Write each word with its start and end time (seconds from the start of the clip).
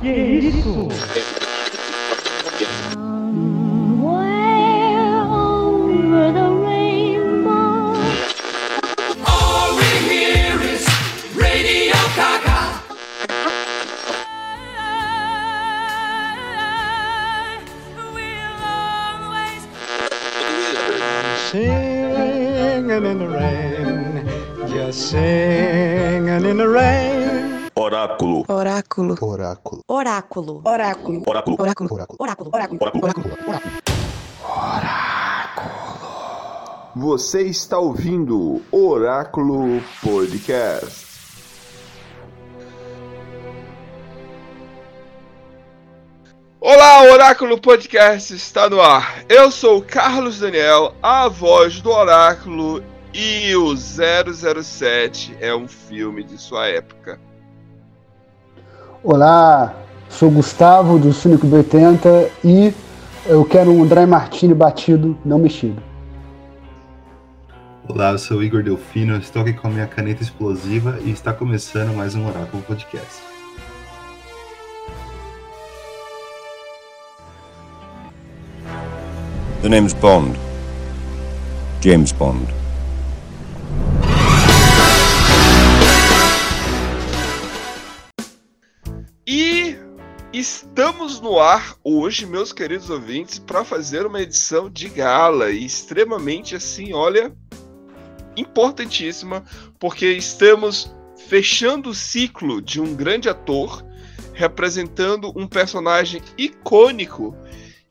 Que 0.00 0.08
isso? 0.08 1.37
Oráculo. 30.38 31.22
Oráculo. 31.26 31.56
Oráculo. 31.58 31.88
Oráculo. 31.92 32.16
Oráculo. 32.20 32.50
Oráculo. 32.52 32.80
Oráculo. 32.84 33.78
Você 36.94 37.42
está 37.42 37.78
ouvindo 37.78 38.62
Oráculo 38.70 39.82
Podcast. 40.00 41.08
Olá, 46.60 47.02
Oráculo 47.12 47.60
Podcast 47.60 48.32
está 48.32 48.70
no 48.70 48.80
ar. 48.80 49.24
Eu 49.28 49.50
sou 49.50 49.78
o 49.78 49.82
Carlos 49.82 50.38
Daniel, 50.38 50.94
a 51.02 51.28
voz 51.28 51.80
do 51.80 51.90
Oráculo, 51.90 52.82
e 53.12 53.56
o 53.56 53.76
007 53.76 55.36
é 55.40 55.52
um 55.54 55.66
filme 55.66 56.22
de 56.22 56.38
sua 56.38 56.68
época. 56.68 57.18
Olá, 59.02 59.74
sou 60.08 60.30
Gustavo 60.30 60.98
do 60.98 61.12
Cínico 61.12 61.46
80 61.46 62.30
e 62.44 62.72
eu 63.26 63.44
quero 63.44 63.70
um 63.70 63.86
Dry 63.86 64.06
Martini 64.06 64.54
batido, 64.54 65.16
não 65.24 65.38
mexido. 65.38 65.82
Olá, 67.88 68.10
eu 68.10 68.18
sou 68.18 68.38
o 68.38 68.42
Igor 68.42 68.62
Delfino, 68.62 69.16
estou 69.16 69.42
aqui 69.42 69.54
com 69.54 69.68
a 69.68 69.70
minha 69.70 69.86
caneta 69.86 70.22
explosiva 70.22 70.98
e 71.02 71.10
está 71.10 71.32
começando 71.32 71.94
mais 71.96 72.14
um 72.14 72.26
Oráculo 72.26 72.62
Podcast. 72.62 73.22
The 79.62 79.68
name's 79.68 79.94
Bond. 79.94 80.38
James 81.80 82.12
Bond. 82.12 82.57
Estamos 90.38 91.20
no 91.20 91.40
ar 91.40 91.74
hoje, 91.82 92.24
meus 92.24 92.52
queridos 92.52 92.88
ouvintes, 92.90 93.38
para 93.38 93.64
fazer 93.64 94.06
uma 94.06 94.20
edição 94.20 94.70
de 94.70 94.88
gala 94.88 95.50
e 95.50 95.64
extremamente 95.64 96.54
assim, 96.54 96.92
olha, 96.92 97.32
importantíssima, 98.36 99.44
porque 99.80 100.06
estamos 100.12 100.94
fechando 101.28 101.90
o 101.90 101.94
ciclo 101.94 102.62
de 102.62 102.80
um 102.80 102.94
grande 102.94 103.28
ator 103.28 103.84
representando 104.32 105.32
um 105.34 105.48
personagem 105.48 106.22
icônico 106.36 107.36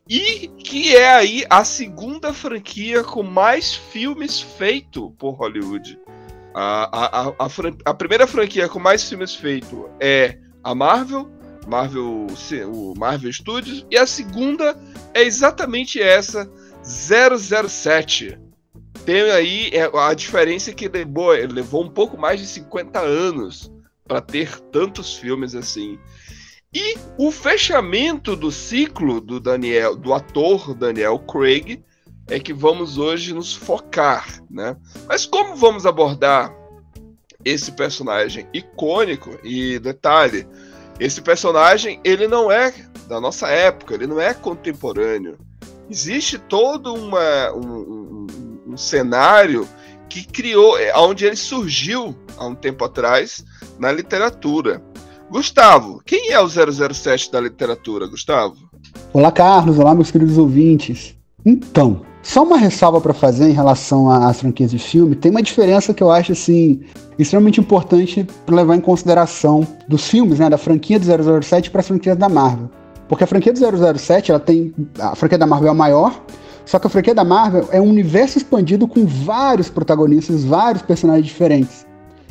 e 0.08 0.48
que 0.48 0.96
é 0.96 1.12
aí 1.12 1.44
a 1.50 1.62
segunda 1.64 2.32
franquia 2.32 3.04
com 3.04 3.22
mais 3.22 3.74
filmes 3.74 4.40
feito 4.40 5.10
por 5.18 5.32
Hollywood. 5.32 6.00
A, 6.54 6.84
a, 6.84 7.28
a, 7.28 7.28
a, 7.28 7.50
a 7.84 7.94
primeira 7.94 8.26
franquia 8.26 8.70
com 8.70 8.78
mais 8.78 9.06
filmes 9.06 9.34
feito 9.34 9.86
é 10.00 10.38
a 10.64 10.74
Marvel, 10.74 11.30
Marvel, 11.68 12.26
o 12.66 12.94
Marvel 12.96 13.32
Studios, 13.32 13.86
e 13.90 13.96
a 13.96 14.06
segunda 14.06 14.76
é 15.12 15.22
exatamente 15.22 16.00
essa, 16.00 16.50
007. 16.82 18.38
Tem 19.04 19.30
aí 19.30 19.70
é, 19.72 19.90
a 19.94 20.14
diferença 20.14 20.70
é 20.70 20.74
que 20.74 20.88
levou, 20.88 21.30
levou 21.30 21.84
um 21.84 21.90
pouco 21.90 22.18
mais 22.18 22.40
de 22.40 22.46
50 22.46 22.98
anos 22.98 23.72
para 24.06 24.20
ter 24.20 24.58
tantos 24.60 25.14
filmes 25.14 25.54
assim. 25.54 25.98
E 26.74 26.96
o 27.16 27.30
fechamento 27.30 28.36
do 28.36 28.50
ciclo 28.50 29.20
do 29.20 29.40
Daniel, 29.40 29.96
do 29.96 30.12
ator 30.12 30.74
Daniel 30.74 31.18
Craig, 31.18 31.82
é 32.28 32.38
que 32.38 32.52
vamos 32.52 32.98
hoje 32.98 33.32
nos 33.32 33.54
focar, 33.54 34.42
né? 34.50 34.76
Mas 35.06 35.24
como 35.24 35.56
vamos 35.56 35.86
abordar 35.86 36.54
esse 37.44 37.72
personagem 37.72 38.46
icônico 38.52 39.38
e 39.42 39.78
detalhe, 39.78 40.46
esse 40.98 41.20
personagem 41.20 42.00
ele 42.04 42.26
não 42.26 42.50
é 42.50 42.72
da 43.08 43.20
nossa 43.20 43.48
época, 43.48 43.94
ele 43.94 44.06
não 44.06 44.20
é 44.20 44.34
contemporâneo. 44.34 45.38
Existe 45.90 46.38
todo 46.38 46.94
uma, 46.94 47.52
um, 47.52 47.66
um, 47.66 48.26
um 48.68 48.76
cenário 48.76 49.66
que 50.08 50.26
criou, 50.26 50.78
é, 50.78 50.96
onde 50.96 51.24
ele 51.24 51.36
surgiu 51.36 52.14
há 52.36 52.46
um 52.46 52.54
tempo 52.54 52.84
atrás 52.84 53.44
na 53.78 53.90
literatura. 53.90 54.82
Gustavo, 55.30 56.02
quem 56.04 56.30
é 56.30 56.40
o 56.40 56.48
007 56.48 57.30
da 57.30 57.40
literatura, 57.40 58.06
Gustavo? 58.06 58.56
Olá, 59.12 59.30
Carlos. 59.30 59.78
Olá, 59.78 59.94
meus 59.94 60.10
queridos 60.10 60.38
ouvintes. 60.38 61.14
Então, 61.44 62.02
só 62.28 62.42
uma 62.42 62.58
ressalva 62.58 63.00
para 63.00 63.14
fazer 63.14 63.48
em 63.48 63.54
relação 63.54 64.10
às 64.10 64.38
franquias 64.38 64.70
de 64.70 64.78
filme. 64.78 65.16
Tem 65.16 65.30
uma 65.30 65.42
diferença 65.42 65.94
que 65.94 66.02
eu 66.02 66.10
acho 66.10 66.32
assim 66.32 66.80
extremamente 67.18 67.58
importante 67.58 68.26
para 68.44 68.56
levar 68.56 68.76
em 68.76 68.80
consideração 68.80 69.66
dos 69.88 70.06
filmes, 70.06 70.38
né, 70.38 70.50
da 70.50 70.58
franquia 70.58 70.98
do 71.00 71.06
007 71.42 71.70
para 71.70 71.80
as 71.80 71.88
franquias 71.88 72.18
da 72.18 72.28
Marvel. 72.28 72.70
Porque 73.08 73.24
a 73.24 73.26
franquia 73.26 73.50
do 73.50 73.98
007, 73.98 74.30
ela 74.30 74.38
tem 74.38 74.74
a 74.98 75.16
franquia 75.16 75.38
da 75.38 75.46
Marvel 75.46 75.68
é 75.68 75.70
a 75.70 75.74
maior, 75.74 76.22
só 76.66 76.78
que 76.78 76.86
a 76.86 76.90
franquia 76.90 77.14
da 77.14 77.24
Marvel 77.24 77.66
é 77.72 77.80
um 77.80 77.88
universo 77.88 78.36
expandido 78.36 78.86
com 78.86 79.06
vários 79.06 79.70
protagonistas, 79.70 80.44
vários 80.44 80.82
personagens 80.82 81.26
diferentes. 81.26 81.86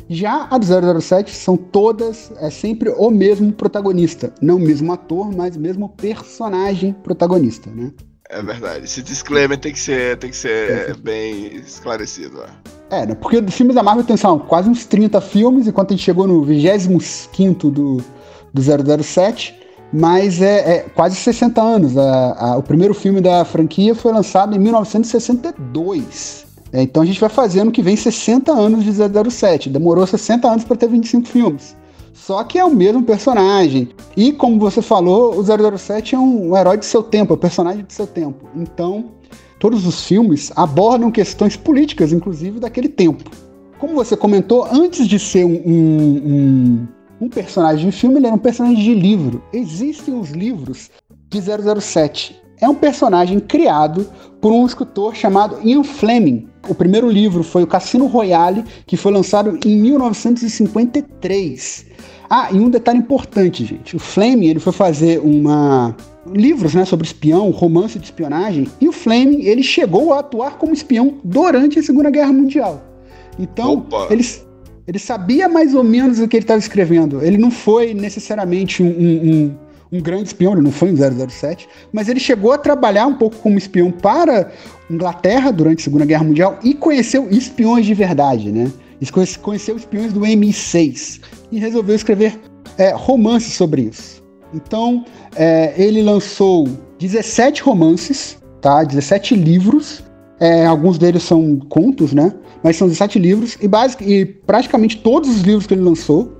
Já 0.08 0.46
a 0.48 0.58
do 0.58 1.00
007 1.00 1.34
são 1.34 1.56
todas, 1.56 2.30
é 2.40 2.50
sempre 2.50 2.90
o 2.90 3.10
mesmo 3.10 3.52
protagonista. 3.52 4.32
Não 4.40 4.56
o 4.56 4.60
mesmo 4.60 4.92
ator, 4.92 5.34
mas 5.36 5.56
o 5.56 5.60
mesmo 5.60 5.88
personagem 5.88 6.94
protagonista, 7.02 7.68
né? 7.68 7.90
É 8.30 8.42
verdade. 8.42 8.84
Esse 8.84 9.02
disclaimer 9.02 9.56
tem 9.58 9.72
que 9.72 9.78
ser, 9.80 10.18
tem 10.18 10.28
que 10.30 10.36
ser 10.36 10.94
bem 10.98 11.46
esclarecido. 11.56 12.42
É, 12.90 13.06
né? 13.06 13.14
Porque 13.14 13.38
os 13.38 13.54
filmes 13.54 13.74
da 13.74 13.82
Marvel 13.82 14.04
tem 14.04 14.16
são, 14.16 14.38
quase 14.38 14.68
uns 14.68 14.84
30 14.84 15.20
filmes, 15.20 15.66
enquanto 15.66 15.92
a 15.92 15.96
gente 15.96 16.04
chegou 16.04 16.26
no 16.26 16.42
25 16.44 17.70
do, 17.70 18.04
do 18.52 18.62
007, 19.02 19.54
mas 19.92 20.42
é, 20.42 20.76
é 20.76 20.78
quase 20.94 21.16
60 21.16 21.60
anos. 21.62 21.96
A- 21.96 22.36
a- 22.38 22.56
o 22.58 22.62
primeiro 22.62 22.92
filme 22.94 23.20
da 23.22 23.44
franquia 23.44 23.94
foi 23.94 24.12
lançado 24.12 24.54
em 24.54 24.58
1962. 24.58 26.46
É, 26.72 26.82
então 26.82 27.02
a 27.02 27.06
gente 27.06 27.20
vai 27.20 27.30
fazer 27.30 27.60
ano 27.60 27.72
que 27.72 27.80
vem 27.82 27.96
60 27.96 28.52
anos 28.52 28.84
de 28.84 28.92
007. 28.92 29.70
Demorou 29.70 30.06
60 30.06 30.46
anos 30.48 30.64
para 30.64 30.76
ter 30.76 30.88
25 30.88 31.26
filmes. 31.28 31.74
Só 32.26 32.42
que 32.44 32.58
é 32.58 32.64
o 32.64 32.74
mesmo 32.74 33.02
personagem. 33.04 33.88
E 34.16 34.32
como 34.32 34.58
você 34.58 34.82
falou, 34.82 35.38
o 35.38 35.42
007 35.78 36.14
é 36.14 36.18
um, 36.18 36.50
um 36.50 36.56
herói 36.56 36.76
de 36.76 36.84
seu 36.84 37.02
tempo, 37.02 37.32
é 37.32 37.36
o 37.36 37.38
personagem 37.38 37.84
de 37.84 37.92
seu 37.94 38.06
tempo. 38.06 38.46
Então, 38.54 39.06
todos 39.58 39.86
os 39.86 40.04
filmes 40.04 40.52
abordam 40.56 41.10
questões 41.10 41.56
políticas, 41.56 42.12
inclusive 42.12 42.58
daquele 42.60 42.88
tempo. 42.88 43.30
Como 43.78 43.94
você 43.94 44.16
comentou, 44.16 44.66
antes 44.70 45.06
de 45.06 45.18
ser 45.18 45.44
um, 45.44 45.62
um, 45.64 46.22
um- 46.26 46.88
um 47.20 47.28
personagem 47.28 47.88
de 47.88 47.96
filme, 47.96 48.16
ele 48.18 48.26
era 48.26 48.34
um 48.34 48.38
personagem 48.38 48.82
de 48.82 48.94
livro. 48.94 49.42
Existem 49.52 50.18
os 50.18 50.30
livros 50.30 50.90
de 51.30 51.40
007. 51.40 52.36
É 52.60 52.68
um 52.68 52.74
personagem 52.74 53.38
criado 53.38 54.06
por 54.40 54.50
um 54.52 54.66
escritor 54.66 55.14
chamado 55.14 55.58
Ian 55.64 55.84
Fleming. 55.84 56.48
O 56.68 56.74
primeiro 56.74 57.08
livro 57.10 57.42
foi 57.42 57.62
o 57.62 57.66
Cassino 57.66 58.06
Royale, 58.06 58.64
que 58.86 58.96
foi 58.96 59.12
lançado 59.12 59.58
em 59.64 59.76
1953. 59.80 61.86
Ah, 62.30 62.48
e 62.52 62.60
um 62.60 62.68
detalhe 62.68 62.98
importante, 62.98 63.64
gente. 63.64 63.96
O 63.96 63.98
Fleming 63.98 64.48
ele 64.48 64.60
foi 64.60 64.72
fazer 64.72 65.18
uma 65.20 65.96
livros, 66.30 66.74
né, 66.74 66.84
sobre 66.84 67.06
espião, 67.06 67.48
romance 67.50 67.98
de 67.98 68.04
espionagem, 68.04 68.68
e 68.80 68.86
o 68.86 68.92
Fleming 68.92 69.40
ele 69.44 69.62
chegou 69.62 70.12
a 70.12 70.18
atuar 70.18 70.58
como 70.58 70.74
espião 70.74 71.14
durante 71.24 71.78
a 71.78 71.82
Segunda 71.82 72.10
Guerra 72.10 72.32
Mundial. 72.34 72.82
Então, 73.38 73.72
Opa. 73.74 74.08
ele, 74.10 74.26
ele 74.86 74.98
sabia 74.98 75.48
mais 75.48 75.74
ou 75.74 75.82
menos 75.82 76.18
o 76.18 76.28
que 76.28 76.36
ele 76.36 76.44
estava 76.44 76.58
escrevendo. 76.58 77.22
Ele 77.24 77.38
não 77.38 77.50
foi 77.50 77.94
necessariamente 77.94 78.82
um, 78.82 78.88
um- 78.88 79.32
um- 79.32 79.54
um 79.92 80.00
grande 80.00 80.24
espião, 80.24 80.52
ele 80.52 80.62
não 80.62 80.70
foi 80.72 80.92
um 80.92 80.96
007, 81.28 81.68
mas 81.92 82.08
ele 82.08 82.20
chegou 82.20 82.52
a 82.52 82.58
trabalhar 82.58 83.06
um 83.06 83.14
pouco 83.14 83.36
como 83.36 83.56
espião 83.58 83.90
para 83.90 84.50
Inglaterra 84.90 85.50
durante 85.50 85.80
a 85.80 85.84
Segunda 85.84 86.04
Guerra 86.04 86.24
Mundial 86.24 86.58
e 86.62 86.74
conheceu 86.74 87.28
espiões 87.30 87.86
de 87.86 87.94
verdade, 87.94 88.52
né? 88.52 88.70
Conhece- 89.12 89.38
Conheceu 89.38 89.76
espiões 89.76 90.12
do 90.12 90.20
MI6 90.20 91.20
e 91.52 91.58
resolveu 91.58 91.94
escrever 91.94 92.38
é, 92.76 92.92
romances 92.92 93.54
sobre 93.54 93.82
isso. 93.82 94.22
Então, 94.52 95.04
é, 95.36 95.74
ele 95.76 96.02
lançou 96.02 96.66
17 96.98 97.62
romances, 97.62 98.38
tá? 98.60 98.82
17 98.82 99.34
livros. 99.34 100.02
É, 100.40 100.66
alguns 100.66 100.98
deles 100.98 101.22
são 101.22 101.56
contos, 101.68 102.12
né? 102.12 102.32
Mas 102.62 102.76
são 102.76 102.88
17 102.88 103.18
livros. 103.18 103.56
E, 103.60 103.68
basic, 103.68 104.04
e 104.04 104.24
praticamente 104.24 104.98
todos 104.98 105.28
os 105.28 105.42
livros 105.42 105.66
que 105.66 105.74
ele 105.74 105.82
lançou 105.82 106.32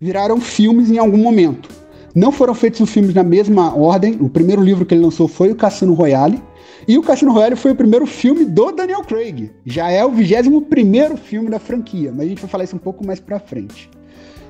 viraram 0.00 0.40
filmes 0.40 0.90
em 0.90 0.98
algum 0.98 1.18
momento. 1.18 1.68
Não 2.14 2.30
foram 2.30 2.54
feitos 2.54 2.80
os 2.80 2.90
filmes 2.90 3.14
na 3.14 3.22
mesma 3.22 3.74
ordem. 3.74 4.16
O 4.20 4.28
primeiro 4.28 4.62
livro 4.62 4.84
que 4.84 4.94
ele 4.94 5.02
lançou 5.02 5.26
foi 5.26 5.50
o 5.50 5.56
Cassino 5.56 5.94
Royale. 5.94 6.42
E 6.86 6.98
o 6.98 7.02
Cassino 7.02 7.32
Royale 7.32 7.56
foi 7.56 7.72
o 7.72 7.76
primeiro 7.76 8.06
filme 8.06 8.44
do 8.44 8.72
Daniel 8.72 9.02
Craig. 9.02 9.50
Já 9.64 9.90
é 9.90 10.04
o 10.04 10.10
21 10.10 11.16
filme 11.16 11.48
da 11.48 11.58
franquia, 11.58 12.10
mas 12.10 12.26
a 12.26 12.28
gente 12.28 12.40
vai 12.40 12.50
falar 12.50 12.64
isso 12.64 12.76
um 12.76 12.80
pouco 12.80 13.06
mais 13.06 13.20
pra 13.20 13.38
frente. 13.38 13.88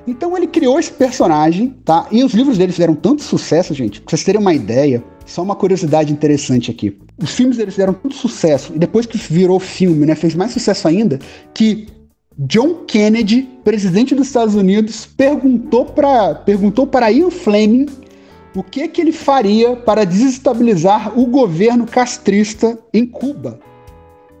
Então 0.05 0.35
ele 0.35 0.47
criou 0.47 0.79
esse 0.79 0.91
personagem, 0.91 1.75
tá? 1.85 2.07
E 2.11 2.23
os 2.23 2.33
livros 2.33 2.57
dele 2.57 2.71
fizeram 2.71 2.95
tanto 2.95 3.21
sucesso, 3.21 3.73
gente, 3.73 4.01
pra 4.01 4.09
vocês 4.09 4.23
terem 4.23 4.41
uma 4.41 4.53
ideia. 4.53 5.03
Só 5.25 5.41
uma 5.41 5.55
curiosidade 5.55 6.11
interessante 6.11 6.69
aqui. 6.69 6.97
Os 7.17 7.31
filmes 7.31 7.55
deles 7.55 7.73
fizeram 7.75 7.93
tanto 7.93 8.15
sucesso, 8.15 8.73
e 8.75 8.79
depois 8.79 9.05
que 9.05 9.17
virou 9.17 9.57
filme, 9.59 10.05
né, 10.05 10.15
fez 10.15 10.35
mais 10.35 10.51
sucesso 10.51 10.85
ainda, 10.87 11.19
que 11.53 11.87
John 12.37 12.85
Kennedy, 12.87 13.47
presidente 13.63 14.15
dos 14.15 14.27
Estados 14.27 14.55
Unidos, 14.55 15.05
perguntou 15.05 15.85
para 15.85 16.33
perguntou 16.35 16.87
para 16.87 17.11
Ian 17.11 17.29
Fleming 17.29 17.85
o 18.55 18.63
que, 18.63 18.87
que 18.87 19.01
ele 19.01 19.11
faria 19.11 19.75
para 19.75 20.03
desestabilizar 20.03 21.17
o 21.17 21.25
governo 21.25 21.85
castrista 21.85 22.77
em 22.93 23.05
Cuba. 23.05 23.59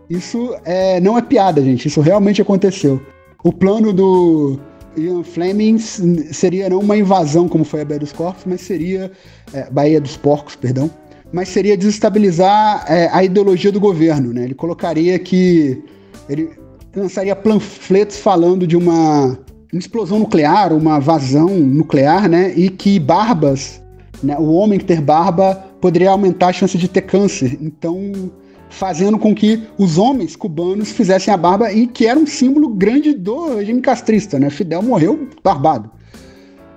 Isso 0.09 0.55
é, 0.65 0.99
não 0.99 1.17
é 1.17 1.21
piada, 1.21 1.61
gente. 1.61 1.87
Isso 1.87 2.01
realmente 2.01 2.41
aconteceu. 2.41 3.01
O 3.43 3.51
plano 3.51 3.91
do 3.91 4.59
Ian 4.95 5.23
Fleming 5.23 5.77
seria 5.79 6.69
não 6.69 6.79
uma 6.79 6.95
invasão, 6.95 7.47
como 7.47 7.63
foi 7.63 7.81
a 7.81 7.85
Baía 7.85 7.99
dos 7.99 8.11
Corpos, 8.11 8.43
mas 8.45 8.61
seria. 8.61 9.11
É, 9.53 9.69
Baía 9.69 9.99
dos 9.99 10.17
Porcos, 10.17 10.55
perdão. 10.55 10.89
Mas 11.31 11.49
seria 11.49 11.75
desestabilizar 11.75 12.85
é, 12.87 13.09
a 13.11 13.23
ideologia 13.23 13.71
do 13.71 13.79
governo. 13.79 14.31
Né? 14.33 14.43
Ele 14.43 14.53
colocaria 14.53 15.17
que. 15.17 15.83
Ele 16.29 16.51
lançaria 16.95 17.35
panfletos 17.35 18.17
falando 18.17 18.67
de 18.67 18.77
uma, 18.77 19.37
uma 19.71 19.79
explosão 19.79 20.19
nuclear, 20.19 20.73
uma 20.73 20.99
vazão 20.99 21.49
nuclear, 21.49 22.29
né? 22.29 22.53
E 22.55 22.69
que 22.69 22.99
barbas 22.99 23.83
né? 24.23 24.37
O 24.39 24.53
homem 24.53 24.79
ter 24.79 25.01
barba 25.01 25.55
poderia 25.81 26.09
aumentar 26.09 26.47
a 26.47 26.53
chance 26.53 26.77
de 26.77 26.87
ter 26.87 27.01
câncer. 27.01 27.57
Então, 27.61 28.31
fazendo 28.69 29.19
com 29.19 29.35
que 29.35 29.63
os 29.77 29.97
homens 29.97 30.35
cubanos 30.35 30.91
fizessem 30.91 31.31
a 31.31 31.37
barba 31.37 31.71
e 31.71 31.85
que 31.85 32.07
era 32.07 32.17
um 32.17 32.25
símbolo 32.25 32.69
grande 32.69 33.13
do 33.13 33.57
regime 33.57 33.81
castrista, 33.81 34.39
né? 34.39 34.49
Fidel 34.49 34.81
morreu 34.81 35.27
barbado. 35.43 35.91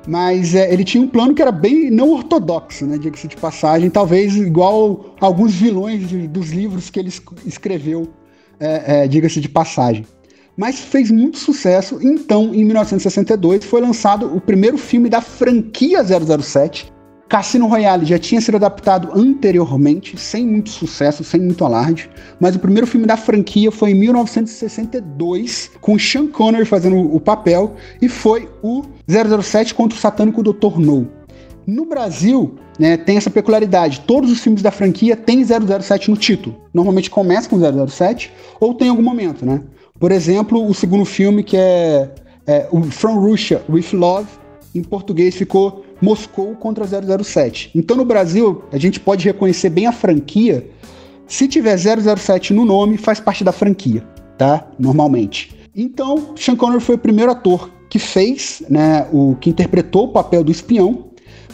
Mas 0.09 0.55
é, 0.55 0.73
ele 0.73 0.85
tinha 0.85 1.03
um 1.03 1.09
plano 1.09 1.35
que 1.35 1.43
era 1.43 1.51
bem 1.51 1.91
não 1.91 2.11
ortodoxo, 2.11 2.85
né? 2.87 2.99
Diga-se 2.99 3.29
de 3.29 3.37
passagem, 3.37 3.89
talvez 3.91 4.37
igual 4.37 5.15
alguns 5.21 5.55
vilões 5.55 6.09
de, 6.09 6.29
dos 6.29 6.51
livros 6.51 6.91
que 6.91 6.99
ele 6.99 7.13
escreveu, 7.45 8.09
é, 8.61 9.05
é, 9.05 9.09
diga-se 9.09 9.41
de 9.41 9.49
passagem. 9.49 10.07
Mas 10.57 10.81
fez 10.81 11.11
muito 11.11 11.39
sucesso. 11.39 11.99
Então, 12.01 12.55
em 12.55 12.65
1962, 12.65 13.65
foi 13.65 13.81
lançado 13.81 14.35
o 14.35 14.41
primeiro 14.41 14.79
filme 14.79 15.09
da 15.09 15.21
franquia 15.21 16.03
007, 16.03 16.93
Cassino 17.29 17.67
Royale 17.67 18.07
já 18.07 18.19
tinha 18.19 18.41
sido 18.41 18.55
adaptado 18.55 19.11
anteriormente, 19.13 20.17
sem 20.17 20.47
muito 20.47 20.71
sucesso, 20.71 21.25
sem 21.25 21.41
muito 21.41 21.65
alarde, 21.65 22.09
mas 22.39 22.55
o 22.55 22.59
primeiro 22.59 22.87
filme 22.87 23.07
da 23.07 23.17
franquia 23.17 23.71
foi 23.73 23.91
em 23.91 23.95
1962, 23.95 25.73
com 25.81 25.99
Sean 25.99 26.29
Connery 26.29 26.65
fazendo 26.65 26.99
o 26.99 27.21
papel, 27.21 27.75
e 28.01 28.09
foi 28.09 28.49
o 28.63 28.83
007 29.09 29.75
contra 29.75 29.99
o 29.99 30.01
satânico 30.01 30.43
Dr. 30.43 30.79
No. 30.79 31.16
No 31.67 31.85
Brasil, 31.85 32.55
né, 32.79 32.97
tem 32.97 33.17
essa 33.17 33.29
peculiaridade, 33.29 34.01
todos 34.07 34.31
os 34.31 34.39
filmes 34.39 34.63
da 34.63 34.71
franquia 34.71 35.17
têm 35.17 35.45
007 35.45 36.11
no 36.11 36.17
título. 36.17 36.57
Normalmente 36.73 37.11
começa 37.11 37.49
com 37.49 37.59
007, 37.59 38.33
ou 38.61 38.73
tem 38.73 38.89
algum 38.89 39.03
momento, 39.03 39.45
né? 39.45 39.63
Por 39.99 40.13
exemplo, 40.13 40.65
o 40.65 40.73
segundo 40.73 41.05
filme, 41.05 41.43
que 41.43 41.57
é, 41.57 42.11
é 42.47 42.69
From 42.91 43.19
Russia 43.19 43.63
with 43.69 43.87
Love, 43.93 44.29
em 44.75 44.83
português 44.83 45.35
ficou 45.35 45.85
Moscou 46.01 46.55
contra 46.55 46.85
007. 46.87 47.71
Então 47.75 47.97
no 47.97 48.05
Brasil, 48.05 48.63
a 48.71 48.79
gente 48.79 49.01
pode 49.01 49.25
reconhecer 49.25 49.71
bem 49.71 49.87
a 49.87 49.93
franquia. 49.93 50.71
Se 51.27 51.49
tiver 51.49 51.77
007 51.77 52.53
no 52.53 52.65
nome, 52.65 52.97
faz 52.97 53.19
parte 53.19 53.43
da 53.43 53.51
franquia, 53.51 54.07
tá? 54.39 54.69
Normalmente. 54.79 55.57
Então, 55.75 56.35
Sean 56.37 56.55
Connery 56.55 56.81
foi 56.81 56.95
o 56.95 56.99
primeiro 56.99 57.33
ator 57.33 57.71
que 57.89 57.99
fez, 57.99 58.63
né, 58.69 59.07
o 59.13 59.37
que 59.37 59.51
interpretou 59.51 60.05
o 60.05 60.09
papel 60.09 60.45
do 60.45 60.51
espião, 60.51 61.06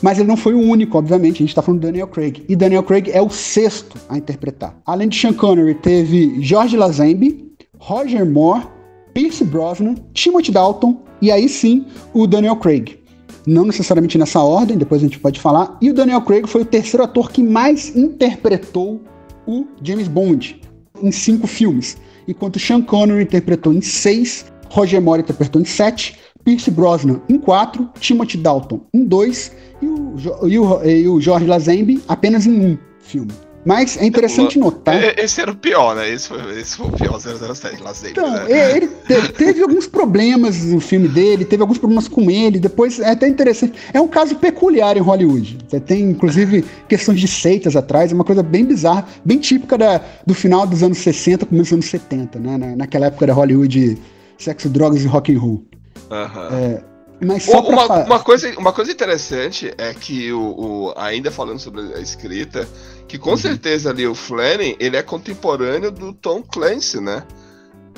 mas 0.03 0.19
ele 0.19 0.29
não 0.29 0.37
foi 0.37 0.53
o 0.53 0.61
único, 0.61 0.99
obviamente, 0.99 1.37
a 1.37 1.39
gente 1.39 1.51
está 1.51 1.63
falando 1.63 1.81
do 1.81 1.87
Daniel 1.87 2.09
Craig. 2.09 2.45
E 2.49 2.57
Daniel 2.57 2.83
Craig 2.83 3.11
é 3.11 3.23
o 3.23 3.31
sexto 3.31 3.97
a 4.09 4.19
interpretar. 4.19 4.77
Além 4.85 5.09
de 5.09 5.19
Sean 5.19 5.33
Connery, 5.33 5.75
teve 5.77 6.43
George 6.43 6.77
Lazenby, 6.77 7.53
Roger 7.79 8.27
Moore, 8.27 8.67
Pierce 9.15 9.45
Brosnan, 9.45 9.95
Timothy 10.13 10.51
Dalton 10.51 11.03
e 11.21 11.31
aí 11.31 11.49
sim 11.49 11.87
o 12.13 12.27
Daniel 12.27 12.57
Craig 12.57 13.03
não 13.47 13.65
necessariamente 13.65 14.17
nessa 14.17 14.41
ordem, 14.41 14.79
depois 14.79 15.01
a 15.01 15.05
gente 15.05 15.19
pode 15.19 15.41
falar. 15.41 15.77
E 15.81 15.91
o 15.91 15.95
Daniel 15.95 16.23
Craig 16.23 16.47
foi 16.47 16.63
o 16.63 16.65
terceiro 16.65 17.03
ator 17.03 17.31
que 17.31 17.43
mais 17.43 17.95
interpretou 17.97 19.01
o 19.47 19.67
James 19.83 20.09
Bond 20.09 20.61
em 21.03 21.11
cinco 21.11 21.47
filmes, 21.47 21.97
enquanto 22.29 22.61
Sean 22.61 22.81
Connery 22.81 23.25
interpretou 23.25 23.73
em 23.73 23.81
seis, 23.81 24.47
Roger 24.69 25.03
Moore 25.03 25.23
interpretou 25.23 25.61
em 25.61 25.65
sete, 25.65 26.17
Pierce 26.45 26.71
Brosnan 26.71 27.21
em 27.29 27.39
quatro, 27.39 27.89
Timothy 28.01 28.37
Dalton 28.37 28.81
em 28.93 29.05
dois 29.05 29.53
e 29.81 29.87
o, 29.87 30.15
e 30.49 30.59
o, 30.59 30.85
e 30.85 31.09
o 31.09 31.21
George 31.21 31.47
Lazenby 31.47 32.03
apenas 32.09 32.47
em 32.47 32.53
um 32.53 32.79
filme. 33.01 33.33
Mas 33.65 33.97
é 33.97 34.05
interessante 34.05 34.59
notar. 34.59 35.17
Esse 35.17 35.41
era 35.41 35.51
o 35.51 35.55
pior, 35.55 35.95
né? 35.95 36.11
Esse 36.13 36.29
foi, 36.29 36.59
esse 36.59 36.77
foi 36.77 36.87
o 36.87 36.93
pior 36.93 37.21
007, 37.21 37.81
lá 37.81 37.95
sempre. 37.95 38.11
Então, 38.11 38.29
né? 38.29 38.77
ele 38.77 38.89
teve 39.39 39.63
alguns 39.63 39.87
problemas 39.87 40.65
no 40.65 40.81
filme 40.81 41.07
dele, 41.07 41.45
teve 41.45 41.63
alguns 41.63 41.79
problemas 41.79 42.09
com 42.09 42.29
ele. 42.29 42.59
Depois 42.59 42.99
é 42.99 43.11
até 43.11 43.29
interessante. 43.29 43.75
É 43.93 44.01
um 44.01 44.09
caso 44.09 44.35
peculiar 44.35 44.97
em 44.97 45.01
Hollywood. 45.01 45.59
Tem, 45.87 46.03
inclusive, 46.03 46.65
questões 46.89 47.21
de 47.21 47.29
seitas 47.29 47.77
atrás, 47.77 48.11
é 48.11 48.15
uma 48.15 48.25
coisa 48.25 48.43
bem 48.43 48.65
bizarra, 48.65 49.07
bem 49.25 49.39
típica 49.39 49.79
da, 49.79 50.01
do 50.27 50.35
final 50.35 50.67
dos 50.67 50.83
anos 50.83 50.99
60, 50.99 51.47
começo 51.47 51.65
dos 51.71 51.73
anos 51.75 51.87
70, 51.87 52.41
né? 52.41 52.75
naquela 52.77 53.07
época 53.07 53.29
da 53.29 53.33
Hollywood 53.33 53.97
sexo, 54.39 54.69
drogas 54.69 55.05
e 55.05 55.07
rock 55.07 55.33
and 55.33 55.39
roll. 55.39 55.65
Uhum. 56.13 56.57
É, 56.57 56.85
mas 57.25 57.45
só 57.45 57.61
uma, 57.61 57.87
pra... 57.87 58.05
uma, 58.05 58.21
coisa, 58.21 58.59
uma 58.59 58.73
coisa 58.73 58.93
interessante 58.93 59.73
é 59.79 59.95
que 59.95 60.33
o, 60.33 60.41
o, 60.41 60.95
ainda 60.97 61.31
falando 61.31 61.59
sobre 61.59 61.81
a 61.95 62.01
escrita, 62.01 62.69
que 63.09 63.17
com 63.17 63.31
uhum. 63.31 63.37
certeza 63.37 63.91
ali 63.91 64.07
o 64.07 64.15
Flanning, 64.15 64.77
ele 64.79 64.97
é 64.97 65.03
contemporâneo 65.03 65.91
do 65.91 66.13
Tom 66.13 66.43
Clancy, 66.43 67.01
né? 67.01 67.23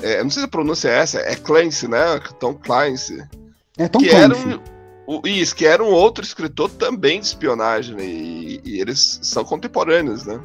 É, 0.01 0.23
não 0.23 0.29
sei 0.29 0.41
se 0.41 0.45
a 0.45 0.49
pronúncia 0.49 0.89
é 0.89 0.99
essa, 0.99 1.19
é 1.19 1.35
Clancy, 1.35 1.87
né? 1.87 2.19
Tom 2.39 2.53
Clancy. 2.53 3.23
É 3.77 3.87
Tom 3.87 3.99
que 3.99 4.09
Clancy. 4.09 4.47
Era 4.47 4.57
um, 4.57 4.59
o, 5.07 5.27
isso, 5.27 5.55
que 5.55 5.65
era 5.65 5.83
um 5.83 5.91
outro 5.91 6.23
escritor 6.23 6.69
também 6.69 7.19
de 7.19 7.25
espionagem, 7.27 7.95
né? 7.95 8.05
e, 8.05 8.61
e, 8.63 8.79
eles 8.79 9.19
são 9.21 9.43
contemporâneos, 9.43 10.25
né? 10.25 10.39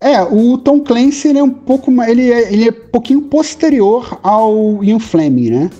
É, 0.00 0.22
o 0.22 0.58
Tom 0.58 0.80
Clancy 0.80 1.28
ele 1.28 1.38
é 1.38 1.42
um 1.42 1.50
pouco 1.50 1.90
ele 2.02 2.30
é, 2.30 2.52
ele 2.52 2.68
é 2.68 2.70
um 2.70 2.90
pouquinho 2.90 3.22
posterior 3.22 4.18
ao 4.22 4.84
Ian 4.84 4.98
Fleming, 4.98 5.50
né? 5.50 5.70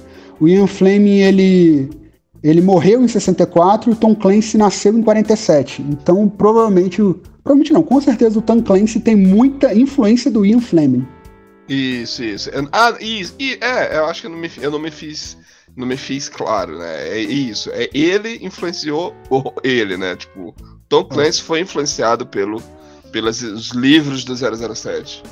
O 0.41 0.49
Ian 0.49 0.67
Fleming, 0.67 1.21
ele, 1.21 1.91
ele 2.43 2.61
morreu 2.61 3.03
em 3.03 3.09
64 3.09 3.91
e 3.91 3.93
o 3.93 3.97
Tom 3.97 4.15
Clancy 4.15 4.57
nasceu 4.57 4.97
em 4.97 5.03
47. 5.03 5.83
Então, 5.83 6.29
provavelmente, 6.29 7.03
provavelmente 7.43 7.73
não, 7.73 7.83
com 7.83 8.01
certeza 8.01 8.39
o 8.39 8.43
Tom 8.43 8.63
Clancy 8.63 9.01
tem 9.01 9.17
muita 9.17 9.75
influência 9.75 10.31
do 10.31 10.45
Ian 10.45 10.61
Fleming. 10.61 11.07
Isso, 11.69 12.23
isso. 12.23 12.51
Ah, 12.73 12.95
isso. 13.01 13.35
E, 13.39 13.59
é, 13.61 13.99
eu 13.99 14.07
acho 14.07 14.21
que 14.21 14.27
eu 14.27 14.31
não 14.31 14.39
me, 14.39 14.51
eu 14.61 14.71
não 14.71 14.79
me 14.79 14.91
fiz 14.91 15.37
não 15.77 15.87
me 15.89 15.97
fiz 15.97 16.29
claro, 16.29 16.79
né? 16.79 17.09
É 17.09 17.19
isso. 17.19 17.71
É 17.73 17.89
ele 17.93 18.39
influenciou 18.43 19.15
ele, 19.65 19.97
né? 19.97 20.15
Tipo, 20.15 20.55
Tom 20.89 21.05
Clancy 21.05 21.43
foi 21.43 21.61
influenciado 21.61 22.27
pelo 22.27 22.63
pelos 23.15 23.71
livros 23.71 24.25
do 24.25 24.35
007. 24.35 25.23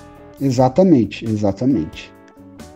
Exatamente, 0.40 1.25
exatamente. 1.25 2.12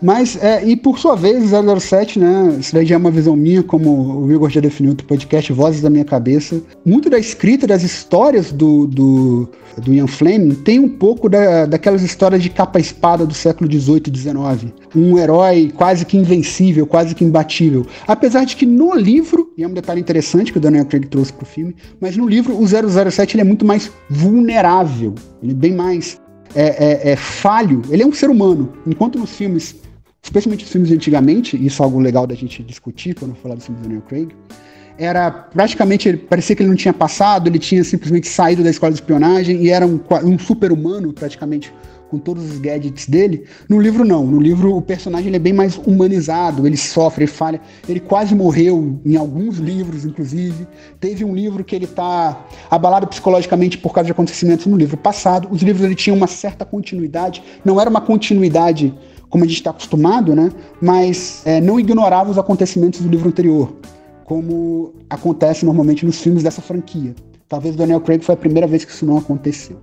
Mas, 0.00 0.36
é, 0.42 0.64
e 0.64 0.76
por 0.76 0.98
sua 0.98 1.16
vez, 1.16 1.50
007, 1.50 2.18
né? 2.18 2.56
Isso 2.60 2.74
daí 2.74 2.84
já 2.84 2.94
é 2.94 2.98
uma 2.98 3.10
visão 3.10 3.34
minha, 3.34 3.62
como 3.62 4.24
o 4.24 4.32
Igor 4.32 4.50
já 4.50 4.60
definiu 4.60 4.92
no 4.92 5.04
podcast 5.04 5.52
Vozes 5.52 5.80
da 5.80 5.90
Minha 5.90 6.04
Cabeça. 6.04 6.60
Muito 6.84 7.08
da 7.08 7.18
escrita 7.18 7.66
das 7.66 7.82
histórias 7.82 8.52
do, 8.52 8.86
do, 8.86 9.48
do 9.78 9.92
Ian 9.92 10.06
Fleming 10.06 10.54
tem 10.54 10.78
um 10.78 10.88
pouco 10.88 11.28
da, 11.28 11.66
daquelas 11.66 12.02
histórias 12.02 12.42
de 12.42 12.50
capa-espada 12.50 13.26
do 13.26 13.34
século 13.34 13.70
XVIII 13.70 14.02
e 14.06 14.18
XIX. 14.18 14.72
Um 14.94 15.18
herói 15.18 15.72
quase 15.74 16.04
que 16.04 16.16
invencível, 16.16 16.86
quase 16.86 17.14
que 17.14 17.24
imbatível. 17.24 17.86
Apesar 18.06 18.44
de 18.44 18.56
que 18.56 18.66
no 18.66 18.94
livro, 18.94 19.52
e 19.56 19.62
é 19.62 19.68
um 19.68 19.72
detalhe 19.72 20.00
interessante 20.00 20.52
que 20.52 20.58
o 20.58 20.60
Daniel 20.60 20.86
Craig 20.86 21.06
trouxe 21.06 21.32
pro 21.32 21.46
filme, 21.46 21.74
mas 22.00 22.16
no 22.16 22.26
livro 22.26 22.56
o 22.58 22.66
007 22.66 23.34
ele 23.34 23.40
é 23.42 23.44
muito 23.44 23.64
mais 23.64 23.90
vulnerável. 24.08 25.14
Ele 25.42 25.52
é 25.52 25.54
bem 25.54 25.74
mais 25.74 26.20
é, 26.54 27.10
é, 27.10 27.12
é, 27.12 27.16
falho, 27.16 27.82
ele 27.90 28.02
é 28.02 28.06
um 28.06 28.12
ser 28.12 28.30
humano. 28.30 28.72
Enquanto 28.86 29.18
nos 29.18 29.30
filmes 29.30 29.76
especialmente 30.26 30.64
os 30.64 30.70
filmes 30.70 30.88
de 30.88 30.96
antigamente, 30.96 31.56
isso 31.64 31.80
é 31.80 31.84
algo 31.84 32.00
legal 32.00 32.26
da 32.26 32.34
gente 32.34 32.60
discutir 32.60 33.14
quando 33.14 33.36
falar 33.36 33.54
do 33.54 33.60
filme 33.60 33.80
do 33.80 33.84
Daniel 33.84 34.02
Craig, 34.02 34.28
era 34.98 35.30
praticamente, 35.30 36.16
parecia 36.16 36.56
que 36.56 36.62
ele 36.62 36.68
não 36.68 36.76
tinha 36.76 36.92
passado, 36.92 37.48
ele 37.48 37.60
tinha 37.60 37.84
simplesmente 37.84 38.28
saído 38.28 38.64
da 38.64 38.70
escola 38.70 38.90
de 38.90 38.98
espionagem 38.98 39.62
e 39.62 39.70
era 39.70 39.86
um, 39.86 40.00
um 40.24 40.36
super-humano, 40.36 41.12
praticamente, 41.12 41.72
com 42.10 42.18
todos 42.18 42.50
os 42.50 42.58
gadgets 42.58 43.06
dele. 43.06 43.44
No 43.68 43.80
livro, 43.80 44.04
não. 44.04 44.26
No 44.26 44.40
livro, 44.40 44.74
o 44.74 44.82
personagem 44.82 45.32
é 45.34 45.38
bem 45.38 45.52
mais 45.52 45.76
humanizado, 45.76 46.66
ele 46.66 46.76
sofre, 46.76 47.24
ele 47.24 47.30
falha. 47.30 47.60
Ele 47.88 48.00
quase 48.00 48.34
morreu 48.34 49.00
em 49.04 49.16
alguns 49.16 49.58
livros, 49.58 50.04
inclusive. 50.04 50.66
Teve 50.98 51.24
um 51.24 51.34
livro 51.34 51.62
que 51.62 51.76
ele 51.76 51.86
tá 51.86 52.46
abalado 52.70 53.06
psicologicamente 53.06 53.78
por 53.78 53.92
causa 53.92 54.06
de 54.06 54.12
acontecimentos 54.12 54.66
no 54.66 54.76
livro 54.76 54.96
passado. 54.96 55.48
Os 55.50 55.62
livros 55.62 55.84
ele 55.84 55.94
tinham 55.94 56.16
uma 56.16 56.26
certa 56.26 56.64
continuidade, 56.64 57.42
não 57.64 57.80
era 57.80 57.90
uma 57.90 58.00
continuidade 58.00 58.94
como 59.36 59.44
a 59.44 59.48
gente 59.48 59.58
está 59.58 59.68
acostumado, 59.68 60.34
né? 60.34 60.50
Mas 60.80 61.42
é, 61.44 61.60
não 61.60 61.78
ignorava 61.78 62.30
os 62.30 62.38
acontecimentos 62.38 63.02
do 63.02 63.08
livro 63.10 63.28
anterior, 63.28 63.70
como 64.24 64.94
acontece 65.10 65.62
normalmente 65.62 66.06
nos 66.06 66.18
filmes 66.18 66.42
dessa 66.42 66.62
franquia. 66.62 67.14
Talvez 67.46 67.76
Daniel 67.76 68.00
Craig 68.00 68.24
foi 68.24 68.34
a 68.34 68.38
primeira 68.38 68.66
vez 68.66 68.86
que 68.86 68.92
isso 68.92 69.04
não 69.04 69.18
aconteceu. 69.18 69.76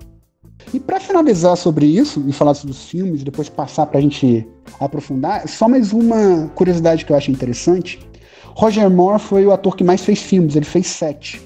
E 0.73 0.79
para 0.79 0.99
finalizar 0.99 1.55
sobre 1.55 1.85
isso 1.85 2.23
e 2.27 2.33
falar 2.33 2.55
sobre 2.55 2.71
os 2.71 2.85
filmes, 2.85 3.23
depois 3.23 3.47
passar 3.47 3.85
para 3.85 3.99
a 3.99 4.01
gente 4.01 4.47
aprofundar, 4.79 5.47
só 5.47 5.69
mais 5.69 5.93
uma 5.93 6.47
curiosidade 6.55 7.05
que 7.05 7.11
eu 7.11 7.15
acho 7.15 7.29
interessante. 7.29 7.99
Roger 8.55 8.89
Moore 8.89 9.19
foi 9.19 9.45
o 9.45 9.51
ator 9.51 9.75
que 9.75 9.83
mais 9.83 10.01
fez 10.01 10.19
filmes, 10.19 10.55
ele 10.55 10.65
fez 10.65 10.87
sete. 10.87 11.39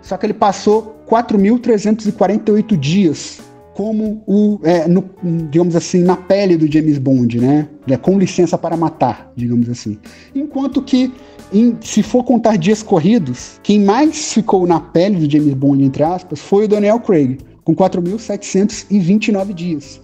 Só 0.00 0.16
que 0.16 0.24
ele 0.26 0.34
passou 0.34 1.02
4.348 1.08 2.76
dias 2.76 3.40
como 3.78 4.24
o, 4.26 4.58
é, 4.64 4.88
no, 4.88 5.08
digamos 5.22 5.76
assim, 5.76 6.02
na 6.02 6.16
pele 6.16 6.56
do 6.56 6.66
James 6.66 6.98
Bond, 6.98 7.38
né? 7.38 7.68
É, 7.86 7.96
com 7.96 8.18
licença 8.18 8.58
para 8.58 8.76
matar, 8.76 9.32
digamos 9.36 9.68
assim. 9.68 9.96
Enquanto 10.34 10.82
que, 10.82 11.12
em, 11.52 11.76
se 11.80 12.02
for 12.02 12.24
contar 12.24 12.58
dias 12.58 12.82
corridos, 12.82 13.60
quem 13.62 13.78
mais 13.78 14.32
ficou 14.32 14.66
na 14.66 14.80
pele 14.80 15.24
do 15.24 15.30
James 15.30 15.54
Bond, 15.54 15.84
entre 15.84 16.02
aspas, 16.02 16.40
foi 16.40 16.64
o 16.64 16.68
Daniel 16.68 16.98
Craig, 16.98 17.38
com 17.62 17.72
4.729 17.72 19.54
dias. 19.54 20.00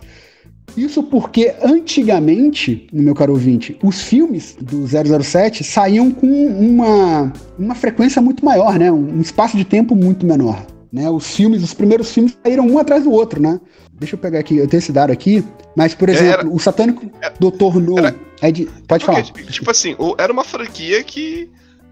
Isso 0.76 1.02
porque 1.02 1.52
antigamente, 1.60 2.86
meu 2.92 3.12
caro 3.12 3.32
ouvinte, 3.32 3.76
os 3.82 4.02
filmes 4.02 4.56
do 4.60 4.86
007 4.86 5.64
saíam 5.64 6.12
com 6.12 6.28
uma, 6.28 7.32
uma 7.58 7.74
frequência 7.74 8.22
muito 8.22 8.44
maior, 8.44 8.78
né? 8.78 8.92
Um 8.92 9.20
espaço 9.20 9.56
de 9.56 9.64
tempo 9.64 9.96
muito 9.96 10.24
menor. 10.24 10.64
Né? 10.94 11.10
Os 11.10 11.34
filmes, 11.34 11.60
os 11.64 11.74
primeiros 11.74 12.12
filmes 12.12 12.38
saíram 12.40 12.64
um 12.64 12.78
atrás 12.78 13.02
do 13.02 13.10
outro, 13.10 13.42
né? 13.42 13.60
Deixa 13.94 14.14
eu 14.14 14.18
pegar 14.18 14.38
aqui, 14.38 14.58
eu 14.58 14.68
tenho 14.68 14.78
esse 14.78 14.92
dado 14.92 15.10
aqui, 15.10 15.44
mas, 15.76 15.92
por 15.92 16.08
exemplo, 16.08 16.28
era, 16.28 16.48
o 16.48 16.56
Satânico 16.60 17.10
era, 17.20 17.34
Doutor 17.36 17.80
No 17.80 17.98
era, 17.98 18.14
é 18.40 18.52
de. 18.52 18.66
Pode 18.86 19.04
porque, 19.04 19.24
falar. 19.24 19.50
Tipo 19.50 19.70
assim, 19.72 19.96
era 20.16 20.32
uma 20.32 20.44
franquia 20.44 21.02
que 21.02 21.50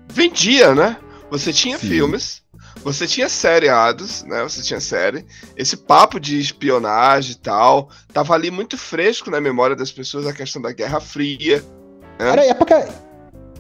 vendia, 0.09 0.73
né? 0.73 0.97
Você 1.33 1.53
tinha 1.53 1.77
Sim. 1.79 1.89
filmes, 1.89 2.43
você 2.85 3.05
tinha 3.05 3.29
seriados, 3.29 4.23
né? 4.23 4.45
Você 4.45 4.63
tinha 4.63 4.79
série. 4.79 5.27
Esse 5.57 5.77
papo 5.77 6.21
de 6.21 6.39
espionagem 6.39 7.33
e 7.33 7.39
tal, 7.39 7.91
tava 8.13 8.35
ali 8.35 8.53
muito 8.53 8.79
fresco 8.79 9.33
na 9.33 9.41
memória 9.41 9.75
das 9.75 9.91
pessoas 9.91 10.29
a 10.29 10.33
questão 10.33 10.63
da 10.63 10.71
Guerra 10.71 11.01
Fria. 11.01 11.59
Né? 12.21 12.29
Era 12.29 12.45
época 12.45 12.89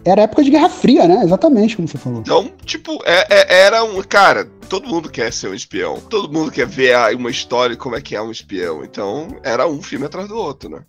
era 0.04 0.22
época 0.22 0.42
de 0.42 0.50
Guerra 0.50 0.68
Fria, 0.68 1.06
né? 1.06 1.22
Exatamente 1.24 1.76
como 1.76 1.88
você 1.88 1.98
falou. 1.98 2.20
Então, 2.20 2.50
tipo, 2.64 2.98
é, 3.04 3.26
é, 3.30 3.64
era 3.64 3.84
um. 3.84 4.02
Cara, 4.02 4.48
todo 4.68 4.88
mundo 4.88 5.08
quer 5.08 5.32
ser 5.32 5.48
um 5.48 5.54
espião. 5.54 5.98
Todo 6.08 6.32
mundo 6.32 6.50
quer 6.50 6.66
ver 6.66 6.96
uma 7.14 7.30
história 7.30 7.76
como 7.76 7.96
é 7.96 8.00
que 8.00 8.16
é 8.16 8.22
um 8.22 8.30
espião. 8.30 8.84
Então, 8.84 9.28
era 9.42 9.66
um 9.68 9.82
filme 9.82 10.06
atrás 10.06 10.28
do 10.28 10.36
outro, 10.36 10.68
né? 10.68 10.80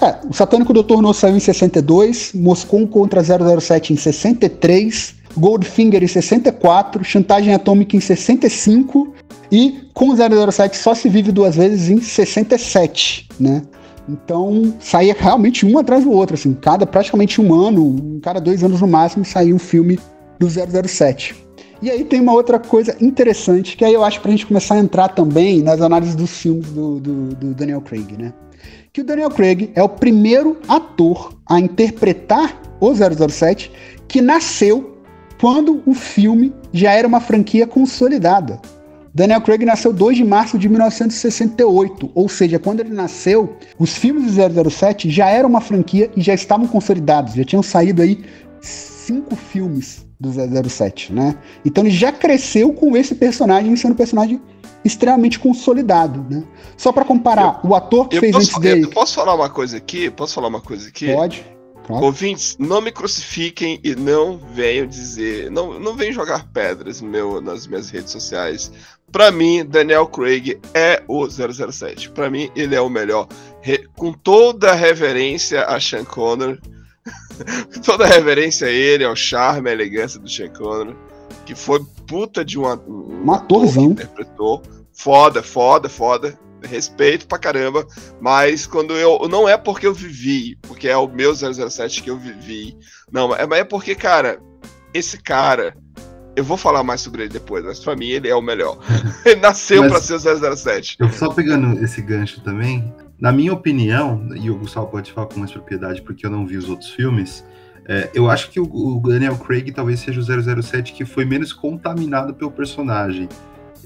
É, 0.00 0.26
o 0.28 0.32
Satânico 0.32 0.72
Doutor 0.72 1.00
No 1.00 1.14
saiu 1.14 1.36
em 1.36 1.40
62, 1.40 2.32
Moscou 2.34 2.86
contra 2.86 3.22
007 3.22 3.92
em 3.92 3.96
63, 3.96 5.14
Goldfinger 5.36 6.02
em 6.02 6.08
64, 6.08 7.04
Chantagem 7.04 7.54
Atômica 7.54 7.96
em 7.96 8.00
65 8.00 9.14
e 9.50 9.88
com 9.92 10.14
007 10.14 10.76
só 10.76 10.94
se 10.94 11.08
vive 11.08 11.32
duas 11.32 11.56
vezes 11.56 11.88
em 11.88 12.00
67, 12.00 13.28
né? 13.38 13.62
Então, 14.08 14.74
saía 14.80 15.14
realmente 15.16 15.64
um 15.64 15.78
atrás 15.78 16.04
do 16.04 16.10
outro, 16.10 16.34
assim, 16.34 16.54
cada 16.54 16.86
praticamente 16.86 17.40
um 17.40 17.54
ano, 17.54 18.18
cada 18.22 18.40
dois 18.40 18.64
anos 18.64 18.80
no 18.80 18.88
máximo, 18.88 19.24
saía 19.24 19.54
um 19.54 19.58
filme 19.58 19.98
do 20.38 20.48
007. 20.48 21.36
E 21.82 21.90
aí 21.90 22.04
tem 22.04 22.20
uma 22.20 22.32
outra 22.32 22.58
coisa 22.58 22.96
interessante, 23.00 23.76
que 23.76 23.84
aí 23.84 23.94
eu 23.94 24.04
acho 24.04 24.20
pra 24.20 24.30
gente 24.30 24.46
começar 24.46 24.74
a 24.74 24.78
entrar 24.78 25.08
também 25.08 25.62
nas 25.62 25.80
análises 25.80 26.14
dos 26.14 26.30
filmes 26.30 26.66
do, 26.66 27.00
do, 27.00 27.34
do 27.34 27.54
Daniel 27.54 27.80
Craig, 27.80 28.16
né? 28.18 28.32
Que 28.92 29.00
o 29.00 29.04
Daniel 29.04 29.30
Craig 29.30 29.70
é 29.74 29.82
o 29.82 29.88
primeiro 29.88 30.58
ator 30.68 31.32
a 31.46 31.58
interpretar 31.58 32.60
o 32.80 32.92
007 32.94 33.70
que 34.08 34.20
nasceu 34.20 34.98
quando 35.40 35.82
o 35.86 35.94
filme 35.94 36.52
já 36.72 36.92
era 36.92 37.08
uma 37.08 37.20
franquia 37.20 37.66
consolidada. 37.66 38.60
Daniel 39.12 39.40
Craig 39.40 39.64
nasceu 39.64 39.92
2 39.92 40.18
de 40.18 40.24
março 40.24 40.58
de 40.58 40.68
1968, 40.68 42.10
ou 42.14 42.28
seja, 42.28 42.58
quando 42.58 42.80
ele 42.80 42.90
nasceu, 42.90 43.56
os 43.78 43.96
filmes 43.96 44.34
do 44.34 44.70
007 44.70 45.10
já 45.10 45.28
eram 45.28 45.48
uma 45.48 45.60
franquia 45.60 46.10
e 46.16 46.20
já 46.20 46.34
estavam 46.34 46.66
consolidados, 46.66 47.34
já 47.34 47.44
tinham 47.44 47.62
saído 47.62 48.02
aí 48.02 48.24
cinco 48.60 49.34
filmes 49.34 50.06
do 50.18 50.30
007, 50.68 51.12
né? 51.12 51.36
Então 51.64 51.82
ele 51.84 51.90
já 51.90 52.12
cresceu 52.12 52.72
com 52.72 52.96
esse 52.96 53.14
personagem 53.14 53.74
sendo 53.74 53.92
um 53.92 53.96
personagem 53.96 54.40
extremamente 54.84 55.38
consolidado, 55.38 56.24
né? 56.30 56.44
Só 56.76 56.92
para 56.92 57.04
comparar, 57.04 57.60
eu, 57.64 57.70
o 57.70 57.74
ator 57.74 58.08
que 58.08 58.20
fez 58.20 58.32
posso, 58.32 58.46
antes 58.46 58.60
dele... 58.60 58.84
Eu 58.84 58.90
posso 58.90 59.14
falar 59.14 59.34
uma 59.34 59.50
coisa 59.50 59.76
aqui? 59.76 60.10
Posso 60.10 60.34
falar 60.34 60.48
uma 60.48 60.60
coisa 60.60 60.88
aqui? 60.88 61.12
Pode. 61.12 61.44
Claro. 61.86 62.04
Ouvintes, 62.04 62.56
não 62.58 62.80
me 62.80 62.92
crucifiquem 62.92 63.80
e 63.82 63.96
não 63.96 64.38
venham 64.54 64.86
dizer, 64.86 65.50
não, 65.50 65.78
não 65.80 65.96
venham 65.96 66.12
jogar 66.12 66.46
pedras 66.52 67.00
meu, 67.00 67.40
nas 67.40 67.66
minhas 67.66 67.90
redes 67.90 68.12
sociais. 68.12 68.70
Para 69.12 69.30
mim, 69.30 69.64
Daniel 69.64 70.06
Craig 70.06 70.60
é 70.74 71.02
o 71.08 71.26
007. 71.28 72.10
Para 72.10 72.30
mim, 72.30 72.50
ele 72.54 72.74
é 72.74 72.80
o 72.80 72.88
melhor. 72.88 73.28
Re, 73.60 73.86
com 73.96 74.12
toda 74.12 74.70
a 74.70 74.74
reverência 74.74 75.64
a 75.64 75.80
Sean 75.80 76.04
Connery, 76.04 76.60
toda 77.84 78.04
a 78.04 78.08
reverência 78.08 78.68
a 78.68 78.70
ele, 78.70 79.04
ao 79.04 79.16
charme, 79.16 79.68
à 79.68 79.72
elegância 79.72 80.18
do 80.18 80.28
Sean 80.28 80.50
Connery, 80.50 80.96
que 81.44 81.54
foi 81.54 81.84
puta 82.06 82.44
de 82.44 82.58
uma, 82.58 82.76
um, 82.76 83.24
um 83.24 83.32
atorzão. 83.32 83.94
que 83.94 84.02
interpretou. 84.02 84.62
Foda, 84.92 85.42
foda, 85.42 85.88
foda 85.88 86.38
respeito 86.66 87.26
pra 87.26 87.38
caramba, 87.38 87.86
mas 88.20 88.66
quando 88.66 88.94
eu. 88.94 89.28
Não 89.28 89.48
é 89.48 89.56
porque 89.56 89.86
eu 89.86 89.94
vivi, 89.94 90.56
porque 90.62 90.88
é 90.88 90.96
o 90.96 91.08
meu 91.08 91.34
007 91.34 92.02
que 92.02 92.10
eu 92.10 92.18
vivi. 92.18 92.76
Não, 93.10 93.34
é, 93.34 93.46
é 93.60 93.64
porque, 93.64 93.94
cara, 93.94 94.40
esse 94.92 95.18
cara. 95.18 95.76
Eu 96.36 96.44
vou 96.44 96.56
falar 96.56 96.82
mais 96.82 97.00
sobre 97.00 97.22
ele 97.22 97.30
depois, 97.30 97.64
mas 97.64 97.80
pra 97.80 97.96
mim 97.96 98.08
ele 98.08 98.28
é 98.28 98.34
o 98.34 98.42
melhor. 98.42 98.78
ele 99.26 99.40
nasceu 99.40 99.82
mas, 99.82 99.92
pra 99.92 100.00
ser 100.00 100.14
o 100.14 100.56
007. 100.56 100.96
Eu 100.98 101.10
só 101.10 101.30
pegando 101.32 101.82
esse 101.84 102.00
gancho 102.00 102.40
também, 102.42 102.94
na 103.18 103.32
minha 103.32 103.52
opinião, 103.52 104.28
e 104.34 104.50
o 104.50 104.56
Gustavo 104.56 104.86
pode 104.86 105.12
falar 105.12 105.26
com 105.26 105.38
mais 105.38 105.52
propriedade 105.52 106.02
porque 106.02 106.24
eu 106.24 106.30
não 106.30 106.46
vi 106.46 106.56
os 106.56 106.68
outros 106.68 106.90
filmes, 106.90 107.44
é, 107.86 108.08
eu 108.14 108.30
acho 108.30 108.50
que 108.50 108.60
o, 108.60 108.64
o, 108.64 109.00
Daniel 109.00 109.36
Craig 109.36 109.72
talvez 109.72 110.00
seja 110.00 110.20
o 110.20 110.62
007 110.62 110.92
que 110.92 111.04
foi 111.04 111.24
menos 111.24 111.52
contaminado 111.52 112.32
pelo 112.32 112.50
personagem. 112.50 113.28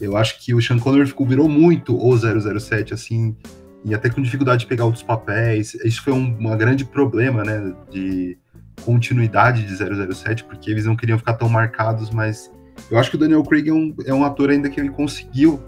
Eu 0.00 0.16
acho 0.16 0.44
que 0.44 0.52
o 0.52 0.60
Sean 0.60 0.78
Connery 0.78 1.06
ficou, 1.06 1.26
virou 1.26 1.48
muito 1.48 1.96
o 1.96 2.16
007, 2.16 2.92
assim, 2.92 3.36
e 3.84 3.94
até 3.94 4.10
com 4.10 4.20
dificuldade 4.20 4.60
de 4.60 4.66
pegar 4.66 4.84
outros 4.84 5.02
papéis. 5.02 5.74
Isso 5.84 6.02
foi 6.02 6.12
um 6.12 6.56
grande 6.56 6.84
problema, 6.84 7.44
né, 7.44 7.72
de 7.90 8.36
continuidade 8.82 9.64
de 9.64 9.76
007, 10.14 10.44
porque 10.44 10.70
eles 10.70 10.86
não 10.86 10.96
queriam 10.96 11.18
ficar 11.18 11.34
tão 11.34 11.48
marcados, 11.48 12.10
mas 12.10 12.50
eu 12.90 12.98
acho 12.98 13.10
que 13.10 13.16
o 13.16 13.18
Daniel 13.18 13.42
Craig 13.42 13.68
é 13.68 13.72
um, 13.72 13.94
é 14.06 14.14
um 14.14 14.24
ator 14.24 14.50
ainda 14.50 14.68
que 14.68 14.80
ele 14.80 14.90
conseguiu. 14.90 15.60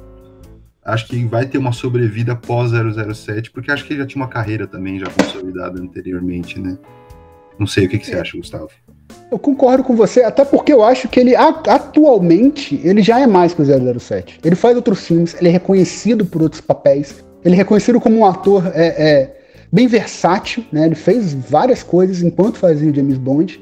Acho 0.84 1.08
que 1.08 1.25
vai 1.25 1.46
ter 1.46 1.58
uma 1.58 1.72
sobrevida 1.72 2.36
pós 2.36 2.70
007, 2.70 3.50
porque 3.50 3.72
acho 3.72 3.84
que 3.84 3.92
ele 3.92 4.00
já 4.00 4.06
tinha 4.06 4.22
uma 4.22 4.30
carreira 4.30 4.66
também 4.66 5.00
já 5.00 5.06
consolidada 5.10 5.80
anteriormente, 5.80 6.60
né? 6.60 6.78
Não 7.58 7.66
sei 7.66 7.86
o 7.86 7.88
que, 7.88 7.98
que 7.98 8.06
você 8.06 8.16
acha, 8.16 8.36
Gustavo. 8.36 8.68
Eu 9.30 9.38
concordo 9.38 9.82
com 9.82 9.96
você, 9.96 10.22
até 10.22 10.44
porque 10.44 10.72
eu 10.72 10.84
acho 10.84 11.08
que 11.08 11.18
ele 11.18 11.34
atualmente 11.34 12.80
ele 12.84 13.02
já 13.02 13.18
é 13.18 13.26
mais 13.26 13.52
que 13.52 13.62
o 13.62 13.98
007. 13.98 14.40
Ele 14.44 14.54
faz 14.54 14.76
outros 14.76 15.04
filmes, 15.04 15.34
ele 15.34 15.48
é 15.48 15.52
reconhecido 15.52 16.25
por 16.25 16.42
outros 16.42 16.60
papéis, 16.60 17.25
ele 17.44 17.54
é 17.54 17.58
reconhecido 17.58 18.00
como 18.00 18.18
um 18.18 18.26
ator 18.26 18.70
é, 18.75 18.86
é, 18.86 19.36
bem 19.73 19.87
versátil, 19.87 20.64
né? 20.73 20.87
Ele 20.87 20.94
fez 20.94 21.35
várias 21.35 21.82
coisas 21.82 22.23
enquanto 22.23 22.58
fazia 22.58 22.90
o 22.90 22.94
James 22.94 23.18
Bond. 23.18 23.61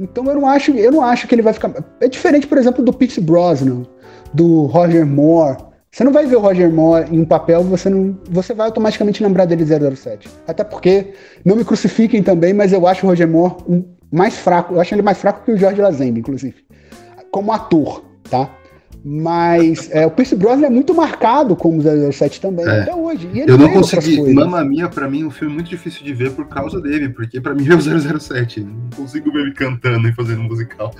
Então 0.00 0.24
eu 0.26 0.34
não 0.34 0.46
acho, 0.46 0.70
eu 0.72 0.92
não 0.92 1.02
acho 1.02 1.26
que 1.26 1.34
ele 1.34 1.42
vai 1.42 1.52
ficar. 1.52 1.72
É 2.00 2.08
diferente, 2.08 2.46
por 2.46 2.58
exemplo, 2.58 2.84
do 2.84 2.92
Pierce 2.92 3.20
Brosnan, 3.20 3.84
do 4.32 4.66
Roger 4.66 5.04
Moore. 5.04 5.56
Você 5.90 6.04
não 6.04 6.12
vai 6.12 6.26
ver 6.26 6.36
o 6.36 6.40
Roger 6.40 6.70
Moore 6.70 7.08
em 7.10 7.20
um 7.20 7.24
papel, 7.24 7.64
você 7.64 7.88
não, 7.88 8.16
você 8.30 8.54
vai 8.54 8.66
automaticamente 8.66 9.22
lembrar 9.22 9.46
dele 9.46 9.64
007. 9.64 10.28
Até 10.46 10.62
porque 10.62 11.14
não 11.44 11.56
me 11.56 11.64
crucifiquem 11.64 12.22
também, 12.22 12.52
mas 12.52 12.72
eu 12.72 12.86
acho 12.86 13.06
o 13.06 13.08
Roger 13.08 13.26
Moore 13.26 13.56
um 13.66 13.84
mais 14.10 14.36
fraco, 14.36 14.74
eu 14.74 14.80
acho 14.80 14.94
ele 14.94 15.02
mais 15.02 15.18
fraco 15.18 15.44
que 15.44 15.52
o 15.52 15.56
Jorge 15.56 15.80
Lazenby, 15.80 16.20
inclusive, 16.20 16.56
como 17.30 17.52
ator, 17.52 18.04
tá? 18.30 18.50
Mas 19.04 19.88
é, 19.92 20.04
o 20.06 20.10
Pierce 20.10 20.34
Brosnan 20.34 20.66
é 20.66 20.70
muito 20.70 20.94
marcado 20.94 21.54
como 21.56 21.80
007 21.80 22.40
também, 22.40 22.66
É. 22.66 22.80
até 22.82 22.94
hoje. 22.94 23.28
Eu 23.46 23.56
não 23.56 23.72
consegui. 23.72 24.20
Mamma 24.34 24.64
Mia, 24.64 24.88
pra 24.88 25.08
mim, 25.08 25.22
é 25.22 25.26
um 25.26 25.30
filme 25.30 25.54
muito 25.54 25.68
difícil 25.68 26.04
de 26.04 26.12
ver 26.12 26.32
por 26.32 26.46
causa 26.48 26.80
dele, 26.80 27.08
porque 27.08 27.40
pra 27.40 27.54
mim 27.54 27.66
é 27.68 27.74
o 27.74 27.80
007. 27.80 28.60
Não 28.60 28.90
consigo 28.96 29.32
ver 29.32 29.40
ele 29.40 29.52
cantando 29.52 30.08
e 30.08 30.12
fazendo 30.12 30.40
um 30.40 30.44
musical. 30.48 30.92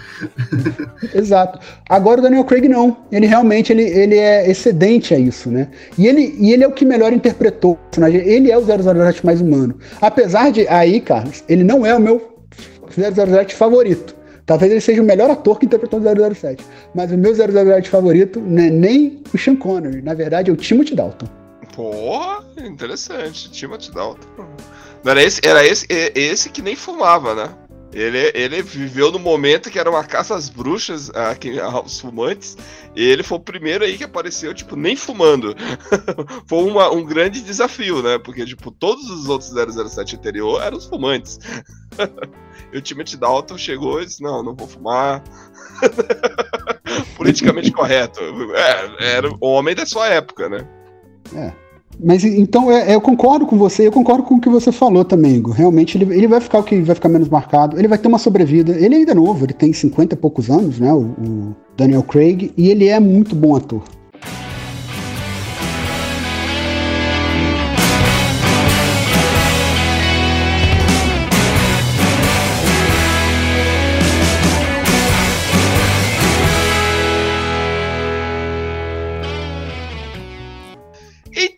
Exato. 1.14 1.58
Agora 1.88 2.20
o 2.20 2.22
Daniel 2.22 2.44
Craig 2.44 2.68
não. 2.68 2.96
Ele 3.10 3.26
realmente 3.26 3.72
ele, 3.72 3.82
ele 3.82 4.16
é 4.16 4.50
excedente 4.50 5.14
a 5.14 5.18
isso, 5.18 5.50
né? 5.50 5.68
E 5.96 6.06
ele, 6.06 6.36
e 6.38 6.52
ele 6.52 6.64
é 6.64 6.68
o 6.68 6.72
que 6.72 6.84
melhor 6.84 7.12
interpretou 7.12 7.72
o 7.72 7.76
personagem. 7.76 8.20
Ele 8.20 8.50
é 8.50 8.56
o 8.56 8.62
007 8.64 9.24
mais 9.24 9.40
humano. 9.40 9.76
Apesar 10.00 10.50
de, 10.50 10.66
aí, 10.68 11.00
Carlos, 11.00 11.42
ele 11.48 11.64
não 11.64 11.84
é 11.84 11.94
o 11.94 12.00
meu 12.00 12.38
007 12.90 13.54
favorito. 13.54 14.17
Talvez 14.48 14.72
ele 14.72 14.80
seja 14.80 15.02
o 15.02 15.04
melhor 15.04 15.30
ator 15.30 15.58
que 15.58 15.66
interpretou 15.66 16.00
o 16.00 16.34
007. 16.34 16.64
Mas 16.94 17.12
o 17.12 17.18
meu 17.18 17.34
007 17.34 17.90
favorito 17.90 18.40
não 18.40 18.62
é 18.62 18.70
nem 18.70 19.22
o 19.32 19.36
Sean 19.36 19.54
Connery. 19.54 20.00
Na 20.00 20.14
verdade, 20.14 20.48
é 20.50 20.52
o 20.52 20.56
Timothy 20.56 20.94
Dalton. 20.94 21.26
Porra, 21.76 22.42
interessante. 22.64 23.50
Timothy 23.50 23.92
Dalton. 23.92 24.26
Não 25.04 25.12
era 25.12 25.22
esse, 25.22 25.40
era 25.44 25.64
esse, 25.66 25.86
é- 25.90 26.12
esse 26.18 26.48
que 26.48 26.62
nem 26.62 26.74
fumava, 26.74 27.34
né? 27.34 27.50
Ele, 27.92 28.30
ele 28.34 28.62
viveu 28.62 29.10
no 29.10 29.18
momento 29.18 29.70
que 29.70 29.78
era 29.78 29.88
uma 29.90 30.04
caça 30.04 30.34
às 30.34 30.50
bruxas, 30.50 31.10
a, 31.10 31.34
aos 31.72 31.98
fumantes, 31.98 32.56
e 32.94 33.02
ele 33.02 33.22
foi 33.22 33.38
o 33.38 33.40
primeiro 33.40 33.82
aí 33.82 33.96
que 33.96 34.04
apareceu, 34.04 34.52
tipo, 34.52 34.76
nem 34.76 34.94
fumando. 34.94 35.54
foi 36.46 36.64
uma- 36.64 36.90
um 36.92 37.02
grande 37.02 37.40
desafio, 37.40 38.02
né? 38.02 38.18
Porque, 38.18 38.44
tipo, 38.44 38.70
todos 38.70 39.08
os 39.10 39.28
outros 39.28 39.50
007 39.50 40.16
anterior 40.16 40.62
eram 40.62 40.76
os 40.76 40.84
fumantes. 40.84 41.38
e 42.72 42.76
o 42.76 42.82
Timothy 42.82 43.16
Dalton 43.16 43.56
chegou 43.56 44.02
e 44.02 44.06
disse, 44.06 44.22
não, 44.22 44.42
não 44.42 44.54
vou 44.54 44.68
fumar. 44.68 45.22
Politicamente 47.16 47.70
correto. 47.72 48.20
É, 48.54 49.16
era 49.16 49.30
o 49.30 49.46
homem 49.46 49.74
da 49.74 49.86
sua 49.86 50.08
época, 50.08 50.48
né? 50.48 50.66
Mas 52.02 52.22
então 52.24 52.70
é- 52.70 52.92
é, 52.92 52.94
eu 52.94 53.00
concordo 53.00 53.44
com 53.46 53.56
você, 53.56 53.86
eu 53.86 53.92
concordo 53.92 54.22
com 54.22 54.36
o 54.36 54.40
que 54.40 54.48
você 54.48 54.70
falou 54.70 55.04
também, 55.04 55.36
Igor. 55.36 55.52
Realmente 55.54 55.98
ele, 55.98 56.14
ele 56.14 56.28
vai 56.28 56.40
ficar 56.40 56.58
o 56.58 56.62
que 56.62 56.80
vai 56.80 56.94
ficar 56.94 57.08
menos 57.08 57.28
marcado, 57.28 57.78
ele 57.78 57.88
vai 57.88 57.98
ter 57.98 58.08
uma 58.08 58.18
sobrevida. 58.18 58.72
Ele 58.72 58.94
ainda 58.96 59.12
é 59.12 59.14
novo, 59.14 59.44
ele 59.44 59.52
tem 59.52 59.72
50 59.72 60.14
e 60.14 60.18
poucos 60.18 60.48
anos, 60.50 60.78
né? 60.78 60.92
O, 60.92 61.00
o 61.00 61.56
Daniel 61.76 62.02
Craig, 62.02 62.52
e 62.56 62.70
ele 62.70 62.86
é 62.88 63.00
muito 63.00 63.34
bom 63.34 63.56
ator. 63.56 63.82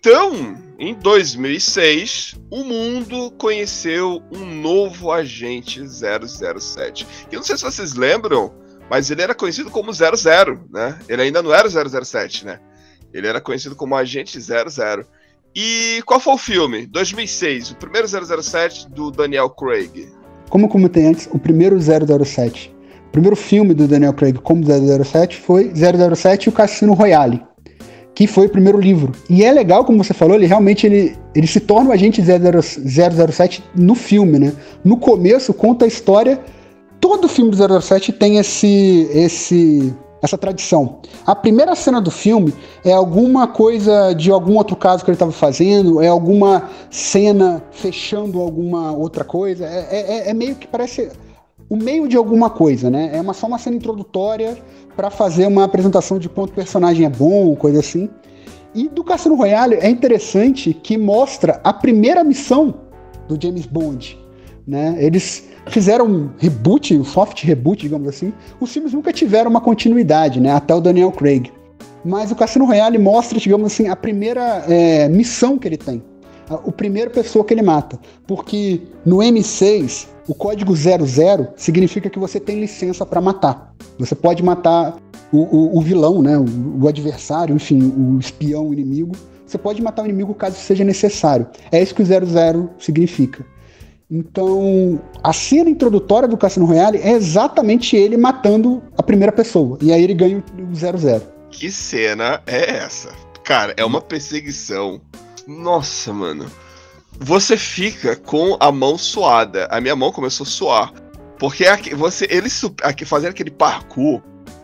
Então, 0.01 0.57
em 0.79 0.95
2006, 0.95 2.41
o 2.51 2.65
mundo 2.65 3.31
conheceu 3.33 4.23
um 4.33 4.47
novo 4.47 5.13
agente 5.13 5.87
007. 5.87 7.07
Eu 7.31 7.41
não 7.41 7.45
sei 7.45 7.59
se 7.59 7.63
vocês 7.63 7.93
lembram, 7.93 8.51
mas 8.89 9.11
ele 9.11 9.21
era 9.21 9.35
conhecido 9.35 9.71
como 9.71 9.93
00, 9.93 10.59
né? 10.73 10.99
Ele 11.07 11.21
ainda 11.21 11.43
não 11.43 11.53
era 11.53 11.69
o 11.69 12.05
007, 12.05 12.47
né? 12.47 12.59
Ele 13.13 13.27
era 13.27 13.43
conhecido 13.43 13.77
como 13.77 13.95
agente 13.95 14.41
00. 14.41 15.05
E 15.55 16.03
qual 16.07 16.19
foi 16.19 16.33
o 16.33 16.39
filme? 16.39 16.87
2006, 16.87 17.73
o 17.73 17.77
primeiro 17.77 18.09
007 18.09 18.89
do 18.89 19.11
Daniel 19.11 19.51
Craig. 19.51 20.09
Como 20.49 20.67
comentei 20.67 21.05
antes, 21.05 21.29
o 21.31 21.39
primeiro 21.39 21.77
007. 21.79 22.75
O 23.09 23.11
primeiro 23.11 23.37
filme 23.37 23.75
do 23.75 23.87
Daniel 23.87 24.15
Craig 24.15 24.39
como 24.39 24.65
007 24.65 25.37
foi 25.37 25.71
007 25.75 26.45
e 26.45 26.49
o 26.49 26.53
Cassino 26.53 26.95
Royale, 26.95 27.43
que 28.15 28.27
foi 28.27 28.47
o 28.47 28.51
primeiro 28.51 28.79
livro. 28.81 29.13
E 29.29 29.45
é 29.45 29.53
legal, 29.53 29.85
como 29.85 30.03
você 30.03 30.13
falou, 30.13 30.35
ele 30.35 30.47
realmente 30.47 30.87
ele, 30.87 31.17
ele 31.35 31.47
se 31.47 31.61
torna 31.61 31.91
o 31.91 31.93
agente 31.93 32.23
00 32.23 32.61
007 33.33 33.63
no 33.75 33.95
filme, 33.95 34.39
né? 34.39 34.53
No 34.85 34.97
começo 34.97 35.55
conta 35.55 35.85
a 35.85 35.89
história. 35.89 36.41
Todo 37.01 37.29
filme 37.29 37.51
do 37.51 37.81
007 37.81 38.13
tem 38.13 38.37
esse 38.37 39.09
esse 39.13 39.95
essa 40.23 40.37
tradição. 40.37 40.99
A 41.27 41.35
primeira 41.35 41.75
cena 41.75 41.99
do 42.01 42.11
filme 42.11 42.53
é 42.85 42.93
alguma 42.93 43.47
coisa 43.47 44.13
de 44.13 44.31
algum 44.31 44.57
outro 44.57 44.77
caso 44.77 45.03
que 45.03 45.11
ele 45.11 45.15
estava 45.15 45.33
fazendo, 45.33 46.03
é 46.03 46.09
alguma 46.09 46.69
cena 46.91 47.63
fechando 47.71 48.39
alguma 48.39 48.93
outra 48.93 49.25
coisa. 49.25 49.65
É, 49.65 50.27
é- 50.27 50.31
é 50.31 50.35
meio 50.35 50.55
que 50.57 50.67
parece 50.67 51.09
o 51.71 51.77
meio 51.77 52.09
de 52.09 52.17
alguma 52.17 52.51
coisa, 52.51 52.91
né? 52.91 53.11
É 53.15 53.21
uma, 53.21 53.33
só 53.33 53.47
uma 53.47 53.57
cena 53.57 53.77
introdutória 53.77 54.59
para 54.97 55.09
fazer 55.09 55.47
uma 55.47 55.63
apresentação 55.65 56.19
de 56.19 56.29
quanto 56.29 56.51
o 56.51 56.55
personagem 56.55 57.07
é 57.07 57.09
bom, 57.09 57.55
coisa 57.55 57.79
assim. 57.79 58.11
E 58.75 58.89
do 58.89 59.05
Cassino 59.05 59.37
Royale 59.37 59.77
é 59.77 59.89
interessante 59.89 60.75
que 60.75 60.99
mostra 60.99 61.61
a 61.63 61.73
primeira 61.73 62.25
missão 62.25 62.75
do 63.29 63.41
James 63.41 63.67
Bond. 63.67 64.19
Né? 64.67 64.97
Eles 64.99 65.49
fizeram 65.69 66.07
um 66.07 66.31
reboot, 66.39 66.97
um 66.97 67.05
soft 67.05 67.45
reboot, 67.45 67.83
digamos 67.83 68.09
assim. 68.09 68.33
Os 68.61 68.73
filmes 68.73 68.93
nunca 68.93 69.13
tiveram 69.13 69.49
uma 69.49 69.61
continuidade, 69.61 70.41
né? 70.41 70.53
até 70.53 70.75
o 70.75 70.81
Daniel 70.81 71.13
Craig. 71.13 71.53
Mas 72.05 72.33
o 72.33 72.37
Cassino 72.37 72.65
Royale 72.65 72.99
mostra, 72.99 73.39
digamos 73.39 73.73
assim, 73.73 73.89
a 73.89 73.95
primeira 73.95 74.65
é, 74.69 75.09
missão 75.09 75.57
que 75.57 75.69
ele 75.69 75.77
tem. 75.77 76.03
O 76.65 76.73
primeiro 76.73 77.11
pessoa 77.11 77.45
que 77.45 77.55
ele 77.55 77.63
mata. 77.63 77.99
Porque 78.27 78.81
no 79.05 79.19
M6, 79.19 80.09
o 80.31 80.35
código 80.35 80.73
00 80.77 81.49
significa 81.57 82.09
que 82.09 82.19
você 82.19 82.39
tem 82.39 82.61
licença 82.61 83.05
para 83.05 83.21
matar. 83.21 83.75
Você 83.99 84.15
pode 84.15 84.43
matar 84.43 84.97
o, 85.33 85.39
o- 85.39 85.79
o 85.79 85.81
vilão, 85.81 86.23
né? 86.23 86.39
O, 86.39 86.85
o 86.85 86.89
adversário, 86.89 87.55
enfim, 87.55 87.83
o 87.97 88.19
espião, 88.19 88.69
o 88.69 88.73
inimigo. 88.73 89.13
Você 89.47 89.59
pode 89.59 89.83
matar 89.83 90.03
o 90.03 90.05
inimigo 90.05 90.33
caso 90.35 90.57
seja 90.57 90.85
necessário. 90.85 91.49
É 91.73 91.83
isso 91.83 91.95
que 91.95 92.03
o 92.03 92.07
00 92.07 92.71
significa. 92.79 93.45
Então, 94.09 95.01
a 95.23 95.33
cena 95.33 95.71
introdutória 95.71 96.27
do 96.29 96.37
Cassino 96.37 96.67
Royale 96.67 96.99
é 96.99 97.13
exatamente 97.13 97.97
ele 97.97 98.17
matando 98.17 98.83
a 98.99 99.03
primeira 99.03 99.33
pessoa. 99.33 99.79
E 99.81 99.93
aí 99.93 100.03
ele 100.03 100.15
ganha 100.15 100.39
o 100.39 100.75
00. 100.75 101.23
Que 101.51 101.71
cena 101.71 102.41
é 102.47 102.77
essa? 102.79 103.11
Cara, 103.45 103.73
é 103.77 103.85
uma 103.85 104.01
perseguição. 104.01 105.01
Nossa, 105.47 106.13
mano. 106.13 106.47
Você 107.21 107.57
fica 107.57 108.17
com 108.17 108.57
a 108.59 108.73
mão 108.73 108.97
suada. 108.97 109.67
A 109.71 109.81
minha 109.81 109.95
mão 109.95 110.11
começou 110.11 110.45
a 110.45 110.49
suar. 110.49 110.93
Porque 111.39 111.67
aqui- 111.67 111.95
você, 111.95 112.27
eles 112.31 112.63
aqui, 112.83 113.05
fazendo 113.05 113.31
aquele 113.31 113.51
parkour. 113.51 114.23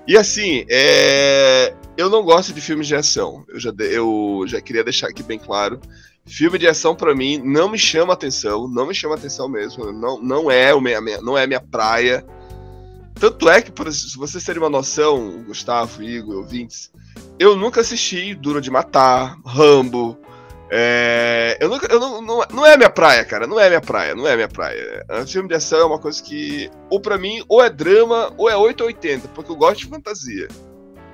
E 0.09 0.17
assim, 0.17 0.65
é, 0.71 1.75
eu 1.97 2.09
não 2.09 2.23
gosto 2.23 2.53
de 2.53 2.61
filmes 2.61 2.87
de 2.87 2.95
ação. 2.95 3.45
Eu 3.49 3.61
já, 3.61 3.73
eu 3.79 4.45
já 4.47 4.61
queria 4.61 4.83
deixar 4.83 5.09
aqui 5.09 5.23
bem 5.23 5.39
claro. 5.39 5.81
Filme 6.25 6.59
de 6.59 6.67
ação 6.67 6.95
pra 6.97 7.15
mim 7.15 7.41
não 7.45 7.69
me 7.69 7.79
chama 7.79 8.13
atenção, 8.13 8.67
não 8.67 8.87
me 8.87 8.95
chama 8.95 9.15
atenção 9.15 9.49
mesmo. 9.49 9.93
Não, 9.93 10.21
não 10.21 10.51
é 10.51 10.75
o 10.75 10.81
minha, 10.81 11.01
não 11.21 11.37
é 11.37 11.47
minha 11.47 11.61
praia. 11.61 12.25
Tanto 13.15 13.49
é 13.49 13.63
que, 13.63 13.73
se 13.93 14.17
vocês 14.17 14.45
terem 14.45 14.61
uma 14.61 14.69
noção, 14.69 15.45
Gustavo, 15.47 16.03
Igor, 16.03 16.37
ouvintes, 16.37 16.91
eu 17.39 17.57
nunca 17.57 17.81
assisti 17.81 18.35
Duro 18.35 18.61
de 18.61 18.71
Matar, 18.71 19.39
Rambo. 19.45 20.19
É, 20.71 21.57
eu 21.61 21.69
nunca, 21.69 21.87
eu 21.93 22.01
não, 22.01 22.21
não, 22.21 22.43
não 22.53 22.67
é 22.67 22.77
minha 22.77 22.91
praia, 22.91 23.25
cara. 23.25 23.47
Não 23.47 23.59
é 23.59 23.69
minha 23.69 23.81
praia, 23.81 24.15
não 24.15 24.27
é 24.27 24.35
minha 24.35 24.49
praia. 24.49 25.05
É, 25.09 25.27
filme 25.27 25.49
de 25.49 25.55
ação 25.55 25.79
é 25.79 25.85
uma 25.85 25.99
coisa 25.99 26.23
que, 26.23 26.71
ou 26.91 27.01
pra 27.01 27.19
mim, 27.19 27.43
ou 27.49 27.63
é 27.63 27.71
drama, 27.71 28.33
ou 28.37 28.51
é 28.51 28.57
8 28.57 28.81
ou 28.81 28.87
80, 28.89 29.29
porque 29.29 29.51
eu 29.51 29.57
gosto 29.57 29.79
de 29.81 29.87
fantasia. 29.87 30.49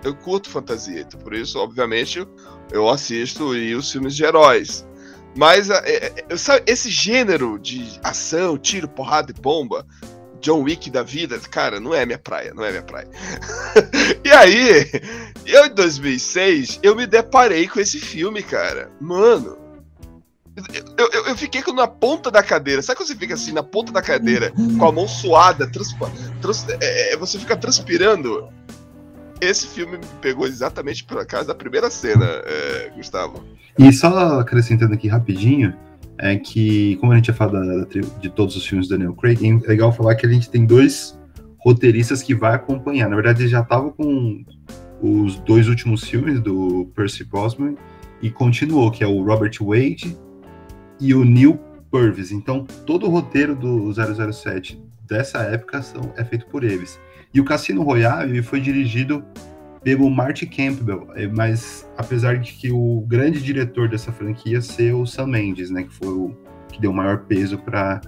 Eu 0.03 0.15
curto 0.17 0.51
fantasia, 0.51 1.01
então 1.01 1.21
por 1.21 1.35
isso, 1.35 1.59
obviamente, 1.59 2.27
eu 2.73 2.89
assisto 2.89 3.55
e 3.55 3.75
os 3.75 3.91
filmes 3.91 4.17
de 4.17 4.25
heróis. 4.25 4.87
Mas 5.37 5.71
é, 5.71 5.81
é, 5.87 6.25
é, 6.29 6.37
sabe, 6.37 6.65
esse 6.67 6.91
gênero 6.91 7.59
de 7.59 8.01
ação, 8.03 8.59
tiro, 8.59 8.89
porrada 8.89 9.31
e 9.31 9.41
bomba, 9.41 9.87
John 10.43 10.63
Wick 10.63 10.91
da 10.91 11.03
vida, 11.03 11.39
cara, 11.39 11.79
não 11.79 11.95
é 11.95 12.05
minha 12.05 12.19
praia, 12.19 12.53
não 12.53 12.65
é 12.65 12.71
minha 12.71 12.83
praia. 12.83 13.09
e 14.25 14.31
aí, 14.31 14.91
eu 15.47 15.67
em 15.67 15.75
2006, 15.75 16.81
eu 16.83 16.97
me 16.97 17.07
deparei 17.07 17.69
com 17.69 17.81
esse 17.81 18.01
filme, 18.01 18.43
cara. 18.43 18.91
Mano, 19.01 19.57
eu, 20.99 21.09
eu, 21.13 21.27
eu 21.29 21.37
fiquei 21.37 21.63
na 21.73 21.87
ponta 21.87 22.31
da 22.31 22.43
cadeira. 22.43 22.83
Sabe 22.83 22.99
quando 22.99 23.09
você 23.09 23.17
fica 23.17 23.35
assim, 23.35 23.53
na 23.53 23.63
ponta 23.63 23.93
da 23.93 24.03
cadeira, 24.03 24.53
com 24.79 24.85
a 24.87 24.93
mão 24.93 25.09
suada, 25.09 25.71
transpa, 25.71 26.11
trans- 26.43 26.67
é, 26.81 27.13
é, 27.13 27.17
você 27.17 27.39
fica 27.39 27.57
transpirando? 27.57 28.49
Esse 29.41 29.67
filme 29.67 29.97
me 29.97 30.07
pegou 30.21 30.47
exatamente 30.47 31.05
por 31.05 31.25
causa 31.27 31.47
da 31.49 31.55
primeira 31.55 31.89
cena, 31.91 32.27
é, 32.27 32.93
Gustavo. 32.95 33.43
E 33.79 33.93
só 33.93 34.41
acrescentando 34.41 34.95
aqui 34.95 35.09
rapidinho, 35.09 35.75
é 36.23 36.37
que, 36.37 36.95
como 36.97 37.13
a 37.13 37.17
gente 37.17 37.29
ia 37.29 37.35
falar 37.35 37.61
da- 37.61 37.85
de 38.21 38.31
todos 38.31 38.55
os 38.57 38.65
filmes 38.65 38.87
do 38.87 38.97
Daniel 38.97 39.13
Craig, 39.15 39.39
é 39.45 39.69
legal 39.69 39.93
falar 39.93 40.15
que 40.15 40.25
a 40.25 40.29
gente 40.29 40.49
tem 40.49 40.65
dois 40.65 41.19
roteiristas 41.59 42.23
que 42.23 42.33
vai 42.35 42.55
acompanhar. 42.55 43.09
Na 43.11 43.17
verdade, 43.17 43.43
eles 43.43 43.51
já 43.51 43.61
estavam 43.61 43.91
com 43.91 44.45
os 45.03 45.37
dois 45.41 45.69
últimos 45.69 46.05
filmes 46.05 46.41
do 46.41 46.89
Percy 46.95 47.25
Brosnan 47.25 47.75
e 48.23 48.31
continuou, 48.31 48.89
que 48.93 49.03
é 49.03 49.07
o 49.07 49.23
Robert 49.25 49.53
Wade 49.61 50.17
e 51.01 51.13
o 51.13 51.25
Neil 51.25 51.59
Purvis. 51.91 52.31
Então, 52.31 52.65
todo 52.87 53.07
o 53.07 53.11
roteiro 53.11 53.57
do 53.57 53.93
007 53.93 54.81
dessa 55.09 55.39
época 55.41 55.83
são, 55.83 56.13
é 56.17 56.25
feito 56.25 56.47
por 56.47 56.63
eles. 56.63 57.01
E 57.35 57.41
o 57.41 57.45
Cassino 57.45 57.83
Royale 57.83 58.31
ele 58.31 58.43
foi 58.43 58.61
dirigido 58.61 59.25
pelo 59.83 60.09
Marty 60.09 60.47
Campbell, 60.47 61.09
é, 61.15 61.27
mas 61.27 61.89
apesar 61.97 62.39
de 62.39 62.53
que 62.53 62.71
o 62.71 63.05
grande 63.07 63.43
diretor 63.43 63.89
dessa 63.89 64.13
franquia 64.13 64.61
ser 64.61 64.95
o 64.95 65.05
Sam 65.05 65.27
Mendes, 65.27 65.71
né, 65.71 65.83
que 65.83 65.93
foi 65.95 66.09
o 66.09 66.37
que 66.69 66.81
deu 66.81 66.91
o 66.91 66.95
maior 66.95 67.19
peso 67.25 67.59
para 67.59 68.01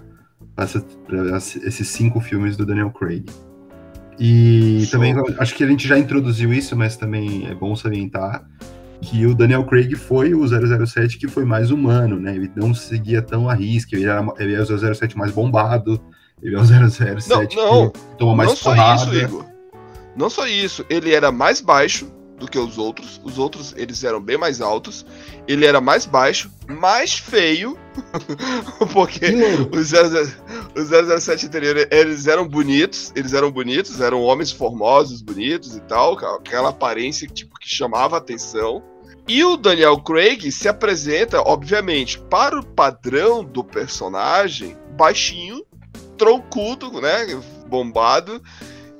esses 1.66 1.88
cinco 1.88 2.20
filmes 2.20 2.56
do 2.56 2.64
Daniel 2.64 2.90
Craig. 2.90 3.24
E 4.18 4.82
Show. 4.84 4.92
também 4.92 5.14
acho 5.38 5.54
que 5.54 5.64
a 5.64 5.66
gente 5.66 5.88
já 5.88 5.98
introduziu 5.98 6.52
isso, 6.52 6.76
mas 6.76 6.96
também 6.96 7.48
é 7.48 7.54
bom 7.54 7.74
salientar 7.74 8.46
que 9.02 9.26
o 9.26 9.34
Daniel 9.34 9.64
Craig 9.64 9.94
foi 9.96 10.34
o 10.34 10.46
007 10.46 11.18
que 11.18 11.28
foi 11.28 11.44
mais 11.44 11.70
humano, 11.70 12.18
né? 12.18 12.34
Ele 12.34 12.50
não 12.54 12.72
seguia 12.72 13.20
tão 13.20 13.48
a 13.48 13.54
risca, 13.54 13.96
ele 13.96 14.06
era, 14.06 14.26
ele 14.38 14.54
era 14.54 14.62
o 14.62 14.94
007 14.94 15.18
mais 15.18 15.32
bombado, 15.32 16.00
ele 16.42 16.54
é 16.54 16.58
o 16.58 16.64
007 16.64 17.28
Não, 17.28 17.42
não, 17.42 17.90
que 17.90 18.00
toma 18.16 18.37
mais 18.37 18.50
não 18.50 18.56
só 18.56 18.70
porrada. 18.70 19.02
isso, 19.02 19.14
Igor. 19.14 19.54
Não 20.16 20.31
só 20.31 20.46
isso, 20.46 20.85
ele 20.88 21.12
era 21.12 21.33
mais 21.33 21.61
baixo 21.61 22.11
do 22.38 22.48
que 22.48 22.59
os 22.59 22.79
outros. 22.79 23.20
Os 23.24 23.38
outros, 23.38 23.74
eles 23.77 24.05
eram 24.05 24.20
bem 24.20 24.37
mais 24.37 24.61
altos. 24.61 25.05
Ele 25.46 25.66
era 25.66 25.81
mais 25.81 26.07
baixo, 26.07 26.50
mais 26.68 27.14
feio. 27.14 27.79
porque 28.92 29.27
os 29.72 29.88
00 29.88 30.29
os 30.74 31.22
007 31.22 31.46
anterior, 31.46 31.88
eles 31.90 32.27
eram 32.27 32.46
bonitos, 32.46 33.12
eles 33.14 33.33
eram 33.33 33.50
bonitos, 33.50 34.00
eram 34.00 34.22
homens 34.22 34.50
formosos, 34.50 35.22
bonitos 35.22 35.77
e 35.77 35.81
tal, 35.81 36.18
aquela 36.37 36.70
aparência 36.70 37.29
tipo 37.29 37.59
que 37.59 37.68
chamava 37.68 38.16
a 38.16 38.18
atenção. 38.18 38.83
E 39.27 39.42
o 39.42 39.57
Daniel 39.57 39.98
Craig 40.00 40.50
se 40.53 40.68
apresenta, 40.68 41.40
obviamente, 41.40 42.18
para 42.18 42.59
o 42.59 42.66
padrão 42.66 43.42
do 43.42 43.64
personagem, 43.64 44.77
baixinho, 44.96 45.64
troncudo, 46.18 47.00
né, 47.00 47.40
bombado 47.68 48.42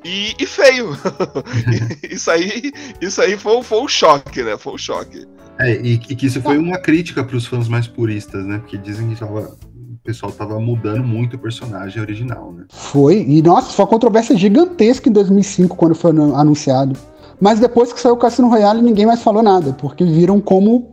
e, 0.05 0.35
e 0.38 0.47
feio. 0.47 0.97
isso 2.11 2.31
aí, 2.31 2.73
isso 3.01 3.21
aí 3.21 3.37
foi, 3.37 3.57
um- 3.57 3.62
foi 3.62 3.81
um 3.81 3.88
choque, 3.88 4.43
né? 4.43 4.57
Foi 4.57 4.75
um 4.75 4.79
choque. 4.79 5.27
É, 5.59 5.73
e, 5.81 5.95
e 5.95 5.99
que 6.17 6.27
isso 6.27 6.40
foi 6.43 6.59
uma 6.59 6.79
crítica 6.79 7.23
para 7.23 7.37
os 7.37 7.47
fãs 7.47 7.69
mais 7.69 7.87
puristas, 7.87 8.45
né? 8.45 8.59
Porque 8.59 8.77
dizem 8.77 9.09
que 9.11 9.17
tava, 9.21 9.40
o 9.43 9.99
pessoal 10.03 10.33
tava 10.33 10.59
mudando 10.59 11.05
muito 11.05 11.37
o 11.37 11.38
personagem 11.38 12.03
original, 12.03 12.53
né? 12.53 12.64
Foi, 12.71 13.25
e 13.27 13.40
nossa, 13.40 13.71
foi 13.71 13.85
uma 13.85 13.90
controvérsia 13.90 14.37
gigantesca 14.37 15.09
em 15.09 15.12
2005, 15.12 15.77
quando 15.77 15.95
foi 15.95 16.11
anu- 16.11 16.35
anunciado. 16.35 16.99
Mas 17.40 17.61
depois 17.61 17.93
que 17.93 18.01
saiu 18.01 18.14
o 18.14 18.19
Cassino 18.19 18.49
Royale, 18.49 18.83
ninguém 18.83 19.07
mais 19.07 19.23
falou 19.23 19.43
nada, 19.43 19.73
porque 19.75 20.05
viram 20.05 20.40
como. 20.40 20.90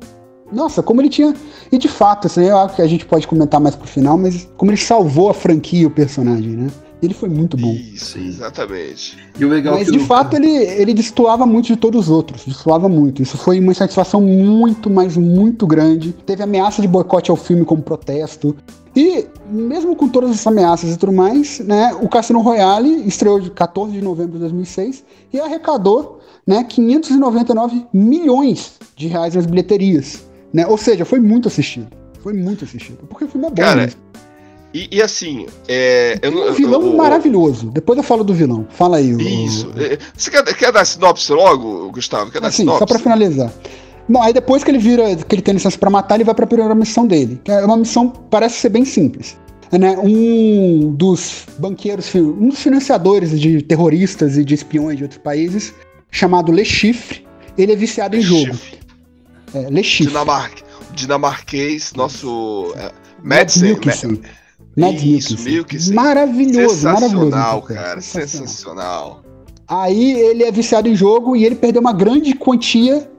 Nossa, 0.52 0.84
como 0.84 1.02
ele 1.02 1.10
tinha. 1.10 1.34
E 1.72 1.78
de 1.78 1.88
fato, 1.88 2.28
assim, 2.28 2.44
eu 2.44 2.58
acho 2.58 2.76
que 2.76 2.82
a 2.82 2.88
gente 2.88 3.06
pode 3.06 3.26
comentar 3.26 3.60
mais 3.60 3.76
pro 3.76 3.88
final, 3.88 4.18
mas 4.18 4.50
como 4.58 4.70
ele 4.70 4.78
salvou 4.78 5.30
a 5.30 5.34
franquia, 5.34 5.88
o 5.88 5.92
personagem, 5.92 6.50
né? 6.52 6.68
Ele 7.02 7.14
foi 7.14 7.30
muito 7.30 7.58
bom. 7.58 7.74
Isso, 7.74 8.20
exatamente. 8.20 9.18
E 9.40 9.44
o 9.44 9.50
legal 9.50 9.74
Mas 9.76 9.88
que 9.88 9.94
de 9.94 10.00
no- 10.00 10.06
fato 10.06 10.36
ele, 10.36 10.50
ele 10.50 10.94
destoava 10.94 11.46
muito 11.46 11.66
de 11.68 11.76
todos 11.76 12.02
os 12.02 12.10
outros, 12.10 12.44
destoava 12.46 12.88
muito. 12.88 13.22
Isso 13.24 13.38
foi 13.38 13.60
uma 13.60 13.74
satisfação 13.74 14.22
muito, 14.22 14.90
mas 14.90 15.18
muito 15.18 15.66
grande. 15.66 16.14
Teve 16.26 16.44
ameaça 16.44 16.82
de 16.82 16.88
boicote 16.88 17.32
ao 17.32 17.38
filme 17.38 17.66
como 17.66 17.82
protesto. 17.82 18.56
E 18.96 19.26
mesmo 19.50 19.96
com 19.96 20.08
todas 20.08 20.32
essas 20.32 20.46
ameaças 20.46 20.94
e 20.94 20.98
tudo 20.98 21.12
mais, 21.14 21.60
né, 21.60 21.96
o 22.02 22.08
Cassino 22.10 22.42
Royale 22.42 23.08
estreou 23.08 23.40
de 23.40 23.50
14 23.50 23.94
de 23.94 24.02
novembro 24.02 24.34
de 24.34 24.40
2006 24.40 25.04
e 25.34 25.40
arrecadou 25.40 26.20
né, 26.46 26.64
599 26.64 27.86
milhões 27.94 28.74
de 28.96 29.08
reais 29.08 29.34
nas 29.36 29.46
bilheterias. 29.46 30.24
Né? 30.54 30.68
Ou 30.68 30.78
seja, 30.78 31.06
foi 31.06 31.20
muito 31.20 31.48
assistido. 31.48 31.88
Foi 32.22 32.34
muito 32.34 32.66
assistido. 32.66 32.98
Porque 33.08 33.26
o 33.26 33.28
filme 33.28 33.48
é 33.48 33.50
bom. 33.50 33.56
Cara, 33.56 33.82
mesmo. 33.82 34.00
E, 34.74 34.88
e 34.92 35.02
assim, 35.02 35.46
é, 35.68 36.18
eu 36.22 36.32
Tem 36.32 36.50
um 36.50 36.54
vilão 36.54 36.82
o- 36.82 36.94
o- 36.94 36.98
maravilhoso. 36.98 37.70
Depois 37.72 37.98
eu 37.98 38.04
falo 38.04 38.24
do 38.24 38.34
vilão. 38.34 38.66
Fala 38.70 38.98
aí. 38.98 39.14
o- 39.14 39.20
Isso. 39.20 39.70
É, 39.78 39.98
Você 40.16 40.32
quer, 40.32 40.44
quer 40.56 40.72
dar 40.72 40.86
sinopse 40.86 41.32
logo, 41.34 41.92
Gustavo? 41.92 42.32
Quer 42.32 42.40
dar 42.40 42.48
Assim, 42.48 42.58
sinopse? 42.64 42.80
só 42.80 42.86
pra 42.86 42.98
finalizar. 43.00 43.52
Bom, 44.08 44.22
aí 44.22 44.34
depois 44.34 44.64
que 44.64 44.72
ele 44.72 44.78
vira, 44.78 45.16
que 45.16 45.36
ele 45.36 45.42
tem 45.42 45.54
licença 45.54 45.78
pra 45.78 45.90
matar, 45.90 46.16
ele 46.16 46.24
vai 46.24 46.34
pra 46.34 46.48
primeira 46.48 46.74
missão 46.74 47.06
dele. 47.06 47.40
Que 47.44 47.52
é 47.52 47.66
uma 47.66 47.78
missão 47.78 48.10
parece 48.10 48.60
ser 48.60 48.70
bem 48.70 48.86
simples. 48.86 49.38
Né? 49.72 49.98
Um 49.98 50.92
dos 50.94 51.44
banqueiros, 51.58 52.14
um 52.16 52.50
dos 52.50 52.60
financiadores 52.60 53.40
de 53.40 53.62
terroristas 53.62 54.38
e 54.38 54.44
de 54.44 54.54
espiões 54.54 54.98
de 54.98 55.04
outros 55.04 55.22
países, 55.22 55.74
chamado 56.10 56.52
Le 56.52 56.66
Chiffre, 56.66 57.26
ele 57.58 57.72
é 57.72 57.76
viciado 57.76 58.18
em 58.18 58.22
jogo. 58.22 58.48
Chifre. 58.54 58.80
É, 59.54 59.70
Le 59.70 59.84
Chiffre. 59.84 60.08
Dinamarca, 60.08 60.64
dinamarquês, 60.94 61.94
nosso 61.96 62.74
é, 62.76 62.92
Mads 63.24 63.62
Madsen. 63.62 64.20
Mads 64.78 65.04
Isso, 65.04 65.38
Mikkelsen. 65.44 65.94
Maravilhoso, 65.94 66.86
maravilhoso. 66.86 67.26
Sensacional, 67.26 67.62
papel, 67.62 67.76
cara. 67.76 68.02
sensacional. 68.02 68.48
Sensacional. 68.48 69.22
Aí 69.68 70.12
ele 70.14 70.44
é 70.44 70.52
viciado 70.52 70.88
em 70.88 70.96
jogo 70.96 71.36
e 71.36 71.46
ele 71.46 71.56
perdeu 71.56 71.82
uma 71.82 71.94
grande 71.94 72.34
quantia 72.34 73.10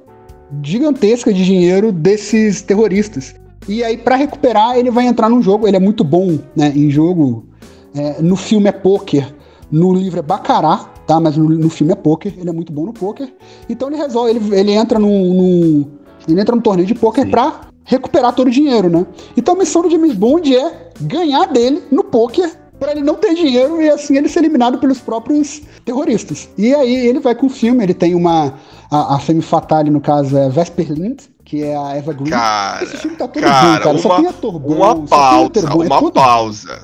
gigantesca 0.62 1.33
de 1.33 1.45
dinheiro 1.45 1.91
desses 1.93 2.61
terroristas. 2.62 3.35
E 3.69 3.83
aí, 3.85 3.97
pra 3.97 4.17
recuperar, 4.17 4.77
ele 4.77 4.91
vai 4.91 5.07
entrar 5.07 5.29
num 5.29 5.41
jogo. 5.41 5.67
Ele 5.69 5.77
é 5.77 5.81
muito 5.81 6.03
bom 6.03 6.38
né, 6.55 6.73
em 6.75 6.91
jogo. 6.91 7.47
É, 7.95 8.21
no 8.21 8.37
filme 8.37 8.69
é 8.69 8.73
poker, 8.73 9.33
no 9.71 9.95
livro 9.95 10.19
é 10.19 10.23
Baccarat, 10.23 10.87
tá? 11.07 11.21
Mas 11.21 11.37
no, 11.37 11.49
no 11.49 11.71
filme 11.71 11.93
é 11.93 11.97
poker. 11.97 12.35
Ele 12.37 12.51
é 12.51 12.53
muito 12.53 12.73
bom 12.73 12.87
no 12.87 12.93
poker. 12.93 13.33
Então 13.69 13.88
ele 13.88 13.97
resolve, 13.97 14.31
ele, 14.31 14.55
ele 14.57 14.73
entra 14.73 14.99
num, 14.99 15.35
num- 15.35 15.87
ele 16.29 16.41
entra 16.41 16.55
num 16.57 16.62
torneio 16.62 16.87
de 16.87 16.95
poker 16.95 17.25
Sim. 17.25 17.31
pra 17.31 17.61
recuperar 17.85 18.33
todo 18.35 18.49
o 18.49 18.51
dinheiro, 18.51 18.88
né? 18.88 19.07
Então 19.37 19.55
a 19.55 19.59
missão 19.59 19.83
do 19.83 19.90
James 19.90 20.14
Bond 20.14 20.55
é 20.57 20.90
ganhar 21.01 21.47
dele 21.47 21.83
no 21.90 22.05
poker 22.05 22.51
pra 22.79 22.92
ele 22.92 23.03
não 23.03 23.14
ter 23.14 23.35
dinheiro 23.35 23.81
e 23.81 23.88
assim 23.88 24.16
ele 24.16 24.29
ser 24.29 24.40
eliminado 24.40 24.79
pelos 24.79 24.99
próprios 25.01 25.62
terroristas. 25.85 26.49
E 26.59 26.75
aí 26.75 27.07
ele 27.07 27.21
vai 27.21 27.35
com 27.35 27.47
o 27.47 27.51
filme, 27.51 27.83
ele 27.85 27.95
tem 27.95 28.14
uma 28.14 28.55
a, 28.90 29.16
a 29.16 29.18
femme 29.21 29.42
fatale 29.42 29.88
no 29.90 30.01
caso 30.01 30.37
é 30.37 30.49
Vesper 30.49 30.90
Lind, 30.92 31.21
que 31.45 31.62
é 31.62 31.77
a 31.77 31.97
Eva 31.97 32.12
Green. 32.12 32.31
Cara, 32.31 32.83
Esse 32.85 32.97
filme 32.97 33.16
tá 33.16 33.29
todo 33.29 33.42
cara, 33.42 33.77
bom, 33.79 33.83
cara. 33.85 33.99
Só 33.99 34.09
uma- 34.09 34.16
tem 34.16 34.27
ator 34.27 34.59
bom, 34.59 34.75
Uma 34.75 34.87
só 34.87 34.95
tem 34.97 35.07
pausa, 35.09 35.45
ator 35.47 35.71
bom, 35.71 35.83
é 35.83 35.87
uma 35.87 35.99
tudo- 35.99 36.12
pausa. 36.12 36.83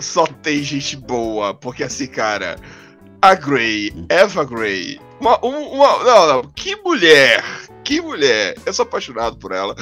Só 0.00 0.24
tem 0.42 0.62
gente 0.62 0.96
boa, 0.96 1.52
porque 1.54 1.82
assim, 1.84 2.06
cara, 2.06 2.56
a 3.20 3.34
Grey, 3.34 3.92
Eva 4.08 4.44
Grey, 4.44 4.98
uma, 5.20 5.44
um- 5.44 5.72
uma, 5.74 6.04
não, 6.04 6.26
não, 6.34 6.42
que 6.54 6.74
mulher, 6.82 7.44
que 7.90 8.00
mulher, 8.00 8.54
eu 8.64 8.72
sou 8.72 8.84
apaixonado 8.84 9.36
por 9.36 9.50
ela. 9.50 9.74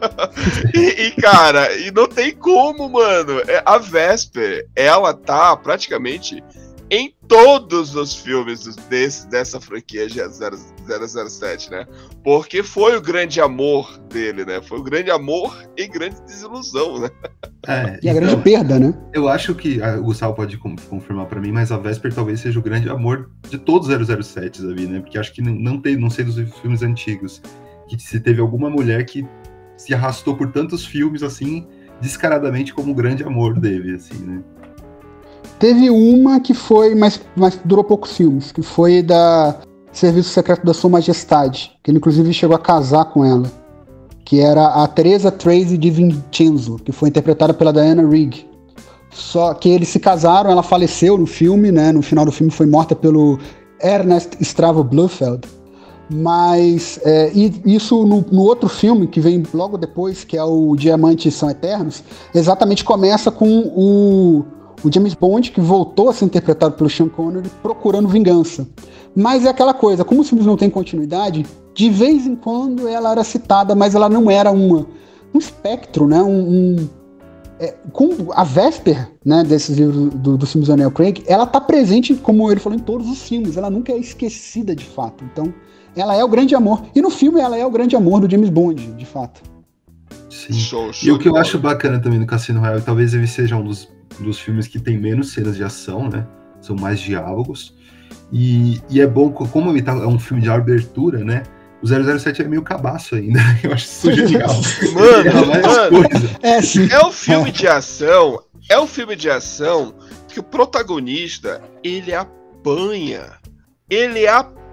e, 0.74 1.08
e, 1.08 1.10
cara, 1.10 1.76
e 1.76 1.90
não 1.90 2.06
tem 2.06 2.34
como, 2.34 2.88
mano, 2.88 3.38
é, 3.40 3.62
a 3.66 3.76
Vesper, 3.76 4.66
ela 4.74 5.12
tá 5.12 5.54
praticamente 5.54 6.42
em 6.90 7.14
todos 7.26 7.94
os 7.96 8.14
filmes 8.14 8.76
desse, 8.88 9.26
dessa 9.28 9.60
franquia 9.60 10.06
de 10.06 10.20
0- 10.20 10.56
007, 11.28 11.70
né? 11.70 11.86
Porque 12.22 12.62
foi 12.62 12.96
o 12.96 13.00
grande 13.00 13.40
amor 13.40 13.98
dele, 14.12 14.44
né? 14.44 14.60
Foi 14.62 14.78
o 14.78 14.82
grande 14.82 15.10
amor 15.10 15.56
e 15.76 15.86
grande 15.88 16.20
desilusão, 16.22 17.00
né? 17.00 17.10
É, 17.66 17.98
E 18.02 18.08
a 18.08 18.12
então, 18.12 18.14
grande 18.14 18.42
perda, 18.42 18.78
né? 18.78 18.94
eu 19.14 19.28
acho 19.28 19.54
que 19.54 19.82
ah, 19.82 19.96
o 19.98 20.04
Gustavo 20.04 20.34
pode 20.34 20.58
com- 20.58 20.76
confirmar 20.76 21.26
pra 21.26 21.40
mim, 21.40 21.50
mas 21.52 21.72
a 21.72 21.78
Vesper 21.78 22.12
talvez 22.14 22.40
seja 22.40 22.58
o 22.58 22.62
grande 22.62 22.88
amor 22.90 23.30
de 23.48 23.56
todos 23.58 23.88
os 23.88 24.26
007 24.26 24.60
ali, 24.66 24.86
né? 24.86 25.00
Porque 25.00 25.18
acho 25.18 25.32
que 25.32 25.40
não, 25.40 25.52
não 25.54 25.80
tem, 25.80 25.96
não 25.96 26.10
sei 26.10 26.24
dos 26.24 26.36
filmes 26.60 26.82
antigos, 26.82 27.40
que 27.88 27.98
se 27.98 28.20
teve 28.20 28.40
alguma 28.40 28.68
mulher 28.68 29.04
que 29.06 29.26
se 29.76 29.94
arrastou 29.94 30.36
por 30.36 30.52
tantos 30.52 30.84
filmes 30.86 31.22
assim, 31.22 31.66
descaradamente 32.00 32.72
como 32.74 32.92
o 32.92 32.94
grande 32.94 33.22
amor 33.24 33.58
dele, 33.58 33.94
assim, 33.96 34.18
né? 34.22 34.42
Teve 35.58 35.90
uma 35.90 36.40
que 36.40 36.52
foi, 36.52 36.94
mas, 36.94 37.20
mas 37.36 37.58
durou 37.64 37.84
poucos 37.84 38.16
filmes, 38.16 38.52
que 38.52 38.62
foi 38.62 39.02
da 39.02 39.56
Serviço 39.92 40.30
Secreto 40.30 40.66
da 40.66 40.74
Sua 40.74 40.90
Majestade, 40.90 41.72
que 41.82 41.90
ele 41.90 41.98
inclusive 41.98 42.32
chegou 42.32 42.56
a 42.56 42.58
casar 42.58 43.06
com 43.06 43.24
ela, 43.24 43.50
que 44.24 44.40
era 44.40 44.66
a 44.66 44.86
Teresa 44.88 45.30
Tracy 45.30 45.78
de 45.78 45.90
Vincenzo, 45.90 46.76
que 46.84 46.90
foi 46.90 47.08
interpretada 47.08 47.54
pela 47.54 47.72
Diana 47.72 48.06
Rigg. 48.06 48.46
Só 49.10 49.54
que 49.54 49.68
eles 49.68 49.88
se 49.88 50.00
casaram, 50.00 50.50
ela 50.50 50.62
faleceu 50.62 51.16
no 51.16 51.26
filme, 51.26 51.70
né? 51.70 51.92
No 51.92 52.02
final 52.02 52.24
do 52.24 52.32
filme 52.32 52.50
foi 52.50 52.66
morta 52.66 52.96
pelo 52.96 53.38
Ernest 53.80 54.36
Stravo 54.40 54.82
Blofeld. 54.82 55.46
Mas 56.10 56.98
é, 57.04 57.30
isso 57.64 58.04
no, 58.04 58.24
no 58.30 58.42
outro 58.42 58.68
filme 58.68 59.06
que 59.06 59.20
vem 59.20 59.42
logo 59.54 59.78
depois, 59.78 60.24
que 60.24 60.36
é 60.36 60.42
o 60.44 60.74
Diamantes 60.76 61.32
São 61.34 61.48
Eternos, 61.48 62.02
exatamente 62.34 62.84
começa 62.84 63.30
com 63.30 63.60
o, 63.74 64.44
o 64.84 64.92
James 64.92 65.14
Bond, 65.14 65.50
que 65.50 65.60
voltou 65.60 66.08
a 66.10 66.12
ser 66.12 66.24
interpretado 66.26 66.74
pelo 66.74 66.90
Sean 66.90 67.08
Connery, 67.08 67.48
procurando 67.62 68.08
vingança. 68.08 68.66
Mas 69.16 69.44
é 69.44 69.48
aquela 69.48 69.72
coisa, 69.72 70.04
como 70.04 70.20
os 70.20 70.28
filmes 70.28 70.46
não 70.46 70.56
têm 70.56 70.68
continuidade, 70.68 71.46
de 71.74 71.90
vez 71.90 72.26
em 72.26 72.36
quando 72.36 72.86
ela 72.86 73.12
era 73.12 73.24
citada, 73.24 73.74
mas 73.74 73.94
ela 73.94 74.08
não 74.08 74.30
era 74.30 74.50
uma, 74.50 74.86
um 75.32 75.38
espectro, 75.38 76.06
né? 76.06 76.22
Um, 76.22 76.76
um- 76.76 76.88
é, 77.60 77.72
com 77.92 78.10
a 78.32 78.42
Vesper, 78.42 79.08
né, 79.24 79.44
desses 79.44 79.78
livros 79.78 80.10
do, 80.14 80.36
do 80.36 80.44
filmes 80.44 80.66
do 80.66 80.72
Daniel 80.72 80.90
Craig, 80.90 81.22
ela 81.26 81.46
tá 81.46 81.60
presente, 81.60 82.12
como 82.14 82.50
ele 82.50 82.58
falou, 82.58 82.76
em 82.76 82.82
todos 82.82 83.08
os 83.08 83.22
filmes. 83.22 83.56
Ela 83.56 83.70
nunca 83.70 83.92
é 83.92 83.96
esquecida 83.96 84.74
de 84.74 84.84
fato. 84.84 85.24
Então, 85.32 85.54
ela 85.96 86.16
é 86.16 86.24
o 86.24 86.28
grande 86.28 86.52
amor. 86.56 86.82
E 86.94 87.00
no 87.00 87.10
filme 87.10 87.40
ela 87.40 87.56
é 87.56 87.64
o 87.64 87.70
grande 87.70 87.94
amor 87.94 88.20
do 88.20 88.28
James 88.28 88.50
Bond, 88.50 88.92
de 88.94 89.06
fato. 89.06 89.40
Sim. 90.28 90.52
Show, 90.52 90.92
show. 90.92 91.08
E 91.08 91.12
o 91.12 91.18
que 91.18 91.28
eu 91.28 91.36
acho 91.36 91.56
bacana 91.58 92.00
também 92.00 92.18
do 92.18 92.26
Cassino 92.26 92.58
Royale, 92.60 92.82
talvez 92.82 93.14
ele 93.14 93.26
seja 93.28 93.54
um 93.56 93.62
dos, 93.62 93.88
dos 94.20 94.38
filmes 94.38 94.66
que 94.68 94.78
tem 94.78 94.98
menos 94.98 95.32
cenas 95.32 95.56
de 95.56 95.64
ação, 95.64 96.08
né? 96.08 96.26
são 96.60 96.74
mais 96.76 96.98
diálogos. 96.98 97.74
E, 98.32 98.80
e 98.88 99.00
é 99.00 99.06
bom, 99.06 99.30
co- 99.30 99.46
como 99.46 99.70
ele 99.70 99.82
tá, 99.82 99.92
é 99.92 100.06
um 100.06 100.18
filme 100.18 100.42
de 100.42 100.48
abertura, 100.48 101.22
né? 101.22 101.42
O 101.82 101.86
007 101.86 102.40
é 102.40 102.48
meio 102.48 102.62
cabaço 102.62 103.14
ainda. 103.14 103.38
Eu 103.62 103.72
acho 103.74 103.84
isso 103.84 104.12
genial. 104.12 104.48
Mano, 104.94 105.46
mais 105.46 105.90
mano. 105.92 106.08
É, 106.42 106.62
sim. 106.62 106.88
É 106.90 107.04
um 107.04 107.12
filme 107.12 107.52
de 107.52 107.66
ação. 107.68 108.42
É 108.70 108.80
um 108.80 108.86
filme 108.86 109.14
de 109.14 109.28
ação 109.28 109.94
que 110.26 110.40
o 110.40 110.42
protagonista 110.42 111.60
ele 111.82 112.14
apanha. 112.14 113.24
Ele 113.90 114.26
apanha 114.26 114.63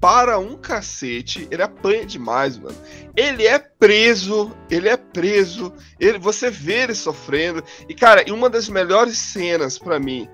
para 0.00 0.38
um 0.38 0.56
cacete. 0.56 1.48
Ele 1.50 1.62
apanha 1.62 2.04
demais, 2.04 2.58
mano. 2.58 2.76
Ele 3.16 3.46
é 3.46 3.58
preso. 3.58 4.52
Ele 4.70 4.88
é 4.88 4.96
preso. 4.96 5.72
Ele, 5.98 6.18
você 6.18 6.50
vê 6.50 6.82
ele 6.82 6.94
sofrendo. 6.94 7.64
E, 7.88 7.94
cara, 7.94 8.24
uma 8.32 8.50
das 8.50 8.68
melhores 8.68 9.16
cenas 9.16 9.78
pra 9.78 9.98
mim. 9.98 10.28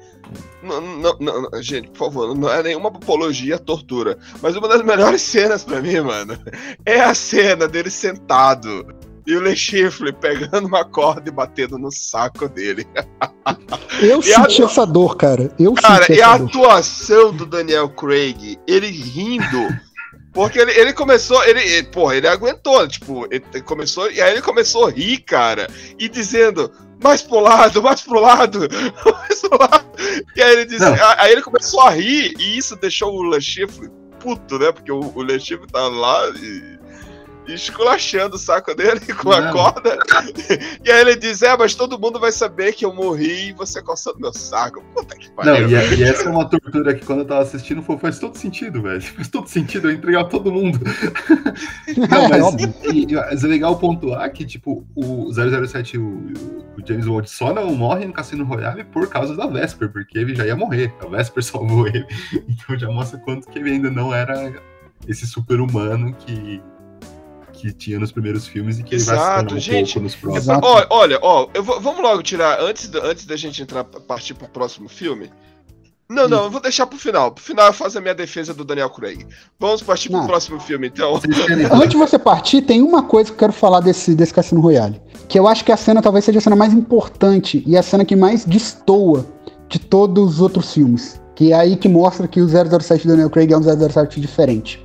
Não, 0.62 0.80
não, 0.80 1.18
não, 1.18 1.62
gente, 1.62 1.88
por 1.90 2.12
favor, 2.12 2.34
não 2.34 2.50
é 2.50 2.62
nenhuma 2.62 2.88
apologia 2.88 3.54
à 3.54 3.58
tortura. 3.58 4.18
Mas 4.42 4.56
uma 4.56 4.68
das 4.68 4.82
melhores 4.82 5.22
cenas 5.22 5.64
pra 5.64 5.80
mim, 5.80 6.00
mano, 6.00 6.38
é 6.84 7.00
a 7.00 7.14
cena 7.14 7.68
dele 7.68 7.90
sentado 7.90 8.86
e 9.28 9.36
o 9.36 9.40
Le 9.40 9.54
Chiffre 9.54 10.12
pegando 10.12 10.66
uma 10.66 10.84
corda 10.84 11.28
e 11.28 11.32
batendo 11.32 11.78
no 11.78 11.92
saco 11.92 12.48
dele. 12.48 12.86
Eu 14.00 14.20
E 14.22 14.32
a- 14.34 14.42
senti 14.42 14.62
essa 14.62 14.86
dor, 14.86 15.16
cara. 15.16 15.52
Eu 15.58 15.74
Cara, 15.74 16.04
senti 16.06 16.18
e 16.18 16.22
a 16.22 16.36
dor. 16.36 16.48
atuação 16.48 17.32
do 17.32 17.44
Daniel 17.46 17.88
Craig, 17.90 18.58
ele 18.66 18.86
rindo. 18.88 19.68
Porque 20.32 20.58
ele, 20.58 20.72
ele 20.72 20.92
começou, 20.92 21.42
ele, 21.44 21.60
ele, 21.60 21.82
porra, 21.88 22.14
ele 22.16 22.28
aguentou, 22.28 22.86
tipo, 22.86 23.26
ele 23.30 23.42
começou, 23.62 24.10
e 24.10 24.20
aí 24.20 24.32
ele 24.32 24.42
começou 24.42 24.86
a 24.86 24.90
rir, 24.90 25.18
cara, 25.18 25.66
e 25.98 26.08
dizendo, 26.08 26.70
mais 27.02 27.22
pro 27.22 27.40
lado, 27.40 27.82
mais 27.82 28.00
pro 28.02 28.20
lado, 28.20 28.60
mais 29.04 29.40
pro 29.40 29.58
lado. 29.58 29.86
E 30.36 30.42
aí 30.42 30.52
ele 30.52 30.64
disse, 30.66 30.84
aí 31.18 31.32
ele 31.32 31.42
começou 31.42 31.80
a 31.80 31.90
rir, 31.90 32.34
e 32.38 32.56
isso 32.56 32.76
deixou 32.76 33.12
o 33.14 33.28
Le 33.30 33.40
Chiffre 33.40 33.88
puto, 34.20 34.58
né? 34.58 34.70
Porque 34.70 34.92
o, 34.92 35.12
o 35.14 35.22
Le 35.22 35.40
Chiffre 35.40 35.66
tá 35.72 35.88
lá 35.88 36.28
e 36.36 36.77
esculachando 37.54 38.36
o 38.36 38.38
saco 38.38 38.74
dele 38.74 39.00
com 39.20 39.30
a 39.32 39.52
corda. 39.52 39.98
E 40.84 40.90
aí 40.90 41.00
ele 41.02 41.16
diz, 41.16 41.42
é, 41.42 41.56
mas 41.56 41.74
todo 41.74 41.98
mundo 41.98 42.18
vai 42.18 42.32
saber 42.32 42.72
que 42.72 42.84
eu 42.84 42.94
morri 42.94 43.48
e 43.48 43.52
você 43.52 43.82
coçando 43.82 44.18
meu 44.20 44.32
saco. 44.32 44.82
Puta 44.94 45.16
que 45.16 45.30
pariu. 45.30 45.52
Não, 45.62 45.68
e, 45.70 45.74
é- 45.74 45.94
e 45.94 46.02
essa 46.02 46.24
é 46.24 46.28
uma 46.30 46.48
tortura 46.48 46.94
que 46.94 47.04
quando 47.04 47.20
eu 47.20 47.24
tava 47.26 47.42
assistindo 47.42 47.82
foi, 47.82 47.98
faz 47.98 48.18
todo 48.18 48.36
sentido, 48.36 48.82
velho. 48.82 49.00
Faz 49.18 49.28
todo 49.28 49.48
sentido 49.48 49.88
eu 49.90 49.94
entregar 49.94 50.24
todo 50.24 50.50
mundo. 50.52 50.78
Não, 51.96 52.24
É, 52.24 52.28
mas, 52.28 52.42
óbvio. 52.42 52.72
e- 52.92 53.06
e- 53.12 53.14
mas 53.14 53.44
é 53.44 53.46
legal 53.46 53.76
pontuar 53.78 54.30
que, 54.32 54.44
tipo, 54.44 54.86
o 54.94 55.30
007, 55.32 55.98
o, 55.98 56.02
o 56.76 56.86
James 56.86 57.06
Bond 57.06 57.28
só 57.28 57.52
não 57.52 57.74
morre 57.74 58.06
no 58.06 58.12
Cassino 58.12 58.44
Royale 58.44 58.84
por 58.84 59.08
causa 59.08 59.36
da 59.36 59.46
Vesper, 59.46 59.90
porque 59.90 60.18
ele 60.18 60.34
já 60.34 60.46
ia 60.46 60.56
morrer. 60.56 60.92
A 61.02 61.06
Vesper 61.08 61.42
salvou 61.42 61.86
ele. 61.86 62.06
Então 62.48 62.78
já 62.78 62.88
mostra 62.88 63.18
quanto 63.18 63.48
que 63.48 63.58
ele 63.58 63.72
ainda 63.72 63.90
não 63.90 64.14
era 64.14 64.52
esse 65.06 65.26
super-humano 65.26 66.14
que, 66.14 66.60
que 67.60 67.72
tinha 67.72 67.98
nos 67.98 68.12
primeiros 68.12 68.46
filmes 68.46 68.78
e 68.78 68.82
que 68.82 68.94
ele 68.94 69.02
vai 69.04 69.16
se 69.16 69.20
Exato, 69.22 69.42
tornar 69.44 69.56
um 69.56 69.60
gente. 69.60 69.92
pouco 69.94 70.00
nos 70.00 70.14
É 70.14 70.16
próximos. 70.18 70.44
pra- 70.44 70.54
Exato. 70.54 70.66
ó, 70.90 70.96
olha, 70.98 71.18
ó, 71.22 71.48
eu 71.54 71.62
vou- 71.62 71.80
vamos 71.80 72.00
logo 72.02 72.22
tirar, 72.22 72.60
antes, 72.60 72.88
da- 72.88 73.04
antes 73.04 73.26
da 73.26 73.36
gente 73.36 73.62
entrar, 73.62 73.84
partir 73.84 74.34
pro 74.34 74.48
próximo 74.48 74.88
filme. 74.88 75.30
Não, 76.10 76.26
não, 76.26 76.44
eu 76.44 76.50
vou 76.50 76.58
deixar 76.62 76.86
pro 76.86 76.98
final. 76.98 77.32
Pro 77.32 77.44
final 77.44 77.66
eu 77.66 77.72
faço 77.74 77.98
a 77.98 78.00
minha 78.00 78.14
defesa 78.14 78.54
do 78.54 78.64
Daniel 78.64 78.88
Craig. 78.88 79.26
Vamos 79.60 79.82
partir 79.82 80.08
pro 80.08 80.20
Não. 80.20 80.26
próximo 80.26 80.58
filme, 80.58 80.86
então. 80.88 81.16
Antes 81.16 81.90
de 81.90 81.96
você 81.98 82.18
partir, 82.18 82.62
tem 82.62 82.80
uma 82.80 83.02
coisa 83.02 83.28
que 83.30 83.34
eu 83.34 83.38
quero 83.38 83.52
falar 83.52 83.80
desse, 83.80 84.14
desse 84.14 84.32
Cassino 84.32 84.62
Royale. 84.62 84.98
Que 85.28 85.38
eu 85.38 85.46
acho 85.46 85.62
que 85.62 85.70
a 85.70 85.76
cena 85.76 86.00
talvez 86.00 86.24
seja 86.24 86.38
a 86.38 86.40
cena 86.40 86.56
mais 86.56 86.72
importante 86.72 87.62
e 87.66 87.76
a 87.76 87.82
cena 87.82 88.06
que 88.06 88.16
mais 88.16 88.46
destoa 88.46 89.26
de 89.68 89.78
todos 89.78 90.36
os 90.36 90.40
outros 90.40 90.72
filmes. 90.72 91.20
Que 91.36 91.52
é 91.52 91.56
aí 91.56 91.76
que 91.76 91.90
mostra 91.90 92.26
que 92.26 92.40
o 92.40 92.48
007 92.48 93.02
do 93.06 93.10
Daniel 93.10 93.28
Craig 93.28 93.52
é 93.52 93.58
um 93.58 93.62
007 93.62 94.18
diferente. 94.18 94.82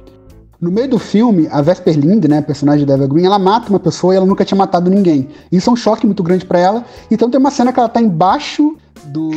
No 0.64 0.72
meio 0.72 0.88
do 0.88 0.98
filme, 0.98 1.48
a 1.52 1.62
Vesper 1.62 2.00
Lind, 2.00 2.24
né, 2.26 2.42
personagem 2.42 2.86
da 2.86 2.94
Eva 2.94 3.06
Green, 3.06 3.26
ela 3.26 3.38
mata 3.38 3.70
uma 3.70 3.80
pessoa 3.80 4.14
e 4.14 4.18
ela 4.18 4.26
nunca 4.26 4.46
tinha 4.46 4.58
matado 4.58 4.90
ninguém. 4.90 5.28
Isso 5.52 5.70
é 5.70 5.74
um 5.74 5.76
choque 5.76 6.06
muito 6.06 6.24
grande 6.24 6.46
pra 6.46 6.58
ela. 6.58 6.86
Então 7.12 7.30
tem 7.30 7.38
uma 7.38 7.52
cena 7.52 7.74
que 7.74 7.80
ela 7.80 7.90
tá 7.90 8.02
embaixo 8.02 8.78
do, 9.08 9.30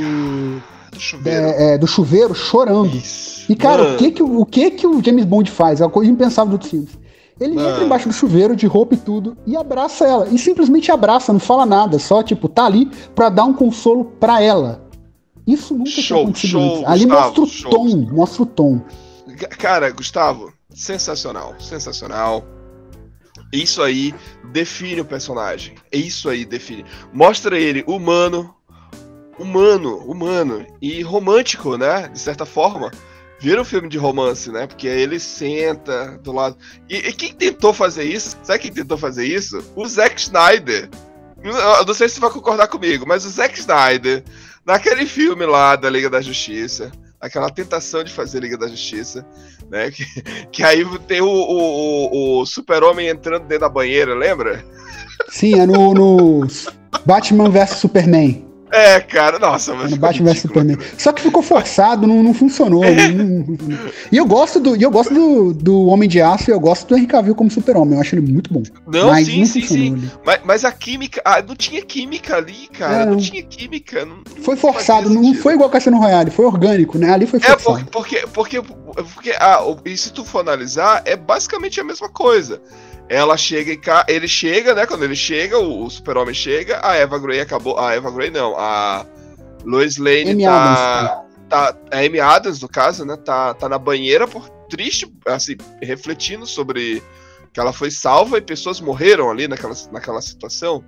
Do 0.93 1.01
chuveiro. 1.01 1.45
é, 1.47 1.75
é, 1.75 1.79
do 1.79 1.87
chuveiro 1.87 2.33
chorando. 2.33 2.95
Isso. 2.97 3.51
E, 3.51 3.57
cara, 3.57 3.83
Mano, 3.83 3.95
o 3.95 3.99
que 3.99 4.11
que, 4.13 4.23
o 4.23 4.47
que 4.47 4.71
que 4.71 4.87
o 4.87 5.03
James 5.05 5.25
Bond 5.25 5.51
faz? 5.51 5.81
É 5.81 5.85
uma 5.85 5.91
coisa 5.91 6.09
impensável 6.11 6.47
dos 6.51 6.55
outros 6.55 6.71
filmes. 6.71 6.91
Ele 7.41 7.55
Mano. 7.57 7.71
entra 7.71 7.85
embaixo 7.85 8.09
do 8.09 8.15
chuveiro, 8.15 8.55
de 8.55 8.67
roupa 8.69 8.95
e 8.95 8.99
tudo, 8.99 9.37
e 9.45 9.57
abraça 9.57 10.07
ela. 10.07 10.29
E 10.31 10.39
simplesmente 10.39 10.93
abraça, 10.93 11.33
não 11.33 11.41
fala 11.41 11.67
nada. 11.67 11.99
Só, 11.99 12.23
tipo, 12.23 12.49
tá 12.49 12.65
ali 12.67 12.89
pra 13.17 13.29
dar 13.29 13.45
um 13.47 13.53
consolo 13.53 14.05
pra 14.05 14.41
ela. 14.41 14.89
Isso 15.45 15.75
nunca 15.75 15.91
tinha 15.91 16.03
Show, 16.05 16.23
acontecido 16.23 16.51
show, 16.53 16.75
antes. 16.77 16.85
Ali 16.87 17.05
Gustavo, 17.05 17.25
mostra 17.27 17.43
o 17.43 17.47
show, 17.49 17.71
tom, 17.73 17.85
Gustavo. 17.85 18.15
mostra 18.15 18.43
o 18.43 18.47
tom. 18.47 18.81
Cara, 19.59 19.91
Gustavo, 19.91 20.53
sensacional, 20.77 21.57
sensacional. 21.59 22.47
Isso 23.53 23.83
aí 23.83 24.15
define 24.53 25.01
o 25.01 25.05
personagem. 25.05 25.77
É 25.91 25.97
isso 25.97 26.29
aí 26.29 26.45
define. 26.45 26.85
Mostra 27.13 27.59
ele 27.59 27.83
humano, 27.87 28.55
humano, 29.39 29.97
humano 29.99 30.67
e 30.81 31.03
romântico, 31.03 31.77
né? 31.77 32.09
De 32.09 32.19
certa 32.19 32.45
forma. 32.45 32.91
Vira 33.39 33.61
um 33.61 33.65
filme 33.65 33.89
de 33.89 33.99
romance, 33.99 34.51
né? 34.51 34.67
Porque 34.67 34.87
ele 34.87 35.19
senta 35.19 36.19
do 36.23 36.33
lado. 36.33 36.57
E, 36.89 36.97
e 36.97 37.13
quem 37.13 37.33
tentou 37.33 37.73
fazer 37.73 38.05
isso? 38.05 38.37
Sabe 38.43 38.59
quem 38.59 38.73
tentou 38.73 38.99
fazer 38.99 39.27
isso? 39.27 39.63
O 39.75 39.87
Zack 39.87 40.21
Snyder. 40.21 40.91
Eu 41.43 41.85
não 41.85 41.95
sei 41.95 42.09
se 42.09 42.17
você 42.17 42.21
vai 42.21 42.31
concordar 42.31 42.67
comigo, 42.67 43.07
mas 43.07 43.25
o 43.25 43.31
Zack 43.31 43.59
Snyder, 43.59 44.25
naquele 44.65 45.07
filme 45.07 45.47
lá 45.47 45.77
da 45.77 45.89
Liga 45.89 46.11
da 46.11 46.21
Justiça, 46.21 46.91
aquela 47.21 47.51
tentação 47.51 48.05
de 48.05 48.13
fazer 48.13 48.41
Liga 48.41 48.57
da 48.59 48.69
Justiça, 48.69 49.27
né? 49.71 49.91
Que, 49.97 50.05
que 50.53 50.63
aí 50.63 50.85
tem 51.07 51.21
o, 51.21 51.27
o, 51.29 52.41
o- 52.41 52.47
super-homem 52.47 53.09
entrando 53.09 53.43
dentro 53.45 53.61
da 53.63 53.69
banheira, 53.69 54.15
lembra? 54.15 54.65
Sim, 55.29 55.59
é 55.59 55.67
no, 55.67 55.93
no 55.95 56.47
Batman 57.05 57.51
vs 57.51 57.71
Superman. 57.71 58.46
É, 58.73 59.01
cara, 59.01 59.39
nossa, 59.39 59.73
É 59.73 59.75
mas 59.77 59.95
Batman 59.95 60.33
vs 60.33 60.41
Superman. 60.43 60.77
Só 60.99 61.13
que 61.13 61.23
ficou 61.23 61.41
forçado, 61.43 62.07
não, 62.07 62.23
não 62.23 62.35
funcionou. 62.35 62.85
É. 62.85 63.09
não- 63.13 63.25
não- 63.25 63.79
E 64.11 64.17
eu 64.17 64.27
gosto 64.27 64.59
do, 64.59 64.75
eu 64.77 64.91
gosto 64.91 65.15
do, 65.15 65.55
do 65.55 65.87
Homem 65.87 66.09
de 66.09 66.21
Aço 66.21 66.51
e 66.51 66.53
eu 66.53 66.59
gosto 66.61 66.87
do 66.89 66.97
Henry 66.97 67.07
Cavill 67.07 67.35
como 67.35 67.51
super-homem. 67.51 67.95
Eu 67.95 68.01
acho 68.01 68.15
ele 68.17 68.31
muito 68.33 68.53
bom. 68.53 68.63
Não, 68.87 69.07
Mas 69.09 69.27
sim, 69.27 69.39
não 69.41 69.47
sim, 69.47 69.63
sim. 69.63 70.11
Mas, 70.25 70.41
mas 70.45 70.65
a 70.65 70.73
química. 70.73 71.23
Ah, 71.25 71.41
não 71.41 71.55
tinha 71.55 71.81
química 71.83 72.37
ali, 72.37 72.69
cara. 72.77 73.03
É, 73.03 73.07
não 73.07 73.17
tinha 73.17 73.43
química. 73.43 74.05
Não, 74.05 74.19
Foi 74.43 74.57
forçado, 74.57 75.09
não 75.11 75.33
foi 75.35 75.55
igual 75.55 75.71
Cassino 75.71 75.99
Royale, 75.99 76.31
foi 76.31 76.45
orgânico, 76.45 76.99
né? 76.99 77.11
Ali 77.13 77.27
foi 77.27 77.39
É, 77.41 77.43
forçado. 77.57 77.87
porque, 77.91 78.27
porque, 78.33 78.61
porque, 78.63 78.75
porque 79.15 79.31
ah, 79.39 79.61
e 79.85 79.97
se 79.97 80.13
tu 80.13 80.25
for 80.25 80.41
analisar, 80.41 81.03
é 81.05 81.15
basicamente 81.17 81.81
a 81.81 81.85
mesma 81.85 82.09
coisa. 82.09 82.61
Ela 83.09 83.37
chega 83.37 83.73
em 83.73 83.81
cá, 83.81 84.05
ele 84.09 84.27
chega, 84.27 84.75
né? 84.75 84.85
Quando 84.85 85.05
ele 85.05 85.15
chega, 85.15 85.59
o, 85.59 85.85
o 85.85 85.91
super-homem 85.91 86.35
chega, 86.35 86.81
a 86.83 86.97
Eva 86.97 87.19
Grey 87.19 87.41
acabou. 87.41 87.79
A 87.79 87.95
Eva 87.95 88.11
Grey 88.11 88.31
não, 88.31 88.57
a 88.59 89.07
Lois 89.65 89.97
Lane 89.97 90.31
Amy 90.31 90.45
tá, 90.45 91.25
tá. 91.49 91.77
A 91.93 91.99
Amy 91.99 92.19
Adams, 92.19 92.61
no 92.61 92.69
caso, 92.69 93.05
né? 93.05 93.17
Tá, 93.17 93.55
tá 93.55 93.69
na 93.69 93.79
banheira 93.79 94.27
por 94.27 94.49
triste, 94.69 95.13
assim, 95.27 95.57
refletindo 95.81 96.47
sobre 96.47 97.03
que 97.53 97.61
ela 97.61 97.73
foi 97.73 97.91
salva 97.91 98.39
e 98.39 98.43
pessoas 98.43 98.81
morreram 98.81 99.31
ali 99.31 99.49
naquela, 99.49 99.75
naquela 99.93 100.21
situação. 100.21 100.85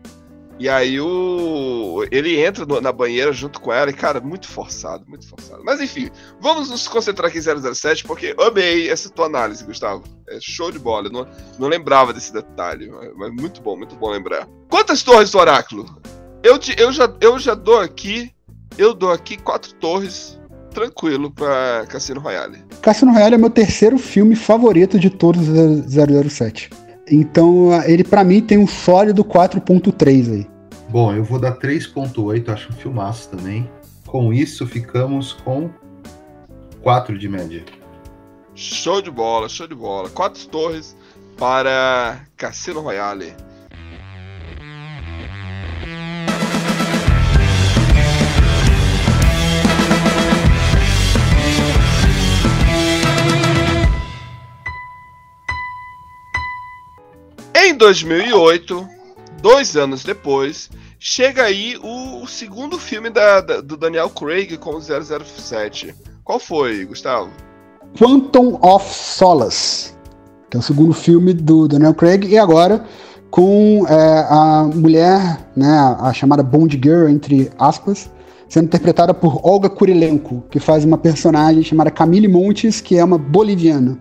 E 0.58 0.68
aí 0.68 1.00
o. 1.00 2.04
Ele 2.10 2.40
entra 2.40 2.66
no- 2.66 2.80
na 2.80 2.90
banheira 2.92 3.32
junto 3.32 3.60
com 3.60 3.72
ela 3.72 3.90
e, 3.90 3.94
cara, 3.94 4.20
muito 4.20 4.48
forçado, 4.48 5.04
muito 5.08 5.26
forçado. 5.28 5.62
Mas 5.64 5.80
enfim, 5.80 6.10
vamos 6.40 6.68
nos 6.68 6.88
concentrar 6.88 7.28
aqui 7.30 7.38
em 7.38 7.42
007, 7.74 8.04
porque 8.04 8.34
amei 8.38 8.90
essa 8.90 9.08
tua 9.08 9.26
análise, 9.26 9.64
Gustavo. 9.64 10.02
É 10.28 10.38
show 10.40 10.72
de 10.72 10.78
bola. 10.78 11.06
eu 11.06 11.12
Não, 11.12 11.26
não 11.58 11.68
lembrava 11.68 12.12
desse 12.12 12.32
detalhe, 12.32 12.90
mas- 12.90 13.10
mas 13.16 13.32
muito 13.32 13.60
bom, 13.62 13.76
muito 13.76 13.94
bom 13.94 14.10
lembrar. 14.10 14.48
Quantas 14.68 15.02
torres 15.02 15.30
do 15.30 15.38
Oráculo? 15.38 15.86
Eu, 16.42 16.58
te- 16.58 16.74
eu, 16.78 16.92
já, 16.92 17.08
eu 17.20 17.38
já 17.38 17.54
dou 17.54 17.78
aqui. 17.80 18.32
Eu 18.76 18.94
dou 18.94 19.10
aqui 19.12 19.36
quatro 19.36 19.72
torres, 19.74 20.38
tranquilo, 20.72 21.30
pra 21.32 21.84
Cassino 21.88 22.20
Royale. 22.20 22.64
Cassino 22.82 23.12
Royale 23.12 23.34
é 23.34 23.38
meu 23.38 23.50
terceiro 23.50 23.98
filme 23.98 24.36
favorito 24.36 24.98
de 24.98 25.10
todos 25.10 25.48
os 25.48 25.84
007. 25.92 26.70
Então, 27.10 27.70
ele 27.84 28.04
pra 28.04 28.24
mim 28.24 28.40
tem 28.40 28.58
um 28.58 28.66
sólido 28.66 29.24
4.3 29.24 30.32
aí. 30.32 30.46
Bom, 30.88 31.14
eu 31.14 31.22
vou 31.22 31.38
dar 31.38 31.58
3.8, 31.58 32.48
acho 32.48 32.72
um 32.72 32.76
filmaço 32.76 33.28
também. 33.28 33.68
Com 34.06 34.32
isso, 34.32 34.66
ficamos 34.66 35.32
com 35.32 35.68
4 36.82 37.18
de 37.18 37.28
média. 37.28 37.64
Show 38.54 39.02
de 39.02 39.10
bola, 39.10 39.48
show 39.48 39.66
de 39.66 39.74
bola. 39.74 40.08
Quatro 40.08 40.46
torres 40.48 40.96
para 41.36 42.20
Cassino 42.36 42.80
Royale. 42.80 43.34
Em 57.68 57.74
2008, 57.74 58.88
dois 59.42 59.76
anos 59.76 60.02
depois, 60.02 60.70
chega 60.98 61.42
aí 61.42 61.76
o, 61.82 62.26
segundo 62.26 62.78
filme 62.78 63.10
da, 63.10 63.42
da- 63.42 63.60
do 63.60 63.76
Daniel 63.76 64.08
Craig 64.08 64.56
com 64.56 64.70
o 64.76 64.80
007. 64.80 65.94
Qual 66.24 66.38
foi, 66.38 66.86
Gustavo? 66.86 67.28
Quantum 67.98 68.58
of 68.62 68.86
Solace, 68.90 69.92
que 70.48 70.56
é 70.56 70.60
o 70.60 70.62
segundo 70.62 70.94
filme 70.94 71.34
do 71.34 71.68
Daniel 71.68 71.92
Craig, 71.92 72.24
e 72.26 72.38
agora 72.38 72.86
com 73.30 73.84
é, 73.86 74.26
a 74.30 74.62
mulher, 74.74 75.50
né, 75.54 75.94
a 76.00 76.10
chamada 76.14 76.42
Bond 76.42 76.80
Girl, 76.82 77.06
entre 77.06 77.50
aspas, 77.58 78.10
sendo 78.48 78.64
interpretada 78.64 79.12
por 79.12 79.46
Olga 79.46 79.68
Kurilenko, 79.68 80.42
que 80.50 80.58
faz 80.58 80.86
uma 80.86 80.96
personagem 80.96 81.62
chamada 81.62 81.90
Camille 81.90 82.28
Montes, 82.28 82.80
que 82.80 82.96
é 82.96 83.04
uma 83.04 83.18
boliviana. 83.18 83.98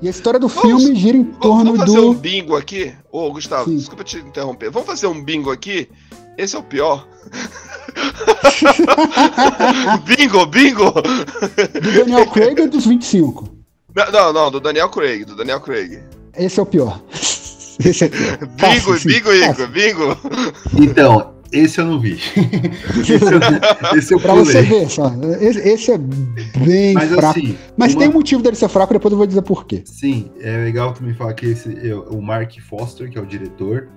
E 0.00 0.06
a 0.06 0.10
história 0.10 0.38
do 0.38 0.46
Vamos- 0.48 0.82
filme 0.82 0.94
gira 0.96 1.16
em 1.16 1.22
Vamos, 1.24 1.38
torno 1.40 1.64
vamos 1.72 1.80
fazer 1.80 1.96
do. 2.00 2.10
um 2.10 2.14
bingo 2.14 2.56
aqui? 2.56 2.94
Ô, 3.10 3.32
Gustavo, 3.32 3.68
Sim. 3.68 3.76
desculpa 3.76 4.04
te 4.04 4.18
interromper. 4.18 4.70
Vamos 4.70 4.86
fazer 4.88 5.06
um 5.08 5.22
bingo 5.22 5.50
aqui? 5.50 5.88
Esse 6.36 6.54
é 6.54 6.58
o 6.58 6.62
pior. 6.62 7.06
bingo, 10.04 10.46
bingo! 10.46 10.92
do 10.92 11.92
Daniel 11.92 12.26
Craig 12.28 12.60
ou 12.60 12.68
dos 12.68 12.86
25? 12.86 13.48
Não, 13.94 14.12
não, 14.12 14.32
não, 14.32 14.50
do 14.50 14.60
Daniel 14.60 14.88
Craig, 14.88 15.24
do 15.24 15.34
Daniel 15.34 15.60
Craig. 15.60 15.98
Esse 16.36 16.60
é 16.60 16.62
o 16.62 16.66
pior. 16.66 17.00
Esse 17.84 18.04
é 18.04 18.06
o 18.06 18.10
pior. 18.10 18.38
Bingo, 18.48 18.98
sim, 18.98 19.08
bingo. 19.08 19.32
Igor, 19.32 19.66
bingo. 19.68 20.16
Então, 20.80 21.34
esse 21.52 21.80
eu 21.80 21.86
não 21.86 22.00
vi. 22.00 22.18
esse, 23.00 23.12
eu, 23.12 23.98
esse 23.98 24.14
eu 24.14 24.20
Pra 24.20 24.34
você 24.34 24.62
pulei. 24.64 24.80
ver 24.80 24.90
só. 24.90 25.12
Esse, 25.40 25.58
esse 25.68 25.92
é 25.92 25.98
bem 25.98 26.94
Mas 26.94 27.10
fraco. 27.10 27.38
assim, 27.38 27.56
Mas 27.76 27.92
uma- 27.94 28.00
tem 28.00 28.08
um 28.08 28.12
motivo 28.12 28.42
dele 28.42 28.56
ser 28.56 28.68
fraco, 28.68 28.92
depois 28.92 29.12
eu 29.12 29.18
vou 29.18 29.26
dizer 29.26 29.42
por 29.42 29.66
quê. 29.66 29.82
Sim, 29.84 30.30
é 30.40 30.64
legal 30.64 30.92
também 30.92 31.14
falar 31.14 31.34
que 31.34 31.46
esse 31.46 31.88
é 31.88 31.94
o 31.94 32.20
Mark 32.20 32.52
Foster, 32.68 33.10
que 33.10 33.18
é 33.18 33.20
o 33.20 33.26
diretor. 33.26 33.88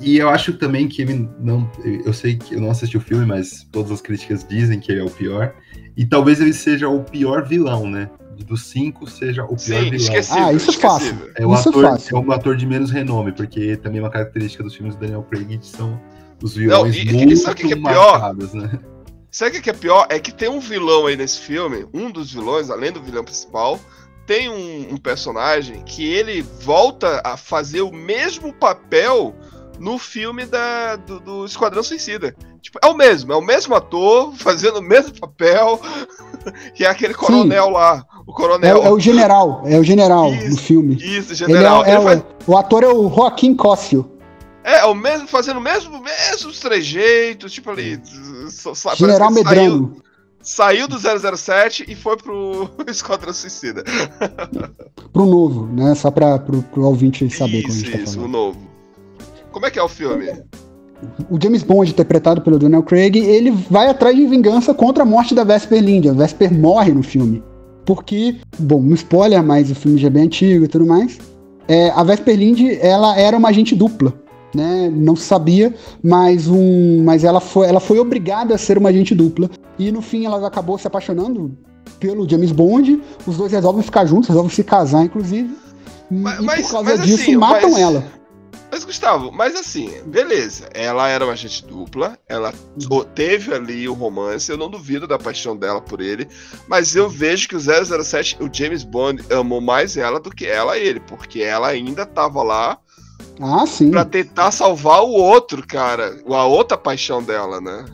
E 0.00 0.16
eu 0.18 0.28
acho 0.30 0.54
também 0.54 0.88
que 0.88 1.02
ele 1.02 1.28
não. 1.40 1.70
Eu 2.04 2.12
sei 2.12 2.36
que 2.36 2.54
eu 2.54 2.60
não 2.60 2.70
assisti 2.70 2.96
o 2.96 3.00
filme, 3.00 3.26
mas 3.26 3.66
todas 3.70 3.90
as 3.92 4.00
críticas 4.00 4.44
dizem 4.48 4.80
que 4.80 4.90
ele 4.90 5.00
é 5.00 5.04
o 5.04 5.10
pior. 5.10 5.52
E 5.96 6.06
talvez 6.06 6.40
ele 6.40 6.52
seja 6.54 6.88
o 6.88 7.00
pior 7.04 7.46
vilão, 7.46 7.86
né? 7.88 8.08
Dos 8.46 8.68
cinco, 8.68 9.06
seja 9.06 9.44
o 9.44 9.48
pior 9.48 9.58
Sim, 9.58 9.90
vilão. 9.90 9.94
esquecível. 9.96 10.42
Ah, 10.44 10.52
isso 10.54 10.70
é 10.70 10.72
fácil. 10.72 11.14
É 11.36 11.46
o, 11.46 11.52
Isso 11.52 11.68
é 11.68 11.70
ator, 11.70 11.84
fácil. 11.84 12.16
é 12.16 12.20
um 12.20 12.32
ator 12.32 12.56
de 12.56 12.66
menos 12.66 12.90
renome, 12.90 13.32
porque 13.32 13.76
também 13.76 13.98
é 13.98 14.02
uma 14.02 14.08
característica 14.10 14.64
dos 14.64 14.74
filmes 14.74 14.94
do 14.96 15.00
Daniel 15.02 15.22
Craig 15.30 15.58
são 15.60 16.00
os 16.42 16.54
vilões 16.54 16.94
e- 16.96 17.00
e 17.02 17.12
muito 17.12 17.36
sabe 17.36 17.64
o 17.64 17.66
que 17.68 17.72
é 17.72 17.76
pior? 17.76 18.12
marcados, 18.20 18.52
né? 18.54 18.78
Sabe 19.30 19.58
o 19.58 19.62
que 19.62 19.70
é 19.70 19.72
pior? 19.72 20.06
É 20.08 20.18
que 20.18 20.32
tem 20.32 20.48
um 20.48 20.58
vilão 20.60 21.06
aí 21.06 21.16
nesse 21.16 21.38
filme, 21.38 21.86
um 21.94 22.10
dos 22.10 22.32
vilões, 22.32 22.68
além 22.70 22.90
do 22.90 23.00
vilão 23.02 23.22
principal, 23.22 23.78
tem 24.26 24.48
um, 24.48 24.94
um 24.94 24.96
personagem 24.96 25.82
que 25.84 26.04
ele 26.04 26.42
volta 26.42 27.20
a 27.24 27.36
fazer 27.36 27.82
o 27.82 27.92
mesmo 27.92 28.52
papel 28.52 29.34
no 29.78 29.98
filme 29.98 30.44
da, 30.46 30.96
do, 30.96 31.20
do 31.20 31.44
Esquadrão 31.44 31.82
Suicida. 31.82 32.34
Tipo, 32.60 32.78
é 32.82 32.86
o 32.88 32.94
mesmo, 32.94 33.32
é 33.32 33.36
o 33.36 33.40
mesmo 33.40 33.74
ator 33.74 34.34
fazendo 34.36 34.78
o 34.80 34.82
mesmo 34.82 35.18
papel, 35.18 35.80
que 36.74 36.84
é 36.84 36.88
aquele 36.88 37.14
coronel 37.14 37.70
lá, 37.70 38.04
o 38.26 38.30
É, 38.32 38.34
coronel. 38.34 38.80
o- 38.82 38.84
é 38.84 38.90
o 38.90 38.98
general, 39.00 39.62
é 39.64 39.78
o 39.78 39.84
general 39.84 40.32
Isso, 40.34 40.50
do 40.50 40.56
filme. 40.62 40.94
Isso, 40.96 41.32
Ele 41.32 41.52
é, 41.52 41.56
general. 41.56 41.84
é 41.84 41.90
Ele 41.90 41.98
o, 41.98 42.02
faz- 42.02 42.22
o 42.46 42.56
ator 42.58 42.82
é 42.84 42.88
o 42.88 43.08
Joaquim 43.08 43.54
Cóssio. 43.54 44.10
É, 44.70 44.78
é 44.80 44.84
o 44.84 44.94
mesmo, 44.94 45.26
fazendo 45.26 45.56
o 45.58 45.60
mesmo, 45.62 46.00
mesmos 46.02 46.60
trejeitos, 46.60 47.52
tipo 47.52 47.70
ali. 47.70 48.00
General 48.96 49.30
saiu- 49.30 49.44
Medrano. 49.44 49.96
Saiu 50.42 50.88
do 50.88 50.96
007 50.98 51.84
e 51.88 51.94
foi 51.94 52.16
pro 52.16 52.70
Esquadrão 52.88 53.32
Suicida. 53.32 53.84
Pro 55.12 55.26
novo, 55.26 55.66
né? 55.66 55.94
Só 55.94 56.10
pra, 56.10 56.38
pro, 56.38 56.62
pro 56.62 56.84
ouvinte 56.86 57.28
saber 57.30 57.62
como 57.62 57.74
a 57.74 57.76
isso, 57.76 57.84
gente 57.86 57.96
tá 57.98 58.04
isso, 58.04 58.20
o 58.20 58.28
novo. 58.28 58.58
Como 59.52 59.66
é 59.66 59.70
que 59.70 59.78
é 59.78 59.82
o 59.82 59.88
filme? 59.88 60.32
O 61.28 61.38
James 61.42 61.62
Bond, 61.62 61.90
interpretado 61.90 62.40
pelo 62.42 62.58
Daniel 62.58 62.82
Craig, 62.82 63.16
ele 63.18 63.50
vai 63.50 63.88
atrás 63.88 64.14
de 64.16 64.24
vingança 64.26 64.72
contra 64.72 65.02
a 65.02 65.06
morte 65.06 65.34
da 65.34 65.44
Vesper 65.44 65.82
Lynd. 65.82 66.06
A 66.08 66.12
Vesper 66.12 66.52
morre 66.52 66.92
no 66.92 67.02
filme. 67.02 67.42
Porque, 67.84 68.36
bom, 68.58 68.80
não 68.80 68.94
spoiler, 68.94 69.42
mas 69.42 69.70
o 69.70 69.74
filme 69.74 69.98
já 69.98 70.06
é 70.06 70.10
bem 70.10 70.24
antigo 70.24 70.64
e 70.64 70.68
tudo 70.68 70.86
mais. 70.86 71.18
É, 71.66 71.90
a 71.90 72.02
Vesper 72.04 72.36
Lynd, 72.38 72.78
ela 72.80 73.18
era 73.18 73.36
uma 73.36 73.48
agente 73.48 73.74
dupla. 73.74 74.12
Né? 74.54 74.90
Não 74.92 75.14
se 75.14 75.24
sabia, 75.24 75.74
mas, 76.02 76.48
um, 76.48 77.02
mas 77.04 77.22
ela, 77.22 77.40
foi, 77.40 77.68
ela 77.68 77.80
foi 77.80 77.98
obrigada 78.00 78.54
a 78.54 78.58
ser 78.58 78.78
uma 78.78 78.88
agente 78.88 79.14
dupla. 79.14 79.48
E 79.78 79.92
no 79.92 80.02
fim 80.02 80.24
ela 80.26 80.44
acabou 80.46 80.76
se 80.76 80.86
apaixonando 80.86 81.56
pelo 81.98 82.28
James 82.28 82.50
Bond. 82.50 83.00
Os 83.26 83.36
dois 83.36 83.52
resolvem 83.52 83.82
ficar 83.82 84.06
juntos, 84.06 84.28
resolvem 84.28 84.50
se 84.52 84.64
casar, 84.64 85.04
inclusive. 85.04 85.56
Mas- 86.10 86.40
e 86.40 86.62
por 86.62 86.70
causa 86.72 86.82
mas 86.96 87.02
disso, 87.02 87.22
assim, 87.22 87.36
matam 87.36 87.70
mas- 87.70 87.80
ela. 87.80 88.20
Mas, 88.72 88.84
Gustavo, 88.84 89.32
mas 89.32 89.56
assim, 89.56 89.90
beleza. 90.06 90.68
Ela 90.72 91.08
era 91.08 91.24
uma 91.24 91.32
agente 91.32 91.66
dupla, 91.66 92.16
ela 92.28 92.54
teve 93.16 93.52
ali 93.52 93.88
o 93.88 93.94
romance, 93.94 94.48
eu 94.48 94.56
não 94.56 94.70
duvido 94.70 95.08
da 95.08 95.18
paixão 95.18 95.56
dela 95.56 95.80
por 95.80 96.00
ele, 96.00 96.28
mas 96.68 96.94
eu 96.94 97.08
vejo 97.08 97.48
que 97.48 97.56
o 97.56 97.60
007, 97.60 98.36
o 98.40 98.48
James 98.52 98.84
Bond, 98.84 99.24
amou 99.32 99.60
mais 99.60 99.96
ela 99.96 100.20
do 100.20 100.30
que 100.30 100.46
ela 100.46 100.78
ele, 100.78 101.00
porque 101.00 101.40
ela 101.42 101.66
ainda 101.66 102.06
tava 102.06 102.44
lá 102.44 102.78
Ah, 103.40 103.64
sim. 103.66 103.90
pra 103.90 104.04
tentar 104.04 104.50
salvar 104.50 105.02
o 105.02 105.10
outro, 105.12 105.66
cara, 105.66 106.16
a 106.28 106.44
outra 106.44 106.76
paixão 106.76 107.22
dela, 107.22 107.60
né? 107.60 107.84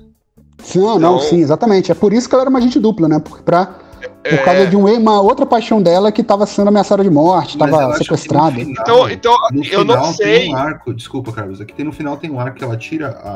Não, 0.74 0.98
não, 0.98 1.16
Então- 1.16 1.20
sim, 1.20 1.40
exatamente. 1.40 1.92
É 1.92 1.94
por 1.94 2.12
isso 2.12 2.28
que 2.28 2.34
ela 2.34 2.42
era 2.42 2.50
uma 2.50 2.58
agente 2.58 2.78
dupla, 2.80 3.06
né? 3.08 3.18
Por, 3.20 3.42
pra, 3.42 3.66
por 3.66 4.32
É, 4.34 4.36
causa 4.38 4.66
de 4.66 4.76
um, 4.76 4.86
uma 4.98 5.20
outra 5.20 5.46
paixão 5.46 5.80
dela 5.80 6.10
que 6.10 6.22
tava 6.22 6.44
sendo 6.46 6.68
ameaçada 6.68 7.02
de 7.04 7.10
morte, 7.10 7.56
Mas 7.58 7.70
eu 7.70 7.76
tava 7.78 7.90
acho 7.92 8.04
que 8.04 8.10
no 8.10 8.16
sequestrada. 8.16 8.50
final- 8.56 8.72
Então, 8.72 9.10
então 9.10 9.36
eu 9.70 9.84
não 9.84 9.94
final 9.94 10.12
sei. 10.14 10.40
Tem 10.40 10.54
um 10.54 10.56
arco, 10.56 10.92
desculpa, 10.94 11.30
Carlos, 11.32 11.60
aqui 11.60 11.72
tem 11.74 11.84
no 11.84 11.92
final 11.92 12.16
tem 12.16 12.30
um 12.30 12.40
arco 12.40 12.56
que 12.56 12.64
ela 12.64 12.76
tira 12.76 13.08
a, 13.22 13.30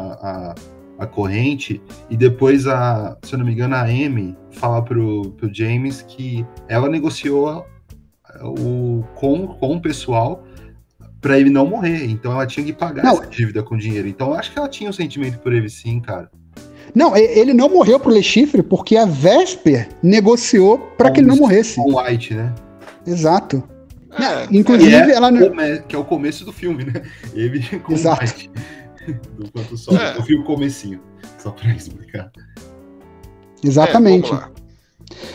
a, 0.51 0.55
a 0.99 1.07
corrente 1.07 1.81
e 2.09 2.17
depois 2.17 2.67
a, 2.67 3.17
se 3.23 3.35
eu 3.35 3.39
não 3.39 3.47
me 3.47 3.53
engano, 3.53 3.77
a 3.77 3.83
Amy 3.83 4.37
fala 4.51 4.83
pro, 4.83 5.31
pro 5.37 5.53
James 5.55 6.03
que 6.03 6.45
ela 6.67 6.89
negociou 6.89 7.65
o, 8.43 9.05
com, 9.15 9.47
com 9.47 9.77
o 9.77 9.81
pessoal 9.81 10.43
pra 11.21 11.39
ele 11.39 11.51
não 11.51 11.67
morrer. 11.67 12.05
Então 12.07 12.33
ela 12.33 12.47
tinha 12.47 12.65
que 12.65 12.73
pagar 12.73 13.05
Não. 13.05 13.13
essa 13.13 13.27
dívida 13.27 13.63
com 13.63 13.77
dinheiro. 13.77 14.09
Então 14.09 14.29
eu 14.29 14.35
acho 14.35 14.53
que 14.53 14.59
ela 14.59 14.69
tinha 14.69 14.89
um 14.91 14.93
sentimento 14.93 15.39
por 15.39 15.53
ele 15.53 15.69
sim, 15.69 16.01
cara. 16.01 16.31
Não, 16.95 17.17
ele 17.17 17.53
não 17.55 17.69
morreu 17.69 18.01
pro 18.01 18.11
Le 18.11 18.23
Chiffre 18.23 18.63
porque 18.63 18.97
a 18.97 19.05
Vesper 19.05 19.89
negociou 20.03 20.79
pra 20.99 21.11
que 21.11 21.21
ele 21.21 21.29
não 21.29 21.37
morresse. 21.37 21.77
Com 21.77 21.93
o 21.93 22.03
White, 22.03 22.35
né? 22.35 22.53
Exato. 23.07 23.63
É, 24.19 24.49
Inclusive, 24.51 24.93
é, 24.93 25.13
ela 25.15 25.31
que 25.87 25.95
é 25.95 25.99
o 25.99 26.05
começo 26.05 26.45
do 26.45 26.53
filme, 26.53 26.85
né? 26.85 27.03
Ele 27.33 27.61
com 27.81 27.93
Exato. 27.93 28.25
o 28.25 28.27
White. 28.27 28.51
Do 29.39 29.51
quanto 29.53 29.77
sol, 29.79 29.97
É. 29.97 30.15
do 30.15 30.23
filme 30.25 30.45
comecinho. 30.45 31.01
Só 31.39 31.51
pra 31.53 31.71
explicar. 31.75 32.31
Exatamente. 33.63 34.33
É. 34.33 34.41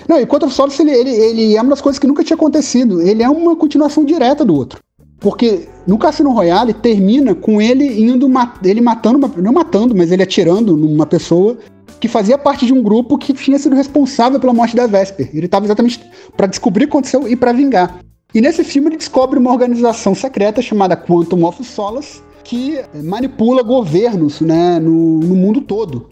Não, 0.08 0.20
e 0.20 0.26
Quantum 0.26 0.46
of 0.48 0.56
Solace, 0.56 0.82
ele, 0.82 0.92
ele, 0.92 1.10
ele 1.10 1.56
é 1.56 1.62
uma 1.62 1.72
das 1.72 1.82
coisas 1.82 2.00
que 2.00 2.08
nunca 2.08 2.24
tinha 2.24 2.36
acontecido. 2.36 3.02
Ele 3.02 3.24
é 3.24 3.30
uma 3.30 3.56
continuação 3.56 4.06
direta 4.06 4.46
do 4.46 4.54
outro. 4.56 4.80
Porque 5.20 5.68
no 5.86 5.98
Cassino 5.98 6.32
Royale 6.32 6.74
termina 6.74 7.36
com 7.36 7.62
ele 7.62 8.02
indo, 8.02 8.30
ele 8.64 8.82
matando, 8.82 9.18
uma, 9.18 9.32
não 9.38 9.54
matando, 9.54 9.96
mas 9.96 10.12
ele 10.12 10.24
atirando 10.24 10.76
numa 10.76 11.06
pessoa 11.06 11.58
que 12.00 12.08
fazia 12.08 12.38
parte 12.38 12.66
de 12.66 12.74
um 12.74 12.82
grupo 12.82 13.18
que 13.18 13.34
tinha 13.34 13.58
sido 13.58 13.76
responsável 13.76 14.40
pela 14.40 14.54
morte 14.54 14.76
da 14.76 14.88
Vesper. 14.88 15.30
Ele 15.34 15.46
estava 15.46 15.66
exatamente 15.66 16.04
para 16.36 16.48
descobrir 16.48 16.86
o 16.86 16.88
que 16.88 16.92
aconteceu 16.92 17.28
e 17.28 17.36
para 17.36 17.54
vingar. 17.54 18.00
E 18.34 18.42
nesse 18.42 18.64
filme 18.64 18.90
ele 18.90 18.98
descobre 18.98 19.40
uma 19.40 19.52
organização 19.52 20.14
secreta 20.14 20.62
chamada 20.62 20.98
Quantum 20.98 21.46
of 21.46 21.64
Solace, 21.64 22.22
que 22.44 22.78
eh, 22.78 22.86
manipula 23.02 23.64
governos 23.64 24.42
né, 24.42 24.80
no, 24.80 25.20
no 25.20 25.36
mundo 25.36 25.62
todo. 25.62 26.10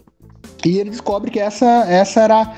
E 0.64 0.78
ele 0.78 0.90
descobre 0.90 1.30
que 1.30 1.38
essa, 1.38 1.84
essa 1.86 2.22
era 2.22 2.54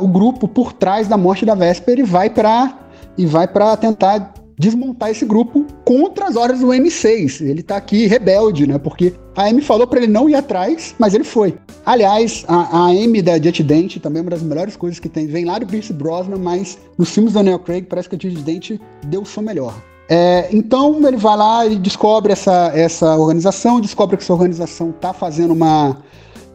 o 0.00 0.08
grupo 0.08 0.48
por 0.48 0.72
trás 0.72 1.06
da 1.06 1.16
morte 1.16 1.44
da 1.44 1.54
Vesper 1.54 1.98
e 1.98 2.02
vai 2.02 2.30
para 2.30 2.78
e 3.18 3.26
vai 3.26 3.46
para 3.46 3.76
tentar 3.76 4.32
desmontar 4.62 5.10
esse 5.10 5.24
grupo 5.24 5.66
contra 5.84 6.26
as 6.26 6.36
ordens 6.36 6.60
do 6.60 6.68
M6. 6.68 7.40
Ele 7.40 7.64
tá 7.64 7.76
aqui 7.76 8.06
rebelde, 8.06 8.64
né? 8.64 8.78
Porque 8.78 9.12
a 9.34 9.48
Amy 9.48 9.60
falou 9.60 9.88
para 9.88 9.98
ele 9.98 10.06
não 10.06 10.28
ir 10.28 10.36
atrás, 10.36 10.94
mas 11.00 11.14
ele 11.14 11.24
foi. 11.24 11.58
Aliás, 11.84 12.44
a, 12.46 12.78
a 12.78 12.86
Amy 12.90 13.20
da 13.20 13.36
Jet 13.38 13.60
Dent 13.64 13.98
também 13.98 14.20
é 14.20 14.22
uma 14.22 14.30
das 14.30 14.42
melhores 14.42 14.76
coisas 14.76 15.00
que 15.00 15.08
tem. 15.08 15.26
Vem 15.26 15.44
lá 15.44 15.58
do 15.58 15.66
Pierce 15.66 15.92
Brosnan, 15.92 16.38
mas 16.38 16.78
nos 16.96 17.10
filmes 17.10 17.32
do 17.32 17.36
Daniel 17.40 17.58
Craig 17.58 17.86
parece 17.88 18.08
que 18.08 18.14
a 18.14 18.18
Jet 18.18 18.40
Dent 18.40 18.80
deu 19.04 19.22
o 19.22 19.26
som 19.26 19.40
melhor. 19.40 19.74
É, 20.08 20.48
então 20.52 21.04
ele 21.08 21.16
vai 21.16 21.36
lá 21.36 21.66
e 21.66 21.76
descobre 21.76 22.32
essa, 22.32 22.70
essa 22.72 23.16
organização, 23.16 23.80
descobre 23.80 24.16
que 24.16 24.22
essa 24.22 24.32
organização 24.32 24.92
tá 24.92 25.12
fazendo 25.12 25.52
uma. 25.54 25.98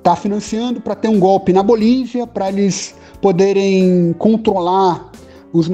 tá 0.02 0.15
financiando 0.15 0.80
para 0.80 0.96
ter 0.96 1.10
um 1.10 1.20
golpe 1.20 1.52
na 1.52 1.62
Bolívia, 1.62 2.26
para 2.26 2.48
eles 2.48 2.96
poderem 3.22 4.15
controlar 4.17 5.12
os 5.54 5.70
é, 5.70 5.74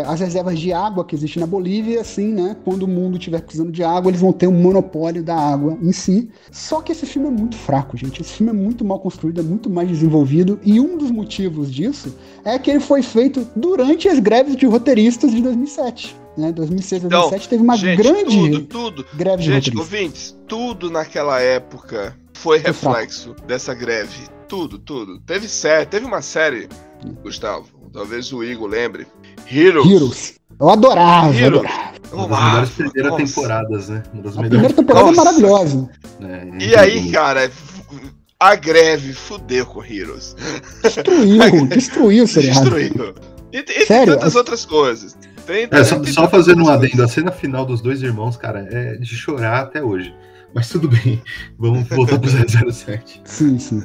é, 0.00 0.04
as 0.06 0.20
reservas 0.20 0.58
de 0.58 0.72
água 0.72 1.04
que 1.04 1.14
existem 1.14 1.40
na 1.40 1.46
Bolívia, 1.46 2.00
assim, 2.00 2.28
né? 2.32 2.56
Quando 2.64 2.84
o 2.84 2.88
mundo 2.88 3.16
estiver 3.18 3.40
precisando 3.42 3.70
de 3.70 3.82
água, 3.82 4.10
eles 4.10 4.20
vão 4.20 4.32
ter 4.32 4.46
um 4.46 4.52
monopólio 4.60 5.22
da 5.22 5.36
água 5.36 5.76
em 5.82 5.92
si. 5.92 6.30
Só 6.50 6.80
que 6.80 6.92
esse 6.92 7.06
filme 7.06 7.28
é 7.28 7.30
muito 7.30 7.56
fraco, 7.56 7.96
gente. 7.96 8.22
Esse 8.22 8.32
filme 8.34 8.50
é 8.50 8.54
muito 8.54 8.84
mal 8.84 8.98
construído, 9.00 9.40
é 9.40 9.44
muito 9.44 9.68
mais 9.68 9.88
desenvolvido. 9.88 10.58
E 10.64 10.80
um 10.80 10.96
dos 10.96 11.10
motivos 11.10 11.72
disso 11.72 12.14
é 12.44 12.58
que 12.58 12.70
ele 12.70 12.80
foi 12.80 13.02
feito 13.02 13.46
durante 13.54 14.08
as 14.08 14.18
greves 14.18 14.56
de 14.56 14.66
roteiristas 14.66 15.30
de 15.30 15.40
2007. 15.42 16.16
Né? 16.36 16.50
2006, 16.50 17.04
Então, 17.04 17.20
2007 17.20 17.48
teve 17.48 17.62
uma 17.62 17.76
gente, 17.76 18.02
grande 18.02 18.36
tudo, 18.36 18.62
tudo. 18.66 19.06
greve 19.14 19.42
de 19.42 19.52
Gente, 19.52 19.70
roteiristas. 19.70 19.80
ouvintes, 19.80 20.38
tudo 20.48 20.90
naquela 20.90 21.40
época 21.40 22.16
foi 22.32 22.58
reflexo 22.58 23.34
dessa 23.46 23.72
greve. 23.74 24.28
Tudo, 24.48 24.78
tudo. 24.78 25.20
Teve 25.20 25.48
série, 25.48 25.86
teve 25.86 26.04
uma 26.04 26.20
série, 26.20 26.68
Gustavo, 27.22 27.66
talvez 27.94 28.30
o 28.32 28.44
Igor 28.44 28.68
lembre. 28.68 29.06
Heroes. 29.50 29.90
Heroes. 29.90 30.34
Eu 30.60 30.68
adorava, 30.68 31.34
Heroes. 31.34 31.64
adorava. 31.64 31.94
Uma 32.12 32.28
das 32.28 32.38
melhores 32.38 32.70
primeiras 32.70 33.10
nossa. 33.12 33.24
temporadas, 33.24 33.88
né? 33.88 34.02
Uma 34.12 34.22
das 34.22 34.32
A 34.38 34.42
melhores. 34.42 34.48
primeira 34.50 34.74
temporada 34.74 35.06
Nossa. 35.06 35.20
é 35.20 35.24
maravilhosa. 35.24 35.90
né? 36.20 36.50
E 36.60 36.76
aí, 36.76 37.10
cara, 37.10 37.50
a 38.38 38.54
greve 38.54 39.12
fudeu 39.14 39.66
com 39.66 39.82
Heroes. 39.84 40.36
Destruiu, 40.82 41.66
destruiu 41.68 42.24
o 42.24 42.28
seriado. 42.28 42.70
Destruiu. 42.70 43.14
E, 43.52 43.64
e 43.68 43.86
Sério? 43.86 44.14
tantas 44.14 44.34
outras 44.36 44.64
coisas. 44.64 45.16
Tem, 45.46 45.68
É, 45.70 45.84
só, 45.84 45.98
tem 45.98 46.12
só 46.12 46.28
fazendo 46.28 46.64
um 46.64 46.68
adendo, 46.68 47.02
a 47.02 47.08
cena 47.08 47.30
final 47.30 47.64
dos 47.66 47.80
dois 47.80 48.02
irmãos, 48.02 48.36
cara, 48.36 48.66
é 48.70 48.96
de 48.96 49.14
chorar 49.16 49.60
até 49.62 49.82
hoje. 49.82 50.14
Mas 50.54 50.68
tudo 50.68 50.88
bem, 50.88 51.20
vamos 51.58 51.88
voltar 51.88 52.16
pro 52.16 52.30
007. 52.30 53.22
Sim, 53.24 53.58
sim. 53.58 53.82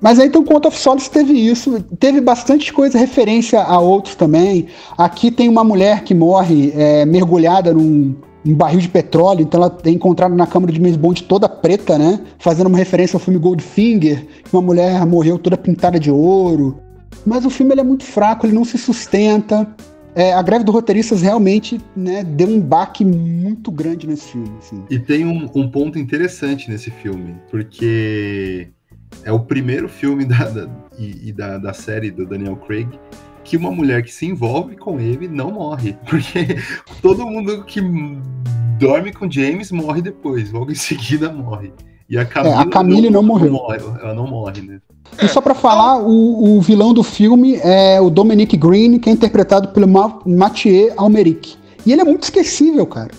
Mas 0.00 0.18
aí 0.18 0.26
então 0.26 0.42
Conta 0.42 0.66
of 0.66 0.76
Solace 0.76 1.08
teve 1.08 1.34
isso, 1.34 1.80
teve 2.00 2.20
bastante 2.20 2.72
coisa, 2.72 2.98
referência 2.98 3.62
a 3.62 3.78
outros 3.78 4.16
também. 4.16 4.66
Aqui 4.98 5.30
tem 5.30 5.48
uma 5.48 5.62
mulher 5.62 6.02
que 6.02 6.14
morre 6.14 6.72
é, 6.74 7.04
mergulhada 7.04 7.72
num, 7.72 8.12
barril 8.44 8.80
de 8.80 8.88
petróleo, 8.88 9.42
então 9.42 9.62
ela 9.62 9.78
é 9.84 9.90
encontrada 9.90 10.34
na 10.34 10.48
câmara 10.48 10.72
de 10.72 10.78
James 10.78 10.96
Bond 10.96 11.22
toda 11.22 11.48
preta, 11.48 11.96
né? 11.96 12.20
Fazendo 12.40 12.66
uma 12.66 12.78
referência 12.78 13.16
ao 13.16 13.20
filme 13.20 13.38
Goldfinger, 13.38 14.26
que 14.42 14.52
uma 14.52 14.62
mulher 14.62 15.06
morreu 15.06 15.38
toda 15.38 15.56
pintada 15.56 16.00
de 16.00 16.10
ouro. 16.10 16.76
Mas 17.24 17.46
o 17.46 17.50
filme 17.50 17.72
é 17.78 17.84
muito 17.84 18.04
fraco, 18.04 18.46
ele 18.46 18.54
não 18.54 18.64
se 18.64 18.76
sustenta. 18.76 19.68
É, 20.14 20.32
a 20.34 20.42
greve 20.42 20.64
dos 20.64 20.74
roteiristas 20.74 21.22
realmente 21.22 21.80
né, 21.96 22.22
deu 22.22 22.48
um 22.48 22.60
baque 22.60 23.04
muito 23.04 23.70
grande 23.70 24.06
nesse 24.06 24.28
filme. 24.32 24.52
Assim. 24.58 24.84
E 24.90 24.98
tem 24.98 25.24
um, 25.24 25.48
um 25.54 25.68
ponto 25.70 25.98
interessante 25.98 26.70
nesse 26.70 26.90
filme, 26.90 27.34
porque 27.50 28.68
é 29.24 29.32
o 29.32 29.40
primeiro 29.40 29.88
filme 29.88 30.24
da, 30.26 30.48
da- 30.48 30.68
e, 30.98 31.28
e 31.28 31.32
da, 31.32 31.56
da 31.58 31.72
série 31.72 32.10
do 32.10 32.26
Daniel 32.26 32.56
Craig 32.56 32.88
que 33.44 33.56
uma 33.56 33.70
mulher 33.72 34.02
que 34.04 34.12
se 34.12 34.24
envolve 34.26 34.76
com 34.76 35.00
ele 35.00 35.26
não 35.26 35.50
morre. 35.50 35.96
Porque 36.08 36.56
todo 37.00 37.26
mundo 37.26 37.64
que 37.64 37.80
dorme 38.78 39.12
com 39.12 39.28
James 39.30 39.72
morre 39.72 40.00
depois, 40.02 40.52
logo 40.52 40.70
em 40.70 40.76
seguida 40.76 41.32
morre. 41.32 41.72
E 42.08 42.16
a 42.18 42.24
Camila, 42.24 42.54
É, 42.54 42.58
a 42.58 42.66
Camille 42.66 43.10
não 43.10 43.22
morreu. 43.22 43.50
morre, 43.52 43.78
ela 43.78 44.14
não 44.14 44.26
morre, 44.28 44.60
né? 44.62 44.80
E 45.20 45.28
só 45.28 45.40
pra 45.40 45.54
falar, 45.54 45.98
o, 45.98 46.56
o 46.56 46.60
vilão 46.60 46.94
do 46.94 47.02
filme 47.02 47.56
é 47.56 48.00
o 48.00 48.08
Dominic 48.08 48.56
Green, 48.56 48.98
que 48.98 49.10
é 49.10 49.12
interpretado 49.12 49.68
pelo 49.68 49.86
Ma 49.88 50.20
Mathieu 50.24 50.92
Almeric. 50.96 51.56
E 51.84 51.92
ele 51.92 52.00
é 52.00 52.04
muito 52.04 52.24
esquecível, 52.24 52.86
cara. 52.86 53.10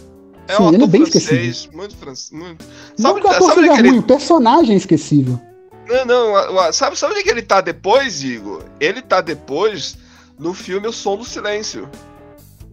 É 0.48 0.56
Sim, 0.56 0.64
um 0.64 0.74
ele 0.74 0.84
é 0.84 0.88
bem 0.88 1.06
francês, 1.06 1.70
muito 1.74 1.96
francês. 1.96 2.32
Muito... 2.32 2.66
Não 2.98 3.10
Sabe, 3.10 3.22
que 3.22 3.28
o 3.28 3.30
ator 3.30 3.50
sabe 3.50 3.62
seja 3.62 3.82
ruim, 3.82 4.00
o 4.00 4.04
personagem 4.04 4.74
é 4.74 4.78
esquecível. 4.78 5.40
Não, 5.88 6.06
não, 6.06 6.74
sabe, 6.74 6.98
sabe 6.98 7.14
onde 7.14 7.24
que 7.24 7.30
ele 7.30 7.42
tá 7.42 7.62
depois, 7.62 8.24
Igor? 8.24 8.64
Ele 8.80 9.02
tá 9.02 9.22
depois 9.22 9.98
no 10.40 10.54
filme 10.54 10.88
O 10.88 10.94
Som 10.94 11.18
do 11.18 11.26
Silêncio. 11.26 11.90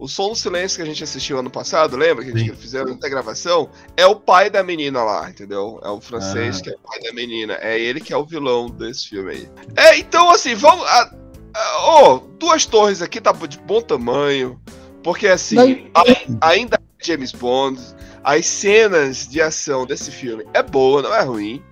O 0.01 0.07
Som 0.07 0.29
do 0.29 0.35
Silêncio 0.35 0.77
que 0.77 0.81
a 0.81 0.85
gente 0.85 1.03
assistiu 1.03 1.37
ano 1.37 1.49
passado, 1.51 1.95
lembra? 1.95 2.25
Que 2.25 2.31
a 2.31 2.35
gente 2.35 2.49
Sim. 2.49 2.55
fizeram 2.57 2.93
até 2.93 3.07
gravação, 3.07 3.69
é 3.95 4.03
o 4.03 4.15
pai 4.15 4.49
da 4.49 4.63
menina 4.63 5.03
lá, 5.03 5.29
entendeu? 5.29 5.79
É 5.83 5.89
o 5.89 6.01
francês 6.01 6.57
Ah. 6.57 6.63
que 6.63 6.69
é 6.71 6.73
o 6.73 6.79
pai 6.79 6.99
da 7.01 7.13
menina. 7.13 7.53
É 7.61 7.79
ele 7.79 8.01
que 8.01 8.11
é 8.11 8.17
o 8.17 8.25
vilão 8.25 8.67
desse 8.67 9.09
filme 9.09 9.31
aí. 9.31 9.49
É, 9.77 9.97
então 9.99 10.31
assim, 10.31 10.55
vamos. 10.55 10.83
a- 10.87 11.13
a- 11.53 11.77
Ó, 11.81 12.19
duas 12.39 12.65
torres 12.65 12.99
aqui 13.03 13.21
tá 13.21 13.31
de 13.31 13.59
bom 13.59 13.79
tamanho. 13.79 14.59
Porque 15.03 15.27
assim, 15.27 15.91
a- 15.93 16.47
ainda 16.49 16.77
é 16.99 17.05
James 17.05 17.31
Bond. 17.31 17.79
As 18.23 18.45
cenas 18.47 19.27
de 19.27 19.39
ação 19.39 19.85
desse 19.85 20.09
filme 20.09 20.45
é 20.53 20.63
boa, 20.63 21.03
não 21.03 21.13
é 21.13 21.21
ruim. 21.21 21.63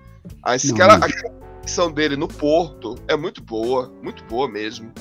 As, 0.42 0.62
Não. 0.64 0.74
aquela, 0.76 0.94
aquela 1.04 1.34
ação 1.64 1.90
dele 1.90 2.14
no 2.16 2.28
porto 2.28 2.94
é 3.08 3.16
muito 3.16 3.42
boa, 3.42 3.92
muito 4.02 4.22
boa 4.24 4.48
mesmo. 4.48 4.92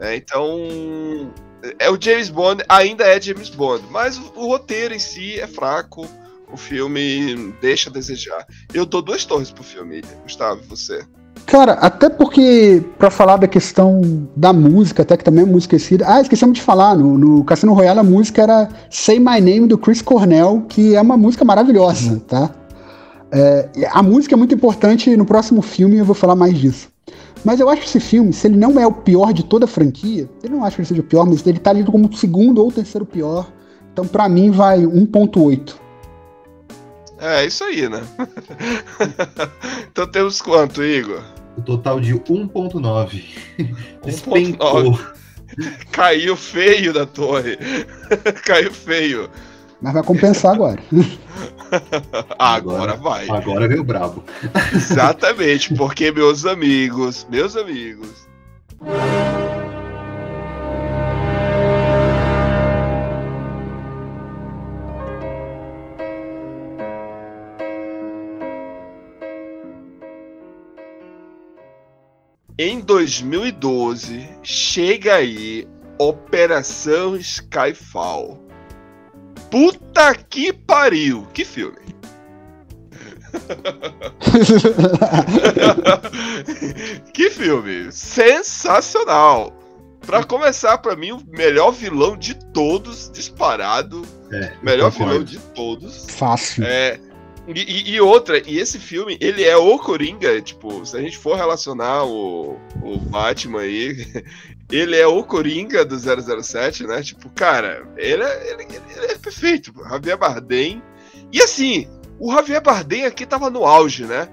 É, 0.00 0.14
então, 0.16 1.32
é 1.78 1.90
o 1.90 2.00
James 2.00 2.28
Bond, 2.28 2.62
ainda 2.68 3.04
é 3.04 3.20
James 3.20 3.48
Bond, 3.50 3.84
mas 3.90 4.18
o, 4.18 4.32
o 4.36 4.46
roteiro 4.46 4.94
em 4.94 4.98
si 4.98 5.38
é 5.38 5.46
fraco. 5.46 6.06
O 6.52 6.56
filme 6.56 7.54
deixa 7.60 7.88
a 7.88 7.92
desejar. 7.92 8.44
Eu 8.74 8.84
dou 8.84 9.00
duas 9.00 9.24
torres 9.24 9.52
pro 9.52 9.62
filme, 9.62 10.02
Gustavo, 10.24 10.60
você. 10.68 11.04
Cara, 11.46 11.74
até 11.74 12.08
porque, 12.08 12.82
pra 12.98 13.08
falar 13.08 13.36
da 13.36 13.46
questão 13.46 14.28
da 14.36 14.52
música, 14.52 15.02
até 15.02 15.16
que 15.16 15.24
também 15.24 15.44
é 15.44 15.46
música 15.46 15.76
esquecida. 15.76 16.04
Ah, 16.08 16.20
esquecemos 16.20 16.56
de 16.56 16.62
falar, 16.62 16.96
no, 16.96 17.16
no 17.16 17.44
Cassino 17.44 17.72
Royale 17.72 18.00
a 18.00 18.04
música 18.04 18.42
era 18.42 18.68
Say 18.90 19.20
My 19.20 19.40
Name 19.40 19.68
do 19.68 19.78
Chris 19.78 20.02
Cornell, 20.02 20.64
que 20.68 20.96
é 20.96 21.00
uma 21.00 21.16
música 21.16 21.44
maravilhosa, 21.44 22.20
tá? 22.26 22.50
É, 23.32 23.68
a 23.92 24.02
música 24.02 24.34
é 24.34 24.36
muito 24.36 24.54
importante 24.54 25.16
no 25.16 25.24
próximo 25.24 25.62
filme 25.62 25.98
eu 25.98 26.04
vou 26.04 26.16
falar 26.16 26.34
mais 26.34 26.58
disso. 26.58 26.89
Mas 27.44 27.58
eu 27.58 27.68
acho 27.68 27.82
que 27.82 27.88
esse 27.88 28.00
filme, 28.00 28.32
se 28.32 28.46
ele 28.46 28.56
não 28.56 28.78
é 28.78 28.86
o 28.86 28.92
pior 28.92 29.32
de 29.32 29.42
toda 29.44 29.64
a 29.64 29.68
franquia, 29.68 30.28
eu 30.42 30.50
não 30.50 30.64
acho 30.64 30.76
que 30.76 30.82
ele 30.82 30.88
seja 30.88 31.00
o 31.00 31.04
pior, 31.04 31.26
mas 31.26 31.46
ele 31.46 31.58
tá 31.58 31.70
ali 31.70 31.84
como 31.84 32.08
o 32.08 32.16
segundo 32.16 32.62
ou 32.62 32.70
terceiro 32.70 33.06
pior. 33.06 33.50
Então, 33.92 34.06
pra 34.06 34.28
mim, 34.28 34.50
vai 34.50 34.80
1.8. 34.80 35.74
É, 37.18 37.44
isso 37.44 37.64
aí, 37.64 37.88
né? 37.88 38.02
então 39.90 40.06
temos 40.06 40.40
quanto, 40.40 40.82
Igor? 40.82 41.22
O 41.56 41.62
total 41.62 42.00
de 42.00 42.14
1.9. 42.14 42.52
1.9. 42.52 43.24
Despencou. 44.04 44.98
Caiu 45.90 46.36
feio 46.36 46.92
da 46.92 47.04
torre. 47.04 47.58
Caiu 48.44 48.72
feio. 48.72 49.28
Mas 49.80 49.94
vai 49.94 50.02
compensar 50.02 50.54
agora. 50.54 50.82
Agora 52.38 52.96
vai. 52.96 53.28
Agora 53.30 53.68
veio 53.68 53.84
brabo. 53.84 54.24
Exatamente, 54.74 55.72
porque 55.74 56.10
meus 56.10 56.44
amigos, 56.44 57.26
meus 57.30 57.56
amigos. 57.56 58.28
Em 72.58 72.80
2012, 72.80 74.28
chega 74.42 75.14
aí 75.14 75.66
Operação 75.98 77.16
Skyfall. 77.16 78.49
Puta 79.50 80.14
que 80.14 80.52
pariu! 80.52 81.26
Que 81.34 81.44
filme! 81.44 81.76
que 87.12 87.30
filme! 87.30 87.92
Sensacional! 87.92 89.56
Pra 90.06 90.24
começar, 90.24 90.78
pra 90.78 90.96
mim, 90.96 91.12
o 91.12 91.22
melhor 91.28 91.70
vilão 91.72 92.16
de 92.16 92.34
todos, 92.34 93.10
disparado. 93.12 94.02
É, 94.32 94.52
Melhor 94.62 94.90
concordo. 94.90 95.12
vilão 95.12 95.24
de 95.24 95.38
todos. 95.54 96.06
Fácil. 96.10 96.64
É. 96.64 96.98
E, 97.48 97.52
e- 97.60 97.90
e 97.94 98.00
outra, 98.00 98.38
e 98.48 98.58
esse 98.58 98.78
filme, 98.78 99.16
ele 99.20 99.44
é 99.44 99.56
o 99.56 99.78
Coringa, 99.78 100.40
tipo, 100.40 100.84
se 100.86 100.96
a 100.96 101.00
gente 101.00 101.18
for 101.18 101.36
relacionar 101.36 102.04
o, 102.04 102.58
o 102.82 102.96
Batman 102.98 103.60
aí, 103.60 104.06
ele 104.70 104.96
é 104.96 105.06
o 105.06 105.22
Coringa 105.24 105.84
do 105.84 105.96
007, 105.98 106.86
né? 106.86 107.02
Tipo, 107.02 107.28
cara, 107.30 107.86
ele 107.96 108.22
é, 108.22 108.50
ele, 108.52 108.62
ele 108.96 109.12
é 109.12 109.18
perfeito. 109.18 109.72
Javier 109.88 110.16
Bardem. 110.18 110.82
E 111.32 111.40
assim, 111.42 111.88
o 112.18 112.32
Javier 112.32 112.62
Bardem 112.62 113.04
aqui 113.04 113.24
tava 113.26 113.50
no 113.50 113.64
auge, 113.66 114.04
né? 114.04 114.28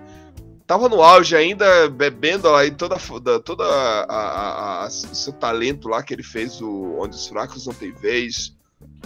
Tava 0.65 0.89
no 0.89 1.01
auge 1.01 1.35
ainda, 1.35 1.89
bebendo 1.89 2.49
lá 2.49 2.65
em 2.65 2.73
toda, 2.73 2.97
toda 3.39 3.63
a, 3.63 4.03
a- 4.03 4.83
a- 4.83 4.87
o 4.87 4.89
seu 4.91 5.31
talento 5.31 5.87
lá 5.87 6.03
que 6.03 6.13
ele 6.13 6.23
fez 6.23 6.61
o 6.61 6.97
Onde 6.99 7.15
os 7.15 7.25
Fracos 7.27 7.65
Não 7.65 7.73
Tem 7.73 7.93
Vez, 7.93 8.53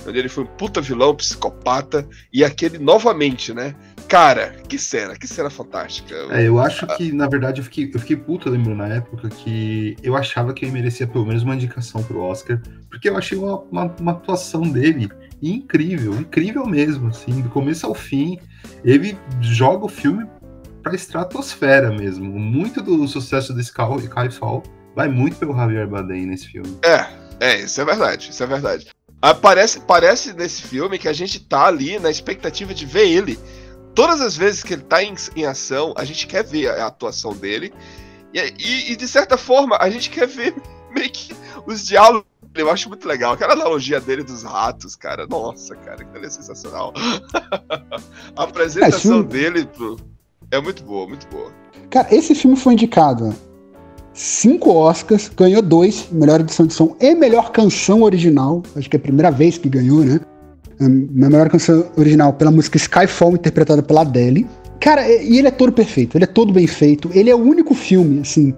onde 0.08 0.18
ele 0.18 0.28
foi 0.28 0.44
um 0.44 0.48
puta 0.48 0.82
vilão, 0.82 1.16
psicopata, 1.16 2.08
e 2.34 2.44
aquele 2.44 2.80
novamente, 2.80 3.54
né? 3.54 3.76
Cara, 4.12 4.54
que 4.68 4.78
cena, 4.78 5.16
que 5.16 5.26
cena 5.26 5.50
fantástica. 5.50 6.14
É, 6.32 6.46
eu 6.46 6.60
acho 6.60 6.86
que, 6.98 7.14
na 7.14 7.30
verdade, 7.30 7.62
eu 7.62 7.64
fiquei, 7.64 7.90
eu 7.94 7.98
fiquei 7.98 8.18
puto, 8.18 8.50
eu 8.50 8.52
lembro, 8.52 8.76
na 8.76 8.90
época, 8.90 9.30
que 9.30 9.96
eu 10.04 10.18
achava 10.18 10.54
que 10.54 10.66
ele 10.66 10.74
merecia 10.74 11.08
pelo 11.08 11.26
menos 11.26 11.44
uma 11.44 11.56
indicação 11.56 12.04
pro 12.04 12.20
Oscar, 12.20 12.62
porque 12.90 13.08
eu 13.08 13.18
achei 13.18 13.38
uma, 13.38 13.60
uma, 13.72 13.96
uma 13.98 14.12
atuação 14.12 14.64
dele 14.64 15.10
incrível, 15.42 16.14
incrível 16.20 16.66
mesmo, 16.66 17.08
assim, 17.08 17.40
do 17.40 17.48
começo 17.48 17.88
ao 17.88 17.96
fim. 17.96 18.38
Ele 18.84 19.18
joga 19.40 19.86
o 19.86 19.90
filme 19.90 20.28
pra 20.84 20.94
estratosfera 20.94 21.90
mesmo. 21.90 22.38
Muito 22.38 22.82
do 22.82 23.08
sucesso 23.08 23.54
do 23.54 23.62
Sky- 23.62 23.96
Skyfall 24.02 24.62
vai 24.94 25.08
muito 25.08 25.38
pelo 25.38 25.56
Javier 25.56 25.88
Bardem 25.88 26.26
nesse 26.26 26.48
filme. 26.50 26.78
É, 26.84 27.08
é, 27.40 27.62
isso 27.62 27.80
é 27.80 27.86
verdade, 27.86 28.30
isso 28.30 28.44
é 28.44 28.46
verdade. 28.46 28.88
Ah, 29.22 29.34
parece, 29.34 29.80
parece 29.80 30.34
nesse 30.34 30.64
filme 30.64 31.00
que 31.00 31.08
a 31.08 31.14
gente 31.14 31.40
tá 31.40 31.68
ali 31.68 31.98
na 31.98 32.12
expectativa 32.12 32.74
de 32.74 32.86
ver 32.86 33.08
ele. 33.08 33.40
Todas 33.94 34.22
as 34.22 34.38
vezes 34.38 34.64
que 34.64 34.74
ele 34.74 34.84
tá 34.84 35.04
em, 35.04 35.14
em 35.36 35.46
ação, 35.46 35.94
a 35.98 36.06
gente 36.06 36.26
quer 36.28 36.44
ver 36.44 36.68
a, 36.70 36.84
a 36.86 36.88
atuação 36.88 37.34
dele. 37.34 37.74
E, 38.34 38.40
e- 38.40 38.92
e, 38.94 38.96
de 38.96 39.08
certa 39.08 39.38
forma, 39.38 39.78
a 39.80 39.90
gente 39.90 40.10
quer 40.10 40.28
ver 40.28 40.56
meio 40.96 41.12
que 41.12 41.34
os 41.68 41.86
diálogos. 41.86 42.26
Eu 42.56 42.70
acho 42.70 42.90
muito 42.90 43.08
legal. 43.08 43.34
Aquela 43.34 43.54
analogia 43.54 44.00
dele 44.02 44.24
dos 44.24 44.44
ratos, 44.44 44.96
cara. 44.96 45.26
Nossa, 45.30 45.74
cara, 45.76 46.02
aquilo 46.02 46.26
é 46.26 46.30
sensacional. 46.30 46.94
a 48.36 48.44
apresentação 48.44 49.20
É, 49.20 49.24
dele 49.24 49.66
pro. 49.66 49.98
É 50.50 50.60
muito 50.60 50.84
boa, 50.84 51.08
muito 51.08 51.26
boa. 51.28 51.50
Cara, 51.90 52.14
esse 52.14 52.36
filme 52.36 52.58
foi 52.58 52.74
indicado 52.74 53.34
cinco 54.14 54.74
Oscars, 54.74 55.30
ganhou 55.30 55.62
dois, 55.62 56.08
melhor 56.12 56.42
edição 56.42 56.66
de 56.68 56.74
som 56.74 56.96
e 57.00 57.16
melhor 57.16 57.52
canção 57.52 58.02
original. 58.02 58.62
Acho 58.76 58.90
que 58.90 58.98
é 58.98 59.00
a 59.00 59.02
primeira 59.02 59.32
vez 59.32 59.58
que 59.58 59.70
ganhou, 59.70 60.02
né? 60.04 60.20
A 60.82 60.90
melhor 60.90 61.48
canção 61.50 61.86
original 61.96 62.34
pela 62.34 62.50
música 62.50 62.76
Skyfall, 62.78 63.36
interpretada 63.36 63.84
pela 63.84 64.02
Adele. 64.02 64.48
Cara, 64.80 65.08
e 65.08 65.38
ele 65.38 65.48
é 65.48 65.52
todo 65.52 65.72
perfeito, 65.72 66.18
ele 66.18 66.24
é 66.24 66.28
todo 66.28 66.52
bem 66.52 66.66
feito. 66.66 67.10
Ele 67.14 67.30
é 67.30 67.36
o 67.36 67.40
único 67.40 67.76
filme, 67.76 68.22
assim. 68.22 68.54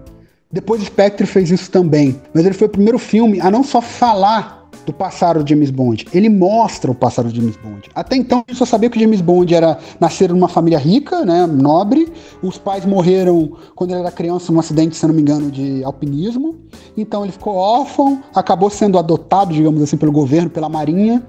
Depois 0.50 0.82
Spectre 0.84 1.28
fez 1.28 1.52
isso 1.52 1.70
também. 1.70 2.16
Mas 2.34 2.46
ele 2.46 2.54
foi 2.54 2.68
o 2.68 2.70
primeiro 2.70 2.98
filme 2.98 3.42
a 3.42 3.52
não 3.52 3.64
só 3.64 3.82
falar 3.82 4.63
do 4.86 4.94
passado 4.94 5.44
de 5.44 5.52
James 5.52 5.70
Bond. 5.70 6.06
Ele 6.14 6.30
mostra 6.30 6.92
o 6.92 6.96
passado 6.96 7.30
de 7.30 7.40
James 7.40 7.58
Bond. 7.58 7.90
Até 7.94 8.16
então, 8.16 8.44
eu 8.48 8.56
só 8.56 8.66
sabia 8.66 8.90
que 8.90 8.98
o 8.98 9.00
James 9.00 9.22
Bond 9.22 9.54
era 9.54 9.78
nascer 10.00 10.30
numa 10.30 10.48
família 10.48 10.78
rica, 10.78 11.26
né, 11.26 11.46
nobre. 11.46 12.12
Os 12.42 12.58
pais 12.58 12.86
morreram 12.86 13.54
quando 13.76 13.92
ele 13.92 14.02
era 14.02 14.12
criança 14.12 14.52
num 14.52 14.60
acidente, 14.60 14.96
se 14.96 15.08
não 15.08 15.14
me 15.14 15.22
engano, 15.22 15.50
de 15.50 15.84
alpinismo. 15.84 16.56
Então 16.98 17.24
ele 17.24 17.32
ficou 17.32 17.56
órfão, 17.56 18.22
acabou 18.34 18.70
sendo 18.70 18.98
adotado, 18.98 19.54
digamos 19.54 19.82
assim, 19.82 19.98
pelo 19.98 20.12
governo, 20.12 20.50
pela 20.50 20.70
marinha. 20.70 21.24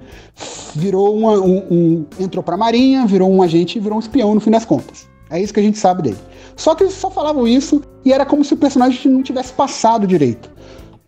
Virou 0.75 1.15
uma, 1.17 1.31
um, 1.39 1.63
um 1.71 2.05
entrou 2.19 2.43
para 2.43 2.55
a 2.55 2.57
marinha, 2.57 3.05
virou 3.05 3.31
um 3.31 3.41
agente 3.41 3.79
virou 3.79 3.97
um 3.97 3.99
espião 3.99 4.33
no 4.33 4.41
fim 4.41 4.51
das 4.51 4.65
contas. 4.65 5.07
É 5.29 5.41
isso 5.41 5.53
que 5.53 5.59
a 5.59 5.63
gente 5.63 5.77
sabe 5.77 6.03
dele. 6.03 6.17
Só 6.55 6.75
que 6.75 6.83
eles 6.83 6.93
só 6.93 7.09
falavam 7.09 7.47
isso 7.47 7.81
e 8.03 8.13
era 8.13 8.25
como 8.25 8.43
se 8.43 8.53
o 8.53 8.57
personagem 8.57 9.11
não 9.11 9.23
tivesse 9.23 9.53
passado 9.53 10.05
direito. 10.05 10.49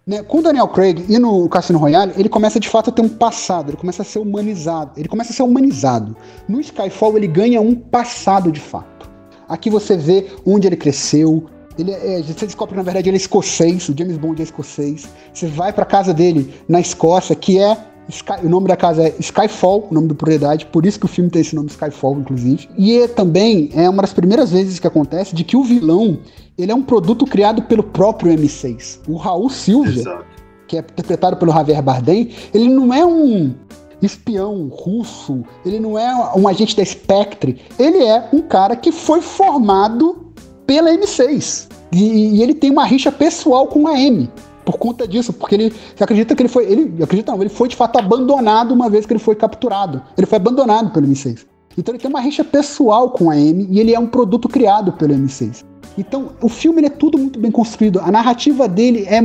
Né? 0.08 0.24
Com 0.24 0.40
o 0.40 0.42
Daniel 0.42 0.70
Craig 0.70 1.06
e 1.10 1.20
no 1.20 1.50
Cassino 1.50 1.78
Royale, 1.78 2.14
ele 2.16 2.30
começa 2.30 2.62
de 2.62 2.70
fato 2.70 2.90
a 2.90 2.94
ter 2.94 3.02
um 3.02 3.10
passado, 3.10 3.72
ele 3.72 3.78
começa 3.78 4.04
a 4.04 4.06
ser 4.06 4.20
humanizado, 4.20 4.92
ele 4.96 5.10
começa 5.10 5.34
a 5.34 5.36
ser 5.36 5.44
humanizado. 5.44 6.16
No 6.48 6.62
Skyfall 6.62 7.18
ele 7.18 7.28
ganha 7.28 7.60
um 7.60 7.76
passado 7.76 8.50
de 8.50 8.62
fato. 8.62 9.10
Aqui 9.50 9.70
você 9.70 9.98
vê 9.98 10.28
onde 10.46 10.66
ele 10.66 10.78
cresceu, 10.78 11.46
ele 11.78 11.92
é, 11.92 12.22
você 12.22 12.46
descobre 12.46 12.78
na 12.78 12.84
verdade 12.84 13.10
ele 13.10 13.18
é 13.18 13.20
escocês, 13.20 13.90
o 13.90 13.96
James 13.98 14.18
Bond 14.18 14.42
é 14.42 14.46
escocês. 14.46 15.10
Você 15.34 15.48
vai 15.48 15.74
para 15.74 15.86
casa 15.86 16.14
dele 16.14 16.54
na 16.70 16.80
Escócia, 16.80 17.36
que 17.36 17.60
é 17.60 17.78
Sky, 18.10 18.46
o 18.46 18.50
nome 18.50 18.68
da 18.68 18.76
casa 18.76 19.04
é 19.04 19.16
Skyfall, 19.20 19.88
o 19.90 19.94
nome 19.94 20.08
da 20.08 20.16
propriedade, 20.16 20.66
por 20.68 20.86
isso 20.86 21.00
que 21.00 21.06
o 21.06 21.10
filme 21.10 21.30
tem 21.30 21.42
esse 21.42 21.56
nome 21.56 21.70
Skyfall, 21.70 22.20
inclusive. 22.20 22.70
E 22.78 23.00
é, 23.00 23.08
também 23.08 23.70
é 23.74 23.90
uma 23.90 24.02
das 24.02 24.14
primeiras 24.14 24.52
vezes 24.52 24.80
que 24.80 24.88
acontece 24.88 25.36
de 25.36 25.44
que 25.44 25.58
o 25.58 25.64
vilão 25.64 26.20
ele 26.58 26.72
é 26.72 26.76
um 26.76 26.82
produto 26.82 27.26
criado 27.26 27.62
pelo 27.64 27.84
próprio 27.84 28.32
M6. 28.34 29.00
O 29.08 29.16
Raul 29.16 29.50
Silva, 29.50 29.90
Exato. 29.90 30.26
que 30.68 30.78
é 30.78 30.80
interpretado 30.80 31.38
pelo 31.38 31.52
Javier 31.52 31.82
Bardem, 31.82 32.30
ele 32.54 32.70
não 32.70 32.94
é 32.94 33.06
um 33.06 33.54
espião 34.02 34.68
russo, 34.68 35.44
ele 35.66 35.80
não 35.80 35.98
é 35.98 36.14
um 36.36 36.48
agente 36.48 36.76
da 36.76 36.86
Spectre, 36.86 37.62
ele 37.78 38.04
é 38.04 38.30
um 38.32 38.42
cara 38.42 38.76
que 38.76 38.92
foi 38.92 39.22
formado 39.22 40.34
pela 40.66 40.92
M6. 40.92 41.68
E, 41.92 42.38
e 42.38 42.44
ele 42.44 42.54
tem 42.54 42.70
uma 42.70 42.86
rixa 42.86 43.12
pessoal 43.12 43.68
com 43.68 43.88
a 43.88 44.00
M 44.00 44.30
por 44.68 44.78
conta 44.78 45.08
disso, 45.08 45.32
porque 45.32 45.56
ele 45.56 45.74
acredita 45.98 46.36
que 46.36 46.42
ele 46.42 46.50
foi, 46.50 46.70
ele 46.70 47.02
acredita 47.02 47.32
não, 47.32 47.40
ele 47.40 47.50
foi 47.50 47.70
de 47.70 47.76
fato 47.78 47.98
abandonado 47.98 48.74
uma 48.74 48.90
vez 48.90 49.06
que 49.06 49.14
ele 49.14 49.20
foi 49.20 49.34
capturado. 49.34 50.02
Ele 50.18 50.28
foi 50.28 50.36
abandonado 50.36 50.92
pelo 50.92 51.08
M6. 51.08 51.46
Então 51.78 51.94
ele 51.96 52.02
tem 52.02 52.10
uma 52.10 52.20
rixa 52.20 52.44
pessoal 52.44 53.12
com 53.12 53.30
a 53.30 53.40
M 53.40 53.66
e 53.72 53.80
ele 53.80 53.94
é 53.94 54.00
um 54.00 54.08
produto 54.08 54.50
criado 54.50 54.92
pelo 54.92 55.14
M6. 55.14 55.64
Então, 55.98 56.32
o 56.42 56.50
filme 56.50 56.86
é 56.86 56.90
tudo 56.90 57.18
muito 57.18 57.40
bem 57.40 57.50
construído. 57.50 58.02
A 58.02 58.12
narrativa 58.12 58.68
dele 58.68 59.06
é, 59.08 59.20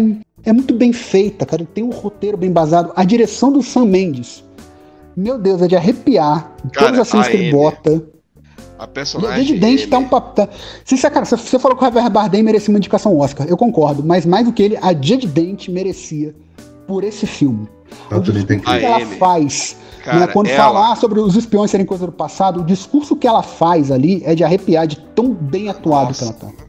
é 0.48 0.52
muito 0.52 0.72
bem 0.74 0.92
feita, 0.92 1.44
cara. 1.44 1.62
Ele 1.62 1.70
tem 1.74 1.82
um 1.82 1.90
roteiro 1.90 2.36
bem 2.36 2.52
basado. 2.52 2.92
A 2.94 3.04
direção 3.04 3.52
do 3.52 3.62
Sam 3.62 3.86
Mendes, 3.86 4.44
meu 5.16 5.38
Deus, 5.38 5.60
é 5.60 5.66
de 5.66 5.74
arrepiar. 5.74 6.52
Cara, 6.72 6.86
todas 6.86 7.00
as 7.00 7.08
cenas 7.08 7.28
que 7.28 7.36
ele 7.36 7.50
bota. 7.50 8.02
A 8.82 8.86
personagem. 8.88 9.50
Ele, 9.50 9.60
dente 9.60 9.86
tá 9.86 9.96
um 9.96 10.08
papo. 10.08 10.34
Tá... 10.34 10.48
Se, 10.84 10.98
cara, 11.08 11.24
você 11.24 11.56
falou 11.56 11.76
que 11.76 11.84
o 11.84 11.86
Javier 11.86 12.10
Bardem 12.10 12.42
merecia 12.42 12.68
uma 12.72 12.78
indicação 12.78 13.16
Oscar. 13.16 13.46
Eu 13.46 13.56
concordo. 13.56 14.02
Mas 14.02 14.26
mais 14.26 14.44
do 14.44 14.52
que 14.52 14.60
ele, 14.60 14.78
a 14.82 14.92
Dia 14.92 15.16
de 15.16 15.28
Dente 15.28 15.70
merecia 15.70 16.34
por 16.84 17.04
esse 17.04 17.24
filme. 17.24 17.68
Eu 18.10 18.18
o 18.18 18.22
que, 18.22 18.58
que 18.58 18.84
ela 18.84 19.06
faz 19.18 19.76
Cara, 20.02 20.18
né? 20.18 20.26
Quando 20.26 20.48
ela... 20.48 20.64
falar 20.64 20.96
sobre 20.96 21.20
os 21.20 21.36
espiões 21.36 21.70
serem 21.70 21.86
coisa 21.86 22.06
do 22.06 22.12
passado, 22.12 22.60
o 22.60 22.64
discurso 22.64 23.14
que 23.14 23.26
ela 23.26 23.42
faz 23.42 23.90
ali 23.90 24.20
é 24.24 24.34
de 24.34 24.42
arrepiar, 24.42 24.86
de 24.86 24.96
tão 25.14 25.32
bem 25.32 25.68
atuado 25.68 26.08
Nossa. 26.08 26.32
que 26.32 26.44
ela 26.44 26.52
tá. 26.52 26.64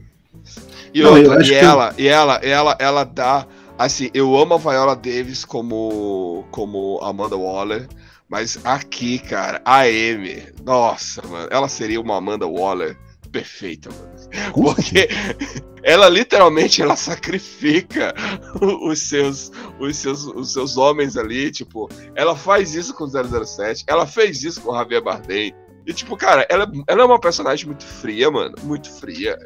E, 0.94 1.02
Não, 1.02 1.14
outra, 1.14 1.44
e 1.44 1.52
ela, 1.52 1.92
que... 1.92 2.02
e 2.02 2.08
ela, 2.08 2.34
ela, 2.36 2.76
ela 2.78 3.04
dá. 3.04 3.46
Assim, 3.76 4.08
eu 4.14 4.36
amo 4.36 4.54
a 4.54 4.58
Viola 4.58 4.94
Davis 4.94 5.44
como, 5.44 6.44
como 6.52 7.00
Amanda 7.02 7.36
Waller. 7.36 7.88
Mas 8.34 8.58
aqui, 8.64 9.20
cara, 9.20 9.62
a 9.64 9.82
Amy, 9.82 10.42
nossa, 10.64 11.24
mano, 11.24 11.46
ela 11.52 11.68
seria 11.68 12.00
uma 12.00 12.16
Amanda 12.16 12.44
Waller 12.44 12.98
perfeita, 13.30 13.88
mano. 13.90 14.52
Porque 14.52 15.08
ela 15.84 16.08
literalmente 16.08 16.82
ela 16.82 16.96
sacrifica 16.96 18.12
os 18.82 18.98
seus, 18.98 19.52
os 19.78 19.96
seus, 19.96 20.26
os 20.26 20.52
seus 20.52 20.76
homens 20.76 21.16
ali, 21.16 21.48
tipo, 21.52 21.88
ela 22.16 22.34
faz 22.34 22.74
isso 22.74 22.92
com 22.92 23.06
007, 23.06 23.84
ela 23.86 24.04
fez 24.04 24.42
isso 24.42 24.60
com 24.62 24.74
Javier 24.74 25.00
Bardem. 25.00 25.54
E, 25.86 25.92
tipo, 25.92 26.16
cara, 26.16 26.44
ela, 26.50 26.68
ela 26.88 27.02
é 27.02 27.04
uma 27.04 27.20
personagem 27.20 27.66
muito 27.66 27.84
fria, 27.84 28.32
mano. 28.32 28.56
Muito 28.64 28.90
fria. 28.90 29.38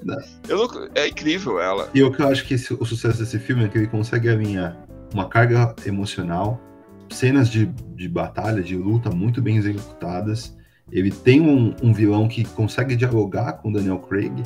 Eu, 0.48 0.66
é 0.94 1.08
incrível 1.08 1.60
ela. 1.60 1.90
E 1.92 2.02
o 2.02 2.10
que 2.10 2.22
eu 2.22 2.28
acho 2.28 2.42
que 2.46 2.54
esse, 2.54 2.72
o 2.72 2.86
sucesso 2.86 3.18
desse 3.18 3.38
filme 3.38 3.66
é 3.66 3.68
que 3.68 3.76
ele 3.76 3.86
consegue 3.86 4.30
alinhar 4.30 4.82
uma 5.12 5.28
carga 5.28 5.74
emocional, 5.84 6.58
cenas 7.10 7.48
de, 7.48 7.66
de 7.94 8.08
batalha, 8.08 8.62
de 8.62 8.76
luta 8.76 9.10
muito 9.10 9.40
bem 9.40 9.56
executadas. 9.56 10.56
Ele 10.90 11.10
tem 11.10 11.40
um, 11.40 11.74
um 11.82 11.92
vilão 11.92 12.28
que 12.28 12.44
consegue 12.44 12.96
dialogar 12.96 13.54
com 13.54 13.70
Daniel 13.70 13.98
Craig 13.98 14.42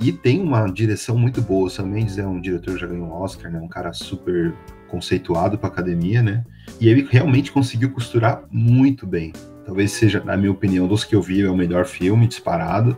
e 0.00 0.12
tem 0.12 0.40
uma 0.40 0.66
direção 0.68 1.16
muito 1.16 1.40
boa. 1.40 1.66
O 1.66 1.70
Sam 1.70 1.86
Mendes 1.86 2.18
é 2.18 2.26
um 2.26 2.40
diretor 2.40 2.74
que 2.74 2.80
já 2.80 2.86
ganhou 2.86 3.06
um 3.06 3.12
Oscar, 3.12 3.50
né? 3.50 3.60
Um 3.60 3.68
cara 3.68 3.92
super 3.92 4.54
conceituado 4.88 5.58
para 5.58 5.68
academia, 5.68 6.22
né? 6.22 6.44
E 6.80 6.88
ele 6.88 7.06
realmente 7.10 7.52
conseguiu 7.52 7.90
costurar 7.90 8.42
muito 8.50 9.06
bem. 9.06 9.32
Talvez 9.64 9.92
seja, 9.92 10.22
na 10.24 10.36
minha 10.36 10.50
opinião, 10.50 10.86
dos 10.86 11.04
que 11.04 11.14
eu 11.14 11.22
vi, 11.22 11.42
é 11.42 11.50
o 11.50 11.56
melhor 11.56 11.84
filme 11.84 12.26
disparado. 12.26 12.96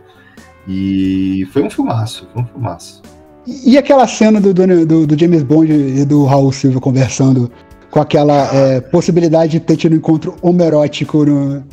E 0.67 1.47
foi 1.51 1.63
um 1.63 1.69
filmaço, 1.69 2.27
foi 2.31 2.43
um 2.43 2.45
filmaço. 2.45 3.01
E, 3.47 3.77
aquela 3.77 4.07
cena 4.07 4.39
do, 4.39 4.53
do, 4.53 5.07
do, 5.07 5.19
James 5.19 5.41
Bond 5.41 5.71
e 5.71 6.05
do 6.05 6.25
Raul 6.25 6.51
Silva 6.51 6.79
conversando 6.79 7.51
com 7.91 7.99
aquela 7.99 8.55
é, 8.55 8.81
possibilidade 8.81 9.51
de 9.51 9.59
ter 9.59 9.75
tido 9.75 9.93
um 9.93 9.97
encontro 9.97 10.35
homerótico 10.41 11.25
no, 11.25 11.63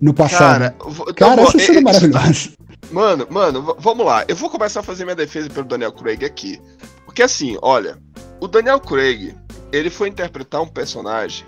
no 0.00 0.12
passado. 0.12 0.58
Cara, 0.58 0.74
Cara 1.14 1.42
essa 1.42 1.58
cena 1.58 1.78
é 1.78 1.82
maravilhosa. 1.82 2.50
Mano, 2.90 3.24
mano, 3.30 3.76
vamos 3.78 4.04
lá. 4.04 4.24
Eu 4.26 4.34
vou 4.34 4.50
começar 4.50 4.80
a 4.80 4.82
fazer 4.82 5.04
minha 5.04 5.14
defesa 5.14 5.48
pelo 5.48 5.64
Daniel 5.64 5.92
Craig 5.92 6.24
aqui. 6.24 6.60
Porque 7.04 7.22
assim, 7.22 7.56
olha, 7.62 7.96
o 8.40 8.48
Daniel 8.48 8.80
Craig, 8.80 9.32
ele 9.70 9.90
foi 9.90 10.08
interpretar 10.08 10.60
um 10.60 10.66
personagem 10.66 11.46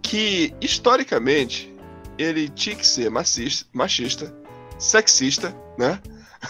que, 0.00 0.54
historicamente, 0.60 1.74
ele 2.16 2.48
tinha 2.48 2.76
que 2.76 2.86
ser 2.86 3.10
machista, 3.10 3.66
machista 3.72 4.32
sexista, 4.78 5.56
né? 5.76 5.98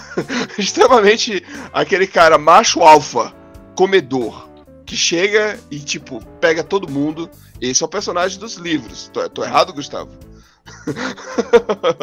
Extremamente 0.59 1.43
aquele 1.73 2.07
cara 2.07 2.37
macho 2.37 2.81
alfa, 2.81 3.33
comedor, 3.75 4.48
que 4.89 4.97
chega 4.97 5.61
e, 5.71 5.79
tipo, 5.79 6.19
pega 6.41 6.65
todo 6.65 6.91
mundo. 6.91 7.29
Esse 7.61 7.83
é 7.83 7.87
o 7.87 7.89
personagem 7.89 8.39
dos 8.39 8.55
livros. 8.55 9.11
Tô, 9.13 9.29
tô 9.29 9.45
errado, 9.45 9.73
Gustavo? 9.75 10.09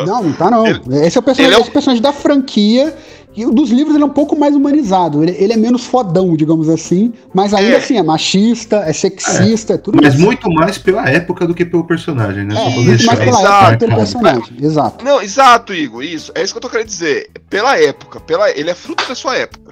Não, 0.05 0.23
não 0.23 0.33
tá 0.33 0.51
não. 0.51 0.67
Ele, 0.67 0.81
esse 1.05 1.17
é 1.17 1.19
o 1.19 1.23
personagem, 1.23 1.57
é 1.57 1.61
o... 1.61 1.71
personagem 1.71 2.01
da 2.01 2.13
franquia. 2.13 2.95
E 3.35 3.45
o 3.45 3.51
dos 3.51 3.69
livros 3.69 3.95
ele 3.95 4.03
é 4.03 4.07
um 4.07 4.11
pouco 4.11 4.37
mais 4.37 4.55
humanizado. 4.55 5.21
Ele, 5.23 5.35
ele 5.37 5.51
é 5.51 5.57
menos 5.57 5.85
fodão, 5.85 6.37
digamos 6.37 6.69
assim. 6.69 7.11
Mas 7.33 7.53
ainda 7.53 7.73
é. 7.73 7.77
assim, 7.77 7.97
é 7.97 8.03
machista, 8.03 8.77
é 8.77 8.93
sexista, 8.93 9.73
é, 9.73 9.75
é 9.75 9.77
tudo 9.77 9.99
Mas 10.01 10.13
assim. 10.13 10.23
muito 10.23 10.49
mais 10.51 10.77
pela 10.77 11.09
época 11.09 11.45
do 11.45 11.53
que 11.53 11.65
pelo 11.65 11.83
personagem, 11.85 12.45
né? 12.45 12.55
É, 12.55 12.69
muito 12.69 13.05
mais 13.05 13.19
pela 13.19 13.39
exato. 13.39 13.65
época 13.65 13.77
pelo 13.79 13.95
personagem. 13.97 14.57
Exato. 14.61 15.03
Não, 15.03 15.21
exato, 15.21 15.73
Igor. 15.73 16.03
Isso. 16.03 16.31
É 16.33 16.43
isso 16.43 16.53
que 16.53 16.57
eu 16.59 16.61
tô 16.61 16.69
querendo 16.69 16.87
dizer. 16.87 17.29
Pela 17.49 17.77
época. 17.77 18.19
Pela, 18.21 18.49
ele 18.51 18.69
é 18.69 18.75
fruto 18.75 19.05
da 19.07 19.15
sua 19.15 19.35
época. 19.35 19.64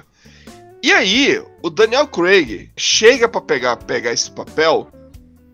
E 0.84 0.92
aí, 0.92 1.42
o 1.62 1.70
Daniel 1.70 2.06
Craig 2.06 2.70
chega 2.76 3.26
para 3.26 3.40
pegar, 3.40 3.76
pegar 3.78 4.12
esse 4.12 4.30
papel. 4.30 4.88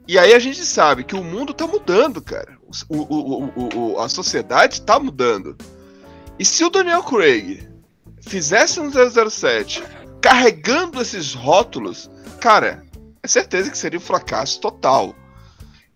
E 0.09 0.18
aí 0.18 0.35
a 0.35 0.39
gente 0.41 0.64
sabe 0.64 1.05
que 1.05 1.14
o 1.14 1.22
mundo 1.22 1.55
tá 1.55 1.66
mudando, 1.68 2.20
cara 2.20 2.61
o, 2.89 2.97
o, 2.97 3.95
o, 3.95 3.99
a 3.99 4.09
sociedade 4.09 4.74
está 4.74 4.99
mudando. 4.99 5.57
E 6.39 6.45
se 6.45 6.64
o 6.64 6.70
Daniel 6.70 7.03
Craig 7.03 7.68
fizesse 8.20 8.81
um 8.81 8.91
007 8.91 9.83
carregando 10.20 11.01
esses 11.01 11.35
rótulos, 11.35 12.11
cara, 12.41 12.85
é 13.22 13.28
certeza 13.28 13.70
que 13.70 13.78
seria 13.78 13.99
um 13.99 14.03
fracasso 14.03 14.61
total. 14.61 15.14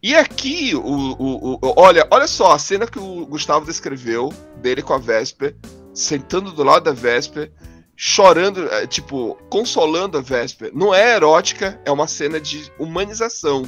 E 0.02 0.14
aqui, 0.14 0.74
o, 0.74 0.80
o, 0.80 1.54
o, 1.54 1.74
olha, 1.76 2.06
olha 2.10 2.26
só 2.26 2.52
a 2.52 2.58
cena 2.58 2.86
que 2.86 2.98
o 2.98 3.24
Gustavo 3.26 3.64
descreveu 3.64 4.32
dele 4.56 4.82
com 4.82 4.92
a 4.92 4.98
Vesper, 4.98 5.56
sentando 5.94 6.52
do 6.52 6.62
lado 6.62 6.84
da 6.84 6.92
Vesper, 6.92 7.50
chorando, 7.96 8.68
é, 8.72 8.86
tipo, 8.86 9.36
consolando 9.48 10.18
a 10.18 10.20
Vesper. 10.20 10.70
Não 10.74 10.94
é 10.94 11.14
erótica, 11.14 11.80
é 11.84 11.90
uma 11.90 12.06
cena 12.06 12.40
de 12.40 12.70
humanização, 12.78 13.64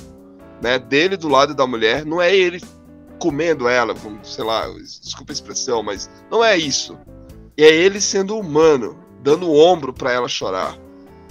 né? 0.63 0.79
Dele 0.79 1.17
do 1.17 1.29
lado 1.29 1.55
da 1.55 1.67
mulher, 1.67 2.05
não 2.05 2.21
é 2.21 2.35
ele 2.35 2.61
comendo 3.19 3.69
ela, 3.69 3.95
sei 4.23 4.45
lá, 4.45 4.67
desculpa 5.03 5.33
a 5.33 5.35
expressão, 5.35 5.83
mas 5.83 6.11
não 6.31 6.45
é 6.45 6.57
isso. 6.57 6.99
É 7.57 7.65
ele 7.65 8.01
sendo 8.01 8.39
humano, 8.39 8.99
dando 9.23 9.49
o 9.49 9.59
ombro 9.59 9.93
para 9.93 10.13
ela 10.13 10.29
chorar. 10.29 10.77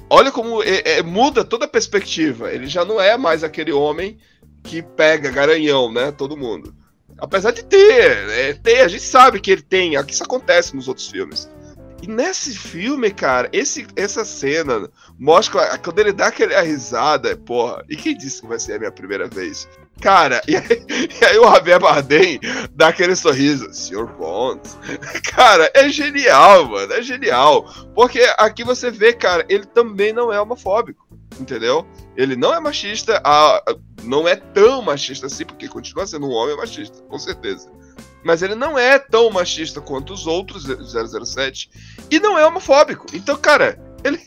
Olha 0.10 0.32
como 0.32 0.62
é, 0.64 0.98
é, 0.98 1.04
muda 1.04 1.44
toda 1.44 1.66
a 1.66 1.68
perspectiva. 1.68 2.52
Ele 2.52 2.68
já 2.68 2.86
não 2.86 3.00
é 3.02 3.18
mais 3.18 3.44
aquele 3.44 3.72
homem 3.72 4.18
que 4.64 4.82
pega 4.82 5.30
garanhão, 5.30 5.92
né? 5.92 6.12
Todo 6.12 6.38
mundo. 6.38 6.76
Apesar 7.18 7.52
de 7.52 7.64
ter, 7.64 8.30
é, 8.30 8.54
ter, 8.54 8.82
a 8.82 8.88
gente 8.88 9.04
sabe 9.04 9.40
que 9.40 9.52
ele 9.52 9.62
tem, 9.62 9.96
aqui 9.96 10.14
isso 10.14 10.24
acontece 10.24 10.76
nos 10.76 10.88
outros 10.88 11.08
filmes. 11.08 11.50
E 12.02 12.08
nesse 12.08 12.58
filme, 12.58 13.10
cara, 13.10 13.50
esse, 13.54 13.88
essa 13.96 14.26
cena 14.26 14.90
mostra 15.18 15.78
quando 15.78 16.00
ele 16.00 16.12
dá 16.12 16.28
aquela 16.28 16.62
risada, 16.62 17.36
porra, 17.38 17.84
e 17.90 17.96
quem 17.96 18.18
disse 18.18 18.42
que 18.42 18.48
vai 18.48 18.60
ser 18.60 18.74
a 18.74 18.80
minha 18.80 18.92
primeira 18.92 19.28
vez? 19.28 19.68
Cara, 20.02 20.42
e 20.48 20.56
aí, 20.56 20.86
e 21.22 21.26
aí 21.26 21.40
o 21.40 21.50
Javier 21.50 21.80
Bardem 21.80 22.40
dá 22.72 22.90
aquele 22.90 23.16
sorriso, 23.16 23.74
Sr. 23.74 24.06
Bond. 24.18 24.62
Cara, 25.32 25.72
é 25.74 25.90
genial, 25.90 26.66
mano, 26.68 26.94
é 26.94 27.02
genial. 27.02 27.66
Porque 27.96 28.22
aqui 28.38 28.64
você 28.64 28.92
vê, 28.92 29.14
cara, 29.14 29.46
ele 29.48 29.66
também 29.66 30.12
não 30.12 30.32
é 30.32 30.40
homofóbico, 30.40 31.08
entendeu? 31.40 31.88
Ele 32.18 32.36
não 32.36 32.54
é 32.54 32.60
machista, 32.60 33.22
não 34.04 34.28
é 34.28 34.36
tão 34.36 34.82
machista 34.82 35.28
assim, 35.28 35.46
porque 35.46 35.68
continua 35.68 36.06
sendo 36.06 36.28
um 36.28 36.32
homem 36.32 36.58
machista, 36.58 37.02
com 37.04 37.18
certeza. 37.18 37.72
Mas 38.26 38.42
ele 38.42 38.56
não 38.56 38.76
é 38.78 38.98
tão 38.98 39.30
machista 39.30 39.80
quanto 39.80 40.12
os 40.12 40.26
outros 40.26 40.66
007 40.66 41.70
e 42.10 42.20
não 42.20 42.40
é 42.40 42.46
homofóbico. 42.46 43.06
Então, 43.14 43.38
cara, 43.38 43.80
ele, 44.04 44.20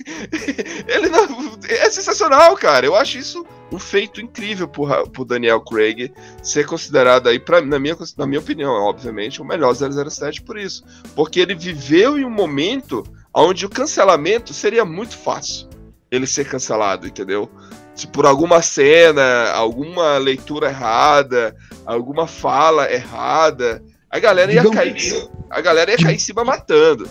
ele 0.87 1.09
não, 1.09 1.59
é 1.69 1.91
sensacional, 1.91 2.57
cara. 2.57 2.87
Eu 2.87 2.95
acho 2.95 3.19
isso 3.19 3.45
um 3.73 3.79
feito 3.79 4.21
incrível 4.21 4.69
por, 4.69 5.09
por 5.09 5.25
Daniel 5.25 5.61
Craig 5.61 6.13
ser 6.41 6.65
considerado 6.65 7.29
aí, 7.29 7.41
pra, 7.41 7.61
na, 7.61 7.81
minha, 7.81 7.97
na 8.17 8.25
minha 8.25 8.39
opinião, 8.39 8.71
obviamente, 8.71 9.43
o 9.43 9.45
melhor 9.45 9.75
007 9.75 10.43
por 10.43 10.57
isso. 10.57 10.85
Porque 11.17 11.41
ele 11.41 11.57
viveu 11.57 12.17
em 12.17 12.25
um 12.25 12.31
momento 12.31 13.03
onde 13.35 13.67
o 13.67 13.69
cancelamento 13.69 14.55
seria 14.55 14.85
muito 14.85 15.19
fácil 15.19 15.69
ele 16.09 16.27
ser 16.27 16.49
cancelado, 16.49 17.05
entendeu? 17.05 17.51
Se 17.97 18.07
por 18.07 18.27
alguma 18.27 18.63
cena, 18.63 19.51
alguma 19.51 20.19
leitura 20.19 20.69
errada, 20.69 21.57
alguma 21.85 22.29
fala 22.29 22.91
errada, 22.93 23.83
a 24.11 24.19
galera 24.19 24.53
ia 24.53 24.63
Digamos... 24.63 24.77
cair, 24.77 25.29
a 25.51 25.61
galera 25.61 25.91
ia 25.91 25.97
cair 25.97 26.17
em 26.17 26.19
cima 26.19 26.45
matando. 26.45 27.09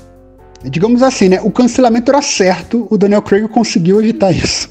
Digamos 0.63 1.03
assim, 1.03 1.29
né? 1.29 1.39
O 1.41 1.51
cancelamento 1.51 2.09
era 2.09 2.21
certo, 2.21 2.87
o 2.89 2.97
Daniel 2.97 3.21
Craig 3.21 3.47
conseguiu 3.47 4.01
evitar 4.01 4.31
isso. 4.31 4.69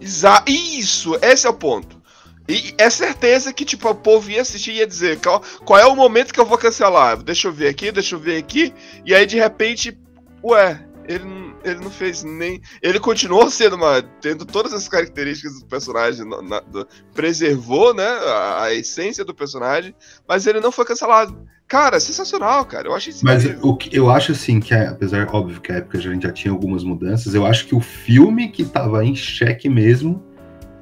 Exa 0.00 0.42
isso, 0.46 1.18
esse 1.22 1.46
é 1.46 1.50
o 1.50 1.54
ponto. 1.54 2.00
E 2.48 2.74
é 2.76 2.90
certeza 2.90 3.52
que, 3.52 3.64
tipo, 3.64 3.88
o 3.88 3.94
povo 3.94 4.30
ia 4.30 4.42
assistir 4.42 4.72
e 4.72 4.76
ia 4.78 4.86
dizer 4.86 5.20
qual, 5.20 5.42
qual 5.64 5.78
é 5.78 5.86
o 5.86 5.94
momento 5.94 6.32
que 6.32 6.40
eu 6.40 6.46
vou 6.46 6.58
cancelar. 6.58 7.22
Deixa 7.22 7.46
eu 7.48 7.52
ver 7.52 7.68
aqui, 7.68 7.92
deixa 7.92 8.14
eu 8.14 8.18
ver 8.18 8.36
aqui. 8.36 8.74
E 9.06 9.14
aí, 9.14 9.24
de 9.26 9.38
repente, 9.38 9.96
ué, 10.42 10.80
ele, 11.08 11.54
ele 11.64 11.80
não 11.80 11.90
fez 11.90 12.22
nem. 12.22 12.60
Ele 12.82 12.98
continuou 13.00 13.50
sendo 13.50 13.76
uma. 13.76 14.02
tendo 14.20 14.44
todas 14.44 14.72
as 14.72 14.88
características 14.88 15.60
do 15.60 15.66
personagem, 15.66 16.28
na, 16.28 16.42
na, 16.42 16.60
do, 16.60 16.86
preservou, 17.14 17.94
né, 17.94 18.06
a, 18.06 18.64
a, 18.64 18.74
essência 18.74 19.24
do 19.24 19.34
personagem, 19.34 19.94
mas 20.28 20.46
ele 20.46 20.60
não 20.60 20.72
foi 20.72 20.84
cancelado. 20.84 21.36
Cara, 21.66 21.98
sensacional, 21.98 22.66
cara. 22.66 22.88
Eu 22.88 22.94
acho 22.94 23.10
isso 23.10 23.24
Mas 23.24 23.46
o 23.62 23.74
que, 23.74 23.96
eu 23.96 24.10
acho 24.10 24.32
assim 24.32 24.60
que, 24.60 24.74
é, 24.74 24.88
apesar, 24.88 25.26
óbvio 25.32 25.60
que 25.60 25.72
a 25.72 25.76
época 25.76 25.96
a 25.96 26.00
gente 26.00 26.22
já 26.24 26.32
tinha 26.32 26.52
algumas 26.52 26.84
mudanças, 26.84 27.34
eu 27.34 27.46
acho 27.46 27.66
que 27.66 27.74
o 27.74 27.80
filme 27.80 28.50
que 28.50 28.64
tava 28.64 29.02
em 29.04 29.14
xeque 29.14 29.70
mesmo 29.70 30.22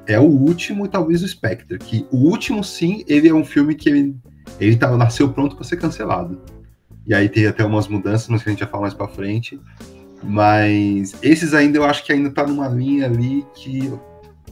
é 0.05 0.19
o 0.19 0.23
último 0.23 0.85
e 0.85 0.89
talvez 0.89 1.23
o 1.23 1.27
Spectre. 1.27 1.77
Que 1.79 2.05
o 2.11 2.17
último, 2.17 2.63
sim, 2.63 3.03
ele 3.07 3.29
é 3.29 3.33
um 3.33 3.45
filme 3.45 3.73
que 3.73 3.89
ele, 3.89 4.15
ele 4.59 4.75
tava, 4.75 4.97
nasceu 4.97 5.29
pronto 5.29 5.55
para 5.55 5.63
ser 5.63 5.77
cancelado. 5.77 6.41
E 7.07 7.13
aí 7.13 7.29
tem 7.29 7.47
até 7.47 7.63
umas 7.63 7.87
mudanças, 7.87 8.27
mas 8.27 8.43
que 8.43 8.49
a 8.49 8.51
gente 8.51 8.59
vai 8.59 8.69
falar 8.69 8.81
mais 8.81 8.93
pra 8.93 9.07
frente. 9.07 9.59
Mas 10.23 11.15
esses 11.21 11.53
ainda 11.53 11.77
eu 11.77 11.83
acho 11.83 12.05
que 12.05 12.13
ainda 12.13 12.29
tá 12.29 12.45
numa 12.45 12.67
linha 12.67 13.05
ali 13.05 13.45
que 13.55 13.91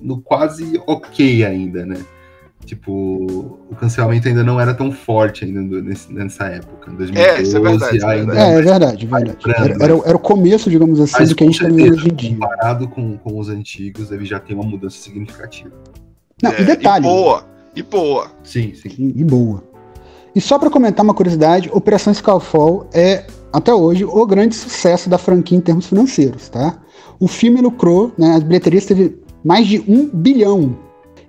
no 0.01 0.21
quase 0.21 0.81
ok 0.87 1.45
ainda, 1.45 1.85
né? 1.85 1.97
Tipo, 2.65 2.91
o 3.71 3.75
cancelamento 3.75 4.27
ainda 4.27 4.43
não 4.43 4.59
era 4.59 4.73
tão 4.73 4.91
forte 4.91 5.45
ainda 5.45 5.81
nesse, 5.81 6.13
nessa 6.13 6.45
época. 6.45 6.91
Em 6.91 6.95
2012, 6.95 7.29
é, 7.29 7.41
isso 7.41 7.57
é 7.57 7.59
verdade. 7.59 8.05
Ainda 8.05 8.37
é, 8.37 8.53
é 8.53 8.61
verdade, 8.61 9.07
verdade. 9.07 9.37
Era, 9.47 9.83
era, 9.83 10.01
era, 10.05 10.15
o 10.15 10.19
começo, 10.19 10.69
digamos 10.69 10.99
assim, 10.99 11.23
do 11.23 11.35
que 11.35 11.43
a 11.43 11.47
gente 11.47 11.59
tem 11.59 11.91
hoje 11.91 12.09
em 12.09 12.13
dia. 12.13 12.31
Comparado 12.31 12.87
com, 12.87 13.17
com 13.17 13.39
os 13.39 13.49
antigos, 13.49 14.11
ele 14.11 14.25
já 14.25 14.39
tem 14.39 14.55
uma 14.55 14.65
mudança 14.65 14.97
significativa. 14.97 15.71
Não, 16.43 16.51
é, 16.51 16.61
e 16.61 16.65
detalhe. 16.65 17.05
E 17.05 17.09
boa, 17.09 17.45
e 17.75 17.81
boa. 17.81 18.31
Sim, 18.43 18.73
sim. 18.75 18.89
E, 18.99 19.21
e 19.21 19.23
boa. 19.23 19.63
E 20.35 20.41
só 20.41 20.59
para 20.59 20.69
comentar 20.69 21.03
uma 21.03 21.13
curiosidade, 21.13 21.69
Operação 21.73 22.13
Skyfall 22.13 22.87
é 22.93 23.25
até 23.51 23.73
hoje, 23.73 24.05
o 24.05 24.25
grande 24.25 24.55
sucesso 24.55 25.09
da 25.09 25.17
franquia 25.17 25.57
em 25.57 25.61
termos 25.61 25.87
financeiros, 25.87 26.49
tá? 26.49 26.77
O 27.19 27.27
filme 27.27 27.61
lucrou, 27.61 28.11
né, 28.17 28.35
as 28.35 28.43
bilheterias 28.43 28.85
teve 28.85 29.17
mais 29.43 29.67
de 29.67 29.83
um 29.87 30.07
bilhão. 30.07 30.77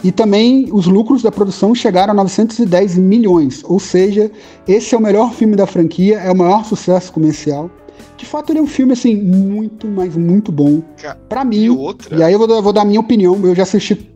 E 0.02 0.10
também 0.10 0.68
os 0.72 0.86
lucros 0.86 1.22
da 1.22 1.30
produção 1.30 1.74
chegaram 1.74 2.12
a 2.12 2.14
910 2.14 2.96
milhões. 2.96 3.62
Ou 3.64 3.78
seja, 3.78 4.30
esse 4.66 4.94
é 4.94 4.98
o 4.98 5.00
melhor 5.00 5.32
filme 5.32 5.56
da 5.56 5.66
franquia, 5.66 6.18
é 6.18 6.30
o 6.30 6.36
maior 6.36 6.64
sucesso 6.64 7.12
comercial. 7.12 7.70
De 8.16 8.24
fato, 8.24 8.52
ele 8.52 8.60
é 8.60 8.62
um 8.62 8.66
filme, 8.66 8.92
assim, 8.92 9.14
muito, 9.16 9.86
mas 9.86 10.16
muito 10.16 10.50
bom. 10.50 10.82
para 11.28 11.44
mim. 11.44 11.64
E, 11.64 11.70
outra... 11.70 12.16
e 12.16 12.22
aí 12.22 12.32
eu 12.32 12.38
vou, 12.38 12.62
vou 12.62 12.72
dar 12.72 12.82
a 12.82 12.84
minha 12.84 13.00
opinião. 13.00 13.38
Eu 13.42 13.54
já 13.54 13.62
assisti 13.62 14.10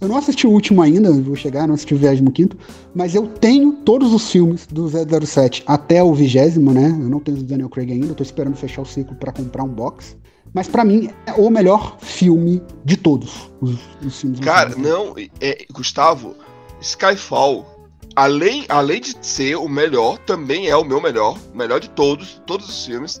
eu 0.00 0.08
não 0.08 0.16
assisti 0.16 0.46
o 0.46 0.50
último 0.50 0.82
ainda, 0.82 1.10
vou 1.12 1.34
chegar, 1.34 1.66
não 1.66 1.74
assisti 1.74 1.94
o 1.94 1.98
25, 1.98 2.56
mas 2.94 3.14
eu 3.14 3.26
tenho 3.26 3.72
todos 3.72 4.12
os 4.12 4.30
filmes 4.30 4.66
do 4.66 4.88
007 4.88 5.62
até 5.66 6.02
o 6.02 6.12
vigésimo, 6.12 6.72
né? 6.72 6.88
Eu 6.88 7.08
não 7.08 7.20
tenho 7.20 7.38
o 7.38 7.42
Daniel 7.42 7.68
Craig 7.68 7.92
ainda, 7.92 8.14
tô 8.14 8.22
esperando 8.22 8.56
fechar 8.56 8.82
o 8.82 8.86
ciclo 8.86 9.16
para 9.16 9.32
comprar 9.32 9.64
um 9.64 9.68
box. 9.68 10.16
Mas 10.52 10.68
para 10.68 10.84
mim 10.84 11.10
é 11.26 11.32
o 11.32 11.50
melhor 11.50 11.98
filme 12.00 12.62
de 12.84 12.96
todos 12.96 13.50
os, 13.60 13.78
os 14.04 14.20
filmes. 14.20 14.40
Cara, 14.40 14.74
não, 14.76 15.14
é, 15.40 15.66
Gustavo, 15.72 16.34
Skyfall, 16.80 17.66
além, 18.14 18.64
além 18.68 19.00
de 19.00 19.16
ser 19.20 19.56
o 19.56 19.68
melhor, 19.68 20.18
também 20.18 20.68
é 20.68 20.76
o 20.76 20.84
meu 20.84 21.00
melhor, 21.00 21.38
o 21.52 21.56
melhor 21.56 21.80
de 21.80 21.90
todos, 21.90 22.40
todos 22.46 22.68
os 22.68 22.86
filmes. 22.86 23.20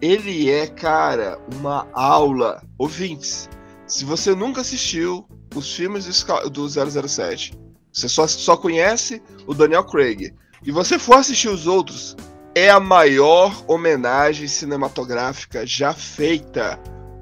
Ele 0.00 0.50
é, 0.50 0.66
cara, 0.66 1.38
uma 1.58 1.86
aula. 1.92 2.62
Ouvintes, 2.78 3.48
se 3.86 4.04
você 4.04 4.34
nunca 4.34 4.62
assistiu 4.62 5.26
os 5.54 5.74
filmes 5.74 6.04
do 6.50 6.68
007, 6.68 7.58
você 7.92 8.08
só, 8.08 8.26
só 8.26 8.56
conhece 8.56 9.22
o 9.46 9.54
Daniel 9.54 9.84
Craig, 9.84 10.32
e 10.64 10.70
você 10.70 10.98
for 10.98 11.16
assistir 11.16 11.48
os 11.48 11.66
outros, 11.66 12.16
é 12.54 12.70
a 12.70 12.80
maior 12.80 13.64
homenagem 13.66 14.46
cinematográfica 14.46 15.66
já 15.66 15.92
feita. 15.92 16.78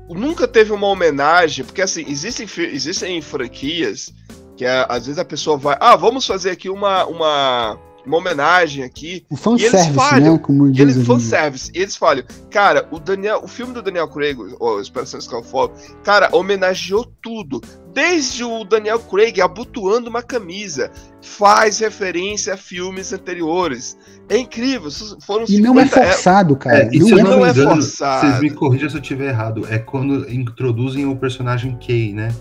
Nunca 0.08 0.46
teve 0.46 0.72
uma 0.72 0.88
homenagem, 0.88 1.64
porque 1.64 1.82
assim, 1.82 2.04
existem, 2.08 2.46
existem 2.72 3.22
franquias 3.22 4.12
que 4.56 4.64
é, 4.64 4.84
às 4.88 5.06
vezes 5.06 5.18
a 5.18 5.24
pessoa 5.24 5.56
vai, 5.56 5.76
ah, 5.80 5.96
vamos 5.96 6.26
fazer 6.26 6.50
aqui 6.50 6.68
uma, 6.68 7.06
uma 7.06 7.78
uma 8.06 8.16
homenagem 8.16 8.84
aqui. 8.84 9.24
O 9.30 9.36
fanservice, 9.36 10.20
né? 10.20 10.38
Como 10.38 10.70
diz 10.70 10.80
eles, 10.80 11.06
fanservice. 11.06 11.70
E 11.74 11.78
eles 11.78 11.96
falam, 11.96 12.24
cara, 12.50 12.88
o 12.90 12.98
Daniel, 12.98 13.40
o 13.42 13.48
filme 13.48 13.72
do 13.72 13.82
Daniel 13.82 14.08
Craig, 14.08 14.38
o 14.38 14.80
Operação 14.80 15.20
Skyfall, 15.20 15.72
cara, 16.02 16.28
homenageou 16.32 17.04
tudo. 17.22 17.60
Desde 17.92 18.44
o 18.44 18.64
Daniel 18.64 19.00
Craig 19.00 19.40
abotoando 19.40 20.08
uma 20.08 20.22
camisa, 20.22 20.92
faz 21.20 21.80
referência 21.80 22.54
a 22.54 22.56
filmes 22.56 23.12
anteriores. 23.12 23.96
É 24.28 24.38
incrível, 24.38 24.90
foram 25.20 25.44
E 25.48 25.60
não 25.60 25.78
é 25.78 25.86
forçado, 25.86 26.56
cara. 26.56 26.84
É, 26.84 26.90
e 26.92 26.98
não, 27.00 27.18
é, 27.18 27.22
não 27.22 27.46
é 27.46 27.50
engano, 27.50 27.70
forçado. 27.70 28.28
Vocês 28.28 28.40
me 28.40 28.50
corrijam 28.50 28.88
se 28.88 28.96
eu 28.96 29.00
estiver 29.00 29.28
errado. 29.28 29.66
É 29.68 29.78
quando 29.78 30.30
introduzem 30.30 31.04
o 31.06 31.16
personagem 31.16 31.76
Kay, 31.84 32.12
né? 32.12 32.32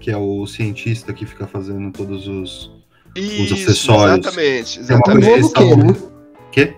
Que 0.00 0.10
é 0.10 0.16
o 0.16 0.46
cientista 0.46 1.12
que 1.12 1.26
fica 1.26 1.46
fazendo 1.46 1.90
todos 1.92 2.26
os 2.26 2.70
isso, 3.14 3.42
os 3.42 3.52
acessórios. 3.52 4.26
Exatamente, 4.26 4.80
exatamente. 4.80 5.26
Um 5.26 5.40
novo 5.40 5.52
quê, 5.52 5.76
né? 5.76 5.96
Quê? 6.50 6.74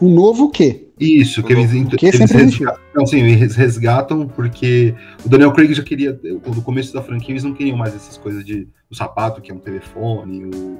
Um 0.00 0.14
novo 0.14 0.50
quê? 0.50 0.85
Isso, 0.98 1.42
que 1.42 1.52
eles, 1.52 1.70
que 1.94 2.06
eles 2.06 2.30
resgatam, 2.30 2.82
não, 2.94 3.06
sim, 3.06 3.20
eles 3.20 3.54
resgatam 3.54 4.26
porque 4.26 4.94
o 5.24 5.28
Daniel 5.28 5.52
Craig 5.52 5.74
já 5.74 5.82
queria, 5.82 6.18
no 6.22 6.62
começo 6.62 6.92
da 6.94 7.02
franquia, 7.02 7.32
eles 7.32 7.44
não 7.44 7.52
queriam 7.52 7.76
mais 7.76 7.94
essas 7.94 8.16
coisas 8.16 8.44
de 8.44 8.66
o 8.90 8.94
sapato, 8.94 9.42
que 9.42 9.50
é 9.50 9.54
um 9.54 9.58
telefone, 9.58 10.44
o, 10.44 10.78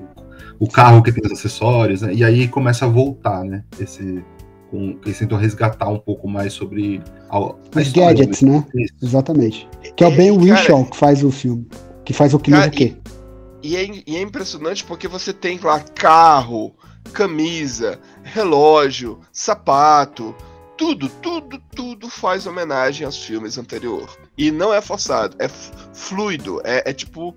o 0.58 0.68
carro 0.68 1.02
que 1.02 1.12
tem 1.12 1.22
os 1.26 1.38
acessórios, 1.38 2.00
né? 2.00 2.14
E 2.14 2.24
aí 2.24 2.48
começa 2.48 2.86
a 2.86 2.88
voltar, 2.88 3.44
né? 3.44 3.62
Esse, 3.78 4.24
com, 4.70 4.98
eles 5.04 5.18
tentam 5.18 5.36
resgatar 5.36 5.88
um 5.88 5.98
pouco 5.98 6.28
mais 6.28 6.52
sobre 6.52 7.02
a, 7.28 7.36
a 7.36 7.54
os 7.54 7.86
história, 7.86 8.14
gadgets, 8.14 8.42
né? 8.42 8.64
né? 8.74 8.86
Exatamente. 9.02 9.68
Que 9.96 10.04
é 10.04 10.06
o 10.06 10.16
Ben 10.16 10.30
Whishaw 10.30 10.84
que 10.86 10.96
faz 10.96 11.22
o 11.22 11.30
filme. 11.30 11.66
Que 12.04 12.12
faz 12.12 12.32
o 12.32 12.38
que 12.38 12.50
cara, 12.50 12.68
o 12.68 12.70
quê? 12.70 12.94
E 13.62 13.76
é, 13.76 14.02
e 14.06 14.16
é 14.16 14.22
impressionante 14.22 14.84
porque 14.84 15.08
você 15.08 15.32
tem 15.32 15.58
lá 15.58 15.80
carro, 15.80 16.74
camisa, 17.06 17.98
relógio, 18.22 19.20
sapato, 19.32 20.34
tudo, 20.76 21.08
tudo, 21.22 21.60
tudo 21.74 22.08
faz 22.08 22.46
homenagem 22.46 23.06
aos 23.06 23.16
filmes 23.16 23.56
anteriores. 23.58 24.16
E 24.36 24.50
não 24.50 24.72
é 24.72 24.80
forçado, 24.80 25.36
é 25.38 25.48
fluido, 25.48 26.60
é, 26.64 26.90
é 26.90 26.92
tipo. 26.92 27.34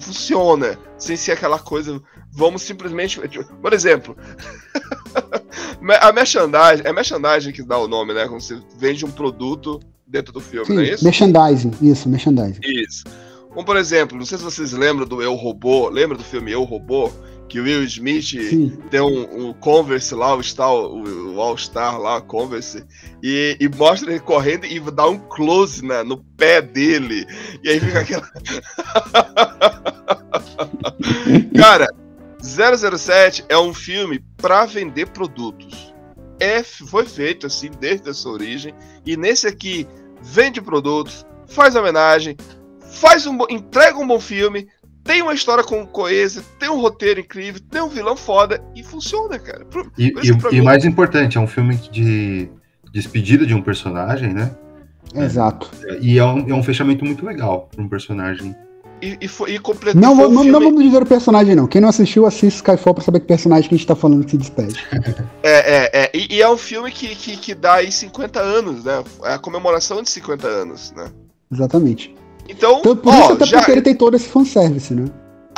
Funciona, 0.00 0.78
sem 0.96 1.16
ser 1.16 1.32
aquela 1.32 1.58
coisa. 1.58 2.00
Vamos 2.32 2.62
simplesmente. 2.62 3.20
Tipo, 3.28 3.44
por 3.56 3.72
exemplo, 3.72 4.16
A 6.00 6.12
merchandising, 6.12 6.82
é 6.84 6.92
merchandising 6.92 7.52
que 7.52 7.62
dá 7.62 7.78
o 7.78 7.88
nome, 7.88 8.12
né? 8.12 8.26
Quando 8.26 8.40
você 8.40 8.60
vende 8.78 9.04
um 9.04 9.10
produto 9.10 9.80
dentro 10.06 10.32
do 10.32 10.40
filme, 10.40 10.74
não 10.74 10.82
é 10.82 10.86
Sim, 10.86 10.92
isso? 10.92 11.04
merchandising, 11.04 11.72
isso, 11.82 12.08
merchandising. 12.08 12.60
Isso. 12.62 13.04
Como, 13.50 13.64
por 13.64 13.76
exemplo, 13.76 14.18
não 14.18 14.26
sei 14.26 14.38
se 14.38 14.44
vocês 14.44 14.72
lembram 14.72 15.06
do 15.06 15.22
Eu 15.22 15.34
Robô, 15.34 15.88
lembra 15.88 16.16
do 16.16 16.24
filme 16.24 16.52
Eu 16.52 16.62
Robô? 16.64 17.10
Que 17.48 17.60
o 17.60 17.64
Will 17.64 17.84
Smith 17.84 18.24
Sim. 18.24 18.76
tem 18.90 19.00
um, 19.00 19.48
um 19.48 19.52
Converse 19.52 20.14
lá, 20.14 20.34
o, 20.34 20.42
Star, 20.42 20.72
o, 20.72 21.34
o 21.34 21.40
All 21.40 21.56
Star 21.56 22.00
lá, 22.00 22.20
Converse, 22.20 22.84
e, 23.22 23.56
e 23.60 23.68
mostra 23.68 24.10
ele 24.10 24.20
correndo 24.20 24.66
e 24.66 24.80
dá 24.90 25.08
um 25.08 25.18
close 25.18 25.84
na, 25.84 26.02
no 26.02 26.18
pé 26.36 26.60
dele. 26.60 27.26
E 27.62 27.68
aí 27.68 27.80
fica 27.80 28.00
aquela. 28.00 28.28
Cara, 31.56 31.86
007 32.42 33.44
é 33.48 33.58
um 33.58 33.74
filme 33.74 34.22
pra 34.36 34.66
vender 34.66 35.08
produtos. 35.08 35.94
É, 36.38 36.62
foi 36.62 37.06
feito 37.06 37.46
assim 37.46 37.70
desde 37.80 38.10
a 38.10 38.14
sua 38.14 38.32
origem. 38.32 38.74
E 39.04 39.16
nesse 39.16 39.46
aqui, 39.46 39.86
vende 40.22 40.60
produtos, 40.60 41.24
faz 41.46 41.74
homenagem, 41.74 42.36
faz 42.80 43.26
um, 43.26 43.38
entrega 43.48 43.98
um 43.98 44.06
bom 44.06 44.20
filme, 44.20 44.68
tem 45.06 45.22
uma 45.22 45.32
história 45.34 45.62
com 45.64 45.86
coesa, 45.86 46.42
tem 46.58 46.68
um 46.68 46.80
roteiro 46.80 47.20
incrível, 47.20 47.60
tem 47.70 47.80
um 47.80 47.88
vilão 47.88 48.16
foda 48.16 48.62
e 48.74 48.82
funciona, 48.82 49.38
cara. 49.38 49.64
E, 49.96 50.10
por 50.12 50.22
que 50.22 50.34
pra 50.36 50.50
e, 50.50 50.54
e 50.54 50.56
mim- 50.56 50.60
o 50.60 50.64
mais 50.64 50.84
importante, 50.84 51.38
é 51.38 51.40
um 51.40 51.46
filme 51.46 51.76
de 51.92 52.48
despedida 52.92 53.46
de 53.46 53.54
um 53.54 53.62
personagem, 53.62 54.32
né? 54.32 54.50
Exato. 55.14 55.70
E 56.00 56.18
é 56.18 56.24
um, 56.24 56.48
é 56.50 56.54
um 56.54 56.62
fechamento 56.62 57.04
muito 57.04 57.24
legal 57.24 57.68
pra 57.74 57.82
um 57.82 57.88
personagem. 57.88 58.54
E, 59.00 59.16
e, 59.20 59.28
foi, 59.28 59.52
e 59.54 59.58
completou 59.58 60.00
Não, 60.00 60.14
não, 60.14 60.42
filme- 60.42 60.52
vamos 60.66 60.82
dizer 60.82 61.02
o 61.02 61.06
personagem, 61.06 61.54
não. 61.54 61.66
Quem 61.66 61.80
não 61.82 61.88
assistiu, 61.90 62.24
assiste 62.26 62.56
Skyfall 62.56 62.94
pra 62.94 63.04
saber 63.04 63.20
que 63.20 63.26
personagem 63.26 63.68
que 63.68 63.74
a 63.74 63.78
gente 63.78 63.86
tá 63.86 63.94
falando 63.94 64.24
que 64.24 64.30
se 64.30 64.38
despede. 64.38 64.82
É, 65.42 65.50
é, 65.52 65.90
é. 66.04 66.10
E, 66.14 66.36
e 66.36 66.42
é 66.42 66.48
um 66.50 66.56
filme 66.56 66.90
que, 66.90 67.14
que, 67.14 67.36
que 67.36 67.54
dá 67.54 67.74
aí 67.74 67.92
50 67.92 68.40
anos, 68.40 68.84
né? 68.84 69.04
É 69.24 69.34
a 69.34 69.38
comemoração 69.38 70.02
de 70.02 70.08
50 70.10 70.46
anos, 70.48 70.92
né? 70.96 71.10
Exatamente. 71.52 72.14
Então, 72.48 72.78
Então, 72.80 72.96
por 72.96 73.12
ó, 73.12 73.18
isso, 73.20 73.32
até 73.32 73.46
já, 73.46 73.58
porque 73.58 73.72
ele 73.72 73.82
tem 73.82 73.94
todo 73.94 74.14
esse 74.16 74.28
fanservice, 74.28 74.94
né? 74.94 75.06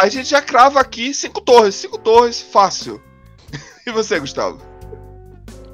a 0.01 0.09
gente 0.09 0.29
já 0.31 0.41
crava 0.41 0.79
aqui 0.81 1.13
cinco 1.13 1.41
torres, 1.41 1.75
cinco 1.75 1.99
torres, 1.99 2.41
fácil. 2.41 3.01
E 3.87 3.91
você, 3.91 4.21
Gustavo? 4.21 4.59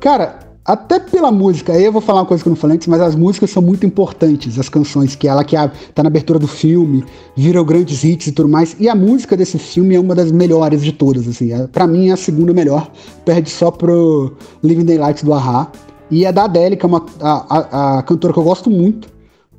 Cara, 0.00 0.38
até 0.64 0.98
pela 0.98 1.30
música, 1.32 1.72
aí 1.72 1.84
eu 1.84 1.92
vou 1.92 2.00
falar 2.00 2.20
uma 2.20 2.26
coisa 2.26 2.42
que 2.42 2.48
eu 2.48 2.52
não 2.52 2.56
falei 2.56 2.76
antes, 2.76 2.88
mas 2.88 3.00
as 3.00 3.14
músicas 3.14 3.50
são 3.50 3.62
muito 3.62 3.84
importantes, 3.84 4.58
as 4.58 4.68
canções, 4.68 5.14
que 5.14 5.26
ela 5.28 5.44
que 5.44 5.56
a- 5.56 5.70
tá 5.94 6.02
na 6.02 6.08
abertura 6.08 6.38
do 6.38 6.46
filme, 6.48 7.04
viram 7.36 7.64
grandes 7.64 8.02
hits 8.04 8.28
e 8.28 8.32
tudo 8.32 8.48
mais. 8.48 8.76
E 8.78 8.88
a 8.88 8.94
música 8.94 9.36
desse 9.36 9.58
filme 9.58 9.94
é 9.94 10.00
uma 10.00 10.14
das 10.14 10.30
melhores 10.32 10.82
de 10.82 10.92
todas, 10.92 11.26
assim. 11.28 11.52
É, 11.52 11.66
pra 11.66 11.86
mim 11.86 12.08
é 12.08 12.12
a 12.12 12.16
segunda 12.16 12.52
melhor, 12.54 12.90
perde 13.24 13.50
só 13.50 13.70
pro 13.70 14.34
Living 14.62 14.84
Daylights 14.84 15.22
do 15.22 15.32
Ahá. 15.34 15.70
E 16.10 16.24
é 16.24 16.30
da 16.32 16.44
Adele, 16.44 16.76
que 16.76 16.84
é 16.84 16.88
uma, 16.88 17.04
a, 17.20 17.58
a- 17.58 17.98
a 17.98 18.02
cantora 18.02 18.32
que 18.32 18.38
eu 18.38 18.44
gosto 18.44 18.70
muito, 18.70 19.08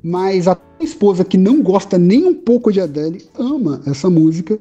mas 0.02 0.46
a 0.48 0.56
esposa 0.80 1.24
que 1.24 1.36
não 1.38 1.62
gosta 1.62 1.98
nem 1.98 2.24
um 2.24 2.34
pouco 2.34 2.72
de 2.72 2.80
Adele 2.80 3.24
ama 3.38 3.80
essa 3.86 4.08
música. 4.10 4.58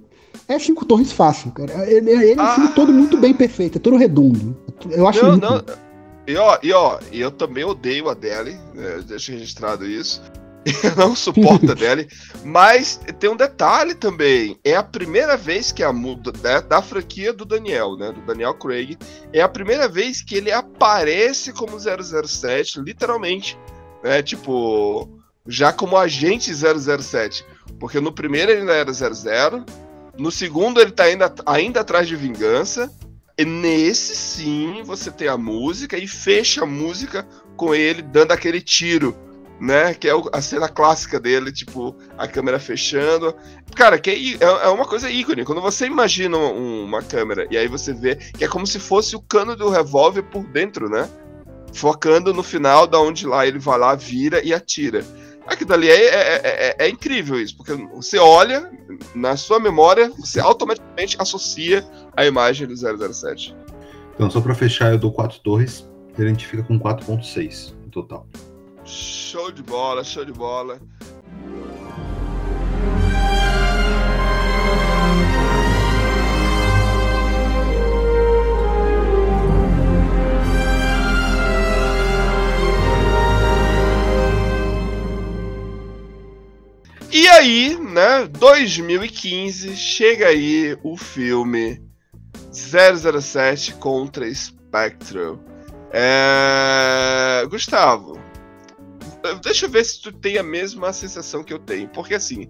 É 0.48 0.60
Cinco 0.60 0.86
Torres 0.86 1.12
fácil, 1.12 1.52
cara. 1.52 1.90
Ele, 1.90 2.12
ele 2.12 2.32
é 2.34 2.36
um 2.36 2.42
Ah. 2.42 2.56
filme 2.56 2.70
todo 2.76 2.92
muito 2.94 3.18
bem 3.18 3.34
perfeito, 3.34 3.78
é 3.78 3.82
todo 3.82 3.96
redondo. 3.98 4.56
Eu 4.92 5.08
acho 5.08 5.24
Não, 5.26 5.38
não. 5.38 5.64
E 6.28 6.36
ó, 6.36 6.58
e 6.62 6.74
ó, 6.74 7.00
eu 7.12 7.30
também 7.32 7.64
odeio 7.64 8.10
a 8.10 8.14
Adele, 8.14 8.58
né, 8.74 9.04
deixa 9.08 9.32
registrado 9.32 9.86
isso. 9.86 10.22
Eu 10.84 10.96
não 10.96 11.16
suporto 11.16 11.70
a 11.70 11.72
Adele, 11.74 12.08
mas 12.44 13.00
tem 13.20 13.30
um 13.30 13.36
detalhe 13.36 13.94
também. 13.94 14.58
É 14.64 14.76
a 14.76 14.82
primeira 14.82 15.38
vez 15.38 15.72
que 15.72 15.84
a 15.84 15.94
muda 15.94 16.32
da, 16.32 16.62
da 16.62 16.82
franquia 16.82 17.32
do 17.32 17.46
Daniel, 17.46 17.96
né, 17.96 18.12
do 18.12 18.22
Daniel 18.22 18.56
Craig, 18.56 18.98
é 19.32 19.42
a 19.42 19.48
primeira 19.48 19.88
vez 19.88 20.24
que 20.24 20.34
ele 20.36 20.52
aparece 20.52 21.54
como 21.54 21.78
007, 21.80 22.82
literalmente, 22.82 23.56
né, 24.04 24.24
tipo, 24.24 25.08
já 25.48 25.72
como 25.72 25.98
agente 25.98 26.52
007, 26.54 27.46
porque 27.80 28.00
no 28.00 28.12
primeiro 28.12 28.52
ele 28.52 28.62
ainda 28.62 28.74
era 28.74 28.91
00, 28.91 29.64
no 30.18 30.32
segundo 30.32 30.80
ele 30.82 30.91
tá 30.91 31.04
ainda, 31.04 31.34
ainda 31.46 31.82
atrás 31.82 32.08
de 32.08 32.16
vingança, 32.16 32.91
e 33.38 33.43
nesse 33.43 34.16
sim 34.16 34.82
você 34.84 35.12
tem 35.12 35.28
a 35.28 35.38
música 35.38 35.98
e 35.98 36.08
fecha 36.08 36.64
a 36.64 36.66
música 36.66 37.28
com 37.58 37.76
ele 37.76 38.02
dando 38.02 38.32
aquele 38.32 38.62
tiro, 38.62 39.16
né? 39.60 39.93
Que 39.93 40.08
é 40.10 40.14
a 40.32 40.41
cena 40.41 40.70
clássica 40.70 41.20
dele, 41.20 41.52
tipo, 41.52 41.96
a 42.18 42.28
câmera 42.30 42.60
fechando. 42.60 43.36
Cara, 43.76 44.00
que 44.00 44.10
é, 44.10 44.43
é- 44.46 44.66
é 44.66 44.70
uma 44.70 44.86
coisa 44.86 45.10
ícone. 45.10 45.43
Quando 45.43 45.62
você 45.62 45.86
imagina 45.86 46.38
um- 46.38 46.86
uma 46.86 47.02
câmera 47.02 47.46
e 47.52 47.58
aí 47.58 47.68
você 47.68 47.93
vê 47.93 48.16
que 48.16 48.43
é 48.46 48.48
como 48.48 48.66
se 48.66 48.80
fosse 48.80 49.18
o 49.18 49.22
cano 49.22 49.54
do 49.56 49.70
revólver 49.70 50.24
por 50.24 50.43
dentro, 50.46 50.89
né? 50.89 51.10
Focando 51.74 52.34
no 52.34 52.41
final, 52.43 52.88
da 52.88 53.00
onde 53.00 53.28
lá 53.28 53.46
ele 53.46 53.60
vai 53.60 53.78
lá, 53.78 53.96
vira 53.96 54.41
e 54.41 54.54
atira. 54.54 55.06
Aquilo 55.46 55.70
dali 55.70 55.89
é, 55.89 55.93
é- 55.93 56.41
é- 56.43 56.76
é 56.86 56.89
incrível 56.89 57.39
isso, 57.39 57.56
porque 57.56 57.74
você 57.93 58.18
olha 58.18 58.72
na 59.14 59.38
sua 59.38 59.60
memória, 59.60 60.10
você 60.18 60.39
automaticamente 60.39 61.18
associa 61.20 61.86
a 62.16 62.26
imagem 62.26 62.68
do 62.68 62.76
007. 62.76 63.56
Então, 64.16 64.30
só 64.30 64.41
pra 64.41 64.56
fechar, 64.56 64.91
eu 64.91 64.98
dou 64.98 65.12
4 65.12 65.39
torres, 65.39 65.88
e 66.18 66.22
a 66.22 66.28
gente 66.28 66.48
fica 66.48 66.64
com 66.64 66.80
4.6 66.80 67.76
no 67.84 67.91
total. 67.91 68.28
Show 68.86 69.52
de 69.52 69.62
bola, 69.62 70.04
show 70.04 70.24
de 70.26 70.32
bola. 70.34 70.80
E 87.16 87.30
aí, 87.30 87.80
né, 87.80 88.28
2015, 88.28 89.74
chega 89.78 90.28
aí 90.28 90.78
o 90.84 90.97
filme 90.97 91.82
007 92.51 93.76
contra 93.76 94.30
Spectre. 94.36 95.39
É... 95.93 97.47
Gustavo, 97.49 98.20
deixa 99.41 99.66
eu 99.66 99.70
ver 99.70 99.86
se 99.86 100.01
tu 100.01 100.11
tem 100.11 100.38
a 100.38 100.43
mesma 100.43 100.91
sensação 100.91 101.41
que 101.41 101.53
eu 101.53 101.59
tenho. 101.59 101.88
Porque 101.88 102.16
assim, 102.16 102.49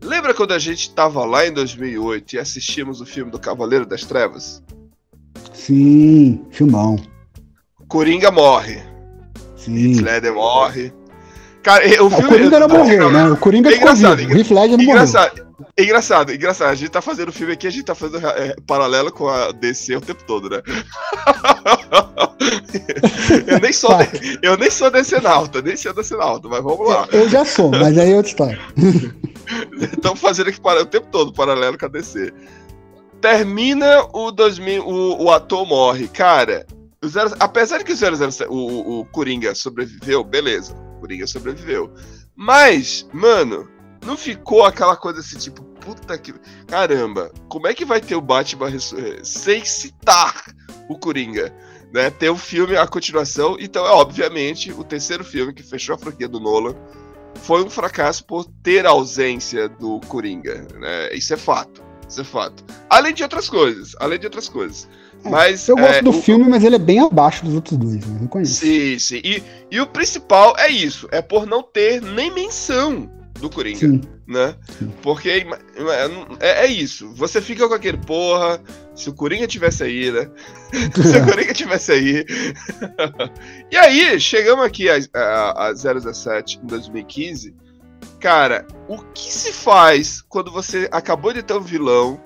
lembra 0.00 0.32
quando 0.32 0.54
a 0.54 0.58
gente 0.58 0.94
tava 0.94 1.22
lá 1.26 1.46
em 1.46 1.52
2008 1.52 2.36
e 2.36 2.38
assistimos 2.38 3.02
o 3.02 3.04
filme 3.04 3.30
do 3.30 3.38
Cavaleiro 3.38 3.84
das 3.84 4.06
Trevas? 4.06 4.62
Sim, 5.52 6.42
filmão. 6.50 6.96
Coringa 7.86 8.30
morre, 8.30 8.82
Sim. 9.58 10.00
Ledger 10.00 10.32
morre. 10.32 10.90
Cara, 11.66 11.84
o 12.04 12.08
filme... 12.08 12.28
Coringa 12.28 12.60
não 12.60 12.68
morreu, 12.68 13.10
né? 13.10 13.28
O 13.28 13.36
Coringa 13.36 13.68
É 13.68 13.72
ficou 13.72 13.88
engraçado, 13.90 14.16
vivo. 14.18 14.32
O 14.32 14.36
Heath 14.38 14.50
Ledger 14.52 14.78
não 14.78 14.84
morreu. 14.84 14.90
Engraçado, 14.92 15.46
engraçado, 15.76 16.32
engraçado. 16.32 16.70
A 16.70 16.74
gente 16.76 16.90
tá 16.90 17.02
fazendo 17.02 17.30
o 17.30 17.32
filme 17.32 17.54
aqui, 17.54 17.66
a 17.66 17.70
gente 17.70 17.82
tá 17.84 17.92
fazendo 17.92 18.24
é, 18.24 18.54
paralelo 18.64 19.10
com 19.10 19.28
a 19.28 19.50
DC 19.50 19.96
o 19.96 20.00
tempo 20.00 20.22
todo, 20.24 20.48
né? 20.48 20.62
eu, 23.48 23.58
nem 23.60 23.72
sou, 23.72 23.96
de- 23.96 24.38
eu 24.42 24.56
nem 24.56 24.70
sou 24.70 24.92
decenalta, 24.92 25.60
nem 25.60 25.76
sou 25.76 25.92
decenalta, 25.92 26.46
mas 26.48 26.62
vamos 26.62 26.88
lá. 26.88 27.08
Eu 27.10 27.28
já 27.28 27.44
sou, 27.44 27.72
mas 27.72 27.98
aí 27.98 28.12
é 28.12 28.16
outra 28.16 28.30
história. 28.30 28.60
Estamos 29.92 30.20
fazendo 30.20 30.50
aqui 30.50 30.60
para- 30.60 30.82
o 30.82 30.86
tempo 30.86 31.08
todo 31.10 31.32
paralelo 31.32 31.76
com 31.76 31.86
a 31.86 31.88
DC. 31.88 32.32
Termina 33.20 34.06
o 34.12 34.30
2000, 34.30 34.86
o, 34.86 35.24
o 35.24 35.32
ator 35.32 35.66
morre. 35.66 36.06
Cara, 36.06 36.64
o 37.02 37.08
zero- 37.08 37.34
apesar 37.40 37.78
de 37.78 37.84
que 37.84 37.92
o, 37.92 37.96
007, 37.96 38.44
o, 38.48 38.54
o, 38.54 39.00
o 39.00 39.04
Coringa 39.06 39.52
sobreviveu, 39.52 40.22
beleza. 40.22 40.86
Coringa 41.06 41.26
sobreviveu. 41.26 41.92
Mas, 42.34 43.06
mano, 43.12 43.68
não 44.04 44.16
ficou 44.16 44.64
aquela 44.64 44.96
coisa 44.96 45.20
assim, 45.20 45.38
tipo, 45.38 45.62
puta 45.62 46.18
que. 46.18 46.34
Caramba, 46.66 47.30
como 47.48 47.68
é 47.68 47.74
que 47.74 47.84
vai 47.84 48.00
ter 48.00 48.16
o 48.16 48.20
Batman 48.20 48.68
Ressu- 48.68 48.96
sem 49.22 49.64
citar 49.64 50.44
o 50.88 50.98
Coringa? 50.98 51.54
Né? 51.92 52.10
Ter 52.10 52.28
o 52.28 52.36
filme, 52.36 52.76
a 52.76 52.86
continuação. 52.86 53.56
Então, 53.60 53.86
é 53.86 53.90
obviamente, 53.90 54.72
o 54.72 54.82
terceiro 54.82 55.24
filme 55.24 55.54
que 55.54 55.62
fechou 55.62 55.94
a 55.94 55.98
franquia 55.98 56.28
do 56.28 56.40
Nolan 56.40 56.74
foi 57.36 57.62
um 57.62 57.70
fracasso 57.70 58.24
por 58.24 58.44
ter 58.62 58.84
a 58.84 58.90
ausência 58.90 59.68
do 59.68 60.00
Coringa. 60.00 60.66
Né? 60.74 61.14
Isso 61.14 61.32
é 61.32 61.36
fato. 61.36 61.82
Isso 62.08 62.20
é 62.20 62.24
fato. 62.24 62.64
Além 62.90 63.14
de 63.14 63.22
outras 63.22 63.48
coisas. 63.48 63.94
Além 64.00 64.18
de 64.18 64.26
outras 64.26 64.48
coisas. 64.48 64.88
É, 65.24 65.28
Mas. 65.28 65.68
Eu 65.68 65.76
gosto 65.76 65.94
é, 65.96 66.02
do 66.02 66.10
o- 66.10 66.22
filme, 66.22 66.48
mas 66.48 66.62
ele 66.64 66.76
é 66.76 66.78
bem 66.78 67.00
abaixo 67.00 67.44
dos 67.44 67.54
outros 67.54 67.76
dois, 67.76 68.04
né? 68.06 68.18
Eu 68.22 68.28
conheço. 68.28 68.54
Sim, 68.54 68.98
sim. 68.98 69.20
E, 69.24 69.42
e 69.70 69.80
o 69.80 69.86
principal 69.86 70.54
é 70.58 70.68
isso: 70.68 71.08
é 71.10 71.20
por 71.22 71.46
não 71.46 71.62
ter 71.62 72.00
nem 72.00 72.32
menção 72.32 73.10
do 73.40 73.50
Coringa. 73.50 73.78
Sim. 73.80 74.00
Né? 74.26 74.56
Sim. 74.78 74.92
Porque 75.02 75.38
ima- 75.38 75.58
é, 76.40 76.64
é 76.64 76.66
isso. 76.66 77.12
Você 77.14 77.40
fica 77.40 77.68
com 77.68 77.74
aquele 77.74 77.98
porra. 77.98 78.60
Se 78.94 79.08
o 79.10 79.14
Coringa 79.14 79.46
tivesse 79.46 79.84
aí, 79.84 80.10
né? 80.10 80.28
Se 80.94 81.18
o 81.18 81.24
Coringa 81.26 81.52
tivesse 81.54 81.92
aí. 81.92 82.24
e 83.70 83.76
aí, 83.76 84.18
chegamos 84.20 84.64
aqui 84.64 84.88
a, 84.88 84.96
a, 85.14 85.66
a 85.68 85.72
017 85.72 86.60
em 86.62 86.66
2015. 86.66 87.54
Cara, 88.18 88.66
o 88.88 88.98
que 88.98 89.32
se 89.32 89.52
faz 89.52 90.22
quando 90.22 90.50
você 90.50 90.88
acabou 90.90 91.32
de 91.32 91.42
ter 91.42 91.54
um 91.54 91.60
vilão 91.60 92.20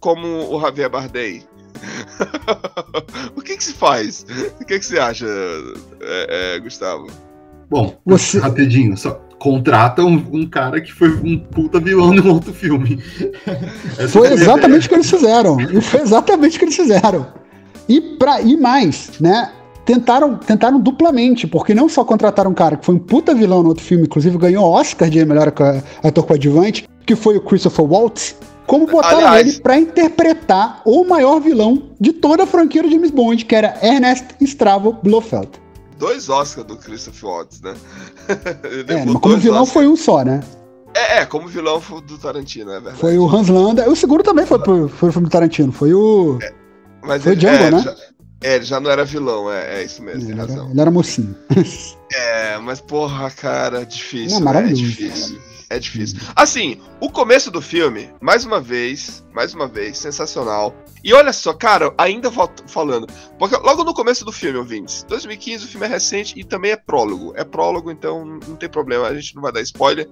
como 0.00 0.26
o 0.54 0.60
Javier 0.60 0.90
Bardem? 0.90 1.44
o 3.36 3.40
que, 3.40 3.56
que 3.56 3.64
se 3.64 3.72
faz? 3.72 4.26
O 4.60 4.64
que, 4.64 4.78
que 4.78 4.84
você 4.86 4.98
acha, 4.98 5.26
é, 6.00 6.56
é, 6.56 6.60
Gustavo? 6.60 7.06
Bom, 7.70 7.96
Você- 8.04 8.38
rapidinho, 8.38 8.96
só 8.96 9.20
contrata 9.38 10.04
um, 10.04 10.24
um 10.32 10.46
cara 10.46 10.80
que 10.80 10.92
foi 10.92 11.08
um 11.08 11.36
puta 11.36 11.80
vilão 11.80 12.12
num 12.12 12.32
outro 12.32 12.52
filme. 12.54 13.02
Essa 13.98 14.08
Foi 14.08 14.28
é 14.28 14.34
exatamente 14.34 14.86
o 14.86 14.88
que 14.88 14.94
eles 14.94 15.10
fizeram. 15.10 15.60
E 15.60 15.80
foi 15.80 16.00
exatamente 16.00 16.56
o 16.56 16.58
que 16.60 16.64
eles 16.66 16.76
fizeram. 16.76 17.26
E, 17.88 18.00
pra, 18.00 18.40
e 18.40 18.56
mais, 18.56 19.18
né? 19.18 19.50
Tentaram, 19.84 20.36
tentaram 20.36 20.78
duplamente, 20.78 21.48
porque 21.48 21.74
não 21.74 21.88
só 21.88 22.04
contrataram 22.04 22.52
um 22.52 22.54
cara 22.54 22.76
que 22.76 22.86
foi 22.86 22.94
um 22.94 23.00
puta 23.00 23.34
vilão 23.34 23.64
no 23.64 23.70
outro 23.70 23.82
filme, 23.82 24.04
inclusive 24.04 24.38
ganhou 24.38 24.64
Oscar 24.64 25.10
de 25.10 25.24
melhor 25.24 25.52
ator 26.04 26.24
coadjuvante, 26.24 26.88
que 27.04 27.16
foi 27.16 27.36
o 27.36 27.40
Christopher 27.40 27.84
Waltz, 27.84 28.36
como 28.66 28.86
botaram 28.86 29.18
Aliás- 29.18 29.48
ele 29.48 29.60
pra 29.60 29.78
interpretar 29.78 30.82
o 30.84 31.04
maior 31.04 31.40
vilão 31.40 31.90
de 32.00 32.12
toda 32.12 32.44
a 32.44 32.46
franquia 32.46 32.82
do 32.82 32.90
James 32.90 33.10
Bond, 33.10 33.44
que 33.44 33.54
era 33.54 33.78
Ernest 33.82 34.26
Stravo 34.40 34.92
Blofeld. 35.02 35.48
Dois 35.98 36.28
Oscars 36.28 36.66
do 36.66 36.76
Christopher 36.76 37.28
Waltz, 37.30 37.60
né? 37.60 37.74
É, 38.88 39.04
mas 39.04 39.18
como 39.20 39.36
vilão 39.36 39.62
Oscars. 39.62 39.72
foi 39.72 39.86
um 39.86 39.96
só, 39.96 40.24
né? 40.24 40.40
É, 40.94 41.18
é, 41.20 41.26
como 41.26 41.48
vilão 41.48 41.80
foi 41.80 42.02
do 42.02 42.18
Tarantino, 42.18 42.70
é 42.70 42.74
verdade. 42.74 42.98
Foi 42.98 43.16
o 43.16 43.26
Hans 43.26 43.48
Landa. 43.48 43.88
O 43.88 43.96
segundo 43.96 44.22
também 44.22 44.44
foi 44.44 44.58
pro, 44.58 44.88
foi 44.88 44.98
pro 45.08 45.12
filme 45.12 45.28
do 45.28 45.30
Tarantino. 45.32 45.72
Foi 45.72 45.94
o. 45.94 46.38
Mas 47.02 47.22
foi 47.22 47.32
ele, 47.32 47.40
Django, 47.40 47.64
é, 47.64 47.70
né? 47.70 47.78
Já, 47.80 47.96
é, 48.42 48.56
ele 48.56 48.64
já 48.64 48.80
não 48.80 48.90
era 48.90 49.04
vilão, 49.04 49.50
é, 49.50 49.80
é 49.80 49.84
isso 49.84 50.02
mesmo, 50.02 50.20
tem 50.20 50.30
ele, 50.32 50.40
era, 50.40 50.48
razão. 50.50 50.70
ele 50.70 50.80
era 50.80 50.90
mocinho. 50.90 51.34
É, 52.12 52.58
mas 52.58 52.80
porra, 52.80 53.30
cara, 53.30 53.86
difícil. 53.86 54.40
Não, 54.40 54.52
né? 54.52 54.70
É 54.70 54.72
difícil. 54.72 55.38
É 55.72 55.78
difícil. 55.78 56.18
Assim, 56.36 56.78
o 57.00 57.08
começo 57.08 57.50
do 57.50 57.62
filme, 57.62 58.12
mais 58.20 58.44
uma 58.44 58.60
vez, 58.60 59.24
mais 59.32 59.54
uma 59.54 59.66
vez, 59.66 59.96
sensacional. 59.96 60.76
E 61.02 61.14
olha 61.14 61.32
só, 61.32 61.54
cara, 61.54 61.94
ainda 61.96 62.30
falando, 62.66 63.06
porque 63.38 63.56
logo 63.56 63.82
no 63.82 63.94
começo 63.94 64.22
do 64.22 64.30
filme, 64.30 64.58
ouvintes, 64.58 65.02
2015, 65.04 65.64
o 65.64 65.68
filme 65.68 65.86
é 65.86 65.88
recente 65.88 66.38
e 66.38 66.44
também 66.44 66.72
é 66.72 66.76
prólogo. 66.76 67.32
É 67.36 67.42
prólogo, 67.42 67.90
então 67.90 68.22
não 68.22 68.54
tem 68.54 68.68
problema, 68.68 69.06
a 69.06 69.14
gente 69.14 69.34
não 69.34 69.40
vai 69.40 69.50
dar 69.50 69.62
spoiler. 69.62 70.06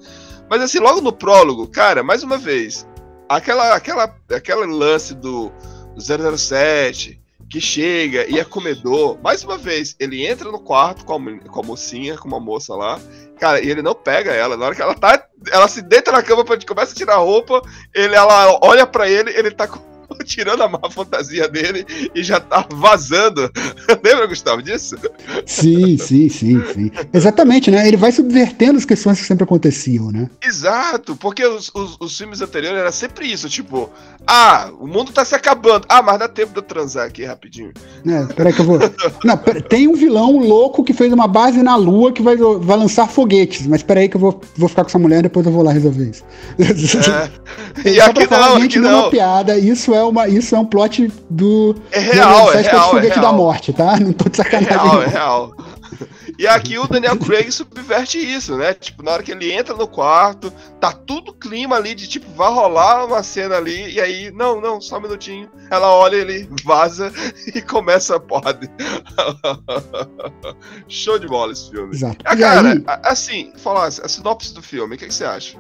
Mas 0.49 0.63
assim, 0.63 0.79
logo 0.79 1.03
no 1.03 1.13
prólogo, 1.13 1.69
cara, 1.69 2.03
mais 2.03 2.23
uma 2.23 2.39
vez, 2.39 2.87
aquela 3.29 3.75
aquela 3.75 4.17
aquele 4.31 4.65
lance 4.65 5.15
do 5.15 5.53
007 5.99 7.20
que 7.51 7.61
chega 7.61 8.27
e 8.31 8.39
é 8.39 8.45
comedor, 8.45 9.19
mais 9.23 9.43
uma 9.43 9.59
vez, 9.59 9.97
ele 9.99 10.25
entra 10.25 10.51
no 10.53 10.61
quarto 10.61 11.05
com 11.05 11.15
a, 11.15 11.39
com 11.49 11.61
a 11.61 11.65
mocinha, 11.65 12.17
com 12.17 12.29
uma 12.29 12.39
moça 12.39 12.75
lá, 12.77 13.01
cara, 13.41 13.61
e 13.61 13.69
ele 13.69 13.83
não 13.83 13.95
pega 13.95 14.31
ela. 14.33 14.57
Na 14.57 14.67
hora 14.67 14.75
que 14.75 14.81
ela 14.83 14.95
tá. 14.95 15.27
Ela 15.51 15.67
se 15.67 15.83
deita 15.83 16.13
na 16.13 16.23
cama, 16.23 16.45
pra- 16.45 16.59
começa 16.65 16.93
a 16.93 16.97
tirar 16.97 17.15
a 17.15 17.19
roupa, 17.19 17.61
ele, 17.95 18.15
ela 18.15 18.59
olha 18.63 18.87
pra 18.87 19.09
ele, 19.11 19.31
ele 19.37 19.51
tá 19.51 19.67
com- 19.67 19.81
tirando 20.25 20.63
a 20.63 20.69
má 20.69 20.81
fantasia 20.91 21.49
dele 21.49 21.85
e 22.15 22.23
já 22.23 22.41
tá 22.41 22.67
vazando. 22.73 23.51
Lembra, 24.03 24.27
Gustavo, 24.27 24.63
disso? 24.63 24.97
Sim, 25.47 25.97
sim, 25.99 26.29
sim, 26.29 26.63
sim. 26.73 26.91
Exatamente, 27.13 27.71
né? 27.71 27.87
Ele 27.87 27.97
vai 27.97 28.13
subvertendo 28.13 28.79
as 28.79 28.85
questões 28.85 29.19
que 29.21 29.27
sempre 29.27 29.45
aconteciam, 29.45 30.11
né? 30.11 30.29
Exato, 30.43 31.17
porque 31.17 31.45
os, 31.45 31.71
os, 31.75 31.97
os 32.01 32.17
filmes 32.17 32.41
anteriores 32.41 32.79
era 32.79 32.93
sempre 32.93 33.31
isso, 33.31 33.49
tipo, 33.49 33.91
ah, 34.27 34.71
o 34.79 34.87
mundo 34.87 35.13
tá 35.13 35.25
se 35.25 35.35
acabando. 35.35 35.87
Ah, 35.89 36.03
mas 36.03 36.19
dá 36.19 36.29
tempo 36.29 36.53
de 36.53 36.59
eu 36.59 36.63
transar 36.63 37.07
aqui 37.07 37.25
rapidinho. 37.25 37.73
É, 38.07 38.33
peraí 38.33 38.53
que 38.53 38.61
eu 38.61 38.65
vou. 38.65 38.79
Não, 39.25 39.37
pera- 39.37 39.61
tem 39.61 39.89
um 39.89 39.95
vilão 39.95 40.39
louco 40.39 40.85
que 40.85 40.93
fez 40.93 41.13
uma 41.13 41.27
base 41.27 41.63
na 41.63 41.77
Lua 41.77 42.13
que 42.13 42.23
vai, 42.23 42.37
vai 42.37 42.77
lançar 42.77 43.09
foguetes, 43.09 43.67
mas 43.67 43.83
peraí 43.83 44.09
que 44.09 44.17
eu 44.17 44.21
vou, 44.21 44.41
vou 44.57 44.69
ficar 44.69 44.83
com 44.83 44.89
essa 44.89 44.99
mulher 44.99 45.21
e 45.21 45.23
depois 45.23 45.45
eu 45.47 45.53
vou 45.53 45.63
lá 45.63 45.73
resolver 45.73 46.11
isso. 46.11 46.25
É. 46.59 47.89
E 47.89 47.97
Só 47.97 48.05
aqui 48.07 48.27
pra 48.27 48.29
falar, 48.29 48.49
não, 48.55 48.61
gente, 48.61 48.79
aqui 48.79 48.89
não 48.89 48.91
é 48.91 48.95
uma 49.03 49.11
piada, 49.11 49.59
isso 49.59 49.95
é, 49.95 50.03
uma, 50.11 50.29
isso 50.29 50.55
é 50.55 50.59
um 50.59 50.65
plot 50.65 51.13
do. 51.29 51.75
É 51.91 51.99
real, 51.99 52.53
é 52.53 52.63
07 52.63 52.71
com 52.71 52.77
real, 52.77 52.89
é 52.89 52.91
foguete 52.91 53.15
da 53.17 53.21
real. 53.23 53.35
morte, 53.35 53.73
tá? 53.73 53.99
Não 53.99 54.13
tô 54.13 54.29
de 54.29 54.41
É 54.41 54.45
sacanagem. 54.45 54.69
real, 54.79 54.95
não. 54.95 55.03
é 55.03 55.07
real. 55.09 55.53
E 56.39 56.47
aqui 56.47 56.79
o 56.79 56.87
Daniel 56.87 57.19
Craig 57.19 57.51
subverte 57.53 58.17
isso, 58.17 58.57
né? 58.57 58.73
Tipo, 58.73 59.03
na 59.03 59.11
hora 59.11 59.23
que 59.23 59.31
ele 59.31 59.53
entra 59.53 59.75
no 59.75 59.87
quarto, 59.87 60.51
tá 60.81 60.91
tudo 60.91 61.35
clima 61.35 61.77
ali 61.77 61.95
de 61.95 62.09
tipo, 62.09 62.33
vai 62.33 62.51
rolar 62.51 63.05
uma 63.05 63.23
cena 63.23 63.57
ali, 63.57 63.93
e 63.93 64.01
aí, 64.01 64.31
não, 64.31 64.59
não, 64.59 64.81
só 64.81 64.97
um 64.97 65.03
minutinho. 65.03 65.51
Ela 65.71 65.95
olha, 65.95 66.17
ele 66.17 66.49
vaza 66.65 67.13
e 67.55 67.61
começa 67.61 68.17
a 68.17 68.21
porra. 68.21 68.59
Show 70.89 71.19
de 71.19 71.27
bola 71.27 71.53
esse 71.53 71.69
filme. 71.71 71.95
Exato. 71.95 72.17
Ah, 72.25 72.35
cara, 72.37 72.73
aí, 72.73 72.85
assim, 73.05 73.53
falar 73.59 73.89
a 73.89 74.09
sinopse 74.09 74.55
do 74.55 74.63
filme, 74.63 74.95
o 74.95 74.99
que, 74.99 75.09
que 75.09 75.15
você 75.15 75.25
acha? 75.25 75.59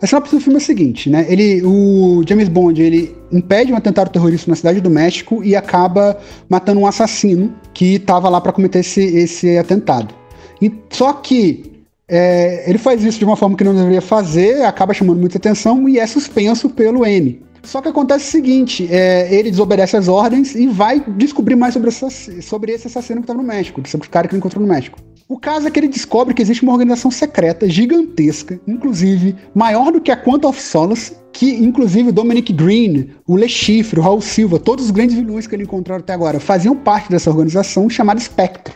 A 0.00 0.06
sinopse 0.06 0.34
do 0.34 0.40
filme 0.40 0.58
é 0.58 0.62
o 0.62 0.64
seguinte, 0.64 1.10
né? 1.10 1.26
Ele, 1.28 1.60
o 1.64 2.22
James 2.26 2.48
Bond, 2.48 2.80
ele 2.80 3.16
impede 3.32 3.72
um 3.72 3.76
atentado 3.76 4.10
terrorista 4.10 4.48
na 4.48 4.56
cidade 4.56 4.80
do 4.80 4.88
México 4.88 5.42
e 5.42 5.56
acaba 5.56 6.16
matando 6.48 6.80
um 6.80 6.86
assassino 6.86 7.52
que 7.74 7.96
estava 7.96 8.28
lá 8.28 8.40
para 8.40 8.52
cometer 8.52 8.80
esse, 8.80 9.00
esse 9.00 9.58
atentado. 9.58 10.14
E, 10.62 10.72
só 10.90 11.12
que 11.12 11.78
é, 12.08 12.64
ele 12.68 12.78
faz 12.78 13.04
isso 13.04 13.18
de 13.18 13.24
uma 13.24 13.36
forma 13.36 13.56
que 13.56 13.64
não 13.64 13.74
deveria 13.74 14.00
fazer, 14.00 14.64
acaba 14.64 14.94
chamando 14.94 15.18
muita 15.18 15.36
atenção 15.36 15.88
e 15.88 15.98
é 15.98 16.06
suspenso 16.06 16.70
pelo 16.70 17.04
M. 17.04 17.42
Só 17.62 17.80
que 17.80 17.88
acontece 17.88 18.28
o 18.28 18.30
seguinte, 18.30 18.88
é, 18.90 19.32
ele 19.34 19.50
desobedece 19.50 19.96
as 19.96 20.08
ordens 20.08 20.54
e 20.54 20.66
vai 20.66 21.00
descobrir 21.00 21.56
mais 21.56 21.74
sobre, 21.74 21.90
esse 21.90 22.42
sobre 22.42 22.72
esse 22.72 22.86
assassino 22.86 23.20
que 23.20 23.24
estava 23.24 23.40
no 23.40 23.46
México, 23.46 23.82
sobre 23.86 24.06
o 24.06 24.10
cara 24.10 24.26
que 24.26 24.34
ele 24.34 24.38
encontrou 24.38 24.62
no 24.62 24.72
México. 24.72 24.98
O 25.28 25.38
caso 25.38 25.68
é 25.68 25.70
que 25.70 25.78
ele 25.78 25.88
descobre 25.88 26.32
que 26.32 26.40
existe 26.40 26.62
uma 26.62 26.72
organização 26.72 27.10
secreta, 27.10 27.68
gigantesca, 27.68 28.58
inclusive 28.66 29.36
maior 29.54 29.92
do 29.92 30.00
que 30.00 30.10
a 30.10 30.16
Quantum 30.16 30.48
of 30.48 30.60
Solace, 30.60 31.12
que 31.32 31.50
inclusive 31.56 32.10
Dominic 32.10 32.50
Green, 32.52 33.10
o 33.26 33.36
Le 33.36 33.46
Chiffre, 33.46 34.00
o 34.00 34.02
Raul 34.02 34.22
Silva, 34.22 34.58
todos 34.58 34.86
os 34.86 34.90
grandes 34.90 35.14
vilões 35.14 35.46
que 35.46 35.54
ele 35.54 35.64
encontrou 35.64 35.98
até 35.98 36.14
agora 36.14 36.40
faziam 36.40 36.74
parte 36.74 37.10
dessa 37.10 37.28
organização 37.28 37.90
chamada 37.90 38.18
Spectre. 38.18 38.72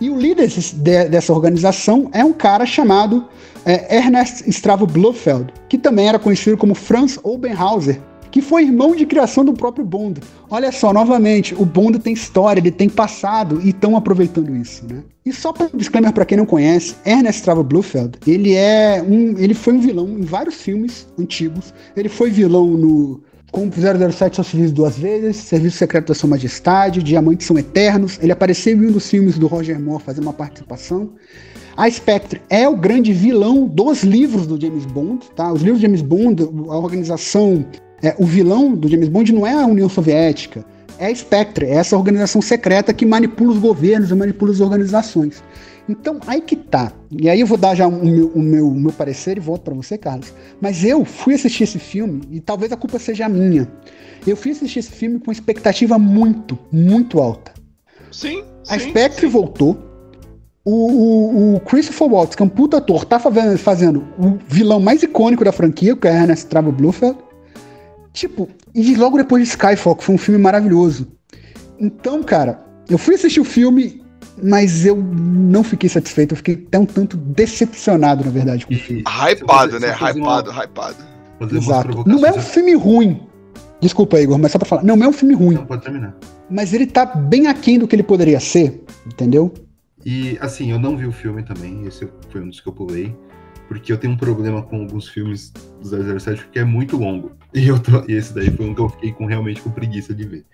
E 0.00 0.10
o 0.10 0.18
líder 0.18 0.48
de- 0.48 1.08
dessa 1.08 1.32
organização 1.32 2.08
é 2.12 2.24
um 2.24 2.32
cara 2.32 2.66
chamado 2.66 3.26
é, 3.64 3.96
Ernest 3.96 4.48
Stravo 4.48 4.86
Blofeld, 4.86 5.52
que 5.68 5.76
também 5.76 6.08
era 6.08 6.18
conhecido 6.18 6.56
como 6.56 6.74
Franz 6.74 7.18
Obenhauser, 7.22 8.00
que 8.30 8.40
foi 8.42 8.62
irmão 8.62 8.94
de 8.94 9.06
criação 9.06 9.44
do 9.44 9.52
próprio 9.54 9.84
Bond. 9.84 10.20
Olha 10.50 10.70
só, 10.70 10.92
novamente, 10.92 11.54
o 11.54 11.64
Bond 11.64 11.98
tem 11.98 12.12
história, 12.12 12.60
ele 12.60 12.70
tem 12.70 12.88
passado 12.88 13.60
e 13.64 13.70
estão 13.70 13.96
aproveitando 13.96 14.54
isso, 14.54 14.84
né? 14.86 15.02
E 15.24 15.32
só 15.32 15.52
para 15.52 15.66
um 15.66 15.76
disclaimer 15.76 16.12
para 16.12 16.24
quem 16.24 16.38
não 16.38 16.46
conhece, 16.46 16.94
Ernest 17.04 17.40
Stravo 17.40 17.64
Blofeld, 17.64 18.18
ele 18.26 18.54
é 18.54 19.02
um, 19.02 19.36
ele 19.38 19.54
foi 19.54 19.72
um 19.72 19.80
vilão 19.80 20.06
em 20.08 20.22
vários 20.22 20.56
filmes 20.56 21.08
antigos. 21.18 21.74
Ele 21.96 22.08
foi 22.08 22.30
vilão 22.30 22.66
no 22.66 23.20
como 23.50 23.70
007 23.72 24.36
só 24.36 24.42
se 24.42 24.56
vive 24.56 24.72
duas 24.72 24.98
vezes, 24.98 25.36
Serviço 25.36 25.78
Secreto 25.78 26.08
da 26.08 26.14
Sua 26.14 26.28
Majestade, 26.28 27.02
Diamantes 27.02 27.46
São 27.46 27.58
Eternos. 27.58 28.18
Ele 28.20 28.32
apareceu 28.32 28.76
em 28.76 28.88
um 28.88 28.92
dos 28.92 29.08
filmes 29.08 29.38
do 29.38 29.46
Roger 29.46 29.80
Moore 29.80 30.02
fazendo 30.02 30.24
uma 30.24 30.32
participação. 30.32 31.10
A 31.76 31.90
Spectre 31.90 32.40
é 32.48 32.68
o 32.68 32.76
grande 32.76 33.12
vilão 33.12 33.66
dos 33.66 34.02
livros 34.02 34.46
do 34.46 34.60
James 34.60 34.86
Bond, 34.86 35.26
tá? 35.36 35.52
Os 35.52 35.60
livros 35.60 35.78
do 35.78 35.82
James 35.82 36.02
Bond, 36.02 36.42
a 36.42 36.78
organização, 36.78 37.66
é, 38.02 38.14
o 38.18 38.24
vilão 38.24 38.74
do 38.74 38.88
James 38.88 39.08
Bond 39.08 39.32
não 39.32 39.46
é 39.46 39.52
a 39.52 39.66
União 39.66 39.88
Soviética, 39.88 40.64
é 40.98 41.06
a 41.06 41.14
Spectre, 41.14 41.66
é 41.66 41.74
essa 41.74 41.96
organização 41.96 42.40
secreta 42.40 42.94
que 42.94 43.04
manipula 43.04 43.52
os 43.52 43.58
governos 43.58 44.10
e 44.10 44.14
manipula 44.14 44.52
as 44.52 44.60
organizações. 44.60 45.42
Então, 45.88 46.18
aí 46.26 46.40
que 46.40 46.56
tá. 46.56 46.92
E 47.10 47.28
aí 47.28 47.40
eu 47.40 47.46
vou 47.46 47.56
dar 47.56 47.74
já 47.74 47.86
o 47.86 48.04
meu, 48.04 48.28
o 48.28 48.40
meu, 48.40 48.68
o 48.68 48.74
meu 48.74 48.92
parecer 48.92 49.36
e 49.36 49.40
volto 49.40 49.62
pra 49.62 49.74
você, 49.74 49.96
Carlos. 49.96 50.32
Mas 50.60 50.84
eu 50.84 51.04
fui 51.04 51.34
assistir 51.34 51.64
esse 51.64 51.78
filme, 51.78 52.22
e 52.30 52.40
talvez 52.40 52.72
a 52.72 52.76
culpa 52.76 52.98
seja 52.98 53.28
minha. 53.28 53.70
Eu 54.26 54.36
fui 54.36 54.50
assistir 54.50 54.80
esse 54.80 54.90
filme 54.90 55.20
com 55.20 55.30
expectativa 55.30 55.98
muito, 55.98 56.58
muito 56.72 57.20
alta. 57.20 57.52
Sim. 58.10 58.42
A 58.68 58.78
sim, 58.78 58.90
Spectre 58.90 59.26
sim. 59.26 59.32
voltou. 59.32 59.78
O, 60.64 60.72
o, 60.72 61.54
o 61.54 61.60
Christopher 61.60 62.08
Waltz, 62.08 62.34
que 62.34 62.42
é 62.42 62.46
um 62.46 62.48
puta 62.48 62.78
ator, 62.78 63.04
tá 63.04 63.20
fazendo, 63.20 63.56
fazendo 63.56 64.04
o 64.18 64.36
vilão 64.48 64.80
mais 64.80 65.00
icônico 65.00 65.44
da 65.44 65.52
franquia, 65.52 65.94
que 65.94 66.08
é 66.08 66.12
Ernest 66.12 66.46
Travo 66.46 66.72
Blofeld. 66.72 67.16
Tipo, 68.12 68.48
e 68.74 68.96
logo 68.96 69.16
depois 69.16 69.44
de 69.44 69.50
Skyfall, 69.50 69.94
que 69.94 70.02
foi 70.02 70.16
um 70.16 70.18
filme 70.18 70.40
maravilhoso. 70.40 71.06
Então, 71.78 72.20
cara, 72.22 72.64
eu 72.88 72.98
fui 72.98 73.14
assistir 73.14 73.38
o 73.38 73.44
filme, 73.44 74.02
mas 74.42 74.84
eu 74.84 74.96
não 74.96 75.62
fiquei 75.64 75.88
satisfeito. 75.88 76.32
Eu 76.32 76.36
fiquei 76.36 76.54
até 76.66 76.78
um 76.78 76.86
tanto 76.86 77.16
decepcionado, 77.16 78.24
na 78.24 78.30
verdade, 78.30 78.66
com 78.66 78.74
o 78.74 78.76
filme. 78.76 79.02
Hypado, 79.06 79.78
né? 79.80 79.92
Hypado, 79.94 80.50
hypado. 80.50 80.96
Exato. 81.52 82.04
Não 82.06 82.24
é 82.24 82.32
um 82.32 82.40
filme 82.40 82.74
ruim. 82.74 83.20
Desculpa, 83.80 84.18
Igor, 84.20 84.38
mas 84.38 84.52
só 84.52 84.58
pra 84.58 84.66
falar. 84.66 84.82
Não 84.82 85.02
é 85.02 85.08
um 85.08 85.12
filme 85.12 85.34
ruim, 85.34 85.54
Não, 85.56 85.66
pode 85.66 85.82
terminar. 85.82 86.16
mas 86.50 86.72
ele 86.72 86.86
tá 86.86 87.04
bem 87.04 87.46
aquém 87.46 87.78
do 87.78 87.86
que 87.86 87.94
ele 87.94 88.02
poderia 88.02 88.40
ser, 88.40 88.82
entendeu? 89.06 89.52
E 90.04 90.38
assim, 90.40 90.70
eu 90.70 90.78
não 90.78 90.96
vi 90.96 91.04
o 91.06 91.12
filme 91.12 91.42
também, 91.42 91.84
esse 91.84 92.08
foi 92.30 92.40
um 92.40 92.48
dos 92.48 92.60
que 92.60 92.68
eu 92.68 92.72
pulei, 92.72 93.14
porque 93.68 93.92
eu 93.92 93.98
tenho 93.98 94.12
um 94.12 94.16
problema 94.16 94.62
com 94.62 94.76
alguns 94.82 95.08
filmes 95.08 95.52
do 95.82 96.18
007 96.20 96.42
porque 96.44 96.58
é 96.58 96.64
muito 96.64 96.96
longo. 96.96 97.32
E, 97.54 97.68
eu 97.68 97.78
tô- 97.78 98.04
e 98.06 98.12
esse 98.12 98.34
daí 98.34 98.50
foi 98.50 98.66
um 98.66 98.74
que 98.74 98.80
eu 98.80 98.88
fiquei 98.88 99.12
com, 99.12 99.24
realmente 99.26 99.60
com 99.62 99.70
preguiça 99.70 100.12
de 100.14 100.24
ver. 100.26 100.44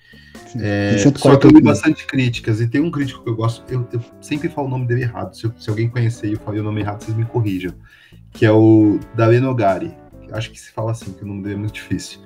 Sim, 0.46 0.58
É, 0.62 0.90
só 0.98 1.10
que 1.10 1.18
140 1.20 1.46
eu 1.46 1.48
li 1.48 1.54
minutos. 1.56 1.80
bastante 1.80 2.06
críticas 2.06 2.60
e 2.60 2.68
tem 2.68 2.80
um 2.80 2.90
crítico 2.90 3.24
que 3.24 3.28
eu 3.30 3.34
gosto, 3.34 3.64
eu, 3.72 3.88
eu 3.92 4.00
sempre 4.20 4.48
falo 4.48 4.68
o 4.68 4.70
nome 4.70 4.86
dele 4.86 5.02
errado. 5.02 5.34
Se, 5.36 5.50
se 5.58 5.68
alguém 5.70 5.88
conhecer 5.88 6.28
e 6.28 6.32
eu 6.34 6.38
falei 6.40 6.60
o 6.60 6.64
nome 6.64 6.80
errado, 6.80 7.02
vocês 7.02 7.16
me 7.16 7.24
corrijam. 7.24 7.74
Que 8.32 8.46
é 8.46 8.52
o 8.52 8.98
Dalenogari. 9.16 9.92
Eu 10.28 10.36
acho 10.36 10.50
que 10.50 10.60
se 10.60 10.70
fala 10.72 10.92
assim, 10.92 11.12
que 11.12 11.24
o 11.24 11.26
nome 11.26 11.42
dele 11.42 11.54
é 11.56 11.58
muito 11.58 11.74
difícil. 11.74 12.20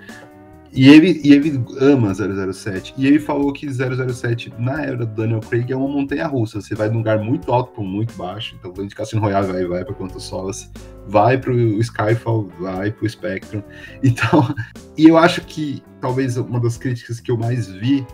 E 0.76 0.90
ele, 0.90 1.20
e 1.24 1.32
ele 1.32 1.58
ama 1.80 2.12
007. 2.14 2.92
E 2.98 3.06
ele 3.06 3.18
falou 3.18 3.50
que 3.50 3.66
007, 3.66 4.52
na 4.58 4.82
era 4.82 4.98
do 4.98 5.06
Daniel 5.06 5.40
Craig, 5.40 5.72
é 5.72 5.76
uma 5.76 5.88
montanha 5.88 6.26
russa. 6.26 6.60
Você 6.60 6.74
vai 6.74 6.90
de 6.90 6.94
um 6.94 6.98
lugar 6.98 7.18
muito 7.18 7.50
alto 7.50 7.72
para 7.72 7.82
muito 7.82 8.14
baixo. 8.14 8.54
Então, 8.60 8.72
de 8.86 8.94
Cassino 8.94 9.22
Royale 9.22 9.50
vai, 9.50 9.64
vai 9.64 9.84
para 9.86 9.94
Quanto 9.94 10.20
Solas, 10.20 10.70
vai 11.08 11.38
para 11.38 11.50
o 11.50 11.80
Skyfall, 11.80 12.50
vai 12.60 12.92
para 12.92 13.06
o 13.06 13.08
Spectrum. 13.08 13.62
Então, 14.04 14.54
e 14.96 15.06
eu 15.06 15.16
acho 15.16 15.40
que 15.42 15.82
talvez 16.00 16.36
uma 16.36 16.60
das 16.60 16.76
críticas 16.76 17.18
que 17.18 17.30
eu 17.30 17.36
mais 17.36 17.66
vi 17.66 18.06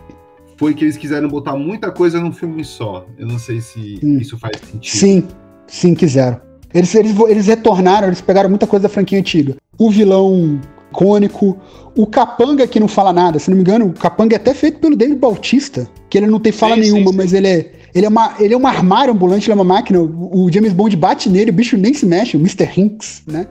foi 0.57 0.73
que 0.73 0.85
eles 0.85 0.95
quiseram 0.95 1.27
botar 1.27 1.55
muita 1.55 1.91
coisa 1.91 2.19
num 2.19 2.31
filme 2.31 2.63
só. 2.63 3.05
Eu 3.17 3.27
não 3.27 3.37
sei 3.37 3.59
se 3.59 3.97
Sim. 3.97 4.17
isso 4.17 4.37
faz 4.37 4.57
sentido. 4.59 4.97
Sim, 4.97 5.27
sim, 5.67 5.93
quiseram. 5.93 6.39
Eles, 6.73 6.95
eles, 6.95 7.15
eles 7.27 7.47
retornaram, 7.47 8.07
eles 8.07 8.21
pegaram 8.21 8.49
muita 8.49 8.65
coisa 8.65 8.83
da 8.83 8.89
franquia 8.89 9.19
antiga. 9.19 9.55
O 9.77 9.91
vilão 9.91 10.59
icônico, 10.93 11.57
o 11.95 12.05
Capanga 12.05 12.67
que 12.67 12.79
não 12.79 12.87
fala 12.87 13.11
nada, 13.11 13.39
se 13.39 13.49
não 13.49 13.57
me 13.57 13.61
engano, 13.61 13.87
o 13.87 13.93
Capanga 13.93 14.35
é 14.35 14.37
até 14.37 14.53
feito 14.53 14.79
pelo 14.79 14.95
David 14.95 15.17
Bautista, 15.17 15.87
que 16.09 16.17
ele 16.17 16.27
não 16.27 16.39
tem 16.39 16.51
fala 16.51 16.75
Sim, 16.75 16.81
nenhuma, 16.81 17.11
sim. 17.11 17.17
mas 17.17 17.33
ele 17.33 17.47
é, 17.47 17.71
ele, 17.93 18.05
é 18.05 18.09
uma, 18.09 18.35
ele 18.39 18.53
é 18.53 18.57
um 18.57 18.67
armário 18.67 19.13
ambulante, 19.13 19.45
ele 19.45 19.53
é 19.53 19.55
uma 19.55 19.63
máquina. 19.63 19.99
O, 19.99 20.45
o 20.45 20.51
James 20.51 20.73
Bond 20.73 20.95
bate 20.95 21.29
nele, 21.29 21.51
o 21.51 21.53
bicho 21.53 21.77
nem 21.77 21.93
se 21.93 22.05
mexe, 22.05 22.37
o 22.37 22.39
Mr. 22.39 22.69
Hinks, 22.75 23.23
né? 23.27 23.47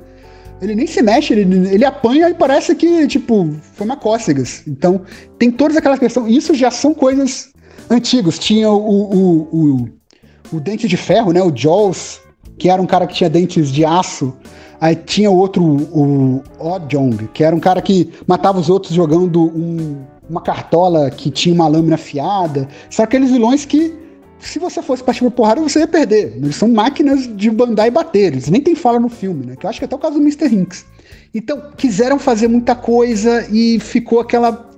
Ele 0.61 0.76
nem 0.76 0.86
se 0.86 1.03
mexe, 1.03 1.32
ele, 1.32 1.68
ele 1.74 1.84
apanha 1.84 2.30
e 2.30 2.34
parece 2.34 2.74
que, 2.76 3.07
tipo, 3.09 3.51
foi 3.74 3.84
uma 3.84 3.97
cócegas. 3.97 4.62
Então, 4.66 5.03
tem 5.36 5.51
todas 5.51 5.76
aquelas 5.76 5.99
questões. 5.99 6.32
Isso 6.32 6.55
já 6.55 6.70
são 6.70 6.95
coisas 6.95 7.53
antigas. 7.90 8.38
Tinha 8.38 8.70
o, 8.70 8.76
o, 8.76 9.49
o, 9.53 9.88
o 10.53 10.61
Dente 10.61 10.86
de 10.86 10.97
Ferro, 10.97 11.32
né? 11.32 11.43
O 11.43 11.53
Jaws, 11.53 12.20
que 12.57 12.68
era 12.68 12.80
um 12.80 12.86
cara 12.86 13.09
que 13.09 13.14
tinha 13.14 13.28
dentes 13.28 13.72
de 13.72 13.84
aço. 13.84 14.32
Aí 14.83 14.97
tinha 14.97 15.30
outro, 15.30 15.62
o 15.62 16.43
Odjong, 16.59 17.28
que 17.33 17.45
era 17.45 17.55
um 17.55 17.61
cara 17.61 17.80
que 17.80 18.11
matava 18.26 18.59
os 18.59 18.68
outros 18.68 18.93
jogando 18.93 19.41
um- 19.41 20.03
uma 20.28 20.41
cartola 20.41 21.09
que 21.09 21.30
tinha 21.30 21.55
uma 21.55 21.68
lâmina 21.68 21.95
afiada. 21.95 22.66
São 22.91 23.05
aqueles 23.05 23.30
vilões 23.30 23.64
que, 23.64 23.95
se 24.41 24.59
você 24.59 24.83
fosse 24.83 25.05
partir 25.05 25.20
pra 25.20 25.30
porrada, 25.30 25.61
você 25.61 25.78
ia 25.78 25.87
perder. 25.87 26.37
Eles 26.37 26.57
são 26.57 26.66
máquinas 26.68 27.30
de 27.37 27.49
bandar 27.49 27.87
e 27.87 27.93
bater. 27.93 28.33
Eles 28.33 28.49
nem 28.49 28.61
tem 28.61 28.74
fala 28.74 28.99
no 28.99 29.09
filme, 29.09 29.47
né? 29.47 29.55
Que 29.55 29.66
eu 29.66 29.70
acho 29.70 29.78
que 29.78 29.85
até 29.85 29.95
o 29.95 29.99
caso 30.01 30.14
do 30.14 30.20
Mr. 30.20 30.53
Hinks. 30.53 30.85
Então, 31.33 31.62
quiseram 31.76 32.18
fazer 32.18 32.49
muita 32.49 32.74
coisa 32.74 33.47
e 33.53 33.78
ficou 33.78 34.18
aquela. 34.18 34.68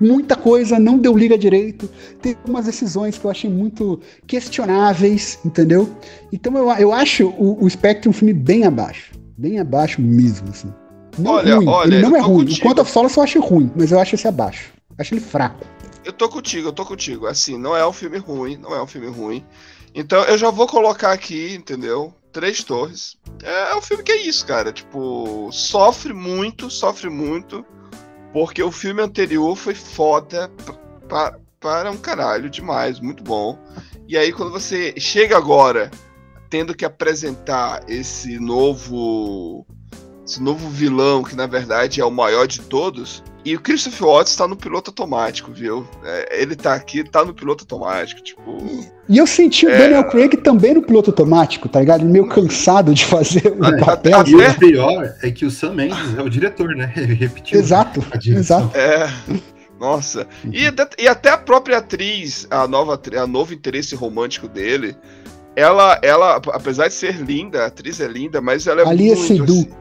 Muita 0.00 0.36
coisa, 0.36 0.78
não 0.78 0.96
deu 0.96 1.16
liga 1.16 1.36
direito. 1.36 1.90
Teve 2.22 2.36
umas 2.46 2.66
decisões 2.66 3.18
que 3.18 3.24
eu 3.24 3.30
achei 3.32 3.50
muito 3.50 3.98
questionáveis, 4.28 5.40
entendeu? 5.44 5.88
Então 6.32 6.56
eu, 6.56 6.70
eu 6.76 6.92
acho 6.92 7.28
o, 7.36 7.64
o 7.64 7.68
Spectre 7.68 8.08
um 8.08 8.12
filme 8.12 8.32
bem 8.32 8.64
abaixo. 8.64 9.18
Bem 9.40 9.58
abaixo 9.58 10.02
mesmo, 10.02 10.50
assim. 10.50 10.70
Não 11.16 11.32
Olha, 11.32 11.56
ruim, 11.56 11.66
olha, 11.66 11.94
ele 11.94 12.02
não 12.02 12.14
é 12.14 12.20
ruim. 12.20 12.44
contigo. 12.44 12.58
O 12.58 12.74
Quanto 12.74 12.84
Solace 12.86 13.16
eu 13.16 13.22
acho 13.22 13.40
ruim, 13.40 13.72
mas 13.74 13.90
eu 13.90 13.98
acho 13.98 14.14
esse 14.14 14.28
abaixo. 14.28 14.70
Acho 14.98 15.14
ele 15.14 15.20
fraco. 15.22 15.64
Eu 16.04 16.12
tô 16.12 16.28
contigo, 16.28 16.68
eu 16.68 16.72
tô 16.74 16.84
contigo. 16.84 17.26
Assim, 17.26 17.56
não 17.56 17.74
é 17.74 17.86
um 17.88 17.92
filme 17.92 18.18
ruim, 18.18 18.58
não 18.58 18.74
é 18.74 18.82
um 18.82 18.86
filme 18.86 19.08
ruim. 19.08 19.42
Então 19.94 20.22
eu 20.24 20.36
já 20.36 20.50
vou 20.50 20.66
colocar 20.66 21.12
aqui, 21.12 21.54
entendeu? 21.54 22.12
Três 22.30 22.62
Torres. 22.62 23.16
É, 23.42 23.72
é 23.72 23.76
um 23.76 23.80
filme 23.80 24.02
que 24.02 24.12
é 24.12 24.20
isso, 24.20 24.44
cara. 24.44 24.74
Tipo, 24.74 25.48
sofre 25.50 26.12
muito, 26.12 26.68
sofre 26.68 27.08
muito. 27.08 27.64
Porque 28.34 28.62
o 28.62 28.70
filme 28.70 29.00
anterior 29.00 29.56
foi 29.56 29.74
foda 29.74 30.50
para 31.08 31.90
um 31.90 31.96
caralho 31.96 32.50
demais, 32.50 33.00
muito 33.00 33.24
bom. 33.24 33.58
E 34.06 34.18
aí 34.18 34.32
quando 34.32 34.52
você 34.52 34.92
chega 34.98 35.34
agora 35.38 35.90
tendo 36.50 36.74
que 36.74 36.84
apresentar 36.84 37.82
esse 37.88 38.38
novo 38.38 39.64
esse 40.26 40.42
novo 40.42 40.68
vilão 40.68 41.22
que 41.24 41.34
na 41.34 41.46
verdade 41.46 42.00
é 42.00 42.04
o 42.04 42.10
maior 42.10 42.46
de 42.46 42.60
todos, 42.60 43.20
e 43.44 43.56
o 43.56 43.60
Christopher 43.60 44.06
Watts 44.06 44.36
tá 44.36 44.46
no 44.46 44.54
piloto 44.54 44.90
automático, 44.90 45.50
viu? 45.50 45.88
É, 46.04 46.42
ele 46.42 46.54
tá 46.54 46.74
aqui, 46.74 47.02
tá 47.02 47.24
no 47.24 47.34
piloto 47.34 47.64
automático, 47.64 48.22
tipo. 48.22 48.40
E 49.08 49.16
eu 49.18 49.26
senti 49.26 49.66
o 49.66 49.70
É. 49.70 49.78
Daniel 49.78 50.08
Craig 50.08 50.36
também 50.36 50.74
no 50.74 50.82
piloto 50.82 51.10
automático, 51.10 51.68
tá 51.68 51.80
ligado? 51.80 52.02
Ele 52.02 52.12
meio 52.12 52.28
cansado 52.28 52.92
de 52.94 53.04
fazer 53.06 53.56
o 53.58 53.64
Até- 53.64 53.84
papel. 53.84 54.18
até- 54.20 54.30
E 54.30 54.34
o 54.36 54.54
pior 54.58 55.14
é 55.22 55.30
que 55.32 55.44
o 55.46 55.50
Sam 55.50 55.72
Mendes 55.74 56.16
é 56.16 56.22
o 56.22 56.28
diretor, 56.28 56.76
né? 56.76 56.92
Ele 56.96 57.14
repetiu 57.14 57.58
Exato, 57.58 58.04
exato. 58.24 58.76
É. 58.76 59.08
Nossa. 59.80 60.28
E, 60.52 60.66
até- 60.66 60.88
e 61.02 61.08
até 61.08 61.30
a 61.30 61.38
própria 61.38 61.78
atriz, 61.78 62.46
a 62.50 62.68
nova 62.68 63.00
a 63.18 63.26
novo 63.26 63.52
interesse 63.54 63.96
romântico 63.96 64.46
dele, 64.46 64.94
ela, 65.60 65.98
ela, 66.02 66.36
apesar 66.52 66.88
de 66.88 66.94
ser 66.94 67.16
linda, 67.16 67.64
a 67.64 67.66
atriz 67.66 68.00
é 68.00 68.08
linda, 68.08 68.40
mas 68.40 68.66
ela 68.66 68.82
é 68.82 68.86
Alia 68.86 69.16
muito. 69.16 69.26
Seydoux. 69.26 69.68
assim, 69.68 69.76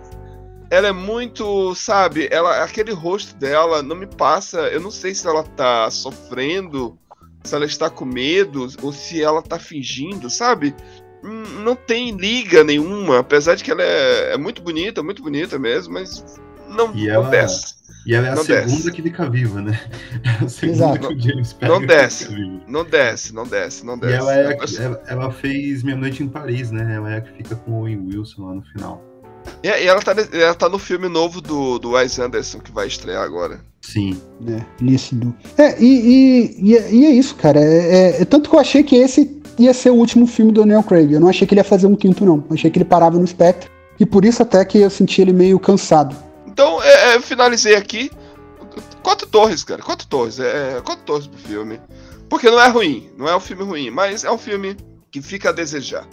ela 0.72 0.88
é 0.90 0.92
muito, 0.92 1.74
sabe, 1.76 2.28
ela, 2.32 2.64
aquele 2.64 2.92
rosto 2.94 3.36
dela 3.36 3.82
não 3.82 3.96
me 3.96 4.08
passa. 4.08 4.62
Eu 4.70 4.82
não 4.82 4.92
sei 4.92 5.16
se 5.16 5.28
ela 5.28 5.44
tá 5.44 5.90
sofrendo, 5.92 6.98
se 7.44 7.56
ela 7.56 7.66
está 7.66 7.90
com 7.90 8.06
medo, 8.06 8.68
ou 8.82 8.94
se 8.94 9.22
ela 9.24 9.42
tá 9.42 9.60
fingindo, 9.60 10.30
sabe? 10.30 10.76
Hum, 11.24 11.44
Não 11.64 11.76
tem 11.76 12.12
liga 12.16 12.64
nenhuma, 12.64 13.20
apesar 13.20 13.56
de 13.56 13.64
que 13.64 13.72
ela 13.72 13.84
é, 13.84 14.34
é 14.34 14.38
muito 14.38 14.62
bonita, 14.62 15.04
muito 15.04 15.24
bonita 15.24 15.58
mesmo, 15.60 15.94
mas 15.96 16.24
não, 16.68 16.96
E 16.96 17.08
não 17.08 17.32
ela-. 17.34 17.79
E 18.10 18.16
ela 18.16 18.28
é 18.28 18.32
a 18.32 18.36
Não 18.36 18.44
segunda 18.44 18.66
desce. 18.76 18.92
que 18.92 19.02
fica 19.04 19.30
viva, 19.30 19.62
né? 19.62 19.80
É 20.42 20.46
a 20.46 20.50
segunda 20.50 20.78
Exato. 20.78 21.08
que 21.10 21.14
o 21.14 21.20
James 21.20 21.54
pega 21.54 21.72
Não 21.74 21.86
desce. 21.86 22.26
fica 22.26 22.36
viva. 22.40 22.62
Não 22.68 22.84
desce, 22.86 23.36
não 23.36 23.44
desce, 23.48 23.86
não 23.86 23.96
E 23.96 24.00
desce. 24.00 24.16
ela, 24.16 24.36
é 24.36 24.54
que- 24.56 24.78
ela, 24.82 25.04
ela 25.08 25.32
fez 25.32 25.84
Minha 25.84 25.96
Noite 25.96 26.24
em 26.24 26.28
Paris, 26.28 26.72
né? 26.72 26.96
Ela 26.96 27.14
é 27.14 27.18
a 27.18 27.22
que 27.22 27.32
fica 27.38 27.56
com 27.56 27.72
o 27.72 27.76
Owen 27.82 28.08
Wilson 28.08 28.46
lá 28.48 28.54
no 28.56 28.62
final. 28.64 29.04
E, 29.62 29.68
e 29.68 29.86
ela, 29.88 30.02
tá, 30.02 30.16
ela 30.34 30.56
tá 30.56 30.68
no 30.68 30.80
filme 30.80 31.08
novo 31.08 31.40
do, 31.40 31.78
do 31.78 31.92
Wes 31.92 32.18
Anderson 32.18 32.60
que 32.60 32.72
vai 32.72 32.88
estrear 32.88 33.22
agora. 33.24 33.60
Sim. 33.82 34.20
É, 34.48 34.60
lícido. 34.84 35.34
É, 35.58 35.80
e, 35.80 35.86
e, 35.86 36.70
e, 36.72 36.76
é- 36.78 36.92
e 36.92 37.06
é 37.06 37.10
isso, 37.12 37.36
cara. 37.36 37.60
É, 37.60 37.96
é- 38.18 38.22
é 38.22 38.26
tanto 38.26 38.50
que 38.50 38.56
eu 38.56 38.60
achei 38.60 38.82
que 38.82 38.96
esse 38.96 39.40
ia 39.60 39.74
ser 39.74 39.92
o 39.92 39.96
último 39.96 40.26
filme 40.26 40.52
do 40.52 40.62
Daniel 40.62 40.82
Craig. 40.84 41.12
Eu 41.14 41.20
não 41.20 41.30
achei 41.30 41.46
que 41.48 41.54
ele 41.54 41.60
ia 41.62 41.66
fazer 41.66 41.86
um 41.86 41.96
quinto, 41.96 42.26
não. 42.26 42.38
Eu 42.50 42.54
achei 42.56 42.72
que 42.72 42.78
ele 42.80 42.86
parava 42.86 43.20
no 43.20 43.28
Spectre. 43.28 43.70
E 44.00 44.06
por 44.06 44.26
isso 44.26 44.42
até 44.42 44.64
que 44.66 44.80
eu 44.80 44.90
senti 44.90 45.22
ele 45.22 45.34
meio 45.34 45.60
cansado. 45.60 46.16
Então, 46.60 46.84
é, 46.84 47.12
é, 47.12 47.16
eu 47.16 47.22
finalizei 47.22 47.74
aqui. 47.74 48.12
Quatro 49.02 49.26
torres, 49.26 49.64
cara. 49.64 49.82
Quatro 49.82 50.06
torres. 50.08 50.42
É, 50.42 50.76
é, 50.76 50.82
quatro 50.82 51.06
torres 51.06 51.26
pro 51.26 51.40
filme. 51.40 51.80
Porque 52.30 52.52
não 52.52 52.60
é 52.60 52.68
ruim. 52.68 53.10
Não 53.18 53.30
é 53.30 53.34
um 53.34 53.40
filme 53.40 53.64
ruim. 53.64 53.90
Mas 53.90 54.26
é 54.26 54.32
um 54.32 54.38
filme 54.38 54.76
que 55.10 55.22
fica 55.22 55.50
a 55.50 55.54
desejar. 55.54 56.06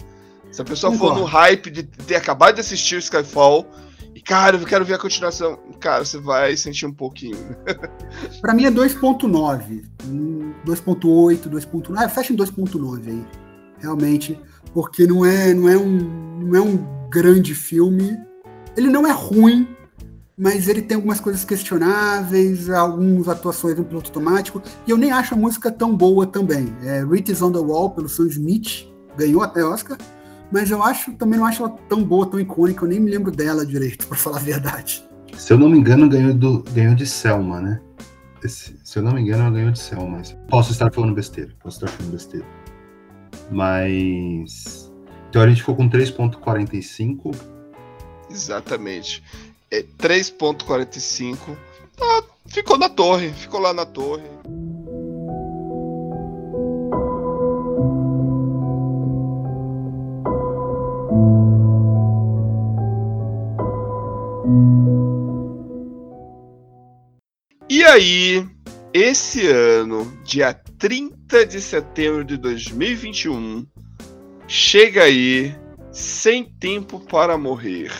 Se 0.49 0.61
a 0.61 0.63
pessoa 0.63 0.93
for 0.93 1.13
no 1.17 1.25
hype 1.25 1.69
de 1.69 1.83
ter 1.83 2.15
acabado 2.15 2.55
de 2.55 2.61
assistir 2.61 2.95
o 2.95 2.99
Skyfall. 2.99 3.67
E, 4.15 4.21
cara, 4.21 4.55
eu 4.55 4.65
quero 4.65 4.85
ver 4.85 4.93
a 4.93 4.97
continuação. 4.97 5.59
Cara, 5.81 6.05
você 6.05 6.17
vai 6.17 6.55
sentir 6.55 6.85
um 6.85 6.93
pouquinho. 6.93 7.37
Pra 8.39 8.53
mim 8.53 8.63
é 8.63 8.71
2.9. 8.71 9.83
Hum, 10.05 10.53
2.8, 10.65 11.49
2.9. 11.49 11.93
Ah, 11.97 12.07
fecha 12.07 12.31
em 12.31 12.37
2.9 12.37 13.05
aí. 13.05 13.25
Realmente. 13.79 14.39
Porque 14.73 15.05
não 15.05 15.25
é, 15.25 15.53
não, 15.53 15.67
é 15.67 15.75
um, 15.77 16.39
não 16.39 16.55
é 16.55 16.61
um 16.61 17.09
grande 17.09 17.53
filme. 17.53 18.17
Ele 18.77 18.87
não 18.87 19.05
é 19.05 19.11
ruim, 19.11 19.67
mas 20.37 20.67
ele 20.67 20.81
tem 20.83 20.95
algumas 20.95 21.19
coisas 21.19 21.43
questionáveis, 21.43 22.69
algumas 22.69 23.27
atuações 23.27 23.75
no 23.75 23.83
piloto 23.83 24.09
automático. 24.09 24.61
E 24.85 24.91
eu 24.91 24.97
nem 24.97 25.11
acho 25.11 25.33
a 25.33 25.37
música 25.37 25.71
tão 25.71 25.95
boa 25.95 26.27
também. 26.27 26.71
É 26.83 27.03
Rita 27.03 27.31
is 27.31 27.41
on 27.41 27.51
the 27.51 27.57
Wall, 27.59 27.89
pelo 27.89 28.07
Sam 28.07 28.27
Smith. 28.27 28.87
Ganhou 29.17 29.41
até 29.41 29.63
Oscar. 29.63 29.97
Mas 30.51 30.69
eu 30.69 30.81
acho, 30.83 31.11
também 31.13 31.39
não 31.39 31.45
acho 31.45 31.63
ela 31.63 31.75
tão 31.89 32.03
boa, 32.03 32.27
tão 32.27 32.39
icônica. 32.39 32.85
Eu 32.85 32.89
nem 32.89 32.99
me 32.99 33.09
lembro 33.09 33.31
dela 33.31 33.65
direito, 33.65 34.05
pra 34.07 34.17
falar 34.17 34.37
a 34.37 34.41
verdade. 34.41 35.03
Se 35.35 35.51
eu 35.53 35.57
não 35.57 35.69
me 35.69 35.77
engano, 35.79 36.07
ganhou, 36.07 36.33
do, 36.33 36.63
ganhou 36.71 36.93
de 36.93 37.05
Selma, 37.07 37.59
né? 37.59 37.81
Esse- 38.43 38.79
se 38.83 38.99
eu 38.99 39.03
não 39.03 39.13
me 39.13 39.21
engano, 39.21 39.41
ela 39.43 39.51
ganhou 39.51 39.71
de 39.71 39.79
Selma. 39.79 40.17
Mas 40.17 40.37
posso 40.47 40.71
estar 40.71 40.93
falando 40.93 41.15
besteira. 41.15 41.51
Posso 41.61 41.77
estar 41.77 41.87
falando 41.89 42.11
besteira. 42.13 42.45
Mas. 43.51 44.91
Então 45.29 45.41
a 45.41 45.47
gente 45.49 45.61
ficou 45.61 45.75
com 45.75 45.89
3.45. 45.89 47.35
Exatamente. 48.29 49.23
É 49.69 49.81
3.45. 49.81 51.57
Ah, 51.99 52.23
ficou 52.47 52.77
na 52.77 52.89
torre. 52.89 53.31
Ficou 53.33 53.59
lá 53.59 53.73
na 53.73 53.85
torre. 53.85 54.23
E 67.69 67.83
aí, 67.83 68.47
esse 68.93 69.47
ano, 69.47 70.11
dia 70.23 70.53
30 70.79 71.45
de 71.45 71.59
setembro 71.59 72.23
de 72.23 72.37
2021, 72.37 73.67
chega 74.47 75.03
aí 75.03 75.53
Sem 75.91 76.45
Tempo 76.45 76.99
para 76.99 77.37
Morrer. 77.37 77.91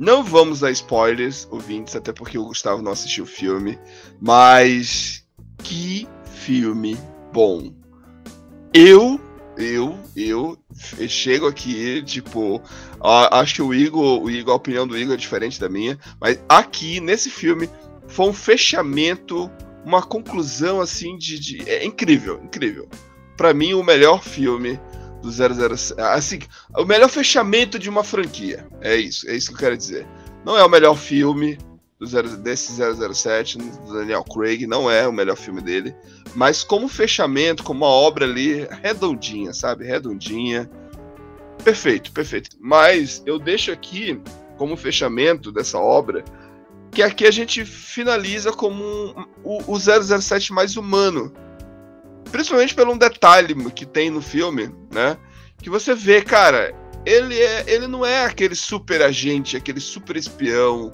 Não 0.00 0.24
vamos 0.24 0.60
dar 0.60 0.70
spoilers, 0.70 1.46
ouvintes, 1.50 1.94
até 1.94 2.10
porque 2.10 2.38
o 2.38 2.46
Gustavo 2.46 2.80
não 2.80 2.90
assistiu 2.90 3.24
o 3.24 3.26
filme, 3.26 3.78
mas 4.18 5.26
que 5.62 6.08
filme 6.24 6.96
bom. 7.30 7.70
Eu, 8.72 9.20
eu, 9.58 9.98
eu 10.16 10.58
chego 11.06 11.46
aqui, 11.46 12.02
tipo, 12.02 12.62
acho 13.30 13.56
que 13.56 13.60
o 13.60 13.74
Igor, 13.74 14.22
o 14.22 14.30
Igor, 14.30 14.54
a 14.54 14.56
opinião 14.56 14.86
do 14.86 14.96
Igor 14.96 15.12
é 15.12 15.18
diferente 15.18 15.60
da 15.60 15.68
minha, 15.68 15.98
mas 16.18 16.42
aqui 16.48 16.98
nesse 16.98 17.28
filme 17.28 17.68
foi 18.08 18.26
um 18.30 18.32
fechamento, 18.32 19.50
uma 19.84 20.00
conclusão 20.00 20.80
assim 20.80 21.18
de, 21.18 21.38
de 21.38 21.68
é 21.68 21.84
incrível, 21.84 22.40
incrível. 22.42 22.88
Para 23.36 23.52
mim 23.52 23.74
o 23.74 23.84
melhor 23.84 24.22
filme 24.22 24.80
do 25.22 25.30
007, 25.30 26.00
assim, 26.00 26.40
o 26.76 26.84
melhor 26.84 27.08
fechamento 27.08 27.78
de 27.78 27.88
uma 27.88 28.02
franquia. 28.02 28.66
É 28.80 28.96
isso, 28.96 29.28
é 29.28 29.34
isso 29.34 29.48
que 29.48 29.54
eu 29.54 29.58
quero 29.58 29.76
dizer. 29.76 30.06
Não 30.44 30.56
é 30.56 30.64
o 30.64 30.68
melhor 30.68 30.96
filme 30.96 31.58
do 31.98 32.06
zero, 32.06 32.36
desse 32.38 32.72
007, 32.72 33.58
do 33.58 33.92
Daniel 33.92 34.24
Craig, 34.24 34.66
não 34.66 34.90
é 34.90 35.06
o 35.06 35.12
melhor 35.12 35.36
filme 35.36 35.60
dele, 35.60 35.94
mas 36.34 36.64
como 36.64 36.88
fechamento, 36.88 37.62
como 37.62 37.84
uma 37.84 37.92
obra 37.92 38.24
ali 38.24 38.66
redondinha, 38.82 39.52
sabe? 39.52 39.84
Redondinha. 39.84 40.68
Perfeito, 41.62 42.10
perfeito. 42.10 42.56
Mas 42.58 43.22
eu 43.26 43.38
deixo 43.38 43.70
aqui 43.70 44.18
como 44.56 44.78
fechamento 44.78 45.52
dessa 45.52 45.78
obra 45.78 46.24
que 46.90 47.02
aqui 47.02 47.26
a 47.26 47.30
gente 47.30 47.64
finaliza 47.64 48.50
como 48.52 48.82
um, 48.82 49.24
o, 49.44 49.74
o 49.74 49.78
007 49.78 50.52
mais 50.52 50.76
humano. 50.76 51.32
Principalmente 52.30 52.74
pelo 52.74 52.92
um 52.92 52.98
detalhe 52.98 53.54
que 53.70 53.84
tem 53.84 54.10
no 54.10 54.22
filme, 54.22 54.70
né? 54.92 55.16
Que 55.58 55.68
você 55.68 55.94
vê, 55.94 56.22
cara, 56.22 56.74
ele, 57.04 57.38
é, 57.38 57.64
ele 57.66 57.86
não 57.86 58.04
é 58.04 58.24
aquele 58.24 58.54
super 58.54 59.02
agente, 59.02 59.56
aquele 59.56 59.80
super 59.80 60.16
espião 60.16 60.90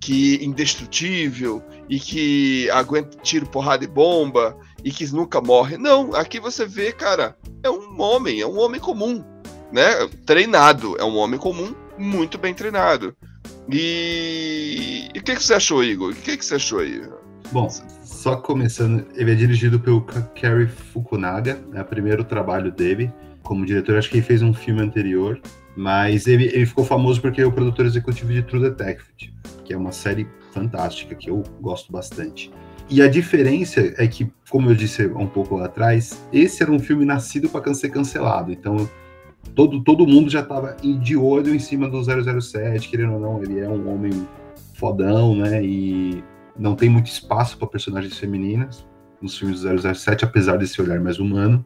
que 0.00 0.44
indestrutível 0.44 1.62
e 1.88 2.00
que 2.00 2.68
aguenta 2.70 3.16
tiro, 3.22 3.46
porrada 3.46 3.84
e 3.84 3.88
bomba 3.88 4.56
e 4.82 4.90
que 4.90 5.10
nunca 5.12 5.40
morre. 5.40 5.78
Não, 5.78 6.14
aqui 6.14 6.40
você 6.40 6.66
vê, 6.66 6.92
cara, 6.92 7.36
é 7.62 7.70
um 7.70 8.00
homem, 8.00 8.40
é 8.40 8.46
um 8.46 8.58
homem 8.58 8.80
comum, 8.80 9.24
né? 9.70 10.08
Treinado, 10.26 10.96
é 10.98 11.04
um 11.04 11.16
homem 11.16 11.38
comum, 11.38 11.74
muito 11.96 12.36
bem 12.36 12.52
treinado. 12.52 13.16
E, 13.70 15.08
o 15.16 15.22
que, 15.22 15.36
que 15.36 15.42
você 15.42 15.54
achou, 15.54 15.84
Igor? 15.84 16.10
O 16.10 16.16
que, 16.16 16.36
que 16.36 16.44
você 16.44 16.56
achou 16.56 16.80
aí? 16.80 17.00
Bom, 17.52 17.68
só 18.12 18.36
começando, 18.36 19.06
ele 19.16 19.32
é 19.32 19.34
dirigido 19.34 19.80
pelo 19.80 20.04
Kerry 20.34 20.68
Fukunaga, 20.68 21.58
é 21.72 21.80
o 21.80 21.84
primeiro 21.84 22.22
trabalho 22.22 22.70
dele 22.70 23.12
como 23.42 23.66
diretor. 23.66 23.96
Acho 23.96 24.10
que 24.10 24.18
ele 24.18 24.26
fez 24.26 24.42
um 24.42 24.52
filme 24.52 24.80
anterior, 24.80 25.40
mas 25.74 26.26
ele, 26.26 26.44
ele 26.44 26.66
ficou 26.66 26.84
famoso 26.84 27.20
porque 27.20 27.40
é 27.40 27.46
o 27.46 27.50
produtor 27.50 27.86
executivo 27.86 28.32
de 28.32 28.42
True 28.42 28.62
Detective, 28.62 29.32
que 29.64 29.72
é 29.72 29.76
uma 29.76 29.92
série 29.92 30.28
fantástica 30.52 31.14
que 31.14 31.30
eu 31.30 31.42
gosto 31.60 31.90
bastante. 31.90 32.52
E 32.88 33.00
a 33.00 33.08
diferença 33.08 33.80
é 33.96 34.06
que, 34.06 34.30
como 34.50 34.70
eu 34.70 34.74
disse 34.74 35.06
um 35.06 35.26
pouco 35.26 35.56
lá 35.56 35.64
atrás, 35.64 36.22
esse 36.32 36.62
era 36.62 36.70
um 36.70 36.78
filme 36.78 37.04
nascido 37.04 37.48
para 37.48 37.72
ser 37.72 37.88
cancelado. 37.88 38.52
Então, 38.52 38.88
todo, 39.54 39.82
todo 39.82 40.06
mundo 40.06 40.30
já 40.30 40.40
estava 40.40 40.76
de 41.00 41.16
olho 41.16 41.54
em 41.54 41.58
cima 41.58 41.88
do 41.88 42.02
007, 42.02 42.88
querendo 42.88 43.14
ou 43.14 43.20
não, 43.20 43.42
ele 43.42 43.58
é 43.58 43.68
um 43.68 43.92
homem 43.92 44.28
fodão, 44.74 45.34
né? 45.34 45.64
E 45.64 46.22
não 46.58 46.74
tem 46.74 46.88
muito 46.88 47.06
espaço 47.06 47.56
para 47.56 47.68
personagens 47.68 48.18
femininas 48.18 48.86
nos 49.20 49.38
filmes 49.38 49.60
do 49.60 49.94
007, 49.94 50.24
apesar 50.24 50.56
desse 50.56 50.80
olhar 50.80 51.00
mais 51.00 51.18
humano. 51.18 51.64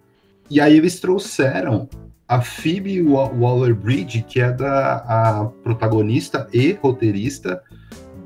E 0.50 0.60
aí 0.60 0.76
eles 0.76 1.00
trouxeram 1.00 1.88
a 2.28 2.40
Phoebe 2.40 3.02
Waller-Bridge, 3.02 4.22
que 4.22 4.40
é 4.40 4.52
da, 4.52 4.96
a 4.96 5.44
protagonista 5.62 6.48
e 6.52 6.72
roteirista 6.72 7.62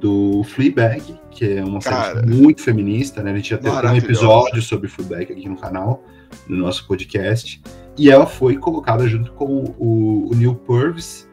do 0.01 0.43
Fleabag, 0.45 1.19
que 1.31 1.59
é 1.59 1.65
uma 1.65 1.81
Cara, 1.81 2.21
série 2.21 2.27
muito 2.27 2.63
feminista, 2.63 3.23
né? 3.23 3.33
A 3.33 3.37
gente 3.37 3.51
já 3.51 3.59
teve 3.59 3.87
um 3.87 3.97
episódio 3.97 4.63
sobre 4.63 4.89
Fleabag 4.89 5.33
aqui 5.33 5.49
no 5.49 5.57
canal, 5.57 6.03
no 6.49 6.57
nosso 6.57 6.87
podcast. 6.87 7.63
E 7.99 8.11
ela 8.11 8.27
foi 8.27 8.57
colocada 8.57 9.07
junto 9.07 9.33
com 9.33 9.75
o, 9.79 10.31
o 10.31 10.35
Neil 10.35 10.55
Purvis 10.55 11.29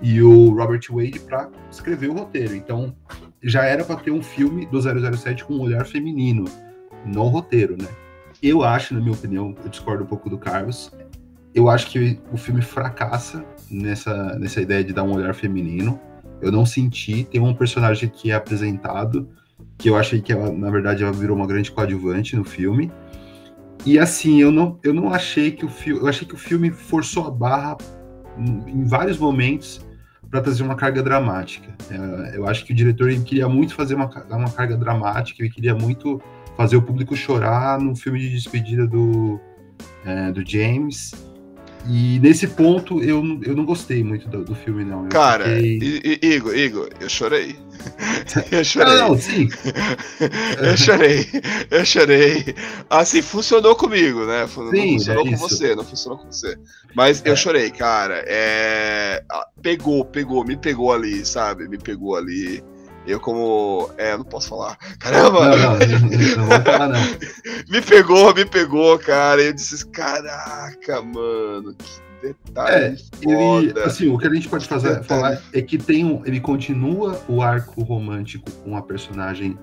e 0.00 0.22
o 0.22 0.50
Robert 0.50 0.82
Wade 0.90 1.18
para 1.18 1.50
escrever 1.70 2.10
o 2.10 2.14
roteiro. 2.14 2.54
Então, 2.54 2.94
já 3.44 3.64
era 3.64 3.84
para 3.84 3.96
ter 3.96 4.10
um 4.10 4.22
filme 4.22 4.66
do 4.66 4.80
007 4.80 5.44
com 5.44 5.54
um 5.54 5.60
olhar 5.60 5.84
feminino 5.84 6.44
no 7.04 7.24
roteiro, 7.28 7.76
né? 7.76 7.88
Eu 8.42 8.62
acho, 8.62 8.94
na 8.94 9.00
minha 9.00 9.12
opinião, 9.12 9.54
eu 9.62 9.68
discordo 9.68 10.04
um 10.04 10.06
pouco 10.06 10.30
do 10.30 10.38
Carlos. 10.38 10.90
Eu 11.54 11.68
acho 11.68 11.90
que 11.90 12.18
o 12.32 12.36
filme 12.36 12.62
fracassa 12.62 13.44
nessa, 13.70 14.38
nessa 14.38 14.60
ideia 14.60 14.82
de 14.82 14.92
dar 14.92 15.02
um 15.02 15.14
olhar 15.14 15.34
feminino. 15.34 16.00
Eu 16.40 16.50
não 16.50 16.66
senti. 16.66 17.24
Tem 17.24 17.40
um 17.40 17.54
personagem 17.54 18.08
que 18.08 18.30
é 18.30 18.34
apresentado 18.34 19.28
que 19.78 19.88
eu 19.88 19.96
achei 19.96 20.20
que 20.20 20.32
ela, 20.32 20.50
na 20.50 20.70
verdade, 20.70 21.02
ela 21.02 21.12
virou 21.12 21.36
uma 21.36 21.46
grande 21.46 21.70
coadjuvante 21.70 22.36
no 22.36 22.44
filme. 22.44 22.90
E 23.84 23.98
assim, 23.98 24.40
eu 24.40 24.50
não, 24.50 24.78
eu 24.82 24.94
não 24.94 25.12
achei 25.12 25.50
que 25.50 25.64
o 25.64 25.68
filme. 25.68 26.00
Eu 26.00 26.08
achei 26.08 26.26
que 26.26 26.34
o 26.34 26.38
filme 26.38 26.70
forçou 26.70 27.26
a 27.26 27.30
barra 27.30 27.76
em 28.66 28.84
vários 28.84 29.18
momentos 29.18 29.84
para 30.34 30.40
trazer 30.40 30.64
uma 30.64 30.74
carga 30.74 31.00
dramática. 31.00 31.72
É, 31.88 32.36
eu 32.36 32.48
acho 32.48 32.64
que 32.64 32.72
o 32.72 32.74
diretor 32.74 33.08
queria 33.20 33.48
muito 33.48 33.72
fazer 33.72 33.94
uma, 33.94 34.10
uma 34.30 34.50
carga 34.50 34.76
dramática, 34.76 35.40
ele 35.40 35.48
queria 35.48 35.76
muito 35.76 36.20
fazer 36.56 36.76
o 36.76 36.82
público 36.82 37.14
chorar 37.14 37.78
no 37.78 37.94
filme 37.94 38.18
de 38.18 38.30
despedida 38.30 38.84
do, 38.84 39.38
é, 40.04 40.32
do 40.32 40.44
James. 40.44 41.14
E 41.88 42.18
nesse 42.18 42.48
ponto 42.48 43.00
eu, 43.00 43.22
eu 43.44 43.54
não 43.54 43.64
gostei 43.64 44.02
muito 44.02 44.28
do, 44.28 44.44
do 44.44 44.56
filme, 44.56 44.84
não. 44.84 45.04
Eu 45.04 45.08
Cara, 45.08 45.44
fiquei... 45.44 46.18
Igor, 46.20 46.56
Igor, 46.56 46.88
eu 47.00 47.08
chorei. 47.08 47.54
Eu 48.50 48.64
chorei. 48.64 48.94
Não, 48.94 49.18
sim. 49.18 49.48
eu 50.60 50.76
chorei. 50.76 51.26
Eu 51.70 51.84
chorei. 51.84 52.54
Assim, 52.88 53.22
funcionou 53.22 53.76
comigo, 53.76 54.24
né? 54.24 54.46
Não 54.56 54.70
Sim, 54.70 54.92
funcionou 54.98 55.26
é 55.26 55.30
com 55.30 55.36
você, 55.36 55.74
não 55.74 55.84
funcionou 55.84 56.18
com 56.18 56.26
você. 56.32 56.56
Mas 56.94 57.22
eu 57.24 57.32
É. 57.34 57.36
chorei, 57.36 57.70
cara. 57.70 58.24
É... 58.26 59.22
ah, 59.30 59.46
Pegou, 59.62 60.04
pegou, 60.04 60.44
me 60.44 60.56
pegou 60.56 60.92
ali, 60.92 61.24
sabe? 61.24 61.68
Me 61.68 61.78
pegou 61.78 62.16
ali. 62.16 62.62
Eu 63.06 63.20
como. 63.20 63.90
É, 63.98 64.16
não 64.16 64.24
posso 64.24 64.48
falar. 64.48 64.78
Caramba! 64.98 65.56
Não, 65.56 65.56
não, 65.56 65.78
não, 65.78 66.46
não 66.48 66.64
falar, 66.64 66.88
não. 66.88 67.00
Me 67.68 67.82
pegou, 67.82 68.34
me 68.34 68.44
pegou, 68.46 68.98
cara. 68.98 69.42
Eu 69.42 69.52
disse, 69.52 69.86
caraca, 69.88 71.02
mano, 71.02 71.74
que 71.74 71.84
detalhe 72.32 72.96
Ele, 73.22 73.68
foda. 73.68 73.84
assim, 73.84 74.08
o 74.08 74.18
que 74.18 74.26
a 74.26 74.34
gente 74.34 74.48
pode 74.48 74.66
fazer, 74.66 75.02
falar 75.04 75.40
é 75.52 75.60
que 75.62 75.76
tem 75.78 76.04
um, 76.04 76.22
ele 76.24 76.40
continua 76.40 77.20
o 77.28 77.42
arco 77.42 77.82
romântico 77.82 78.50
com 78.64 78.76
a 78.76 78.82
personagem 78.82 79.58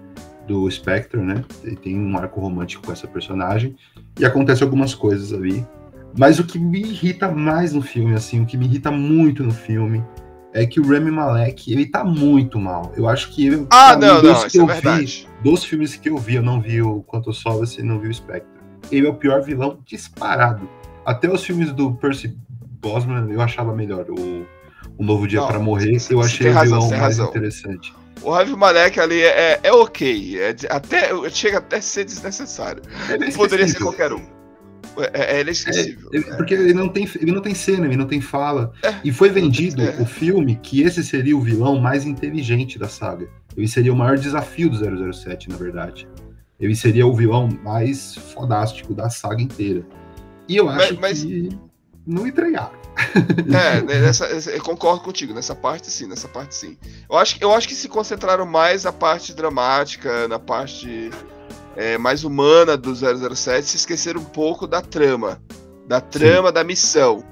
do 0.48 0.70
Spectre, 0.70 1.22
né? 1.22 1.44
Ele 1.64 1.76
tem 1.76 2.00
um 2.00 2.18
arco 2.18 2.40
romântico 2.40 2.86
com 2.86 2.92
essa 2.92 3.08
personagem 3.08 3.76
e 4.20 4.26
acontece 4.26 4.64
algumas 4.64 4.94
coisas 4.94 5.32
ali. 5.34 5.66
Mas 6.18 6.40
o 6.40 6.44
que 6.44 6.60
me 6.60 6.82
irrita 6.82 7.32
mais 7.32 7.74
no 7.74 7.82
filme, 7.82 8.14
assim, 8.14 8.42
o 8.42 8.46
que 8.46 8.58
me 8.58 8.66
irrita 8.66 8.92
muito 8.92 9.44
no 9.44 9.52
filme 9.54 10.04
é 10.54 10.66
que 10.66 10.80
o 10.80 10.86
Rami 10.88 11.12
Malek, 11.12 11.72
ele 11.72 11.86
tá 11.86 12.04
muito 12.04 12.60
mal. 12.60 12.92
Eu 12.98 13.08
acho 13.08 13.32
que 13.32 13.48
ele, 13.48 13.66
Ah, 13.70 13.96
não, 13.96 14.22
dos 14.22 14.42
não, 14.42 14.50
que 14.50 14.58
é 14.58 14.62
eu 14.62 14.68
vi, 14.68 15.28
dos 15.42 15.64
filmes 15.64 15.96
que 15.96 16.10
eu 16.10 16.18
vi, 16.18 16.36
eu 16.36 16.44
não 16.44 16.60
vi 16.60 16.82
o 16.82 17.02
Quanto 17.04 17.32
Solace 17.32 17.80
e 17.80 17.84
não 17.84 18.00
vi 18.00 18.10
o 18.10 18.14
Spectre. 18.14 18.50
Ele 18.92 19.08
é 19.08 19.10
o 19.10 19.14
pior 19.16 19.42
vilão 19.42 19.80
disparado. 19.86 20.68
Até 21.06 21.32
os 21.32 21.44
filmes 21.44 21.72
do 21.72 21.94
Percy 21.94 22.38
Brosnan 22.82 23.28
eu 23.30 23.42
achava 23.42 23.74
melhor. 23.76 24.06
O, 24.10 24.46
o 24.98 25.04
Novo 25.04 25.28
Dia 25.28 25.42
para 25.44 25.60
Morrer, 25.60 25.98
eu 26.10 26.22
achei 26.22 26.50
o 26.50 26.60
vilão 26.60 26.90
mais 26.90 27.02
razão. 27.02 27.30
interessante. 27.30 27.94
O 28.22 28.32
Ravi 28.32 28.56
Malek 28.56 29.00
ali 29.00 29.22
é, 29.22 29.60
é 29.64 29.72
ok. 29.72 30.40
É 30.40 30.56
até, 30.70 31.10
chega 31.30 31.58
até 31.60 31.78
a 31.78 31.82
ser 31.82 32.06
desnecessário. 32.06 32.82
Ele 33.10 33.26
é 33.26 33.32
Poderia 33.32 33.68
ser 33.68 33.80
qualquer 33.80 34.14
um. 34.14 34.22
É, 35.14 35.36
é, 35.36 35.40
ele 35.40 35.50
é 35.50 35.54
esquecível. 35.54 36.10
Porque 36.38 36.54
ele 36.54 36.74
não, 36.74 36.90
tem, 36.90 37.10
ele 37.20 37.32
não 37.32 37.42
tem 37.42 37.56
cena, 37.56 37.86
ele 37.86 37.96
não 37.96 38.06
tem 38.06 38.20
fala. 38.22 38.74
É, 38.84 38.94
e 39.04 39.12
foi 39.12 39.30
vendido 39.30 39.82
é. 39.82 39.96
o 40.00 40.06
filme 40.06 40.56
que 40.62 40.84
esse 40.84 41.04
seria 41.04 41.36
o 41.36 41.42
vilão 41.42 41.80
mais 41.80 42.06
inteligente 42.06 42.78
da 42.78 42.88
saga. 42.88 43.28
Ele 43.56 43.68
seria 43.68 43.94
o 43.94 43.96
maior 43.96 44.18
desafio 44.18 44.70
do 44.70 45.14
007, 45.14 45.50
na 45.50 45.56
verdade. 45.56 46.08
Ele 46.60 46.76
seria 46.76 47.08
o 47.08 47.14
vilão 47.16 47.50
mais 47.64 48.16
fodástico 48.16 48.94
da 48.94 49.10
saga 49.10 49.42
inteira. 49.42 49.84
E 50.48 50.58
eu 50.58 50.66
Mas- 50.66 50.84
acho 50.84 51.00
mas- 51.00 51.24
que 51.24 51.50
não 52.06 52.26
entregaram. 52.28 52.80
É, 53.48 53.82
né, 53.82 54.02
nessa- 54.02 54.26
essa- 54.26 54.52
eu 54.52 54.62
concordo 54.62 55.02
contigo, 55.02 55.34
nessa 55.34 55.56
parte 55.56 55.90
sim, 55.90 56.08
nessa 56.08 56.28
parte 56.28 56.54
sim. 56.56 56.78
Eu 57.10 57.18
acho, 57.18 57.36
que- 57.38 57.44
eu 57.44 57.52
acho 57.54 57.68
que 57.68 57.74
se 57.76 57.88
concentraram 57.90 58.46
mais 58.46 58.84
na 58.84 58.92
parte 58.92 59.34
dramática, 59.34 60.28
na 60.28 60.38
parte 60.40 61.10
é, 61.76 61.98
mais 61.98 62.24
humana 62.26 62.76
do 62.78 62.94
007, 62.94 63.66
se 63.66 63.78
esqueceram 63.78 64.20
um 64.22 64.26
pouco 64.26 64.68
da 64.68 64.82
trama. 64.82 65.42
Da 65.88 66.02
trama 66.02 66.52
da 66.52 66.64
missão. 66.64 67.24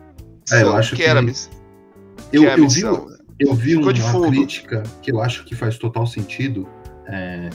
É, 0.52 0.56
eu 0.56 0.60
Missão, 0.60 0.78
acho 0.78 0.90
que, 0.92 0.96
que- 0.98 1.04
era 1.04 1.20
a 1.20 1.24
Eu, 2.32 2.44
é 2.46 2.48
a 2.48 2.58
eu 2.58 2.68
vi, 2.68 2.84
missão. 2.84 3.08
eu 3.40 3.54
vi 3.54 3.76
uma 3.76 3.94
fundo. 3.94 4.28
crítica 4.30 4.84
que 5.02 5.12
eu 5.12 5.22
acho 5.22 5.44
que 5.46 5.56
faz 5.56 5.78
total 5.78 6.08
sentido. 6.08 6.68
é, 7.06 7.50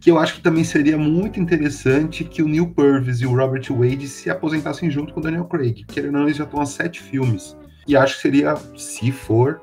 que 0.00 0.10
eu 0.10 0.18
acho 0.18 0.34
que 0.36 0.40
também 0.40 0.64
seria 0.64 0.96
muito 0.96 1.38
interessante 1.38 2.24
que 2.24 2.42
o 2.42 2.48
Neil 2.48 2.68
Purvis 2.68 3.20
e 3.20 3.26
o 3.26 3.36
Robert 3.36 3.64
Wade 3.70 4.08
se 4.08 4.30
aposentassem 4.30 4.90
junto 4.90 5.12
com 5.12 5.20
o 5.20 5.22
Daniel 5.22 5.44
Craig. 5.44 5.84
Querendo 5.86 6.14
ou 6.14 6.20
não, 6.20 6.26
eles 6.26 6.36
já 6.38 6.44
estão 6.44 6.60
há 6.60 6.66
sete 6.66 7.02
filmes. 7.02 7.56
E 7.86 7.94
acho 7.96 8.16
que 8.16 8.22
seria, 8.22 8.54
se 8.76 9.12
for, 9.12 9.60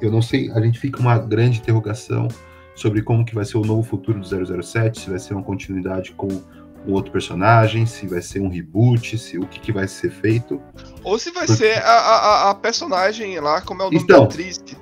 eu 0.00 0.10
não 0.10 0.22
sei, 0.22 0.50
a 0.52 0.60
gente 0.60 0.78
fica 0.78 1.00
uma 1.00 1.18
grande 1.18 1.58
interrogação 1.58 2.28
sobre 2.76 3.02
como 3.02 3.24
que 3.24 3.34
vai 3.34 3.44
ser 3.44 3.56
o 3.58 3.62
novo 3.64 3.82
futuro 3.82 4.20
do 4.20 4.62
007, 4.62 5.00
se 5.00 5.10
vai 5.10 5.18
ser 5.18 5.34
uma 5.34 5.42
continuidade 5.42 6.12
com 6.12 6.28
um 6.86 6.92
outro 6.92 7.10
personagem, 7.10 7.86
se 7.86 8.06
vai 8.06 8.20
ser 8.20 8.40
um 8.40 8.48
reboot, 8.48 9.16
se 9.16 9.38
o 9.38 9.46
que, 9.46 9.58
que 9.58 9.72
vai 9.72 9.88
ser 9.88 10.10
feito. 10.10 10.60
Ou 11.02 11.18
se 11.18 11.30
vai 11.30 11.46
Porque- 11.46 11.64
ser 11.64 11.78
a, 11.78 11.90
a, 11.90 12.50
a 12.50 12.54
personagem 12.54 13.40
lá, 13.40 13.60
como 13.62 13.82
é 13.82 13.86
o 13.86 13.90
nome 13.90 14.02
Então. 14.04 14.20
da 14.20 14.24
atriz. 14.26 14.58
que- 14.58 14.76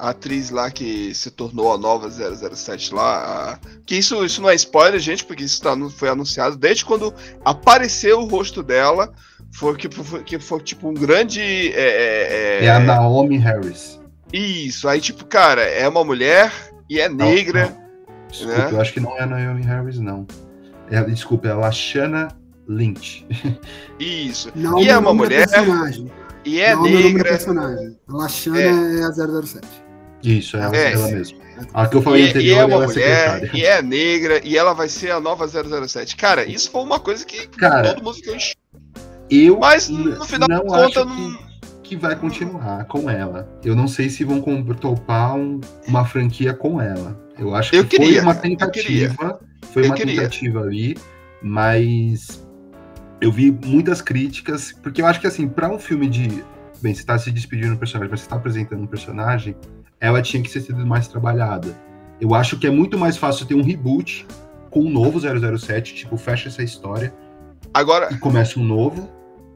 a 0.00 0.10
atriz 0.10 0.50
lá 0.50 0.70
que 0.70 1.14
se 1.14 1.30
tornou 1.30 1.72
a 1.72 1.78
nova 1.78 2.08
007 2.10 2.94
lá. 2.94 3.52
a- 3.54 3.58
Que 3.86 3.96
isso, 3.96 4.24
isso 4.24 4.40
não 4.40 4.48
é 4.50 4.54
spoiler, 4.54 4.98
gente, 4.98 5.24
porque 5.24 5.44
isso 5.44 5.60
tá, 5.62 5.76
foi 5.90 6.08
anunciado 6.08 6.56
desde 6.56 6.84
quando 6.84 7.12
apareceu 7.44 8.20
o 8.20 8.26
rosto 8.26 8.62
dela. 8.62 9.12
Foi 9.52 9.76
que 9.76 9.90
foi, 9.90 10.22
que 10.22 10.38
foi 10.38 10.60
tipo 10.60 10.88
um 10.88 10.94
grande. 10.94 11.40
É, 11.74 12.60
é- 12.60 12.64
É 12.64 12.70
a 12.70 12.78
Naomi 12.80 13.36
Harris. 13.36 14.00
Isso, 14.32 14.88
aí, 14.88 15.00
tipo, 15.00 15.24
cara, 15.26 15.62
é 15.62 15.86
uma 15.88 16.04
mulher 16.04 16.52
e 16.88 17.00
é 17.00 17.08
negra. 17.08 17.76
Desculpa, 18.30 18.58
né? 18.58 18.68
eu 18.72 18.80
acho 18.80 18.92
que 18.92 19.00
não 19.00 19.16
é 19.18 19.22
a 19.22 19.26
Naomi 19.26 19.62
Harris, 19.62 19.98
não. 19.98 20.26
É, 20.88 21.02
desculpa, 21.02 21.48
é 21.48 21.50
a 21.50 21.56
Lashana 21.56 22.28
Lynch. 22.68 23.26
Isso. 23.98 24.50
Não 24.54 24.78
E 24.80 24.88
é 24.88 24.96
uma 24.96 25.10
da 25.10 25.14
mulher 25.14 25.48
personagem. 25.48 26.10
E 26.44 26.60
é 26.60 26.74
não 26.74 26.84
da 26.84 26.88
negra. 26.90 27.24
personagem. 27.24 27.98
A 28.08 28.12
Lashana 28.16 28.60
É. 28.60 28.66
é, 29.00 29.04
a 29.04 29.10
007. 29.12 29.66
Isso, 30.22 30.56
é, 30.56 30.70
É. 30.76 30.92
ela 30.92 31.08
mesma. 31.08 31.38
A 31.74 31.86
que 31.86 31.96
eu 31.96 32.02
falei 32.02 32.22
E, 32.22 32.26
e 32.26 32.28
anterior 32.30 32.58
é 32.58 32.64
uma 32.64 32.84
é 32.84 32.86
mulher, 32.86 33.30
secretária. 33.34 33.50
e 33.54 33.64
é 33.66 33.82
negra, 33.82 34.40
e 34.42 34.56
ela 34.56 34.72
vai 34.72 34.88
ser 34.88 35.10
a 35.10 35.20
nova 35.20 35.46
007. 35.46 36.16
Cara, 36.16 36.44
isso 36.46 36.70
foi 36.70 36.82
uma 36.82 36.98
coisa 36.98 37.24
que 37.24 37.46
Cara, 37.48 37.94
todo 37.94 38.02
mundo 38.04 38.14
ficou 38.16 38.36
Eu 39.30 39.58
Mas 39.58 39.88
no 39.88 40.24
final 40.24 40.48
não 40.48 40.60
contas, 40.62 40.96
acho 40.96 41.04
não. 41.04 41.16
que, 41.32 41.90
que 41.90 41.96
vai 41.96 42.16
continuar 42.16 42.84
com 42.86 43.08
ela. 43.10 43.48
Eu 43.62 43.76
não 43.76 43.86
sei 43.86 44.08
se 44.08 44.24
vão 44.24 44.40
topar 44.74 45.36
um- 45.36 45.60
uma 45.86 46.04
franquia 46.04 46.54
com 46.54 46.80
ela. 46.80 47.20
Eu 47.38 47.54
acho 47.54 47.70
que 47.70 47.76
Eu 47.76 47.80
foi 47.86 47.98
queria, 47.98 48.22
uma 48.22 48.32
eu 48.32 48.40
tentativa. 48.40 49.40
Foi 49.72 49.84
uma 49.86 49.94
queria. 49.94 50.16
tentativa 50.16 50.60
ali, 50.62 50.96
mas 51.42 52.44
eu 53.20 53.30
vi 53.30 53.50
muitas 53.64 54.00
críticas, 54.00 54.72
porque 54.82 55.02
eu 55.02 55.06
acho 55.06 55.20
que 55.20 55.26
assim, 55.26 55.46
para 55.48 55.68
um 55.68 55.78
filme 55.78 56.08
de. 56.08 56.42
Bem, 56.82 56.94
você 56.94 57.04
tá 57.04 57.18
se 57.18 57.30
despedindo 57.30 57.74
do 57.74 57.78
personagem, 57.78 58.10
mas 58.10 58.20
você 58.22 58.28
tá 58.28 58.36
apresentando 58.36 58.82
um 58.82 58.86
personagem, 58.86 59.54
ela 60.00 60.22
tinha 60.22 60.42
que 60.42 60.50
ser 60.50 60.60
sido 60.62 60.84
mais 60.86 61.06
trabalhada. 61.08 61.76
Eu 62.20 62.34
acho 62.34 62.58
que 62.58 62.66
é 62.66 62.70
muito 62.70 62.98
mais 62.98 63.16
fácil 63.16 63.46
ter 63.46 63.54
um 63.54 63.62
reboot 63.62 64.26
com 64.70 64.80
um 64.80 64.90
novo 64.90 65.18
007, 65.20 65.94
tipo, 65.94 66.16
fecha 66.16 66.48
essa 66.48 66.62
história 66.62 67.12
Agora, 67.72 68.08
e 68.12 68.18
começa 68.18 68.58
um 68.58 68.64
novo. 68.64 69.08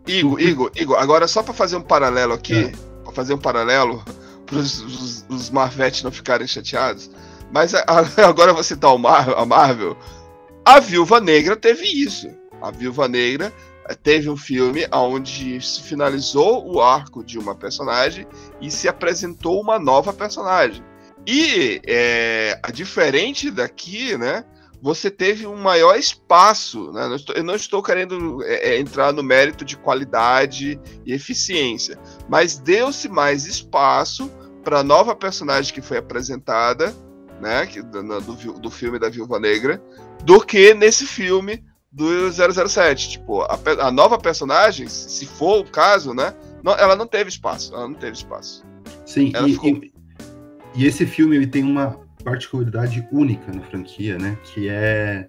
Igor, 0.07 0.41
Igor, 0.41 0.71
Igor, 0.77 0.99
agora 0.99 1.27
só 1.27 1.43
pra 1.43 1.55
fazer 1.55 1.77
um 1.77 1.81
paralelo 1.83 2.33
aqui, 2.35 2.55
É. 2.67 2.73
pra 3.03 3.13
fazer 3.13 3.33
um 3.35 3.39
paralelo 3.39 4.05
pros 4.47 4.81
os, 4.83 5.25
os 5.29 5.51
Marvetes 5.51 6.03
não 6.03 6.13
ficarem 6.13 6.47
chateados. 6.47 7.11
Mas 7.53 7.75
a- 7.75 7.85
a- 7.87 8.05
agora 8.29 8.53
vou 8.53 8.63
citar 8.63 8.95
o 8.95 8.99
Mar, 8.99 9.31
a 9.31 9.45
Marvel. 9.47 9.97
A 10.65 10.79
Viúva 10.81 11.21
Negra 11.21 11.57
teve 11.57 11.85
isso. 11.87 12.29
A 12.61 12.71
Viúva 12.71 13.09
Negra 13.09 13.53
teve 14.03 14.31
um 14.31 14.37
filme 14.37 14.87
onde 14.93 15.61
se 15.61 15.83
finalizou 15.83 16.67
o 16.67 16.81
arco 16.81 17.25
de 17.25 17.39
uma 17.39 17.55
personagem 17.55 18.27
e 18.61 18.71
se 18.71 18.89
apresentou 18.89 19.61
uma 19.61 19.79
nova 19.79 20.13
personagem. 20.13 20.83
E 21.27 21.81
é, 21.87 22.59
diferente 22.73 23.51
daqui, 23.51 24.17
né? 24.17 24.45
Você 24.83 25.11
teve 25.11 25.47
um 25.47 25.57
maior 25.57 25.97
espaço, 25.97 26.93
né? 26.93 27.09
eu 27.35 27.43
não 27.43 27.55
estou 27.55 27.83
querendo 27.83 28.43
é, 28.43 28.75
é, 28.75 28.79
entrar 28.79 29.15
no 29.15 29.23
mérito 29.23 29.65
de 29.65 29.79
qualidade 29.79 30.79
e 31.07 31.15
eficiência, 31.15 31.99
mas 32.29 32.59
deu-se 32.59 33.09
mais 33.09 33.47
espaço 33.47 34.31
para 34.63 34.81
a 34.81 34.85
nova 34.85 35.17
personagem 35.17 35.73
que 35.73 35.81
foi 35.81 35.97
apresentada, 35.97 36.95
né? 37.41 37.65
do, 37.65 38.21
do, 38.21 38.53
do 38.61 38.71
filme 38.71 38.99
da 38.99 39.09
Viúva 39.09 39.41
Negra, 39.41 39.83
do 40.23 40.39
que 40.39 40.75
nesse 40.75 41.07
filme 41.07 41.65
do 41.95 42.07
007. 42.33 43.11
Tipo, 43.11 43.43
a, 43.43 43.59
a 43.87 43.91
nova 43.93 44.19
personagem, 44.19 44.89
se 44.89 45.25
for 45.27 45.61
o 45.61 45.65
caso, 45.71 46.13
né? 46.13 46.35
não- 46.63 46.77
ela 46.77 46.97
não 46.97 47.07
teve 47.07 47.29
espaço. 47.31 47.73
Ela 47.75 47.87
não 47.89 47.95
teve 47.95 48.13
espaço. 48.17 48.65
Sim, 49.07 49.33
e, 49.47 49.53
ficou- 49.53 49.69
e- 49.71 49.93
e 50.75 50.87
esse 50.87 51.07
filme 51.07 51.37
ele 51.37 51.47
tem 51.47 51.63
uma 51.63 52.01
particularidade 52.25 53.07
única 53.13 53.53
na 53.53 53.63
franquia, 53.63 54.19
né? 54.19 54.37
Que 54.43 54.69
é. 54.69 55.29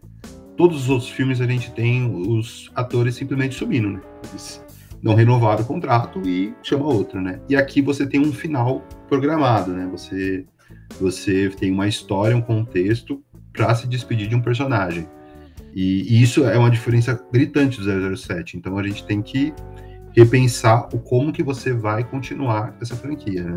Todos 0.58 0.84
os 0.84 0.90
outros 0.90 1.10
filmes 1.10 1.42
a 1.42 1.46
gente 1.46 1.70
tem 1.72 2.10
os 2.30 2.72
atores 2.74 3.16
simplesmente 3.16 3.54
subindo, 3.56 3.90
né? 3.90 4.02
Eles 4.30 4.64
não 5.04 5.14
renovaram 5.14 5.62
o 5.62 5.66
contrato 5.66 6.22
e 6.26 6.54
chama 6.64 6.86
outro, 6.86 7.20
né? 7.22 7.42
E 7.50 7.56
aqui 7.58 7.82
você 7.82 8.08
tem 8.08 8.22
um 8.22 8.32
final 8.32 8.82
programado, 9.10 9.72
né? 9.74 9.86
Você, 9.92 10.46
você 11.00 11.50
tem 11.50 11.70
uma 11.72 11.88
história, 11.90 12.36
um 12.36 12.42
contexto 12.42 13.22
para 13.52 13.76
se 13.76 13.86
despedir 13.88 14.30
de 14.30 14.36
um 14.36 14.42
personagem. 14.42 15.06
E, 15.76 16.16
e 16.16 16.24
isso 16.24 16.46
é 16.46 16.58
uma 16.58 16.72
diferença 16.72 17.22
gritante 17.32 17.82
do 17.82 18.16
007. 18.18 18.56
Então 18.56 18.78
a 18.78 18.84
gente 18.88 19.06
tem 19.06 19.22
que 19.22 19.54
repensar 20.16 20.88
o 20.94 21.00
como 21.00 21.34
que 21.34 21.44
você 21.44 21.74
vai 21.74 22.04
continuar 22.04 22.74
essa 22.82 22.96
franquia, 22.96 23.44
né? 23.44 23.56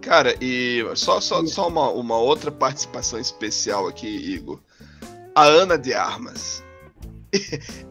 Cara, 0.00 0.34
e 0.40 0.82
só, 0.94 1.20
só, 1.20 1.44
só 1.44 1.68
uma, 1.68 1.90
uma 1.90 2.16
outra 2.16 2.50
participação 2.50 3.20
especial 3.20 3.86
aqui, 3.86 4.08
Igor. 4.08 4.58
A 5.34 5.44
Ana 5.44 5.76
de 5.76 5.92
Armas. 5.92 6.64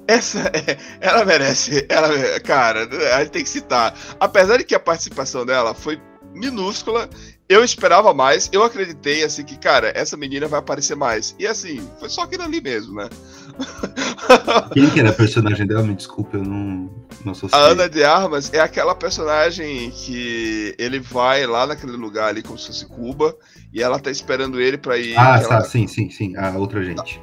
Essa, 0.08 0.40
é- 0.48 0.78
ela 1.00 1.24
merece, 1.24 1.86
ela, 1.88 2.40
cara, 2.40 2.90
a 3.16 3.20
gente 3.20 3.32
tem 3.32 3.44
que 3.44 3.50
citar. 3.50 3.96
Apesar 4.20 4.58
de 4.58 4.64
que 4.64 4.74
a 4.74 4.80
participação 4.80 5.46
dela 5.46 5.76
foi 5.76 6.02
minúscula, 6.34 7.08
eu 7.50 7.64
esperava 7.64 8.14
mais, 8.14 8.48
eu 8.54 8.64
acreditei, 8.64 9.24
assim, 9.24 9.44
que, 9.44 9.58
cara, 9.58 9.92
essa 9.96 10.16
menina 10.16 10.48
vai 10.48 10.60
aparecer 10.60 10.96
mais. 10.96 11.36
E 11.40 11.48
assim, 11.48 11.82
foi 12.00 12.08
só 12.08 12.22
aquilo 12.22 12.44
ali 12.44 12.62
mesmo, 12.62 12.94
né? 12.94 13.10
Quem 14.72 14.88
que 14.92 15.00
era 15.00 15.10
a 15.10 15.14
personagem 15.14 15.66
dela? 15.66 15.82
Me 15.82 15.96
desculpa, 15.96 16.38
eu 16.38 16.44
não, 16.44 16.90
não 17.26 17.32
associei. 17.32 17.60
A 17.60 17.66
Ana 17.66 17.90
de 17.90 18.04
Armas 18.04 18.54
é 18.54 18.60
aquela 18.60 18.94
personagem 18.94 19.90
que 19.90 20.76
ele 20.78 21.00
vai 21.00 21.48
lá 21.48 21.66
naquele 21.66 21.94
lugar 21.94 22.30
ali, 22.30 22.44
como 22.44 22.58
se 22.60 22.68
fosse 22.68 22.86
Cuba, 22.86 23.36
e 23.74 23.82
ela 23.82 24.00
tá 24.00 24.12
esperando 24.12 24.62
ele 24.62 24.78
pra 24.78 24.98
ir. 25.00 25.18
Ah, 25.18 25.40
tá, 25.40 25.56
ela- 25.56 25.64
sim, 25.64 25.88
sim, 25.88 26.10
sim. 26.12 26.38
A 26.38 26.52
outra 26.56 26.84
gente. 26.84 27.20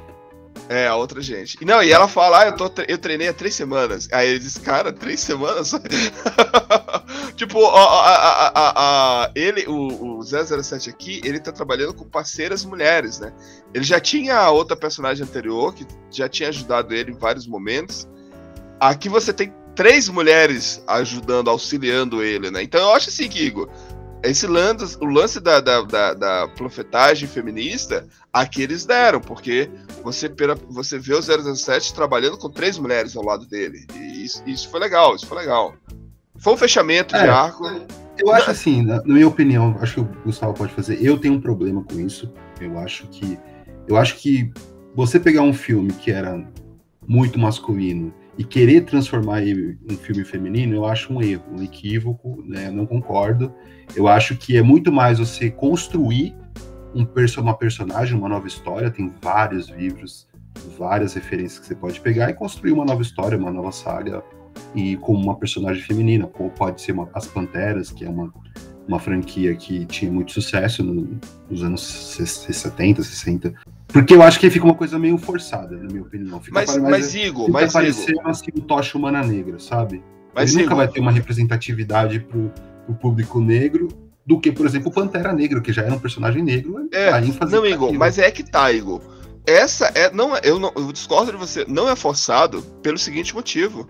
É, 0.69 0.87
a 0.87 0.95
outra 0.95 1.21
gente. 1.21 1.63
Não, 1.63 1.81
e 1.81 1.91
ela 1.91 2.07
fala, 2.07 2.41
ah, 2.41 2.45
eu, 2.47 2.55
tô, 2.55 2.69
eu 2.87 2.97
treinei 2.97 3.29
há 3.29 3.33
três 3.33 3.55
semanas. 3.55 4.09
Aí 4.11 4.29
ele 4.29 4.39
diz, 4.39 4.57
cara, 4.57 4.91
três 4.91 5.19
semanas? 5.21 5.71
tipo, 7.35 7.65
a, 7.65 7.81
a, 7.81 8.47
a, 8.47 9.23
a- 9.25 9.31
ele, 9.33 9.65
o, 9.67 10.17
o 10.17 10.23
007 10.23 10.89
aqui, 10.89 11.21
ele 11.23 11.39
tá 11.39 11.51
trabalhando 11.51 11.93
com 11.93 12.03
parceiras 12.03 12.65
mulheres, 12.65 13.19
né? 13.19 13.31
Ele 13.73 13.83
já 13.83 13.99
tinha 13.99 14.49
outra 14.49 14.75
personagem 14.75 15.23
anterior, 15.23 15.73
que 15.73 15.85
já 16.11 16.27
tinha 16.27 16.49
ajudado 16.49 16.93
ele 16.93 17.11
em 17.11 17.17
vários 17.17 17.47
momentos. 17.47 18.07
Aqui 18.79 19.07
você 19.07 19.31
tem 19.31 19.53
três 19.73 20.09
mulheres 20.09 20.83
ajudando, 20.87 21.49
auxiliando 21.49 22.23
ele, 22.23 22.51
né? 22.51 22.63
Então 22.63 22.81
eu 22.81 22.95
acho 22.95 23.09
assim, 23.09 23.29
Igor, 23.31 23.69
esse 24.29 24.47
lance, 24.47 24.97
o 24.99 25.05
lance 25.05 25.39
da, 25.39 25.59
da, 25.59 25.81
da, 25.81 26.13
da 26.13 26.47
profetagem 26.49 27.27
feminista, 27.27 28.05
aqui 28.31 28.61
eles 28.61 28.85
deram, 28.85 29.19
porque 29.19 29.69
você, 30.03 30.31
você 30.69 30.97
vê 30.97 31.13
o 31.13 31.21
007 31.21 31.93
trabalhando 31.93 32.37
com 32.37 32.49
três 32.49 32.77
mulheres 32.77 33.15
ao 33.15 33.23
lado 33.23 33.45
dele. 33.45 33.85
E 33.95 34.25
isso, 34.25 34.41
isso 34.45 34.69
foi 34.69 34.79
legal, 34.79 35.15
isso 35.15 35.27
foi 35.27 35.37
legal. 35.39 35.73
Foi 36.39 36.53
um 36.53 36.57
fechamento 36.57 37.15
de 37.15 37.21
É. 37.23 37.29
arco. 37.29 37.63
Eu 38.17 38.31
acho 38.31 38.49
assim, 38.49 38.81
na, 38.81 38.97
na 38.97 39.13
minha 39.13 39.27
opinião, 39.27 39.77
acho 39.79 39.95
que 39.95 39.99
o 40.01 40.09
Gustavo 40.25 40.53
pode 40.53 40.73
fazer. 40.73 41.01
Eu 41.03 41.19
tenho 41.19 41.35
um 41.35 41.41
problema 41.41 41.83
com 41.83 41.99
isso. 41.99 42.31
Eu 42.59 42.77
acho 42.79 43.07
que. 43.07 43.37
Eu 43.87 43.95
acho 43.95 44.15
que 44.15 44.51
você 44.95 45.19
pegar 45.19 45.43
um 45.43 45.53
filme 45.53 45.93
que 45.93 46.11
era 46.11 46.43
muito 47.07 47.37
masculino 47.39 48.13
e 48.37 48.43
querer 48.43 48.81
transformar 48.81 49.41
ele 49.41 49.77
um 49.89 49.97
filme 49.97 50.23
feminino, 50.23 50.75
eu 50.75 50.85
acho 50.85 51.11
um 51.11 51.21
erro, 51.21 51.43
um 51.57 51.63
equívoco, 51.63 52.43
né? 52.45 52.67
Eu 52.67 52.71
não 52.71 52.85
concordo. 52.85 53.51
Eu 53.95 54.07
acho 54.07 54.35
que 54.37 54.55
é 54.55 54.61
muito 54.61 54.91
mais 54.91 55.17
você 55.19 55.49
construir 55.49 56.35
um 56.93 57.03
perso 57.03 57.41
uma 57.41 57.55
personagem, 57.57 58.15
uma 58.17 58.29
nova 58.29 58.47
história. 58.47 58.91
Tem 58.91 59.11
vários 59.21 59.69
livros, 59.69 60.27
várias 60.77 61.13
referências 61.15 61.59
que 61.59 61.65
você 61.65 61.75
pode 61.75 61.99
pegar 61.99 62.29
e 62.29 62.33
construir 62.33 62.71
uma 62.73 62.85
nova 62.85 63.01
história, 63.01 63.37
uma 63.37 63.51
nova 63.51 63.71
saga 63.71 64.23
e 64.75 64.95
com 64.97 65.13
uma 65.13 65.35
personagem 65.35 65.81
feminina, 65.83 66.27
como 66.27 66.49
pode 66.49 66.81
ser 66.81 66.91
uma- 66.91 67.09
as 67.13 67.25
Panteras, 67.27 67.91
que 67.91 68.05
é 68.05 68.09
uma, 68.09 68.33
uma 68.87 68.99
franquia 68.99 69.55
que 69.55 69.85
tinha 69.85 70.11
muito 70.11 70.31
sucesso 70.31 70.83
no- 70.83 71.19
nos 71.49 71.63
anos 71.63 71.81
70, 71.81 73.01
60. 73.03 73.53
Porque 73.87 74.13
eu 74.13 74.21
acho 74.21 74.39
que 74.39 74.49
fica 74.49 74.65
uma 74.65 74.75
coisa 74.75 74.99
meio 74.99 75.17
forçada, 75.17 75.75
na 75.77 75.87
minha 75.87 76.01
opinião. 76.01 76.39
Fica 76.41 76.53
Mas, 76.53 76.71
pare- 76.71 76.81
mas 76.81 77.15
Igor, 77.15 77.49
mas 77.49 77.71
parecendo 77.71 78.21
assim 78.27 78.51
um 78.55 78.61
tocha 78.61 78.97
humana 78.97 79.23
negra, 79.23 79.59
sabe? 79.59 80.03
mas 80.33 80.51
Ele 80.51 80.63
nunca 80.63 80.73
Igor, 80.73 80.77
vai 80.85 80.87
ter 80.87 80.99
uma 80.99 81.11
representatividade 81.11 82.19
pro, 82.19 82.51
pro 82.85 82.95
público 82.95 83.39
negro 83.39 83.87
do 84.25 84.39
que, 84.39 84.51
por 84.51 84.65
exemplo, 84.65 84.89
o 84.89 84.93
Pantera 84.93 85.31
Negra, 85.31 85.61
que 85.61 85.71
já 85.71 85.83
era 85.83 85.93
um 85.95 85.99
personagem 85.99 86.43
negro. 86.43 86.87
É, 86.91 87.17
ênfase 87.19 87.55
Não, 87.55 87.61
tá 87.61 87.69
Igor, 87.69 87.93
mas 87.93 88.19
é 88.19 88.29
que 88.29 88.43
tá, 88.43 88.71
Igor. 88.71 89.01
Essa 89.45 89.89
é. 89.95 90.11
Não, 90.11 90.35
é- 90.35 90.41
eu, 90.43 90.59
não, 90.59 90.71
eu 90.75 90.91
discordo 90.91 91.31
de 91.31 91.37
você. 91.37 91.63
Não 91.67 91.87
é 91.89 91.95
forçado 91.95 92.61
pelo 92.83 92.97
seguinte 92.97 93.33
motivo. 93.33 93.87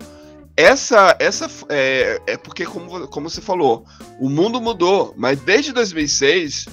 Essa. 0.56 1.16
essa 1.18 1.48
é, 1.68 2.20
é 2.28 2.36
porque, 2.36 2.64
como, 2.64 3.08
como 3.08 3.28
você 3.28 3.40
falou, 3.40 3.84
o 4.20 4.30
mundo 4.30 4.60
mudou. 4.60 5.12
Mas 5.16 5.40
desde 5.40 5.72
2006, 5.72 6.66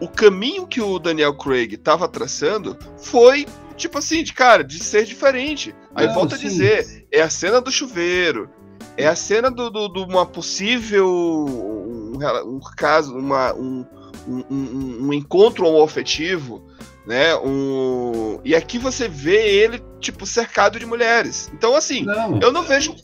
o 0.00 0.08
caminho 0.08 0.66
que 0.66 0.80
o 0.80 0.98
Daniel 0.98 1.34
Craig 1.34 1.76
tava 1.76 2.08
traçando 2.08 2.76
foi. 2.96 3.46
Tipo 3.76 3.98
assim, 3.98 4.24
de 4.24 4.32
cara, 4.32 4.64
de 4.64 4.82
ser 4.82 5.04
diferente. 5.04 5.72
Aí 5.94 6.08
Não, 6.08 6.14
volta 6.14 6.34
a 6.34 6.38
sim. 6.38 6.48
dizer, 6.48 7.06
é 7.12 7.20
a 7.20 7.30
cena 7.30 7.60
do 7.60 7.70
chuveiro, 7.70 8.50
é 8.96 9.06
a 9.06 9.14
cena 9.14 9.52
do, 9.52 9.70
do, 9.70 9.86
do 9.86 10.02
uma 10.04 10.26
possível 10.26 11.06
um, 11.08 12.18
um 12.44 12.60
caso, 12.76 13.16
uma, 13.16 13.54
um, 13.54 13.86
um, 14.26 15.06
um, 15.06 15.12
encontro 15.12 15.64
homoafetivo, 15.64 16.60
né? 17.06 17.36
Um... 17.36 18.40
E 18.44 18.52
aqui 18.54 18.78
você 18.78 19.08
vê 19.08 19.46
ele, 19.48 19.80
tipo, 20.00 20.26
cercado 20.26 20.78
de 20.78 20.84
mulheres. 20.84 21.48
Então, 21.54 21.76
assim, 21.76 22.04
Não, 22.04 22.40
eu 22.40 22.50
não 22.52 22.64
vejo 22.64 22.96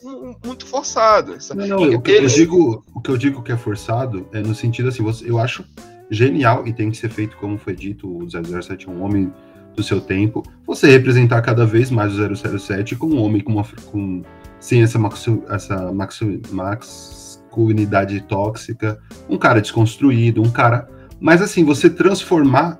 muito 0.43 0.65
forçado. 0.65 1.35
essa- 1.35 1.55
não, 1.55 1.67
não, 1.67 1.77
o, 1.77 2.01
que 2.01 2.11
eu 2.11 2.27
digo, 2.27 2.83
o 2.93 2.99
que 3.01 3.09
eu 3.11 3.17
digo 3.17 3.41
que 3.41 3.53
é 3.53 3.57
forçado 3.57 4.27
é 4.33 4.41
no 4.41 4.53
sentido 4.53 4.89
assim, 4.89 5.01
você- 5.03 5.29
eu 5.29 5.39
acho 5.39 5.63
genial 6.09 6.67
e 6.67 6.73
tem 6.73 6.91
que 6.91 6.97
ser 6.97 7.09
feito 7.09 7.37
como 7.37 7.57
foi 7.57 7.75
dito, 7.75 8.07
o 8.07 8.27
007 8.29 8.87
é 8.87 8.91
um 8.91 9.03
homem 9.03 9.31
do 9.75 9.83
seu 9.83 9.99
tempo, 9.99 10.43
você 10.65 10.89
representar 10.89 11.41
cada 11.41 11.65
vez 11.65 11.91
mais 11.91 12.17
o 12.17 12.57
007 12.57 12.95
como 12.95 13.15
um 13.15 13.21
homem 13.21 13.41
com, 13.41 13.53
uma, 13.53 13.65
com 13.91 14.21
sem 14.59 14.81
essa, 14.81 14.97
maxu, 14.97 15.43
essa 15.49 15.91
maxu, 15.91 16.39
masculinidade 16.51 18.21
tóxica, 18.21 18.99
um 19.29 19.37
cara 19.37 19.61
desconstruído, 19.61 20.41
um 20.41 20.49
cara... 20.49 20.87
Mas 21.19 21.41
assim, 21.41 21.63
você 21.63 21.89
transformar 21.89 22.79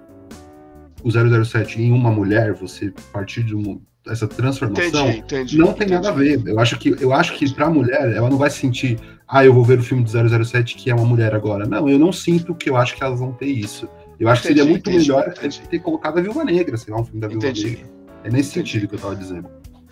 o 1.04 1.12
007 1.12 1.82
em 1.82 1.92
uma 1.92 2.12
mulher, 2.12 2.54
você 2.54 2.94
partir 3.12 3.44
de 3.44 3.56
uma, 3.56 3.80
essa 4.08 4.28
transformação, 4.28 5.08
Entendi, 5.10 5.20
entendi. 5.20 5.58
não 5.58 5.68
tem 5.68 5.88
entendi. 5.88 5.94
nada 5.94 6.10
a 6.10 6.12
ver. 6.12 6.42
Eu 6.46 6.60
acho 6.60 6.78
que 6.78 6.96
eu 7.00 7.14
acho 7.14 7.36
que 7.36 7.54
para 7.54 7.70
mulher, 7.70 8.12
ela 8.12 8.30
não 8.30 8.38
vai 8.38 8.50
se 8.50 8.60
sentir, 8.60 9.00
ah, 9.28 9.44
eu 9.46 9.54
vou 9.54 9.64
ver 9.64 9.80
o 9.80 9.84
filme 9.84 10.04
do 10.04 10.10
007 10.46 10.76
que 10.76 10.90
é 10.90 10.96
uma 10.96 11.06
mulher 11.06 11.34
agora. 11.34 11.66
Não, 11.66 11.90
eu 11.90 11.98
não 11.98 12.12
sinto 12.12 12.54
que 12.56 12.70
eu 12.70 12.78
acho 12.78 12.96
que 12.96 13.04
elas 13.04 13.20
vão 13.20 13.32
ter 13.34 13.48
isso. 13.48 13.88
Eu 14.20 14.30
acho 14.30 14.42
que 14.44 14.48
seria 14.50 14.64
Entendi, 14.64 14.72
muito 14.74 14.90
entendi, 14.90 15.10
melhor 15.12 15.28
entendi. 15.28 15.62
ter 15.70 15.80
colocado 15.80 16.18
a 16.20 16.22
Viúva 16.22 16.44
Negra, 16.46 16.78
sei 16.78 16.94
lá, 16.94 17.02
um 17.02 17.06
filme 17.06 17.20
da 17.20 17.28
Viúva 17.28 17.48
Entendi. 17.48 17.70
Negra. 17.72 17.86
É 18.24 18.30
nesse 18.30 18.50
Entendi. 18.52 18.70
sentido 18.72 18.88
que 18.90 18.96
eu 18.96 19.00
tava 19.00 19.16
dizendo. 19.16 19.50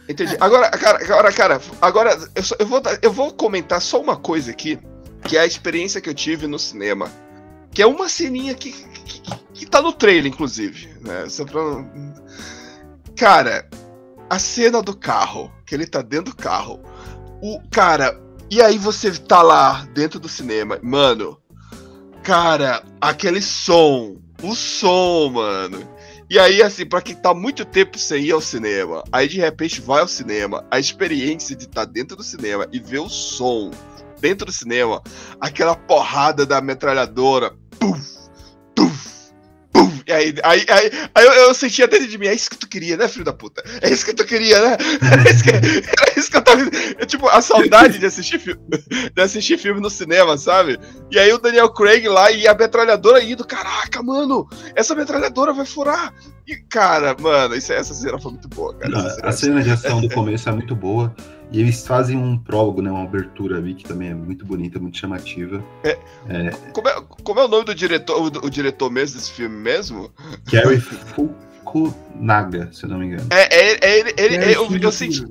Entendi. 0.07 0.37
Agora, 0.39 0.69
cara, 0.71 1.03
agora, 1.03 1.31
cara, 1.31 1.61
agora 1.81 2.17
eu, 2.35 2.43
só- 2.43 2.55
eu 2.59 2.65
vou, 2.65 2.81
eu 3.01 3.11
vou 3.11 3.31
comentar 3.33 3.81
só 3.81 3.99
uma 4.01 4.15
coisa 4.15 4.51
aqui, 4.51 4.77
que 5.23 5.35
é 5.37 5.41
a 5.41 5.45
experiência 5.45 5.99
que 6.01 6.09
eu 6.09 6.13
tive 6.13 6.47
no 6.47 6.57
cinema. 6.59 7.09
Que 7.71 7.81
é 7.81 7.87
uma 7.87 8.07
ceninha 8.07 8.53
que, 8.53 8.71
que, 8.71 9.21
que- 9.53 9.65
tá 9.65 9.81
no 9.81 9.91
trailer, 9.91 10.31
inclusive. 10.31 10.89
Né? 11.01 11.25
Pra... 11.51 11.85
Cara, 13.15 13.67
a 14.29 14.39
cena 14.39 14.81
do 14.81 14.95
carro, 14.95 15.51
que 15.65 15.73
ele 15.75 15.85
tá 15.87 16.01
dentro 16.01 16.33
do 16.33 16.35
carro. 16.35 16.79
O 17.41 17.59
cara, 17.71 18.19
e 18.49 18.61
aí 18.61 18.77
você 18.77 19.11
tá 19.11 19.41
lá 19.41 19.87
dentro 19.93 20.19
do 20.19 20.29
cinema, 20.29 20.79
mano. 20.81 21.37
Cara, 22.23 22.83
aquele 23.01 23.41
som, 23.41 24.17
o 24.41 24.55
som, 24.55 25.29
mano. 25.29 25.87
E 26.29 26.39
aí, 26.39 26.63
assim, 26.63 26.85
pra 26.85 27.01
quem 27.01 27.15
tá 27.15 27.33
muito 27.33 27.65
tempo 27.65 27.97
sem 27.97 28.23
ir 28.23 28.31
ao 28.31 28.41
cinema, 28.41 29.03
aí 29.11 29.27
de 29.27 29.39
repente 29.39 29.81
vai 29.81 30.01
ao 30.01 30.07
cinema, 30.07 30.65
a 30.71 30.79
experiência 30.79 31.55
de 31.55 31.65
estar 31.65 31.85
dentro 31.85 32.15
do 32.15 32.23
cinema 32.23 32.67
e 32.71 32.79
ver 32.79 32.99
o 32.99 33.09
som 33.09 33.71
dentro 34.19 34.45
do 34.45 34.51
cinema, 34.51 35.01
aquela 35.39 35.75
porrada 35.75 36.45
da 36.45 36.61
metralhadora, 36.61 37.53
puf, 37.77 38.22
aí, 40.13 40.33
aí, 40.43 40.65
aí, 40.69 40.91
aí 41.13 41.25
eu, 41.25 41.33
eu 41.33 41.53
sentia 41.53 41.87
dentro 41.87 42.07
de 42.07 42.17
mim, 42.17 42.27
é 42.27 42.33
isso 42.33 42.49
que 42.49 42.57
tu 42.57 42.67
queria, 42.67 42.97
né, 42.97 43.07
filho 43.07 43.25
da 43.25 43.33
puta? 43.33 43.63
É 43.81 43.89
isso 43.89 44.05
que 44.05 44.13
tu 44.13 44.25
queria, 44.25 44.61
né? 44.61 44.77
É 45.23 45.31
isso 45.31 45.43
que, 45.43 45.49
é 45.51 46.19
isso 46.19 46.31
que 46.31 46.37
eu 46.37 46.41
tava. 46.41 46.61
É, 46.97 47.05
tipo, 47.05 47.27
a 47.27 47.41
saudade 47.41 47.99
de 47.99 48.05
assistir, 48.05 48.39
filme, 48.39 48.61
de 49.13 49.21
assistir 49.21 49.57
filme 49.57 49.79
no 49.79 49.89
cinema, 49.89 50.37
sabe? 50.37 50.79
E 51.11 51.19
aí 51.19 51.31
o 51.31 51.37
Daniel 51.37 51.69
Craig 51.69 52.07
lá 52.07 52.31
e 52.31 52.47
a 52.47 52.53
metralhadora 52.53 53.23
indo, 53.23 53.45
caraca, 53.45 54.01
mano, 54.01 54.47
essa 54.75 54.95
metralhadora 54.95 55.53
vai 55.53 55.65
furar. 55.65 56.13
E, 56.47 56.57
cara, 56.57 57.15
mano, 57.19 57.55
isso, 57.55 57.71
essa 57.71 57.93
cena 57.93 58.19
foi 58.19 58.31
muito 58.31 58.49
boa, 58.49 58.73
cara. 58.75 58.97
Essa 58.97 59.27
A 59.27 59.31
cena 59.31 59.61
de 59.63 59.71
ação 59.71 60.01
do 60.01 60.09
começo 60.13 60.49
é 60.49 60.51
muito 60.51 60.75
boa. 60.75 61.13
E 61.53 61.59
eles 61.59 61.85
fazem 61.85 62.17
um 62.17 62.35
prólogo, 62.35 62.81
né? 62.81 62.89
Uma 62.89 63.03
abertura 63.03 63.57
ali 63.59 63.75
que 63.75 63.83
também 63.83 64.09
é 64.09 64.15
muito 64.15 64.43
bonita, 64.43 64.79
muito 64.79 64.97
chamativa. 64.97 65.63
Como, 66.73 66.87
é, 66.89 67.01
como 67.23 67.39
é 67.39 67.45
o 67.45 67.47
nome 67.47 67.63
do 67.65 67.75
diretor, 67.75 68.19
o, 68.19 68.47
o 68.47 68.49
diretor 68.49 68.89
mesmo 68.89 69.17
desse 69.19 69.31
filme 69.31 69.55
mesmo? 69.55 70.11
Gary 70.51 70.79
Fukunaga, 70.79 72.69
se 72.73 72.83
eu 72.85 72.89
não 72.89 72.97
me 72.97 73.05
engano. 73.05 73.27
É, 73.29 73.55
é, 73.55 73.77
é 73.81 73.99
ele, 73.99 74.13
ele- 74.17 74.35
É, 74.37 74.55
eu, 74.57 74.67
eu 74.77 74.91
sim. 74.91 75.11
senti, 75.11 75.27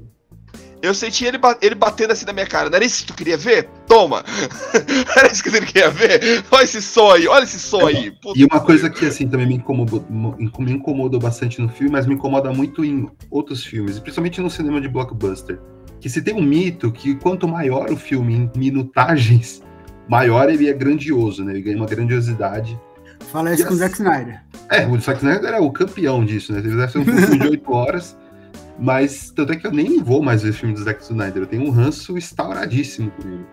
eu 0.81 0.95
senti 0.95 1.25
ele, 1.25 1.39
ele 1.61 1.75
batendo 1.75 2.13
assim 2.13 2.25
na 2.25 2.33
minha 2.33 2.47
cara. 2.47 2.71
Não 2.71 2.77
era 2.77 2.85
isso 2.85 3.01
que 3.03 3.09
tu 3.13 3.15
queria 3.17 3.37
ver? 3.37 3.69
Toma! 3.89 4.23
era 5.19 5.33
isso 5.33 5.43
que 5.43 5.51
tu 5.51 5.61
queria 5.67 5.91
ver? 5.91 6.45
Olha 6.53 6.63
esse 6.63 6.81
som 6.81 7.11
aí, 7.11 7.27
olha 7.27 7.43
esse 7.43 7.59
som 7.59 7.85
aí. 7.85 8.13
Puta 8.13 8.39
E 8.39 8.45
uma 8.45 8.61
coisa 8.61 8.89
que 8.89 9.05
assim 9.07 9.27
também 9.29 9.47
me 9.49 9.55
incomodou, 9.57 10.05
mo- 10.09 10.37
me 10.39 10.73
incomodou 10.73 11.19
bastante 11.19 11.61
no 11.61 11.69
filme, 11.69 11.91
mas 11.91 12.07
me 12.07 12.15
incomoda 12.15 12.53
muito 12.53 12.85
em 12.85 13.11
outros 13.29 13.65
filmes, 13.65 13.99
principalmente 13.99 14.41
no 14.41 14.49
cinema 14.49 14.81
de 14.81 14.87
blockbuster. 14.89 15.59
Que 16.03 16.11
se 16.11 16.21
tem 16.21 16.35
um 16.35 16.43
mito 16.43 16.91
que 16.91 17.15
quanto 17.15 17.47
maior 17.47 17.89
o 17.89 17.97
filme 17.97 18.35
em 18.35 18.51
minutagens, 18.57 19.63
maior 20.09 20.51
ele 20.51 20.69
é 20.69 20.73
grandioso, 20.73 21.45
né? 21.45 21.53
Ele 21.53 21.63
ganha 21.63 21.77
uma 21.77 21.87
grandiosidade. 21.87 22.77
Fala 23.31 23.55
isso 23.55 23.65
com 23.69 23.73
o 23.73 23.77
Zack 23.77 23.95
Snyder. 23.95 24.43
É, 24.69 24.85
o 24.85 24.99
Zack 24.99 25.19
Snyder 25.19 25.55
é 25.55 25.61
o 25.61 25.71
campeão 25.71 26.25
disso, 26.25 26.53
né? 26.53 26.59
Ele 26.59 26.75
deve 26.75 26.91
ser 26.91 26.99
um 26.99 27.05
filme 27.05 27.39
de 27.39 27.47
8 27.47 27.73
horas, 27.73 28.17
mas 28.81 29.31
tanto 29.31 29.53
é 29.53 29.57
que 29.57 29.65
eu 29.65 29.71
nem 29.71 30.03
vou 30.03 30.21
mais 30.21 30.43
ver 30.43 30.53
filme 30.53 30.75
do 30.75 30.83
Zack 30.83 31.05
Snyder. 31.05 31.45
Eu 31.45 31.47
tenho 31.47 31.63
um 31.63 31.71
ranço 31.71 32.19
instauradíssimo 32.19 33.13
com 33.13 33.29
ele. 33.29 33.47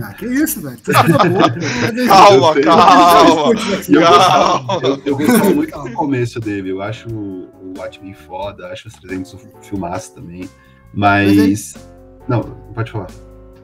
Ah, 0.00 0.14
que 0.14 0.26
isso, 0.26 0.62
velho. 0.62 0.78
Favor, 0.86 1.52
velho. 1.58 2.06
Calma, 2.06 2.56
Eu 2.56 2.62
calma. 2.62 3.60
E 3.88 3.94
eu 3.94 4.00
Calma. 4.00 4.80
eu, 4.84 5.02
eu 5.06 5.16
gostava 5.16 5.50
muito 5.50 5.76
do 5.76 5.92
começo 5.94 6.38
dele. 6.38 6.70
Eu 6.70 6.80
acho 6.80 7.08
o 7.08 7.74
Watchmen 7.76 8.14
foda, 8.14 8.68
acho 8.68 8.86
os 8.86 8.94
300 8.94 9.34
um 9.34 9.38
filmaço 9.60 10.14
também. 10.14 10.48
Mas. 10.92 11.74
Não, 12.28 12.42
pode 12.74 12.90
falar. 12.92 13.08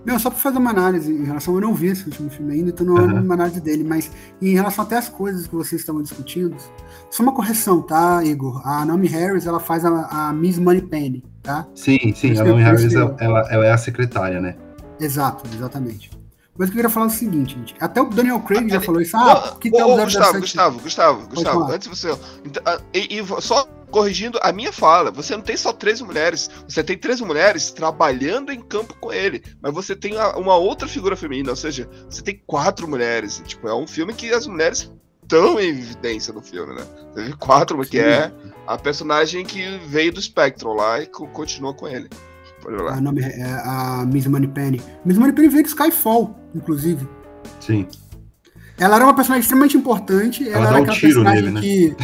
Não, 0.04 0.20
só 0.20 0.30
pra 0.30 0.38
fazer 0.38 0.58
uma 0.58 0.70
análise 0.70 1.12
em 1.12 1.24
relação. 1.24 1.54
Eu 1.56 1.60
não 1.60 1.74
vi 1.74 1.88
esse 1.88 2.04
último 2.04 2.30
filme 2.30 2.54
ainda, 2.54 2.70
então 2.70 2.86
não 2.86 2.96
é 2.96 3.04
Aham. 3.04 3.22
uma 3.22 3.34
análise 3.34 3.60
dele, 3.60 3.82
mas 3.82 4.08
em 4.40 4.54
relação 4.54 4.84
até 4.84 4.96
às 4.96 5.08
coisas 5.08 5.48
que 5.48 5.54
vocês 5.54 5.80
estavam 5.80 6.00
discutindo, 6.00 6.56
só 7.10 7.24
uma 7.24 7.32
correção, 7.32 7.82
tá, 7.82 8.22
Igor? 8.24 8.60
A 8.64 8.84
Naomi 8.84 9.08
Harris, 9.08 9.46
ela 9.46 9.58
faz 9.58 9.84
a, 9.84 10.28
a 10.28 10.32
Miss 10.32 10.58
Moneypenny, 10.60 11.24
tá? 11.42 11.66
Sim, 11.74 11.98
sim, 12.14 12.38
a 12.38 12.44
Naomi 12.44 12.62
é 12.62 12.64
Harris, 12.64 12.94
ela, 12.94 13.46
ela 13.50 13.66
é 13.66 13.72
a 13.72 13.78
secretária, 13.78 14.40
né? 14.40 14.54
Exato, 15.00 15.44
exatamente. 15.52 16.15
Mas 16.58 16.68
eu 16.68 16.74
queria 16.74 16.90
falar 16.90 17.06
é 17.06 17.08
o 17.08 17.12
seguinte, 17.12 17.54
gente. 17.54 17.74
Até 17.80 18.00
o 18.00 18.06
Daniel 18.06 18.40
Craig 18.40 18.68
já 18.68 18.80
falou 18.80 19.00
isso. 19.00 19.16
Ah, 19.16 19.56
que 19.60 19.70
ô, 19.70 19.76
o 19.76 19.92
ô, 20.00 20.04
Gustavo, 20.04 20.32
007? 20.32 20.40
Gustavo, 20.40 20.80
Gustavo, 20.80 21.28
Gustavo, 21.28 21.72
antes 21.72 21.88
você. 21.88 22.08
Então, 22.44 22.62
ah, 22.64 22.80
e, 22.94 23.18
e 23.18 23.42
só 23.42 23.68
corrigindo 23.90 24.38
a 24.42 24.52
minha 24.52 24.72
fala, 24.72 25.10
você 25.10 25.34
não 25.36 25.42
tem 25.42 25.56
só 25.56 25.72
13 25.72 26.04
mulheres, 26.04 26.50
você 26.68 26.82
tem 26.82 26.98
13 26.98 27.24
mulheres 27.24 27.70
trabalhando 27.70 28.52
em 28.52 28.60
campo 28.60 28.94
com 29.00 29.12
ele, 29.12 29.42
mas 29.62 29.72
você 29.72 29.94
tem 29.94 30.14
uma 30.36 30.56
outra 30.56 30.88
figura 30.88 31.16
feminina, 31.16 31.50
ou 31.50 31.56
seja, 31.56 31.88
você 32.08 32.20
tem 32.22 32.42
quatro 32.46 32.88
mulheres. 32.88 33.42
Tipo, 33.46 33.68
é 33.68 33.74
um 33.74 33.86
filme 33.86 34.12
que 34.12 34.30
as 34.32 34.46
mulheres 34.46 34.92
estão 35.22 35.58
em 35.60 35.68
evidência 35.68 36.32
no 36.32 36.40
filme, 36.42 36.74
né? 36.74 36.86
Vê 37.14 37.32
quatro, 37.36 37.78
que 37.84 37.98
é 37.98 38.32
a 38.66 38.76
personagem 38.76 39.44
que 39.44 39.78
veio 39.86 40.12
do 40.12 40.20
Spectrum 40.22 40.74
lá 40.74 41.00
e 41.00 41.06
co- 41.06 41.28
continua 41.28 41.72
com 41.74 41.86
ele. 41.88 42.08
Lá. 42.64 42.94
A, 42.94 43.00
Naomi- 43.00 43.22
é, 43.22 43.44
a 43.64 44.04
Miss 44.06 44.26
Moneypenny. 44.26 44.80
Miss 45.04 45.16
Moneypenny 45.18 45.48
veio 45.48 45.62
do 45.62 45.68
Skyfall, 45.68 46.34
inclusive. 46.54 47.06
Sim. 47.60 47.86
Ela 48.78 48.96
era 48.96 49.04
uma 49.04 49.14
personagem 49.14 49.40
extremamente 49.42 49.76
importante. 49.76 50.46
Ela, 50.48 50.56
Ela 50.58 50.68
era 50.68 50.78
um 50.80 50.82
aquela 50.82 51.00
personagem 51.00 51.42
nele, 51.42 51.54
né? 51.54 51.60
que, 51.60 51.96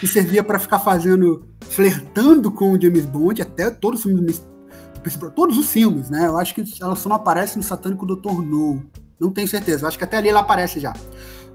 que 0.00 0.06
servia 0.08 0.42
pra 0.42 0.58
ficar 0.58 0.78
fazendo, 0.80 1.46
flertando 1.68 2.50
com 2.50 2.72
o 2.72 2.80
James 2.80 3.04
Bond, 3.04 3.40
até 3.42 3.70
todos 3.70 4.00
os 4.00 4.06
filmes, 4.10 4.42
todos 5.36 5.56
os 5.56 5.70
filmes, 5.70 6.10
né? 6.10 6.26
Eu 6.26 6.36
acho 6.36 6.54
que 6.54 6.64
ela 6.82 6.96
só 6.96 7.08
não 7.08 7.16
aparece 7.16 7.56
no 7.56 7.62
Satânico 7.62 8.04
Dr. 8.06 8.42
No. 8.42 8.82
Não 9.20 9.30
tenho 9.30 9.46
certeza. 9.46 9.84
Eu 9.84 9.88
acho 9.88 9.96
que 9.98 10.04
até 10.04 10.16
ali 10.16 10.28
ela 10.28 10.40
aparece 10.40 10.80
já. 10.80 10.92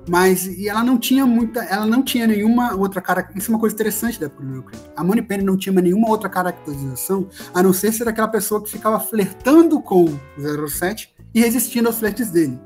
Mas 0.09 0.45
e 0.45 0.67
ela 0.67 0.83
não 0.83 0.97
tinha 0.97 1.25
muita, 1.25 1.63
ela 1.63 1.85
não 1.85 2.01
tinha 2.01 2.25
nenhuma 2.25 2.75
outra 2.75 2.99
cara. 2.99 3.29
Isso 3.35 3.51
é 3.51 3.53
uma 3.53 3.59
coisa 3.59 3.75
interessante 3.75 4.19
da 4.19 4.25
época 4.25 4.43
do. 4.43 4.65
A 4.95 5.03
Money 5.03 5.21
Penny 5.23 5.43
não 5.43 5.57
tinha 5.57 5.79
nenhuma 5.79 6.09
outra 6.09 6.27
caracterização, 6.27 7.27
a 7.53 7.61
não 7.61 7.71
ser 7.71 7.93
ser 7.93 8.07
aquela 8.07 8.27
pessoa 8.27 8.63
que 8.63 8.69
ficava 8.69 8.99
flertando 8.99 9.79
com 9.81 10.05
o 10.05 10.67
07 10.67 11.13
e 11.33 11.39
resistindo 11.39 11.87
aos 11.87 11.99
flertes 11.99 12.31
dele. 12.31 12.59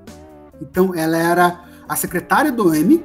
Então 0.62 0.96
ela 0.96 1.18
era 1.18 1.66
a 1.88 1.96
secretária 1.96 2.52
do 2.52 2.74
M 2.74 3.04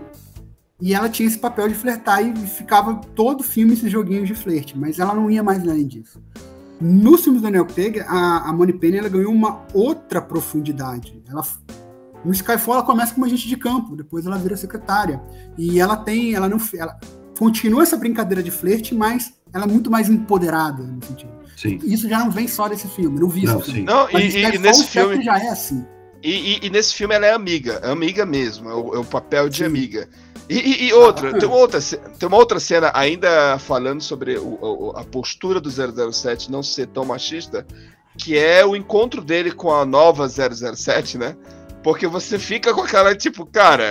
e 0.80 0.94
ela 0.94 1.08
tinha 1.08 1.26
esse 1.26 1.38
papel 1.38 1.68
de 1.68 1.74
flertar 1.74 2.24
e 2.24 2.34
ficava 2.46 2.94
todo 3.14 3.42
filme 3.42 3.74
esses 3.74 3.90
joguinhos 3.90 4.26
de 4.26 4.34
flerte, 4.34 4.78
mas 4.78 4.98
ela 4.98 5.14
não 5.14 5.30
ia 5.30 5.42
mais 5.42 5.62
além 5.62 5.86
disso. 5.86 6.22
Nos 6.80 7.22
filmes 7.22 7.42
do 7.42 7.44
Daniel 7.44 7.66
Craig, 7.66 8.00
a, 8.00 8.48
a 8.48 8.52
Money 8.54 8.72
Penny 8.72 8.96
ela 8.96 9.08
ganhou 9.10 9.30
uma 9.30 9.66
outra 9.74 10.22
profundidade. 10.22 11.22
Ela, 11.28 11.42
no 12.24 12.32
Skyfall 12.32 12.74
ela 12.76 12.82
começa 12.84 13.14
como 13.14 13.26
agente 13.26 13.48
de 13.48 13.56
campo, 13.56 13.96
depois 13.96 14.26
ela 14.26 14.36
vira 14.38 14.56
secretária. 14.56 15.20
E 15.56 15.80
ela 15.80 15.96
tem, 15.96 16.34
ela 16.34 16.48
não, 16.48 16.58
ela 16.74 16.98
continua 17.38 17.82
essa 17.82 17.96
brincadeira 17.96 18.42
de 18.42 18.50
flerte, 18.50 18.94
mas 18.94 19.32
ela 19.52 19.64
é 19.64 19.68
muito 19.68 19.90
mais 19.90 20.08
empoderada 20.10 20.82
no 20.82 21.04
sentido. 21.04 21.32
Sim. 21.56 21.78
Isso 21.82 22.08
já 22.08 22.18
não 22.18 22.30
vem 22.30 22.46
só 22.48 22.68
desse 22.68 22.88
filme, 22.88 23.18
não 23.20 23.28
vi 23.28 23.44
Não, 23.44 23.60
filme. 23.60 23.80
sim. 23.80 23.84
Não, 23.84 24.08
Mas 24.12 24.34
e, 24.34 24.42
no 24.42 24.48
e- 24.50 24.54
e 24.54 24.58
nesse 24.58 24.86
filme. 24.86 25.22
já 25.22 25.38
é 25.38 25.48
assim. 25.48 25.84
E, 26.22 26.30
e- 26.30 26.66
e 26.66 26.70
nesse 26.70 26.94
filme 26.94 27.14
ela 27.14 27.26
é 27.26 27.32
amiga, 27.32 27.80
é 27.82 27.90
amiga 27.90 28.26
mesmo, 28.26 28.68
é 28.68 28.74
o, 28.74 28.94
é 28.94 28.98
o 28.98 29.04
papel 29.04 29.48
de 29.48 29.58
Sim. 29.58 29.64
amiga. 29.64 30.08
E, 30.48 30.58
e- 30.58 30.88
e 30.88 30.92
outra, 30.92 31.24
bacana. 31.32 31.38
tem 31.40 31.48
uma 31.48 31.56
outra, 31.58 31.80
ce- 31.80 31.96
tem 32.18 32.26
uma 32.28 32.36
outra 32.36 32.60
cena 32.60 32.90
ainda 32.94 33.58
falando 33.58 34.02
sobre 34.02 34.36
o- 34.36 34.58
o- 34.60 34.90
a 34.96 35.04
postura 35.04 35.60
do 35.60 35.70
007 35.70 36.50
não 36.50 36.62
ser 36.62 36.88
tão 36.88 37.04
machista, 37.04 37.66
que 38.18 38.36
é 38.36 38.64
o 38.66 38.74
encontro 38.76 39.22
dele 39.22 39.50
com 39.52 39.72
a 39.72 39.84
nova 39.86 40.28
007, 40.28 41.16
né? 41.16 41.36
Porque 41.82 42.06
você 42.06 42.38
fica 42.38 42.74
com 42.74 42.82
aquela 42.82 43.14
tipo, 43.14 43.46
cara, 43.46 43.84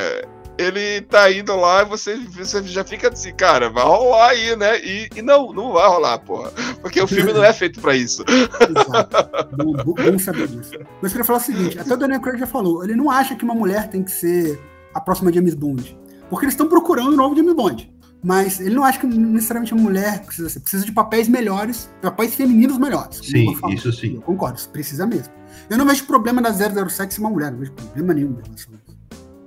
ele 0.57 1.01
tá 1.01 1.31
indo 1.31 1.55
lá 1.55 1.81
e 1.81 1.85
você, 1.85 2.15
você 2.17 2.61
já 2.63 2.83
fica 2.83 3.09
assim, 3.11 3.33
cara, 3.33 3.69
vai 3.69 3.83
rolar 3.83 4.29
aí, 4.29 4.55
né? 4.55 4.77
E, 4.83 5.09
e 5.15 5.21
não, 5.21 5.53
não 5.53 5.71
vai 5.73 5.87
rolar, 5.87 6.19
porra. 6.19 6.51
Porque 6.81 7.01
o 7.01 7.07
filme 7.07 7.31
não 7.33 7.43
é 7.43 7.53
feito 7.53 7.79
pra 7.79 7.95
isso. 7.95 8.23
Exato. 8.27 9.55
Bom, 9.55 9.73
bom- 9.95 10.19
saber 10.19 10.47
disso. 10.47 10.71
Mas 11.01 11.03
eu 11.03 11.09
queria 11.09 11.23
falar 11.23 11.39
o 11.39 11.41
seguinte: 11.41 11.79
até 11.79 11.93
o 11.93 11.97
Daniel 11.97 12.21
Craig 12.21 12.37
já 12.39 12.47
falou, 12.47 12.83
ele 12.83 12.95
não 12.95 13.09
acha 13.09 13.35
que 13.35 13.43
uma 13.43 13.55
mulher 13.55 13.89
tem 13.89 14.03
que 14.03 14.11
ser 14.11 14.59
a 14.93 14.99
próxima 14.99 15.31
James 15.31 15.53
Bond. 15.55 15.97
Porque 16.29 16.45
eles 16.45 16.53
estão 16.53 16.67
procurando 16.67 17.13
um 17.13 17.15
novo 17.15 17.35
James 17.35 17.53
Bond. 17.55 17.91
Mas 18.21 18.59
ele 18.59 18.75
não 18.75 18.83
acha 18.83 18.99
que 18.99 19.07
necessariamente 19.07 19.73
a 19.73 19.77
mulher 19.77 20.25
precisa 20.25 20.49
ser. 20.49 20.59
Precisa 20.59 20.85
de 20.85 20.91
papéis 20.91 21.29
melhores, 21.29 21.89
papéis 22.01 22.35
femininos 22.35 22.77
melhores. 22.77 23.17
Sim, 23.23 23.55
isso 23.73 23.93
sim. 23.93 24.15
Eu 24.15 24.21
concordo, 24.21 24.59
precisa 24.73 25.07
mesmo. 25.07 25.33
Eu 25.69 25.77
não 25.77 25.85
vejo 25.85 26.05
problema 26.05 26.41
da 26.41 26.51
007 26.51 27.13
ser 27.13 27.21
uma 27.21 27.29
mulher, 27.29 27.51
não 27.51 27.59
vejo 27.59 27.71
problema 27.73 28.13
nenhum 28.13 28.31
em 28.31 28.41
relação 28.41 28.73
a 28.73 28.77
isso. 28.77 28.97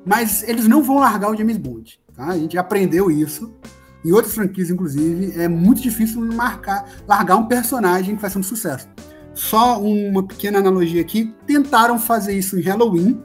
Mas 0.05 0.43
eles 0.45 0.69
não 0.69 0.83
vão 0.83 0.99
largar 0.99 1.31
o 1.31 1.37
James 1.37 1.57
Bond. 1.57 2.01
Tá? 2.15 2.27
A 2.27 2.39
gente 2.39 2.57
aprendeu 2.57 3.11
isso. 3.11 3.53
Em 4.05 4.13
outras 4.13 4.35
franquias, 4.35 4.71
inclusive, 4.71 5.41
é 5.41 5.49
muito 5.49 5.81
difícil 5.81 6.21
marcar, 6.21 6.89
largar 7.07 7.37
um 7.37 7.47
personagem 7.47 8.17
que 8.17 8.23
vai 8.23 8.31
ser 8.31 8.39
um 8.39 8.43
sucesso. 8.43 8.89
Só 9.35 9.81
uma 9.81 10.23
pequena 10.23 10.59
analogia 10.59 11.01
aqui. 11.01 11.35
Tentaram 11.47 11.99
fazer 11.99 12.35
isso 12.35 12.59
em 12.59 12.63
Halloween, 12.63 13.21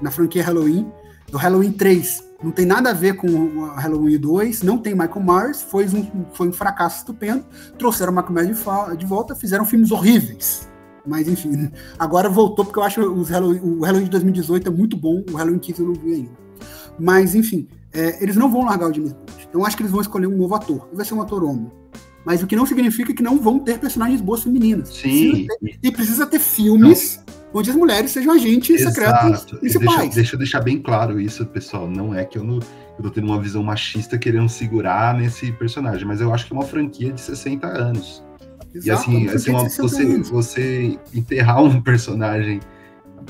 na 0.00 0.10
franquia 0.10 0.44
Halloween. 0.44 0.90
O 1.32 1.36
Halloween 1.36 1.72
3 1.72 2.22
não 2.42 2.50
tem 2.50 2.66
nada 2.66 2.90
a 2.90 2.92
ver 2.92 3.14
com 3.14 3.64
Halloween 3.76 4.18
2, 4.18 4.62
não 4.62 4.76
tem 4.76 4.94
Michael 4.94 5.22
Myers, 5.22 5.62
foi 5.62 5.86
um, 5.86 6.26
foi 6.32 6.48
um 6.48 6.52
fracasso 6.52 6.98
estupendo. 6.98 7.44
Trouxeram 7.78 8.12
o 8.12 8.16
Michael 8.16 8.32
Myers 8.32 8.58
de, 8.58 8.96
de 8.96 9.06
volta, 9.06 9.34
fizeram 9.34 9.64
filmes 9.64 9.90
horríveis. 9.90 10.68
Mas 11.06 11.28
enfim, 11.28 11.70
agora 11.98 12.28
voltou 12.28 12.64
porque 12.64 12.78
eu 12.78 12.82
acho 12.82 13.00
os 13.00 13.28
Halloween, 13.28 13.60
o 13.60 13.80
Halloween 13.80 14.04
de 14.04 14.10
2018 14.10 14.68
é 14.68 14.70
muito 14.70 14.96
bom, 14.96 15.24
o 15.30 15.36
Halloween 15.36 15.58
15 15.58 15.80
eu 15.80 15.86
não 15.88 15.94
vi 15.94 16.14
ainda. 16.14 16.30
Mas 16.98 17.34
enfim, 17.34 17.66
é, 17.92 18.22
eles 18.22 18.36
não 18.36 18.50
vão 18.50 18.64
largar 18.64 18.90
o 18.90 18.94
James 18.94 19.12
Bond. 19.12 19.32
Então 19.48 19.60
eu 19.60 19.66
acho 19.66 19.76
que 19.76 19.82
eles 19.82 19.92
vão 19.92 20.00
escolher 20.00 20.26
um 20.26 20.36
novo 20.36 20.54
ator. 20.54 20.88
Vai 20.92 21.04
ser 21.04 21.14
um 21.14 21.22
ator 21.22 21.42
homem. 21.44 21.70
Mas 22.24 22.42
o 22.42 22.46
que 22.46 22.54
não 22.54 22.66
significa 22.66 23.12
que 23.12 23.22
não 23.22 23.38
vão 23.38 23.58
ter 23.58 23.78
personagens 23.78 24.20
boas 24.20 24.44
femininas. 24.44 24.90
Sim, 24.90 25.46
ter- 25.60 25.78
e 25.82 25.90
precisa 25.90 26.24
ter 26.24 26.38
filmes 26.38 27.22
onde 27.52 27.70
as 27.70 27.76
mulheres 27.76 28.10
sejam 28.10 28.32
agentes 28.32 28.80
secretos 28.80 29.30
exato. 29.30 29.58
Deixa, 29.60 29.78
principais. 29.78 30.14
deixa 30.14 30.34
eu 30.34 30.38
deixar 30.38 30.60
bem 30.60 30.80
claro 30.80 31.20
isso, 31.20 31.44
pessoal. 31.46 31.90
Não 31.90 32.14
é 32.14 32.24
que 32.24 32.38
eu, 32.38 32.44
não, 32.44 32.56
eu 32.56 33.02
tô 33.02 33.10
tendo 33.10 33.26
uma 33.26 33.40
visão 33.40 33.62
machista 33.62 34.16
querendo 34.16 34.48
segurar 34.48 35.14
nesse 35.14 35.52
personagem, 35.52 36.06
mas 36.06 36.20
eu 36.20 36.32
acho 36.32 36.46
que 36.46 36.52
é 36.52 36.56
uma 36.56 36.64
franquia 36.64 37.12
de 37.12 37.20
60 37.20 37.66
anos. 37.66 38.22
E 38.74 38.78
Exato, 38.78 39.00
assim, 39.02 39.20
porque 39.20 39.36
assim 39.36 39.50
uma- 39.50 39.60
tem 39.60 39.68
60 39.70 40.22
você, 40.24 40.30
você 40.30 40.98
enterrar 41.14 41.62
um 41.62 41.80
personagem 41.82 42.60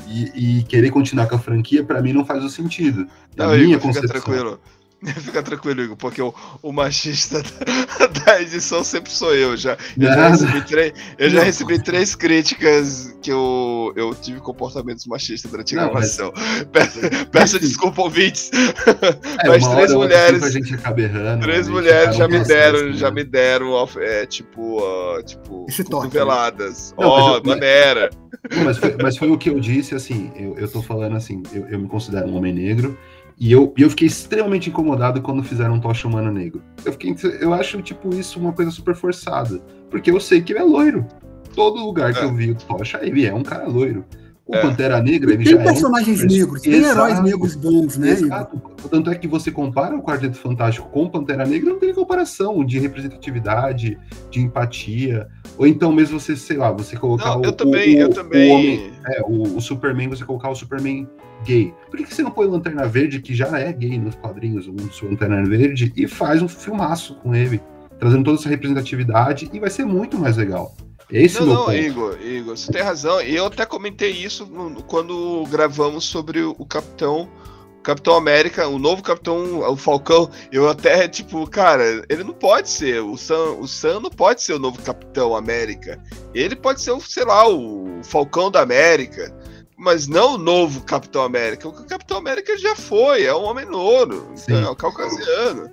e, 0.07 0.59
e 0.59 0.63
querer 0.63 0.89
continuar 0.89 1.27
com 1.27 1.35
a 1.35 1.39
franquia, 1.39 1.83
pra 1.83 2.01
mim 2.01 2.13
não 2.13 2.25
faz 2.25 2.43
o 2.43 2.49
sentido. 2.49 3.07
Na 3.35 3.47
Não, 3.47 3.57
minha 3.57 3.77
concepção. 3.79 4.09
tranquilo. 4.21 4.59
Fica 5.21 5.43
tranquilo, 5.43 5.81
Igor, 5.81 5.97
porque 5.97 6.21
o, 6.21 6.33
o 6.61 6.71
machista 6.71 7.41
da, 7.41 8.07
da 8.25 8.41
edição 8.41 8.83
sempre 8.83 9.11
sou 9.11 9.33
eu. 9.35 9.57
Já, 9.57 9.77
eu 9.97 10.07
já, 10.07 10.27
recebi, 10.29 10.61
três, 10.65 10.93
eu 11.17 11.29
já 11.29 11.43
recebi 11.43 11.83
três 11.83 12.15
críticas 12.15 13.15
que 13.21 13.31
eu, 13.31 13.91
eu 13.95 14.13
tive 14.15 14.39
comportamentos 14.39 15.05
machistas 15.05 15.49
durante 15.51 15.77
a 15.77 15.85
Não, 15.85 15.93
mas- 15.93 16.15
gravação. 16.17 16.33
Peço, 16.71 16.99
peço 17.31 17.59
desculpa, 17.59 18.01
ouvintes. 18.01 18.49
É, 19.43 19.47
Mas 19.49 19.67
três 19.67 19.93
mulheres- 19.93 20.33
tipo, 20.35 20.45
a 20.45 20.51
gente 20.51 20.73
acaba 20.75 21.01
errando. 21.01 21.41
Três 21.43 21.59
a 21.59 21.63
gente 21.63 21.71
mulheres 21.73 22.15
já 22.15 22.27
me 22.27 22.39
deram, 22.43 22.93
já 22.93 23.09
né? 23.09 23.15
me 23.15 23.23
deram, 23.23 23.87
é, 23.97 24.25
tipo, 24.25 24.77
ó, 24.81 25.21
tipo, 25.21 25.65
toque, 25.67 25.83
cotoveladas. 25.83 26.93
Ó, 26.97 27.37
eu- 27.37 27.43
maneira. 27.43 28.09
Não, 28.55 28.63
mas, 28.63 28.77
foi, 28.77 28.95
mas 29.01 29.17
foi 29.17 29.29
o 29.29 29.37
que 29.37 29.49
eu 29.49 29.59
disse, 29.59 29.95
assim, 29.95 30.31
eu, 30.35 30.57
eu 30.57 30.67
tô 30.67 30.81
falando 30.81 31.15
assim, 31.15 31.41
eu, 31.53 31.67
eu 31.67 31.79
me 31.79 31.87
considero 31.87 32.27
um 32.27 32.35
homem 32.35 32.53
negro, 32.53 32.97
e 33.39 33.51
eu, 33.51 33.73
eu 33.77 33.89
fiquei 33.89 34.07
extremamente 34.07 34.69
incomodado 34.69 35.21
quando 35.21 35.43
fizeram 35.43 35.75
um 35.75 35.79
tocha 35.79 36.07
humano 36.07 36.31
negro. 36.31 36.61
Eu, 36.85 36.91
fiquei, 36.93 37.15
eu 37.39 37.53
acho, 37.53 37.81
tipo, 37.81 38.13
isso 38.13 38.39
uma 38.39 38.53
coisa 38.53 38.71
super 38.71 38.95
forçada, 38.95 39.59
porque 39.89 40.11
eu 40.11 40.19
sei 40.19 40.41
que 40.41 40.53
ele 40.53 40.59
é 40.59 40.63
loiro. 40.63 41.05
Todo 41.55 41.83
lugar 41.85 42.13
que 42.13 42.19
É. 42.19 42.23
eu 42.23 42.33
vi 42.33 42.51
o 42.51 42.55
Tocha, 42.55 42.99
ele 43.03 43.25
é 43.25 43.33
um 43.33 43.43
cara 43.43 43.67
loiro. 43.67 44.03
O 44.45 44.55
É. 44.57 44.61
Pantera 44.61 45.01
Negra, 45.01 45.31
ele 45.33 45.43
Tem 45.45 45.53
já 45.53 45.57
é 45.57 45.61
um 45.61 45.63
personagens 45.63 46.19
perso- 46.19 46.37
negros, 46.37 46.61
tem 46.61 46.73
Exato. 46.73 46.91
heróis 46.91 47.23
negros 47.23 47.55
bons, 47.55 47.97
né? 47.97 48.09
Exato. 48.09 48.61
Tanto 48.91 49.09
é 49.09 49.15
que 49.15 49.25
você 49.25 49.49
compara 49.49 49.95
o 49.95 50.03
Quarteto 50.03 50.35
Fantástico 50.37 50.89
com 50.89 51.07
Pantera 51.07 51.45
Negra, 51.45 51.69
não 51.69 51.79
tem 51.79 51.93
comparação 51.93 52.65
de 52.65 52.77
representatividade, 52.77 53.97
de 54.29 54.41
empatia. 54.41 55.27
Ou 55.57 55.65
então 55.65 55.93
mesmo 55.93 56.19
você, 56.19 56.35
sei 56.35 56.57
lá, 56.57 56.71
você 56.71 56.97
colocar 56.97 57.29
Não, 57.29 57.41
o, 57.41 57.45
eu 57.45 57.53
também, 57.53 57.95
o, 57.95 57.99
eu 57.99 58.09
o 58.09 58.13
também. 58.13 58.51
homem, 58.51 58.91
é, 59.07 59.21
o, 59.21 59.55
o 59.57 59.61
Superman, 59.61 60.09
você 60.09 60.25
colocar 60.25 60.49
o 60.49 60.55
Superman 60.55 61.07
gay. 61.45 61.73
Por 61.89 61.97
que, 61.97 62.03
que 62.03 62.13
você 62.13 62.21
não 62.21 62.31
põe 62.31 62.45
o 62.45 62.49
Lanterna 62.51 62.85
Verde, 62.85 63.21
que 63.21 63.33
já 63.33 63.57
é 63.57 63.71
gay 63.71 63.97
nos 63.97 64.15
quadrinhos, 64.15 64.67
o 64.67 65.05
Lanterna 65.05 65.41
Verde, 65.45 65.93
e 65.95 66.05
faz 66.05 66.41
um 66.41 66.49
filmaço 66.49 67.15
com 67.15 67.33
ele, 67.33 67.61
trazendo 67.97 68.25
toda 68.25 68.37
essa 68.37 68.49
representatividade, 68.49 69.49
e 69.53 69.59
vai 69.59 69.69
ser 69.69 69.85
muito 69.85 70.17
mais 70.19 70.35
legal. 70.35 70.75
Esse 71.11 71.37
é 71.37 71.39
Não, 71.41 71.47
meu 71.47 71.55
não, 71.55 71.65
ponto. 71.65 71.77
Igor, 71.77 72.21
Igor, 72.21 72.57
você 72.57 72.71
tem 72.71 72.81
razão. 72.81 73.21
E 73.21 73.35
eu 73.35 73.45
até 73.45 73.65
comentei 73.65 74.11
isso 74.11 74.47
quando 74.87 75.45
gravamos 75.49 76.05
sobre 76.05 76.41
o 76.41 76.55
o 76.57 76.65
Capitão. 76.65 77.29
Capitão 77.83 78.15
América, 78.15 78.65
o 78.65 78.79
novo 78.79 79.03
Capitão, 79.03 79.59
o 79.59 79.75
Falcão, 79.75 80.29
eu 80.53 80.69
até, 80.69 81.05
tipo, 81.05 81.45
cara, 81.45 82.01
ele 82.07 82.23
não 82.23 82.33
pode 82.33 82.69
ser, 82.69 83.01
o 83.01 83.17
Sam, 83.17 83.57
o 83.59 83.67
Sam 83.67 83.99
não 83.99 84.09
pode 84.09 84.41
ser 84.41 84.53
o 84.53 84.59
novo 84.59 84.81
Capitão 84.81 85.35
América. 85.35 86.01
Ele 86.33 86.55
pode 86.55 86.81
ser, 86.81 86.91
o, 86.91 87.01
sei 87.01 87.25
lá, 87.25 87.45
o 87.45 87.99
Falcão 88.01 88.49
da 88.49 88.61
América, 88.61 89.35
mas 89.75 90.07
não 90.07 90.35
o 90.35 90.37
novo 90.37 90.79
Capitão 90.85 91.23
América. 91.23 91.67
O 91.67 91.73
Capitão 91.73 92.17
América 92.17 92.57
já 92.57 92.73
foi, 92.73 93.25
é 93.25 93.35
um 93.35 93.43
homem 93.43 93.65
louro, 93.65 94.31
Sim. 94.33 94.63
é 94.63 94.69
um 94.69 94.75
caucasiano. 94.75 95.69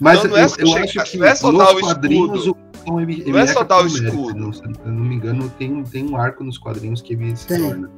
Mas 0.00 0.22
Não, 0.24 0.30
não 0.30 0.36
é 0.38 0.44
eu, 0.44 0.48
só 0.48 0.56
eu 0.58 0.76
acho 0.76 1.04
que 1.04 1.18
não 1.18 1.26
é 1.26 1.30
nos 1.30 1.80
quadrinhos 1.80 2.40
escudo. 2.46 2.58
o 2.68 2.71
Capitão, 2.82 3.00
ele, 3.00 3.20
ele 3.20 3.32
Não 3.32 3.38
é 3.38 3.46
só 3.46 3.62
dar 3.64 3.82
o 3.82 3.86
escudo. 3.86 4.34
não, 4.38 4.52
se 4.52 4.62
eu 4.62 4.70
não 4.92 5.04
me 5.04 5.14
engano, 5.14 5.48
tem, 5.58 5.72
um- 5.72 5.84
tem 5.84 6.04
um 6.08 6.16
arco 6.16 6.42
nos 6.44 6.58
quadrinhos 6.58 7.00
que 7.00 7.12
ele 7.14 7.34
se 7.36 7.46
Tem. 7.46 7.60
torna. 7.62 7.90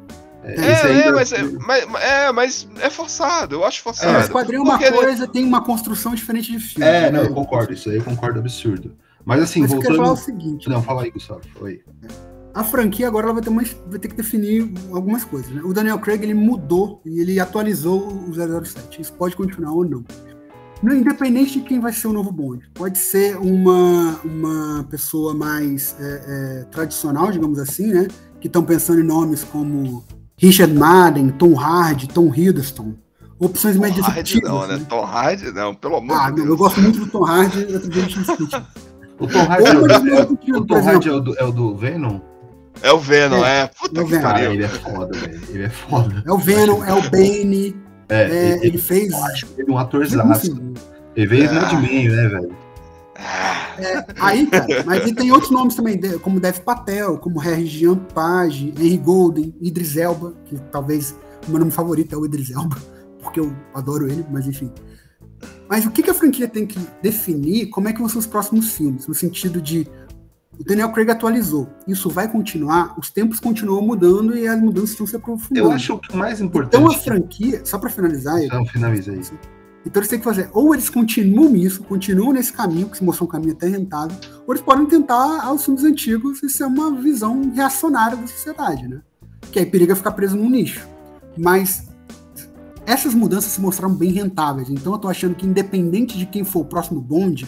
É, 0.42 0.54
É, 0.60 0.66
É, 0.66 1.06
é, 1.06 1.12
mas 1.12 1.32
é, 1.32 1.42
mas, 1.42 1.84
é, 2.02 2.32
mas 2.32 2.68
é 2.80 2.90
forçado, 2.90 3.54
eu 3.54 3.64
acho 3.64 3.80
É, 3.80 3.84
mas 3.88 3.98
forçado. 3.98 4.30
quadrinho 4.32 4.60
é 4.60 4.62
uma 4.62 4.72
Porque 4.78 4.84
ele- 4.84 4.96
coisa, 4.96 5.26
tem 5.26 5.42
uma 5.44 5.64
construção 5.64 6.14
diferente 6.14 6.52
de 6.52 6.58
filme. 6.58 6.84
É, 6.86 7.10
não, 7.10 7.22
né? 7.22 7.28
eu 7.28 7.32
concordo, 7.34 7.72
isso 7.72 7.88
aí 7.88 7.96
eu 7.96 8.04
concordo 8.04 8.38
absurdo. 8.40 8.92
Mas 9.24 9.42
assim, 9.42 9.60
Mas 9.62 9.72
eu 9.72 9.80
quero 9.80 9.94
falar 9.96 10.12
o 10.12 10.14
voltando. 10.16 10.24
seguinte: 10.38 10.68
Não, 10.68 10.82
fala 10.82 11.02
aí, 11.02 11.10
Gustavo, 11.10 11.40
fala 11.54 11.68
aí. 11.68 11.80
a 12.52 12.62
franquia 12.62 13.08
agora 13.08 13.24
ela 13.24 13.32
vai 13.34 13.42
ter, 13.42 13.48
uma, 13.48 13.62
vai 13.88 13.98
ter 13.98 14.08
que 14.08 14.14
definir 14.14 14.70
algumas 14.92 15.24
coisas. 15.24 15.50
Né? 15.50 15.62
O 15.64 15.72
Daniel 15.72 15.98
Craig 15.98 16.22
ele 16.22 16.34
mudou 16.34 17.00
e 17.06 17.20
ele 17.20 17.40
atualizou 17.40 18.06
o 18.06 18.30
007. 18.34 19.00
Isso 19.00 19.14
pode 19.14 19.34
continuar 19.34 19.72
ou 19.72 19.82
não. 19.84 20.04
Não, 20.84 20.94
Independente 20.94 21.58
de 21.58 21.60
quem 21.66 21.80
vai 21.80 21.92
ser 21.92 22.08
o 22.08 22.12
novo 22.12 22.30
Bond, 22.30 22.62
pode 22.74 22.98
ser 22.98 23.36
uma, 23.38 24.20
uma 24.24 24.84
pessoa 24.90 25.34
mais 25.34 25.96
é, 25.98 26.04
é, 26.04 26.64
tradicional, 26.70 27.30
digamos 27.30 27.58
assim, 27.58 27.92
né? 27.92 28.08
Que 28.40 28.46
estão 28.48 28.62
pensando 28.62 29.00
em 29.00 29.04
nomes 29.04 29.42
como 29.44 30.04
Richard 30.36 30.74
Madden, 30.74 31.30
Tom 31.30 31.58
Hardy, 31.58 32.06
Tom 32.08 32.32
Hiddleston. 32.34 32.94
Opções 33.38 33.76
mais 33.76 33.94
Tom 33.96 34.02
Hardy 34.02 34.22
disruptivas. 34.22 34.50
não, 34.50 34.66
né? 34.78 34.86
Tom 34.88 35.04
Hardy 35.04 35.52
não, 35.52 35.74
pelo 35.74 35.96
amor 35.96 36.16
Ah, 36.16 36.30
de 36.30 36.36
Deus. 36.36 36.48
eu 36.48 36.56
gosto 36.56 36.80
muito 36.80 36.98
do 37.00 37.06
Tom 37.08 37.24
Hardy, 37.24 37.58
outro 37.74 37.88
dia 37.88 38.02
a 38.04 38.08
gente 38.08 38.18
discute. 38.20 38.62
O 39.18 39.26
Tom 39.26 39.38
Hardy, 39.44 39.68
é, 39.68 39.74
o, 39.74 39.86
é, 39.86 40.58
o 40.58 40.64
Tom 40.66 40.76
Hardy 40.76 41.08
é 41.08 41.12
o 41.12 41.20
do, 41.20 41.38
é 41.38 41.44
o 41.44 41.52
do 41.52 41.76
Venom? 41.76 42.20
É 42.82 42.92
o 42.92 42.98
Venom, 42.98 43.44
É, 43.44 43.60
é. 43.62 43.66
Puta 43.68 44.00
é 44.00 44.04
o 44.04 44.06
que 44.08 44.18
pariu. 44.18 44.52
ele 44.52 44.64
é 44.64 44.68
foda, 44.68 45.18
velho. 45.18 45.40
Ele 45.48 45.62
é 45.62 45.68
foda. 45.70 46.22
é 46.26 46.32
o 46.32 46.38
Venom, 46.38 46.84
é 46.84 46.92
o 46.92 47.10
Bane, 47.10 47.76
É, 48.08 48.22
é, 48.22 48.52
ele, 48.56 48.66
ele 48.66 48.78
fez. 48.78 49.12
eu 49.12 49.24
acho 49.24 49.46
ele 49.56 49.70
um 49.72 49.78
atorzaço. 49.78 50.46
Enfim, 50.52 50.74
Ele 51.16 51.26
veio 51.26 51.50
Ah. 51.50 51.52
Madman, 51.54 52.08
né, 52.08 52.28
velho? 52.28 52.56
É, 53.78 54.04
aí, 54.20 54.46
cara, 54.46 54.66
mas 54.84 55.02
ele 55.02 55.14
tem 55.14 55.30
outros 55.32 55.50
nomes 55.50 55.74
também, 55.74 55.96
de- 55.98 56.18
como 56.18 56.40
Dev 56.40 56.58
Patel, 56.60 57.16
como 57.18 57.38
Harry 57.38 57.66
Jean 57.66 57.96
Page, 57.96 58.74
Henry 58.76 58.96
Golden, 58.98 59.54
Idris 59.60 59.96
Elba, 59.96 60.34
que 60.44 60.56
talvez 60.72 61.14
o 61.46 61.50
meu 61.50 61.60
nome 61.60 61.70
favorito 61.70 62.14
é 62.14 62.18
o 62.18 62.24
Idris 62.24 62.50
Elba, 62.50 62.76
porque 63.22 63.38
eu 63.40 63.52
adoro 63.72 64.06
ele, 64.10 64.24
mas 64.30 64.46
enfim. 64.46 64.70
Mas 65.68 65.86
o 65.86 65.90
que, 65.90 66.02
que 66.02 66.10
a 66.10 66.14
franquia 66.14 66.46
tem 66.48 66.66
que 66.66 66.78
definir 67.02 67.66
como 67.66 67.88
é 67.88 67.92
que 67.92 67.98
vão 68.00 68.08
ser 68.08 68.18
os 68.18 68.26
próximos 68.26 68.70
filmes, 68.70 69.06
no 69.06 69.14
sentido 69.14 69.60
de 69.60 69.86
o 70.58 70.64
Daniel 70.64 70.90
Craig 70.92 71.10
atualizou. 71.10 71.68
Isso 71.86 72.08
vai 72.08 72.30
continuar, 72.30 72.94
os 72.98 73.10
tempos 73.10 73.40
continuam 73.40 73.82
mudando 73.82 74.36
e 74.36 74.46
as 74.46 74.60
mudanças 74.60 74.90
estão 74.90 75.06
se 75.06 75.16
aprofundando. 75.16 75.68
Eu 75.68 75.72
acho 75.72 75.98
que 75.98 76.12
o 76.12 76.16
mais 76.16 76.40
então 76.40 76.62
a 76.62 76.84
importante. 76.84 77.04
franquia, 77.04 77.60
só 77.64 77.78
para 77.78 77.90
finalizar, 77.90 78.42
Então, 78.42 78.64
finaliza 78.66 79.12
aí. 79.12 79.20
então 79.86 80.00
eles 80.00 80.08
têm 80.08 80.18
que 80.18 80.24
fazer, 80.24 80.48
ou 80.52 80.72
eles 80.74 80.88
continuam 80.88 81.50
nisso, 81.50 81.82
continuam 81.82 82.32
nesse 82.32 82.52
caminho, 82.52 82.88
que 82.88 82.98
se 82.98 83.04
mostrou 83.04 83.28
um 83.28 83.30
caminho 83.32 83.52
até 83.52 83.68
rentável, 83.68 84.16
ou 84.46 84.54
eles 84.54 84.62
podem 84.64 84.86
tentar 84.86 85.42
aos 85.44 85.64
filmes 85.64 85.84
antigos 85.84 86.42
e 86.42 86.48
ser 86.48 86.64
uma 86.64 86.90
visão 86.94 87.50
reacionária 87.54 88.16
da 88.16 88.26
sociedade, 88.26 88.86
né? 88.88 89.00
Que 89.50 89.58
aí 89.58 89.66
periga 89.66 89.94
ficar 89.96 90.12
preso 90.12 90.36
num 90.36 90.48
nicho. 90.48 90.86
Mas 91.36 91.88
essas 92.86 93.12
mudanças 93.14 93.50
se 93.52 93.60
mostraram 93.60 93.94
bem 93.94 94.12
rentáveis, 94.12 94.68
então 94.70 94.92
eu 94.92 94.98
tô 94.98 95.08
achando 95.08 95.34
que 95.34 95.46
independente 95.46 96.16
de 96.16 96.26
quem 96.26 96.44
for 96.44 96.60
o 96.60 96.64
próximo 96.64 97.00
Bond, 97.00 97.46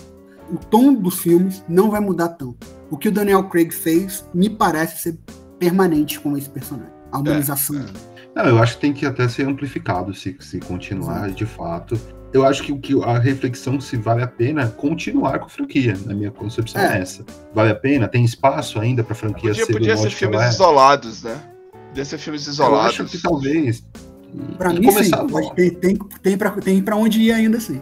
o 0.50 0.56
tom 0.58 0.94
dos 0.94 1.18
filmes 1.18 1.64
não 1.68 1.90
vai 1.90 2.00
mudar 2.00 2.28
tanto. 2.30 2.56
O 2.90 2.96
que 2.96 3.08
o 3.08 3.12
Daniel 3.12 3.44
Craig 3.44 3.70
fez 3.72 4.24
me 4.34 4.48
parece 4.50 5.02
ser 5.02 5.18
permanente 5.58 6.20
com 6.20 6.36
esse 6.36 6.48
personagem, 6.48 6.92
a 7.10 7.18
humanização 7.18 7.76
dele. 7.80 7.92
Não, 8.34 8.44
eu 8.44 8.58
acho 8.62 8.74
que 8.74 8.80
tem 8.82 8.92
que 8.92 9.06
até 9.06 9.26
ser 9.28 9.48
amplificado 9.48 10.12
se, 10.14 10.36
se 10.40 10.60
continuar 10.60 11.30
de 11.30 11.46
fato. 11.46 11.98
Eu 12.34 12.44
acho 12.44 12.62
que, 12.62 12.70
o 12.72 12.78
que 12.78 12.92
a 13.02 13.18
reflexão 13.18 13.80
se 13.80 13.96
vale 13.96 14.22
a 14.22 14.26
pena 14.26 14.66
continuar 14.68 15.38
com 15.38 15.46
a 15.46 15.48
franquia, 15.48 15.96
na 16.04 16.12
minha 16.14 16.30
concepção 16.30 16.82
é, 16.82 16.98
É. 16.98 17.00
essa. 17.00 17.24
Vale 17.54 17.70
a 17.70 17.74
pena? 17.74 18.06
Tem 18.08 18.22
espaço 18.24 18.78
ainda 18.78 19.02
pra 19.02 19.14
franquia 19.14 19.50
Podia, 19.50 19.64
ser 19.64 19.72
podia 19.72 19.96
ser 19.96 20.10
filmes 20.10 20.40
é? 20.40 20.48
isolados, 20.50 21.22
né? 21.22 21.40
Podia 21.88 22.04
ser 22.04 22.18
filmes 22.18 22.46
Eu 22.46 22.52
isolados. 22.52 23.00
acho 23.00 23.04
que 23.06 23.22
talvez. 23.22 23.82
Pra 24.58 24.70
mim, 24.74 24.90
sim. 24.90 25.10
Pode- 25.30 25.54
Tem, 25.54 25.70
tem, 25.70 25.96
tem, 26.22 26.36
pra, 26.36 26.50
tem 26.50 26.82
pra 26.82 26.94
onde 26.96 27.20
ir 27.22 27.32
ainda, 27.32 27.58
sim. 27.58 27.80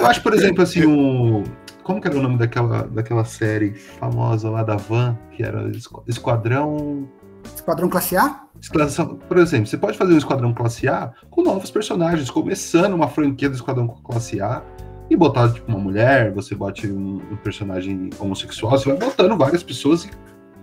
Eu 0.00 0.06
acho, 0.06 0.20
por 0.20 0.34
exemplo, 0.34 0.62
assim, 0.64 0.82
o. 0.90 1.44
Como 1.86 2.00
que 2.00 2.08
era 2.08 2.18
o 2.18 2.20
nome 2.20 2.36
daquela, 2.36 2.82
daquela 2.88 3.24
série 3.24 3.72
famosa 3.74 4.50
lá 4.50 4.64
da 4.64 4.74
Van, 4.74 5.16
que 5.30 5.44
era 5.44 5.68
Esqu- 5.68 6.02
Esquadrão. 6.08 7.08
Esquadrão 7.54 7.88
Classe 7.88 8.16
A? 8.16 8.40
Esquadrão- 8.60 9.14
Por 9.28 9.38
exemplo, 9.38 9.68
você 9.68 9.76
pode 9.78 9.96
fazer 9.96 10.12
um 10.12 10.18
Esquadrão 10.18 10.52
Classe 10.52 10.88
A 10.88 11.12
com 11.30 11.44
novos 11.44 11.70
personagens, 11.70 12.28
começando 12.28 12.94
uma 12.94 13.06
franquia 13.06 13.48
do 13.48 13.54
Esquadrão 13.54 13.86
Classe 13.86 14.40
A 14.40 14.64
e 15.08 15.14
botar, 15.16 15.52
tipo, 15.52 15.70
uma 15.70 15.78
mulher, 15.78 16.32
você 16.32 16.56
bote 16.56 16.88
um, 16.88 17.20
um 17.30 17.36
personagem 17.36 18.10
homossexual, 18.18 18.76
você 18.76 18.88
vai 18.88 18.98
botando 18.98 19.38
várias 19.38 19.62
pessoas 19.62 20.06
e 20.06 20.10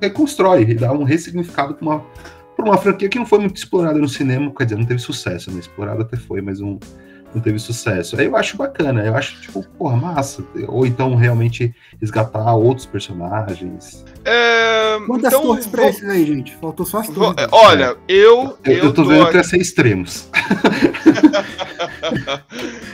reconstrói, 0.02 0.64
e 0.64 0.74
dá 0.76 0.91
um 0.91 1.04
ressignificado 1.06 1.76
pra 1.76 1.86
uma, 1.88 2.00
pra 2.54 2.66
uma 2.66 2.78
franquia 2.78 3.08
que 3.08 3.18
não 3.18 3.26
foi 3.26 3.40
muito 3.40 3.56
explorada 3.56 3.98
no 3.98 4.10
cinema, 4.10 4.52
quer 4.58 4.66
dizer, 4.66 4.76
não 4.78 4.86
teve 4.86 5.00
sucesso, 5.00 5.50
né? 5.50 5.60
Explorada 5.62 6.02
até 6.02 6.18
foi, 6.18 6.41
mas 6.41 6.60
um, 6.60 6.78
não 7.34 7.41
teve 7.41 7.60
sucesso. 7.60 8.19
Aí 8.19 8.26
eu 8.26 8.35
acho 8.35 8.57
bacana, 8.57 9.05
eu 9.05 9.15
acho, 9.15 9.39
tipo, 9.41 9.64
porra, 9.77 9.95
massa. 9.97 10.43
Ou 10.68 10.85
então 10.85 11.15
realmente 11.15 11.73
resgatar 11.99 12.53
outros 12.55 12.85
personagens. 12.85 14.03
É, 14.26 14.97
Quantas 15.05 15.34
então, 15.34 15.41
torres 15.43 15.68
pra 15.68 15.91
vou- 15.91 16.11
aí, 16.11 16.26
gente? 16.26 16.55
Faltou 16.57 16.85
só 16.85 16.99
as 16.99 17.07
vou- 17.07 17.34
torres. 17.34 17.49
olha, 17.51 17.97
eu, 18.07 18.57
Eu, 18.64 18.73
eu 18.85 18.93
tô 18.93 19.03
vendo 19.03 19.23
aqui- 19.23 19.38
que 19.38 19.43
ser 19.43 19.57
extremos. 19.57 20.30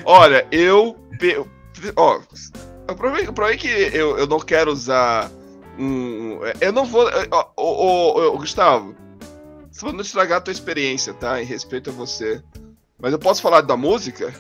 Olha, 0.05 0.45
eu. 0.51 0.95
Ó, 1.95 2.19
o 2.89 2.95
problema, 2.95 3.53
é 3.53 3.57
que 3.57 3.67
eu, 3.67 4.17
eu 4.17 4.27
não 4.27 4.39
quero 4.39 4.71
usar 4.71 5.29
um. 5.77 6.39
Eu 6.59 6.71
não 6.71 6.85
vou. 6.85 7.09
Ó, 7.31 7.45
ó, 7.57 8.31
Gustavo, 8.37 8.95
só 9.71 9.87
pra 9.87 9.93
não 9.93 10.01
estragar 10.01 10.39
a 10.39 10.41
tua 10.41 10.51
experiência, 10.51 11.13
tá? 11.13 11.41
Em 11.41 11.45
respeito 11.45 11.89
a 11.89 11.93
você. 11.93 12.41
Mas 13.01 13.13
eu 13.13 13.19
posso 13.19 13.41
falar 13.41 13.61
da 13.61 13.77
música? 13.77 14.33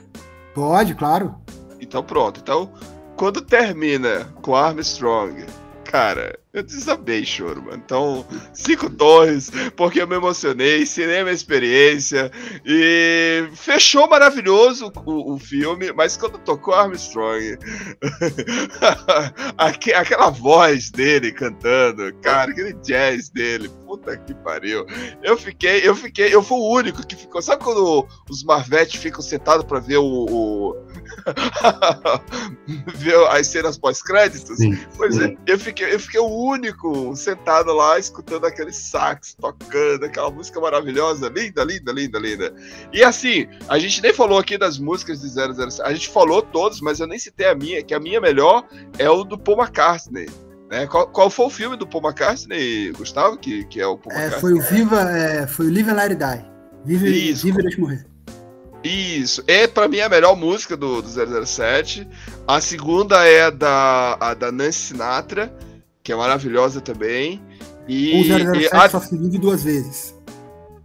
Pode, 0.53 0.93
claro. 0.95 1.35
Então 1.79 2.03
pronto. 2.03 2.39
Então, 2.41 2.71
quando 3.15 3.41
termina 3.41 4.25
com 4.41 4.55
Armstrong, 4.55 5.45
cara, 5.85 6.37
eu 6.53 6.63
desabei 6.63 7.23
choro, 7.25 7.61
mano. 7.63 7.81
Então, 7.85 8.25
cinco 8.53 8.89
torres, 8.89 9.51
porque 9.75 10.01
eu 10.01 10.07
me 10.07 10.15
emocionei, 10.15 10.85
cinema 10.85 11.29
é 11.29 11.33
experiência, 11.33 12.31
e 12.65 13.47
fechou 13.55 14.07
maravilhoso 14.09 14.91
o, 15.05 15.33
o 15.35 15.39
filme, 15.39 15.91
mas 15.93 16.17
quando 16.17 16.37
tocou 16.39 16.73
Armstrong, 16.73 17.57
aque- 19.57 19.93
aquela 19.93 20.29
voz 20.29 20.89
dele 20.91 21.31
cantando, 21.31 22.13
cara, 22.21 22.51
aquele 22.51 22.73
jazz 22.73 23.29
dele, 23.29 23.69
puta 23.85 24.17
que 24.17 24.33
pariu. 24.33 24.85
Eu 25.23 25.37
fiquei, 25.37 25.87
eu 25.87 25.95
fiquei, 25.95 26.33
eu 26.33 26.41
fui 26.43 26.57
o 26.57 26.69
único 26.73 27.05
que 27.05 27.15
ficou. 27.15 27.41
Sabe 27.41 27.63
quando 27.63 28.07
os 28.29 28.43
Marvetes 28.43 28.99
ficam 29.01 29.21
sentados 29.21 29.65
pra 29.65 29.79
ver 29.79 29.97
o. 29.97 30.03
o- 30.05 30.75
ver 32.95 33.15
as 33.29 33.47
cenas 33.47 33.77
pós-créditos? 33.77 34.57
Pois 34.97 35.17
é, 35.19 35.35
eu 35.47 35.59
fiquei, 35.59 35.93
eu 35.93 35.99
fiquei 35.99 36.19
o 36.19 36.25
único 36.39 37.15
sentado 37.15 37.73
lá 37.73 37.97
escutando 37.99 38.45
aquele 38.45 38.71
sax 38.71 39.33
tocando, 39.33 40.05
aquela 40.05 40.29
música 40.29 40.59
maravilhosa, 40.59 41.29
linda, 41.29 41.63
linda, 41.63 41.91
linda, 41.91 42.19
linda. 42.19 42.53
E 42.93 43.03
assim, 43.03 43.47
a 43.67 43.77
gente 43.79 44.01
nem 44.01 44.13
falou 44.13 44.37
aqui 44.39 44.57
das 44.57 44.77
músicas 44.79 45.21
de 45.21 45.29
007, 45.29 45.81
a 45.81 45.93
gente 45.93 46.09
falou 46.09 46.41
todos, 46.41 46.81
mas 46.81 46.99
eu 46.99 47.07
nem 47.07 47.19
citei 47.19 47.47
a 47.47 47.55
minha, 47.55 47.83
que 47.83 47.93
a 47.93 47.99
minha 47.99 48.21
melhor 48.21 48.63
é 48.97 49.09
o 49.09 49.23
do 49.23 49.37
Paul 49.37 49.57
McCartney. 49.59 50.27
Né? 50.69 50.85
Qual, 50.87 51.07
qual 51.07 51.29
foi 51.29 51.45
o 51.47 51.49
filme 51.49 51.75
do 51.75 51.87
Paul 51.87 52.03
McCartney, 52.03 52.91
Gustavo, 52.91 53.37
que, 53.37 53.65
que 53.65 53.81
é 53.81 53.87
o 53.87 53.97
Paul 53.97 54.15
É, 54.15 54.25
McCartney? 54.25 54.41
foi 54.41 54.53
o 54.53 54.61
Viva, 54.61 55.01
é, 55.01 55.47
foi 55.47 55.67
o 55.67 55.73
Live 55.73 55.89
and 55.89 55.95
Let 55.95 56.15
Die. 56.15 56.45
Vive, 56.85 57.31
Isso. 57.31 57.43
vive 57.45 57.59
e 57.59 57.63
deixa 57.63 57.81
morrer. 57.81 58.05
Isso, 58.81 59.43
é 59.45 59.67
pra 59.67 59.89
mim 59.89 59.99
a 59.99 60.07
melhor 60.07 60.37
música 60.37 60.77
do, 60.77 61.01
do 61.01 61.45
007. 61.45 62.07
A 62.47 62.61
segunda 62.61 63.25
é 63.27 63.43
a 63.43 63.49
da, 63.49 64.17
a 64.19 64.33
da 64.33 64.51
Nancy 64.53 64.79
Sinatra, 64.79 65.53
que 66.09 66.13
é 66.13 66.15
maravilhosa 66.15 66.81
também. 66.81 67.39
E, 67.87 68.19
O 68.19 68.23
007 68.23 68.63
e 68.63 68.67
a, 68.75 68.89
só 68.89 68.99
se 68.99 69.15
vive 69.15 69.37
duas 69.37 69.63
vezes. 69.63 70.15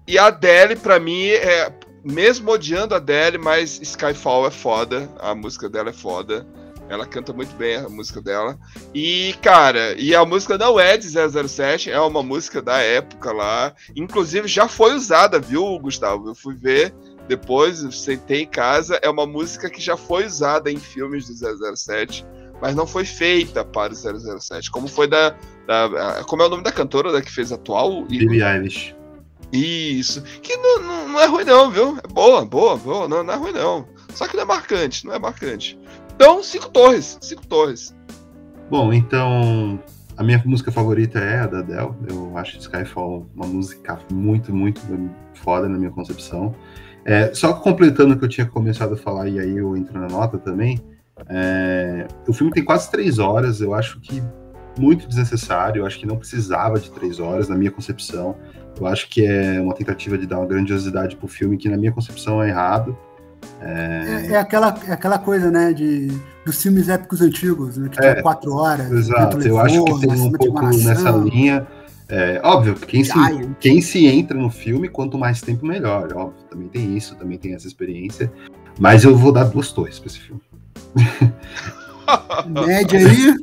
e 0.07 0.19
a 0.19 0.27
Adele, 0.27 0.77
pra 0.77 1.01
mim, 1.01 1.29
é. 1.29 1.73
Mesmo 2.05 2.51
odiando 2.51 2.93
a 2.93 2.99
Adele, 2.99 3.39
mas 3.39 3.81
Skyfall 3.81 4.47
é 4.47 4.51
foda. 4.51 5.09
A 5.19 5.35
música 5.35 5.67
dela 5.71 5.89
é 5.89 5.93
foda. 5.95 6.47
Ela 6.91 7.07
canta 7.07 7.33
muito 7.33 7.57
bem 7.57 7.77
a 7.77 7.89
música 7.89 8.21
dela. 8.21 8.59
E, 8.95 9.35
cara, 9.41 9.95
e 9.99 10.15
a 10.15 10.23
música 10.27 10.59
não 10.59 10.79
é 10.79 10.99
de 10.99 11.09
007, 11.09 11.91
é 11.91 11.99
uma 11.99 12.23
música 12.23 12.61
da 12.61 12.77
época 12.77 13.33
lá. 13.33 13.73
Inclusive 13.97 14.47
já 14.47 14.69
foi 14.69 14.95
usada, 14.95 15.41
viu, 15.41 15.79
Gustavo? 15.79 16.29
Eu 16.29 16.35
fui 16.35 16.55
ver 16.55 16.93
depois, 17.27 17.79
sentei 17.97 18.43
em 18.43 18.47
casa. 18.47 19.01
É 19.03 19.09
uma 19.09 19.25
música 19.27 19.71
que 19.71 19.81
já 19.81 19.97
foi 19.97 20.27
usada 20.27 20.71
em 20.71 20.77
filmes 20.77 21.25
de 21.25 21.33
007, 21.35 22.27
mas 22.61 22.75
não 22.75 22.87
foi 22.87 23.05
feita 23.05 23.65
para 23.65 23.93
o 23.93 23.97
007. 23.97 24.71
Como 24.71 24.89
foi 24.89 25.07
da. 25.09 25.31
da- 25.67 26.23
como 26.27 26.43
é 26.43 26.47
o 26.47 26.49
nome 26.49 26.63
da 26.63 26.73
cantora 26.73 27.13
da 27.13 27.21
que 27.23 27.31
fez 27.31 27.53
atual? 27.53 28.05
Billie 28.05 28.43
Eilish. 28.43 28.95
Isso. 29.53 30.23
Que 30.43 30.57
não, 30.57 30.81
não, 30.83 31.09
não 31.11 31.21
é 31.21 31.27
ruim, 31.27 31.45
não, 31.45 31.71
viu? 31.71 31.97
É 32.03 32.09
boa, 32.13 32.45
boa, 32.45 32.77
boa. 32.77 33.07
Não, 33.09 33.23
não 33.23 33.35
é 33.35 33.37
ruim, 33.37 33.53
não. 33.53 33.87
Só 34.15 34.27
que 34.27 34.37
não 34.37 34.43
é 34.43 34.47
marcante, 34.47 35.07
não 35.07 35.15
é 35.15 35.19
marcante. 35.19 35.79
Então, 36.15 36.43
cinco 36.43 36.69
torres. 36.71 37.19
Cinco 37.21 37.47
torres. 37.47 37.95
Bom, 38.71 38.93
então. 38.93 39.79
A 40.17 40.23
minha 40.23 40.41
música 40.47 40.71
favorita 40.71 41.19
é 41.19 41.41
a 41.41 41.47
da 41.49 41.59
Adele. 41.59 41.91
Eu 42.09 42.39
acho 42.39 42.57
Skyfall 42.59 43.27
uma 43.35 43.47
música 43.47 43.99
muito, 44.13 44.55
muito 44.55 44.81
foda 45.35 45.69
na 45.69 45.77
minha 45.77 45.91
concepção. 45.91 46.55
É, 47.05 47.35
só 47.35 47.53
completando 47.53 48.15
o 48.15 48.19
que 48.19 48.25
eu 48.25 48.29
tinha 48.29 48.47
começado 48.47 48.95
a 48.95 48.97
falar, 48.97 49.29
e 49.29 49.39
aí 49.41 49.57
eu 49.59 49.77
entro 49.77 49.99
na 49.99 50.07
nota 50.07 50.39
também. 50.39 50.81
É, 51.28 52.07
o 52.27 52.32
filme 52.32 52.53
tem 52.53 52.65
quase 52.65 52.91
três 52.91 53.19
horas, 53.19 53.61
eu 53.61 53.74
acho 53.74 54.01
que 54.01 54.23
muito 54.78 55.07
desnecessário, 55.07 55.82
eu 55.82 55.86
acho 55.86 55.99
que 55.99 56.07
não 56.07 56.16
precisava 56.16 56.78
de 56.78 56.91
três 56.91 57.20
horas, 57.20 57.49
na 57.49 57.57
minha 57.57 57.70
concepção. 57.70 58.36
Eu 58.78 58.86
acho 58.86 59.09
que 59.09 59.24
é 59.24 59.61
uma 59.61 59.74
tentativa 59.74 60.19
de 60.19 60.27
dar 60.27 60.39
uma 60.39 60.47
grandiosidade 60.47 61.16
pro 61.16 61.28
filme 61.28 61.57
que, 61.57 61.69
na 61.69 61.77
minha 61.77 61.93
concepção, 61.93 62.43
é 62.43 62.49
errado. 62.49 62.97
É, 63.61 64.27
é 64.31 64.36
aquela, 64.36 64.74
é 64.86 64.93
aquela 64.93 65.19
coisa, 65.19 65.51
né, 65.51 65.73
de, 65.73 66.09
dos 66.45 66.61
filmes 66.61 66.89
épicos 66.89 67.20
antigos, 67.20 67.77
né, 67.77 67.89
que 67.89 68.05
É, 68.05 68.15
tem 68.15 68.23
quatro 68.23 68.53
horas. 68.55 68.91
o 68.91 68.97
Exato, 68.97 69.41
eu 69.43 69.59
acho 69.61 69.85
que 69.85 70.01
tem 70.01 70.20
um 70.20 70.32
pouco 70.32 70.66
nessa 70.66 71.11
linha. 71.11 71.66
É, 72.09 72.41
óbvio, 72.45 72.74
quem 72.74 73.03
se, 73.03 73.12
quem 73.61 73.81
se 73.81 74.07
entra 74.07 74.36
no 74.36 74.51
filme, 74.51 74.89
quanto 74.89 75.16
mais 75.16 75.41
tempo, 75.41 75.65
melhor. 75.65 76.12
Óbvio, 76.15 76.45
também 76.51 76.69
tem 76.69 76.97
isso, 76.97 77.15
também 77.16 77.39
tem 77.39 77.55
essa 77.55 77.66
experiência. 77.66 78.31
Mas 78.78 79.05
eu 79.05 79.16
vou 79.16 79.32
dar 79.32 79.45
duas 79.45 79.73
torres 79.73 79.99
pra 79.99 80.09
esse 80.09 80.19
filme. 80.19 80.41
Média 82.66 82.99
aí. 82.99 83.35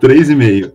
Três 0.00 0.30
e 0.30 0.34
meio. 0.34 0.72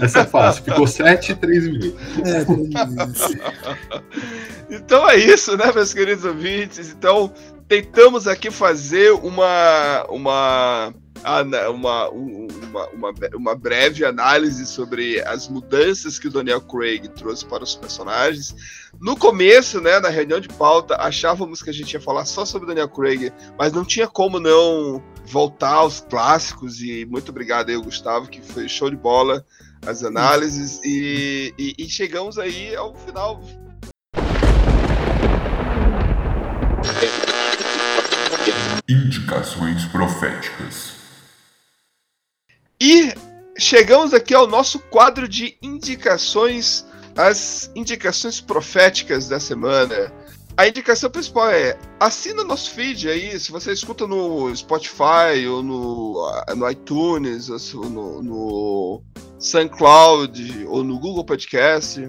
Essa 0.00 0.20
é 0.20 0.24
fácil. 0.24 0.64
Ficou 0.64 0.86
sete, 0.86 1.34
três 1.36 1.66
e 1.66 1.72
meio. 1.72 1.96
É, 2.24 2.44
tem 2.44 2.70
isso. 3.10 3.34
Então 4.70 5.08
é 5.08 5.16
isso, 5.16 5.56
né, 5.56 5.70
meus 5.72 5.92
queridos 5.92 6.24
ouvintes? 6.24 6.90
Então, 6.90 7.32
tentamos 7.68 8.26
aqui 8.26 8.50
fazer 8.50 9.12
uma. 9.12 10.04
uma. 10.08 10.94
Ana- 11.24 11.70
Uma, 11.70 12.10
um- 12.10 12.48
uma, 12.68 12.86
uma, 12.88 13.12
uma 13.34 13.54
breve 13.54 14.04
análise 14.04 14.66
sobre 14.66 15.20
as 15.22 15.48
mudanças 15.48 16.18
que 16.18 16.28
o 16.28 16.30
Daniel 16.30 16.60
Craig 16.60 17.08
trouxe 17.08 17.44
para 17.46 17.62
os 17.64 17.74
personagens. 17.74 18.54
No 19.00 19.16
começo, 19.16 19.80
né, 19.80 19.98
na 20.00 20.08
reunião 20.08 20.40
de 20.40 20.48
pauta, 20.48 20.96
achávamos 20.96 21.62
que 21.62 21.70
a 21.70 21.72
gente 21.72 21.92
ia 21.94 22.00
falar 22.00 22.24
só 22.24 22.44
sobre 22.44 22.66
o 22.66 22.68
Daniel 22.68 22.88
Craig, 22.88 23.32
mas 23.58 23.72
não 23.72 23.84
tinha 23.84 24.06
como 24.08 24.38
não 24.40 25.02
voltar 25.26 25.74
aos 25.74 26.00
clássicos. 26.00 26.80
E 26.80 27.04
muito 27.06 27.30
obrigado 27.30 27.70
aí, 27.70 27.76
Gustavo, 27.76 28.28
que 28.28 28.40
foi 28.40 28.68
show 28.68 28.90
de 28.90 28.96
bola 28.96 29.44
as 29.86 30.02
análises. 30.02 30.80
E, 30.84 31.52
e, 31.58 31.74
e 31.78 31.88
chegamos 31.88 32.38
aí 32.38 32.74
ao 32.74 32.94
final 32.94 33.40
Indicações 38.88 39.84
proféticas. 39.86 41.03
E 42.80 43.14
chegamos 43.58 44.12
aqui 44.12 44.34
ao 44.34 44.46
nosso 44.46 44.78
quadro 44.78 45.28
de 45.28 45.56
indicações, 45.62 46.84
as 47.16 47.70
indicações 47.74 48.40
proféticas 48.40 49.28
da 49.28 49.38
semana. 49.38 50.12
A 50.56 50.68
indicação 50.68 51.10
principal 51.10 51.50
é 51.50 51.76
assina 51.98 52.44
nosso 52.44 52.70
feed 52.70 53.08
aí, 53.08 53.38
se 53.40 53.50
você 53.50 53.72
escuta 53.72 54.06
no 54.06 54.54
Spotify 54.54 55.46
ou 55.48 55.62
no, 55.62 56.44
no 56.56 56.70
iTunes, 56.70 57.48
ou 57.74 57.90
no, 57.90 58.22
no 58.22 59.02
SoundCloud 59.38 60.66
ou 60.68 60.84
no 60.84 60.98
Google 60.98 61.24
Podcast. 61.24 62.08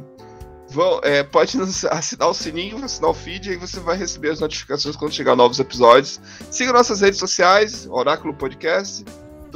vão, 0.69 0.99
é, 1.03 1.23
pode 1.23 1.57
assinar 1.89 2.29
o 2.29 2.33
sininho, 2.33 2.83
assinar 2.83 3.09
o 3.09 3.13
feed, 3.13 3.49
aí 3.49 3.57
você 3.57 3.79
vai 3.79 3.97
receber 3.97 4.31
as 4.31 4.39
notificações 4.39 4.95
quando 4.95 5.13
chegar 5.13 5.35
novos 5.35 5.59
episódios. 5.59 6.19
Siga 6.51 6.71
nossas 6.71 7.01
redes 7.01 7.19
sociais, 7.19 7.87
Oráculo 7.89 8.33
Podcast, 8.35 9.03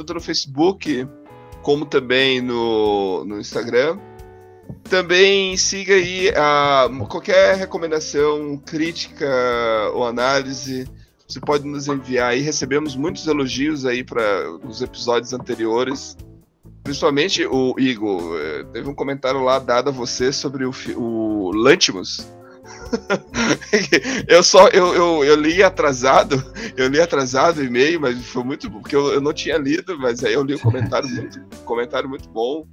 tanto 0.00 0.14
no 0.14 0.20
Facebook 0.20 1.06
como 1.62 1.84
também 1.84 2.40
no, 2.40 3.24
no 3.24 3.38
Instagram. 3.38 3.98
Também 4.88 5.56
siga 5.56 5.94
aí 5.94 6.30
a, 6.30 6.88
qualquer 7.08 7.56
recomendação, 7.56 8.56
crítica 8.56 9.28
ou 9.94 10.06
análise. 10.06 10.88
Você 11.28 11.38
pode 11.38 11.66
nos 11.66 11.86
enviar 11.86 12.30
aí. 12.30 12.40
Recebemos 12.40 12.96
muitos 12.96 13.26
elogios 13.26 13.84
aí 13.84 14.02
para 14.02 14.50
os 14.64 14.80
episódios 14.80 15.32
anteriores. 15.32 16.16
Principalmente 16.82 17.46
o 17.46 17.74
Igor, 17.78 18.38
eh, 18.40 18.64
teve 18.72 18.88
um 18.88 18.94
comentário 18.94 19.42
lá 19.42 19.58
dado 19.58 19.90
a 19.90 19.92
você 19.92 20.32
sobre 20.32 20.64
o, 20.64 20.72
o 20.96 21.52
Lantimos. 21.52 22.26
eu 24.28 24.42
só 24.42 24.68
eu, 24.68 24.94
eu, 24.94 25.24
eu, 25.24 25.36
li 25.36 25.62
atrasado, 25.62 26.42
eu 26.76 26.88
li 26.88 27.00
atrasado 27.00 27.58
o 27.58 27.64
e-mail, 27.64 28.00
mas 28.00 28.24
foi 28.26 28.44
muito 28.44 28.68
bom, 28.68 28.80
porque 28.80 28.96
eu, 28.96 29.12
eu 29.12 29.20
não 29.20 29.32
tinha 29.32 29.56
lido, 29.56 29.98
mas 29.98 30.24
aí 30.24 30.34
eu 30.34 30.42
li 30.42 30.54
um 30.54 30.58
comentário 30.58 31.08
muito, 31.14 31.40
comentário 31.64 32.08
muito 32.08 32.28
bom 32.28 32.66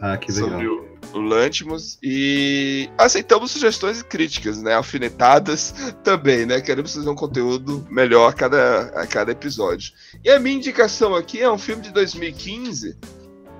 ah, 0.00 0.18
sobre 0.30 0.66
o, 0.66 0.84
o 1.12 1.20
Lantimos 1.20 1.98
e 2.02 2.90
aceitamos 2.98 3.50
sugestões 3.50 4.00
e 4.00 4.04
críticas, 4.04 4.60
né? 4.62 4.74
Alfinetadas 4.74 5.94
também, 6.02 6.44
né? 6.44 6.60
Queremos 6.60 6.94
fazer 6.94 7.08
um 7.08 7.14
conteúdo 7.14 7.86
melhor 7.90 8.28
a 8.28 8.32
cada, 8.32 8.82
a 8.94 9.06
cada 9.06 9.32
episódio. 9.32 9.92
E 10.22 10.30
a 10.30 10.38
minha 10.38 10.56
indicação 10.56 11.14
aqui 11.14 11.40
é 11.40 11.50
um 11.50 11.58
filme 11.58 11.82
de 11.82 11.90
2015 11.90 12.96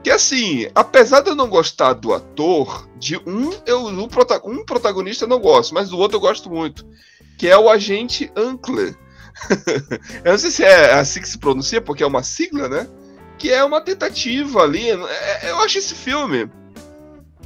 que 0.05 0.11
assim, 0.11 0.69
apesar 0.75 1.23
de 1.23 1.31
eu 1.31 1.35
não 1.35 1.49
gostar 1.49 1.95
do 1.95 2.13
ator, 2.13 2.87
de 2.99 3.17
um, 3.27 3.51
eu, 3.65 3.87
um, 3.87 4.07
um 4.45 4.65
protagonista 4.67 5.25
eu 5.25 5.29
não 5.29 5.41
gosto, 5.41 5.73
mas 5.73 5.89
do 5.89 5.99
outro 5.99 6.19
eu 6.19 6.21
gosto 6.21 6.51
muito. 6.51 6.87
Que 7.39 7.49
é 7.49 7.57
o 7.57 7.71
agente 7.71 8.31
Ankler. 8.37 8.95
eu 10.23 10.33
não 10.33 10.39
sei 10.39 10.51
se 10.51 10.63
é 10.63 10.93
assim 10.93 11.23
que 11.23 11.29
se 11.29 11.39
pronuncia, 11.39 11.81
porque 11.81 12.03
é 12.03 12.07
uma 12.07 12.23
sigla, 12.23 12.69
né? 12.69 12.87
Que 13.39 13.51
é 13.51 13.65
uma 13.65 13.81
tentativa 13.81 14.63
ali. 14.63 14.91
É, 14.91 15.51
eu 15.51 15.59
acho 15.61 15.79
esse 15.79 15.95
filme 15.95 16.51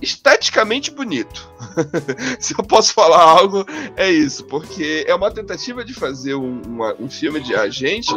esteticamente 0.02 0.90
bonito. 0.90 1.48
se 2.40 2.58
eu 2.58 2.64
posso 2.64 2.92
falar 2.92 3.22
algo, 3.22 3.64
é 3.96 4.10
isso. 4.10 4.44
Porque 4.46 5.04
é 5.06 5.14
uma 5.14 5.30
tentativa 5.30 5.84
de 5.84 5.94
fazer 5.94 6.34
um, 6.34 6.60
uma, 6.62 6.92
um 6.98 7.08
filme 7.08 7.38
de 7.40 7.54
agente 7.54 8.12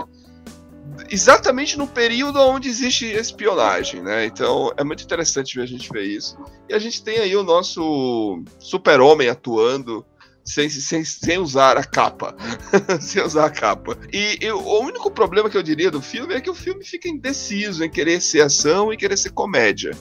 exatamente 1.09 1.77
no 1.77 1.87
período 1.87 2.39
onde 2.39 2.69
existe 2.69 3.05
espionagem, 3.05 4.01
né? 4.01 4.25
Então 4.25 4.71
é 4.77 4.83
muito 4.83 5.03
interessante 5.03 5.55
ver 5.55 5.63
a 5.63 5.67
gente 5.67 5.89
ver 5.91 6.03
isso. 6.03 6.37
E 6.69 6.73
a 6.73 6.79
gente 6.79 7.03
tem 7.03 7.19
aí 7.19 7.35
o 7.35 7.43
nosso 7.43 8.43
super-homem 8.59 9.29
atuando 9.29 10.05
sem, 10.43 10.69
sem, 10.69 11.03
sem 11.03 11.37
usar 11.37 11.77
a 11.77 11.83
capa. 11.83 12.35
sem 12.99 13.23
usar 13.23 13.45
a 13.45 13.49
capa. 13.49 13.97
E 14.11 14.37
eu, 14.41 14.59
o 14.59 14.81
único 14.81 15.11
problema 15.11 15.49
que 15.49 15.57
eu 15.57 15.63
diria 15.63 15.91
do 15.91 16.01
filme 16.01 16.33
é 16.33 16.41
que 16.41 16.49
o 16.49 16.55
filme 16.55 16.83
fica 16.83 17.07
indeciso 17.07 17.83
em 17.83 17.89
querer 17.89 18.21
ser 18.21 18.41
ação 18.41 18.91
e 18.91 18.97
querer 18.97 19.17
ser 19.17 19.31
comédia. 19.31 19.91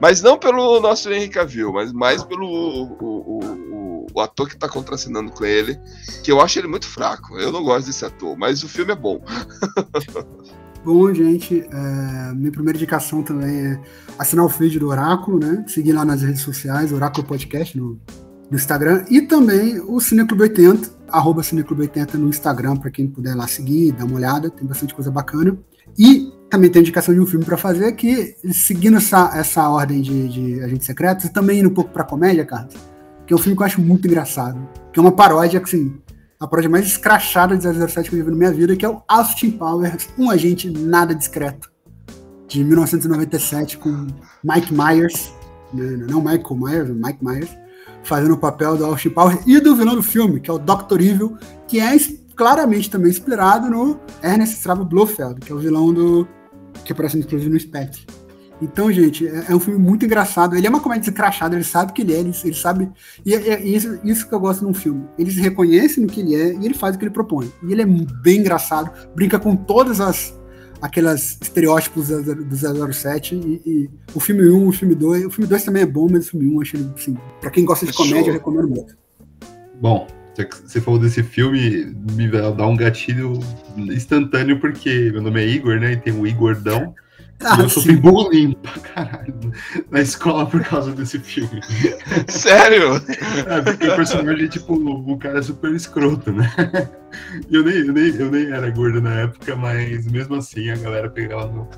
Mas 0.00 0.22
não 0.22 0.38
pelo 0.38 0.80
nosso 0.80 1.12
Henry 1.12 1.28
Cavill, 1.28 1.72
mas 1.72 1.92
mais 1.92 2.24
pelo 2.24 2.46
o, 2.46 2.96
o, 2.98 3.38
o, 3.38 3.79
o 4.14 4.20
ator 4.20 4.48
que 4.48 4.54
está 4.54 4.68
contracenando 4.68 5.30
com 5.30 5.44
ele, 5.44 5.78
que 6.22 6.30
eu 6.30 6.40
acho 6.40 6.58
ele 6.58 6.68
muito 6.68 6.86
fraco. 6.86 7.38
Eu 7.38 7.52
não 7.52 7.62
gosto 7.62 7.86
desse 7.86 8.04
ator, 8.04 8.36
mas 8.36 8.62
o 8.62 8.68
filme 8.68 8.92
é 8.92 8.96
bom. 8.96 9.22
Bom, 10.82 11.12
gente, 11.12 11.60
é, 11.60 12.32
minha 12.34 12.50
primeira 12.50 12.78
indicação 12.78 13.22
também 13.22 13.54
é 13.54 13.80
assinar 14.18 14.46
o 14.46 14.48
feed 14.48 14.78
do 14.78 14.88
Oráculo, 14.88 15.38
né? 15.38 15.62
Seguir 15.68 15.92
lá 15.92 16.06
nas 16.06 16.22
redes 16.22 16.40
sociais, 16.40 16.90
Oráculo 16.90 17.26
Podcast 17.26 17.76
no, 17.76 18.00
no 18.50 18.56
Instagram, 18.56 19.04
e 19.10 19.20
também 19.20 19.78
o 19.78 20.00
Cineclube 20.00 20.44
80, 20.44 20.90
arroba 21.08 21.42
Cineclube 21.42 21.82
80 21.82 22.16
no 22.16 22.30
Instagram, 22.30 22.76
para 22.76 22.90
quem 22.90 23.06
puder 23.06 23.34
lá 23.34 23.46
seguir, 23.46 23.92
dar 23.92 24.06
uma 24.06 24.16
olhada, 24.16 24.48
tem 24.48 24.66
bastante 24.66 24.94
coisa 24.94 25.10
bacana. 25.10 25.54
E 25.98 26.32
também 26.48 26.70
tem 26.70 26.80
indicação 26.80 27.14
de 27.14 27.20
um 27.20 27.26
filme 27.26 27.44
para 27.44 27.58
fazer, 27.58 27.92
que 27.92 28.34
seguindo 28.50 28.96
essa, 28.96 29.32
essa 29.34 29.68
ordem 29.68 30.00
de, 30.00 30.28
de 30.28 30.62
agentes 30.62 30.86
secretos, 30.86 31.28
também 31.28 31.60
indo 31.60 31.68
um 31.68 31.74
pouco 31.74 31.90
pra 31.90 32.04
comédia, 32.04 32.44
Carlos, 32.46 32.74
que 33.30 33.34
é 33.34 33.36
um 33.36 33.38
filme 33.38 33.56
que 33.56 33.62
eu 33.62 33.66
acho 33.66 33.80
muito 33.80 34.08
engraçado, 34.08 34.58
que 34.92 34.98
é 34.98 35.00
uma 35.00 35.12
paródia, 35.12 35.62
assim, 35.62 35.96
a 36.40 36.48
paródia 36.48 36.68
mais 36.68 36.84
escrachada 36.84 37.56
de 37.56 37.62
007 37.62 38.10
que 38.10 38.16
eu 38.16 38.24
vi 38.24 38.28
na 38.32 38.36
minha 38.36 38.50
vida, 38.50 38.74
que 38.74 38.84
é 38.84 38.88
o 38.88 39.00
Austin 39.06 39.52
Powers, 39.52 40.08
um 40.18 40.28
agente 40.28 40.68
nada 40.68 41.14
discreto, 41.14 41.70
de 42.48 42.64
1997, 42.64 43.78
com 43.78 44.08
Mike 44.42 44.74
Myers, 44.74 45.32
né, 45.72 46.04
não 46.10 46.20
Michael 46.20 46.56
Myers, 46.56 46.88
Mike 46.88 47.24
Myers, 47.24 47.56
fazendo 48.02 48.34
o 48.34 48.36
papel 48.36 48.76
do 48.76 48.84
Austin 48.84 49.10
Powers, 49.10 49.38
e 49.46 49.60
do 49.60 49.76
vilão 49.76 49.94
do 49.94 50.02
filme, 50.02 50.40
que 50.40 50.50
é 50.50 50.52
o 50.52 50.58
Dr. 50.58 51.00
Evil, 51.00 51.38
que 51.68 51.78
é 51.78 51.96
claramente 52.34 52.90
também 52.90 53.12
inspirado 53.12 53.70
no 53.70 54.00
Ernest 54.24 54.56
Strabo 54.56 54.84
Blofeld, 54.84 55.38
que 55.38 55.52
é 55.52 55.54
o 55.54 55.58
vilão 55.60 55.94
do 55.94 56.26
que 56.84 56.92
aparece 56.92 57.16
inclusive 57.16 57.48
no 57.48 57.60
Spectre. 57.60 58.04
Então, 58.60 58.92
gente, 58.92 59.26
é, 59.26 59.46
é, 59.48 59.54
um 59.54 59.60
filme 59.60 59.78
muito 59.78 60.04
engraçado. 60.04 60.56
Ele 60.56 60.66
é 60.66 60.70
uma 60.70 60.80
comédia 60.80 61.08
escrachada, 61.10 61.54
ele 61.54 61.64
sabe 61.64 61.92
que 61.92 62.02
ele 62.02 62.12
é, 62.12 62.20
ele, 62.20 62.32
ele 62.44 62.54
sabe. 62.54 62.90
E 63.24 63.34
é, 63.34 63.48
é 63.54 63.62
isso, 63.62 63.98
isso, 64.04 64.28
que 64.28 64.34
eu 64.34 64.40
gosto 64.40 64.64
num 64.64 64.74
filme. 64.74 65.04
Ele 65.18 65.30
se 65.30 65.40
reconhece 65.40 66.00
no 66.00 66.06
que 66.06 66.20
ele 66.20 66.34
é 66.34 66.54
e 66.54 66.64
ele 66.64 66.74
faz 66.74 66.94
o 66.94 66.98
que 66.98 67.04
ele 67.04 67.12
propõe. 67.12 67.50
E 67.62 67.72
ele 67.72 67.82
é 67.82 67.86
bem 67.86 68.38
engraçado, 68.38 68.90
brinca 69.14 69.38
com 69.38 69.56
todas 69.56 70.00
as 70.00 70.38
aquelas 70.80 71.38
estereótipos 71.42 72.08
do 72.08 72.92
007 72.92 73.34
e, 73.34 73.62
e, 73.66 73.90
o 74.14 74.20
filme 74.20 74.50
1, 74.50 74.66
o 74.66 74.72
filme 74.72 74.94
2, 74.94 75.26
o 75.26 75.30
filme 75.30 75.46
2 75.46 75.62
também 75.62 75.82
é 75.82 75.86
bom, 75.86 76.08
mas 76.10 76.26
o 76.26 76.30
filme 76.30 76.56
1 76.56 76.60
acho 76.62 76.76
assim, 76.96 77.18
para 77.38 77.50
quem 77.50 77.66
gosta 77.66 77.84
de 77.84 77.92
comédia, 77.92 78.30
eu 78.30 78.32
recomendo 78.32 78.68
muito. 78.68 78.96
Bom, 79.78 80.06
você 80.64 80.80
falou 80.80 80.98
desse 80.98 81.22
filme, 81.22 81.94
me 82.12 82.28
dá 82.28 82.66
um 82.66 82.76
gatilho 82.76 83.38
instantâneo, 83.76 84.58
porque 84.58 85.10
meu 85.12 85.22
nome 85.22 85.42
é 85.42 85.46
Igor, 85.46 85.78
né? 85.78 85.92
E 85.92 85.96
tem 85.96 86.12
o 86.12 86.26
Igordão. 86.26 86.94
Ah, 87.42 87.56
eu 87.60 87.68
sofri 87.68 87.96
bullying 87.96 88.52
pra 88.52 88.78
caralho 88.80 89.34
na 89.90 90.00
escola 90.00 90.46
por 90.46 90.62
causa 90.62 90.92
desse 90.92 91.18
filme. 91.18 91.60
Sério? 92.28 92.96
É, 93.46 93.62
porque 93.62 93.88
o 93.88 93.96
personagem, 93.96 94.48
tipo, 94.48 94.74
o 94.74 95.18
cara 95.18 95.38
é 95.38 95.42
super 95.42 95.72
escroto, 95.74 96.32
né? 96.32 96.50
Eu 97.50 97.64
nem, 97.64 97.78
eu, 97.78 97.92
nem, 97.92 98.14
eu 98.16 98.30
nem 98.30 98.52
era 98.52 98.70
gordo 98.70 99.00
na 99.00 99.20
época, 99.20 99.56
mas 99.56 100.06
mesmo 100.06 100.36
assim 100.36 100.70
a 100.70 100.76
galera 100.76 101.08
pegava 101.08 101.46
no. 101.46 101.68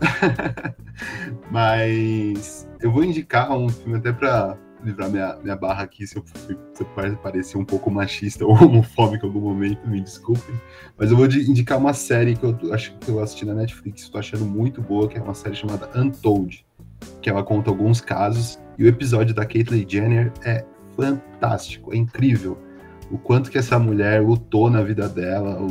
mas 1.50 2.68
eu 2.80 2.92
vou 2.92 3.02
indicar 3.02 3.50
um 3.50 3.68
filme 3.68 3.98
até 3.98 4.12
pra 4.12 4.56
livrar 4.84 5.10
minha, 5.10 5.36
minha 5.42 5.56
barra 5.56 5.82
aqui 5.84 6.06
se 6.06 6.16
eu, 6.16 6.24
eu 6.48 7.16
parecer 7.16 7.58
um 7.58 7.64
pouco 7.64 7.90
machista 7.90 8.44
ou 8.46 8.54
homofóbico 8.54 9.26
em 9.26 9.28
algum 9.28 9.40
momento, 9.40 9.88
me 9.88 10.00
desculpem. 10.00 10.54
Mas 10.96 11.10
eu 11.10 11.16
vou 11.16 11.26
indicar 11.26 11.78
uma 11.78 11.92
série 11.92 12.36
que 12.36 12.44
eu 12.44 12.56
acho 12.72 12.96
que 12.98 13.08
eu 13.08 13.20
assisti 13.20 13.44
na 13.44 13.54
Netflix, 13.54 14.02
estou 14.02 14.18
achando 14.18 14.44
muito 14.44 14.80
boa, 14.80 15.08
que 15.08 15.18
é 15.18 15.22
uma 15.22 15.34
série 15.34 15.54
chamada 15.54 15.88
Untold, 15.98 16.64
que 17.20 17.30
ela 17.30 17.42
conta 17.42 17.70
alguns 17.70 18.00
casos, 18.00 18.58
e 18.78 18.84
o 18.84 18.88
episódio 18.88 19.34
da 19.34 19.44
Caitlyn 19.44 19.86
Jenner 19.88 20.32
é 20.44 20.64
fantástico, 20.96 21.92
é 21.92 21.96
incrível. 21.96 22.58
O 23.10 23.18
quanto 23.18 23.50
que 23.50 23.58
essa 23.58 23.78
mulher 23.78 24.22
lutou 24.22 24.70
na 24.70 24.82
vida 24.82 25.08
dela, 25.08 25.66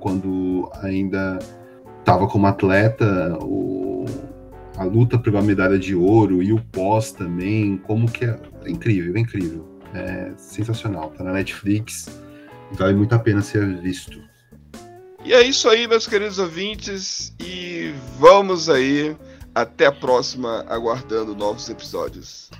quando 0.00 0.70
ainda 0.82 1.38
estava 2.00 2.26
como 2.26 2.46
atleta, 2.46 3.38
o 3.40 4.04
a 4.76 4.84
luta 4.84 5.18
pela 5.18 5.42
medalha 5.42 5.78
de 5.78 5.94
ouro 5.94 6.42
e 6.42 6.52
o 6.52 6.60
pós 6.72 7.12
também, 7.12 7.76
como 7.78 8.10
que 8.10 8.24
é, 8.24 8.38
é 8.64 8.70
incrível, 8.70 9.16
é 9.16 9.20
incrível. 9.20 9.68
É 9.94 10.32
sensacional, 10.38 11.10
tá 11.10 11.22
na 11.22 11.32
Netflix, 11.32 12.06
vale 12.72 12.94
muito 12.94 13.14
a 13.14 13.18
pena 13.18 13.42
ser 13.42 13.80
visto. 13.80 14.18
E 15.24 15.32
é 15.32 15.42
isso 15.42 15.68
aí, 15.68 15.86
meus 15.86 16.06
queridos 16.06 16.38
ouvintes, 16.38 17.34
e 17.38 17.94
vamos 18.18 18.68
aí 18.68 19.14
até 19.54 19.86
a 19.86 19.92
próxima, 19.92 20.64
aguardando 20.66 21.36
novos 21.36 21.68
episódios. 21.68 22.50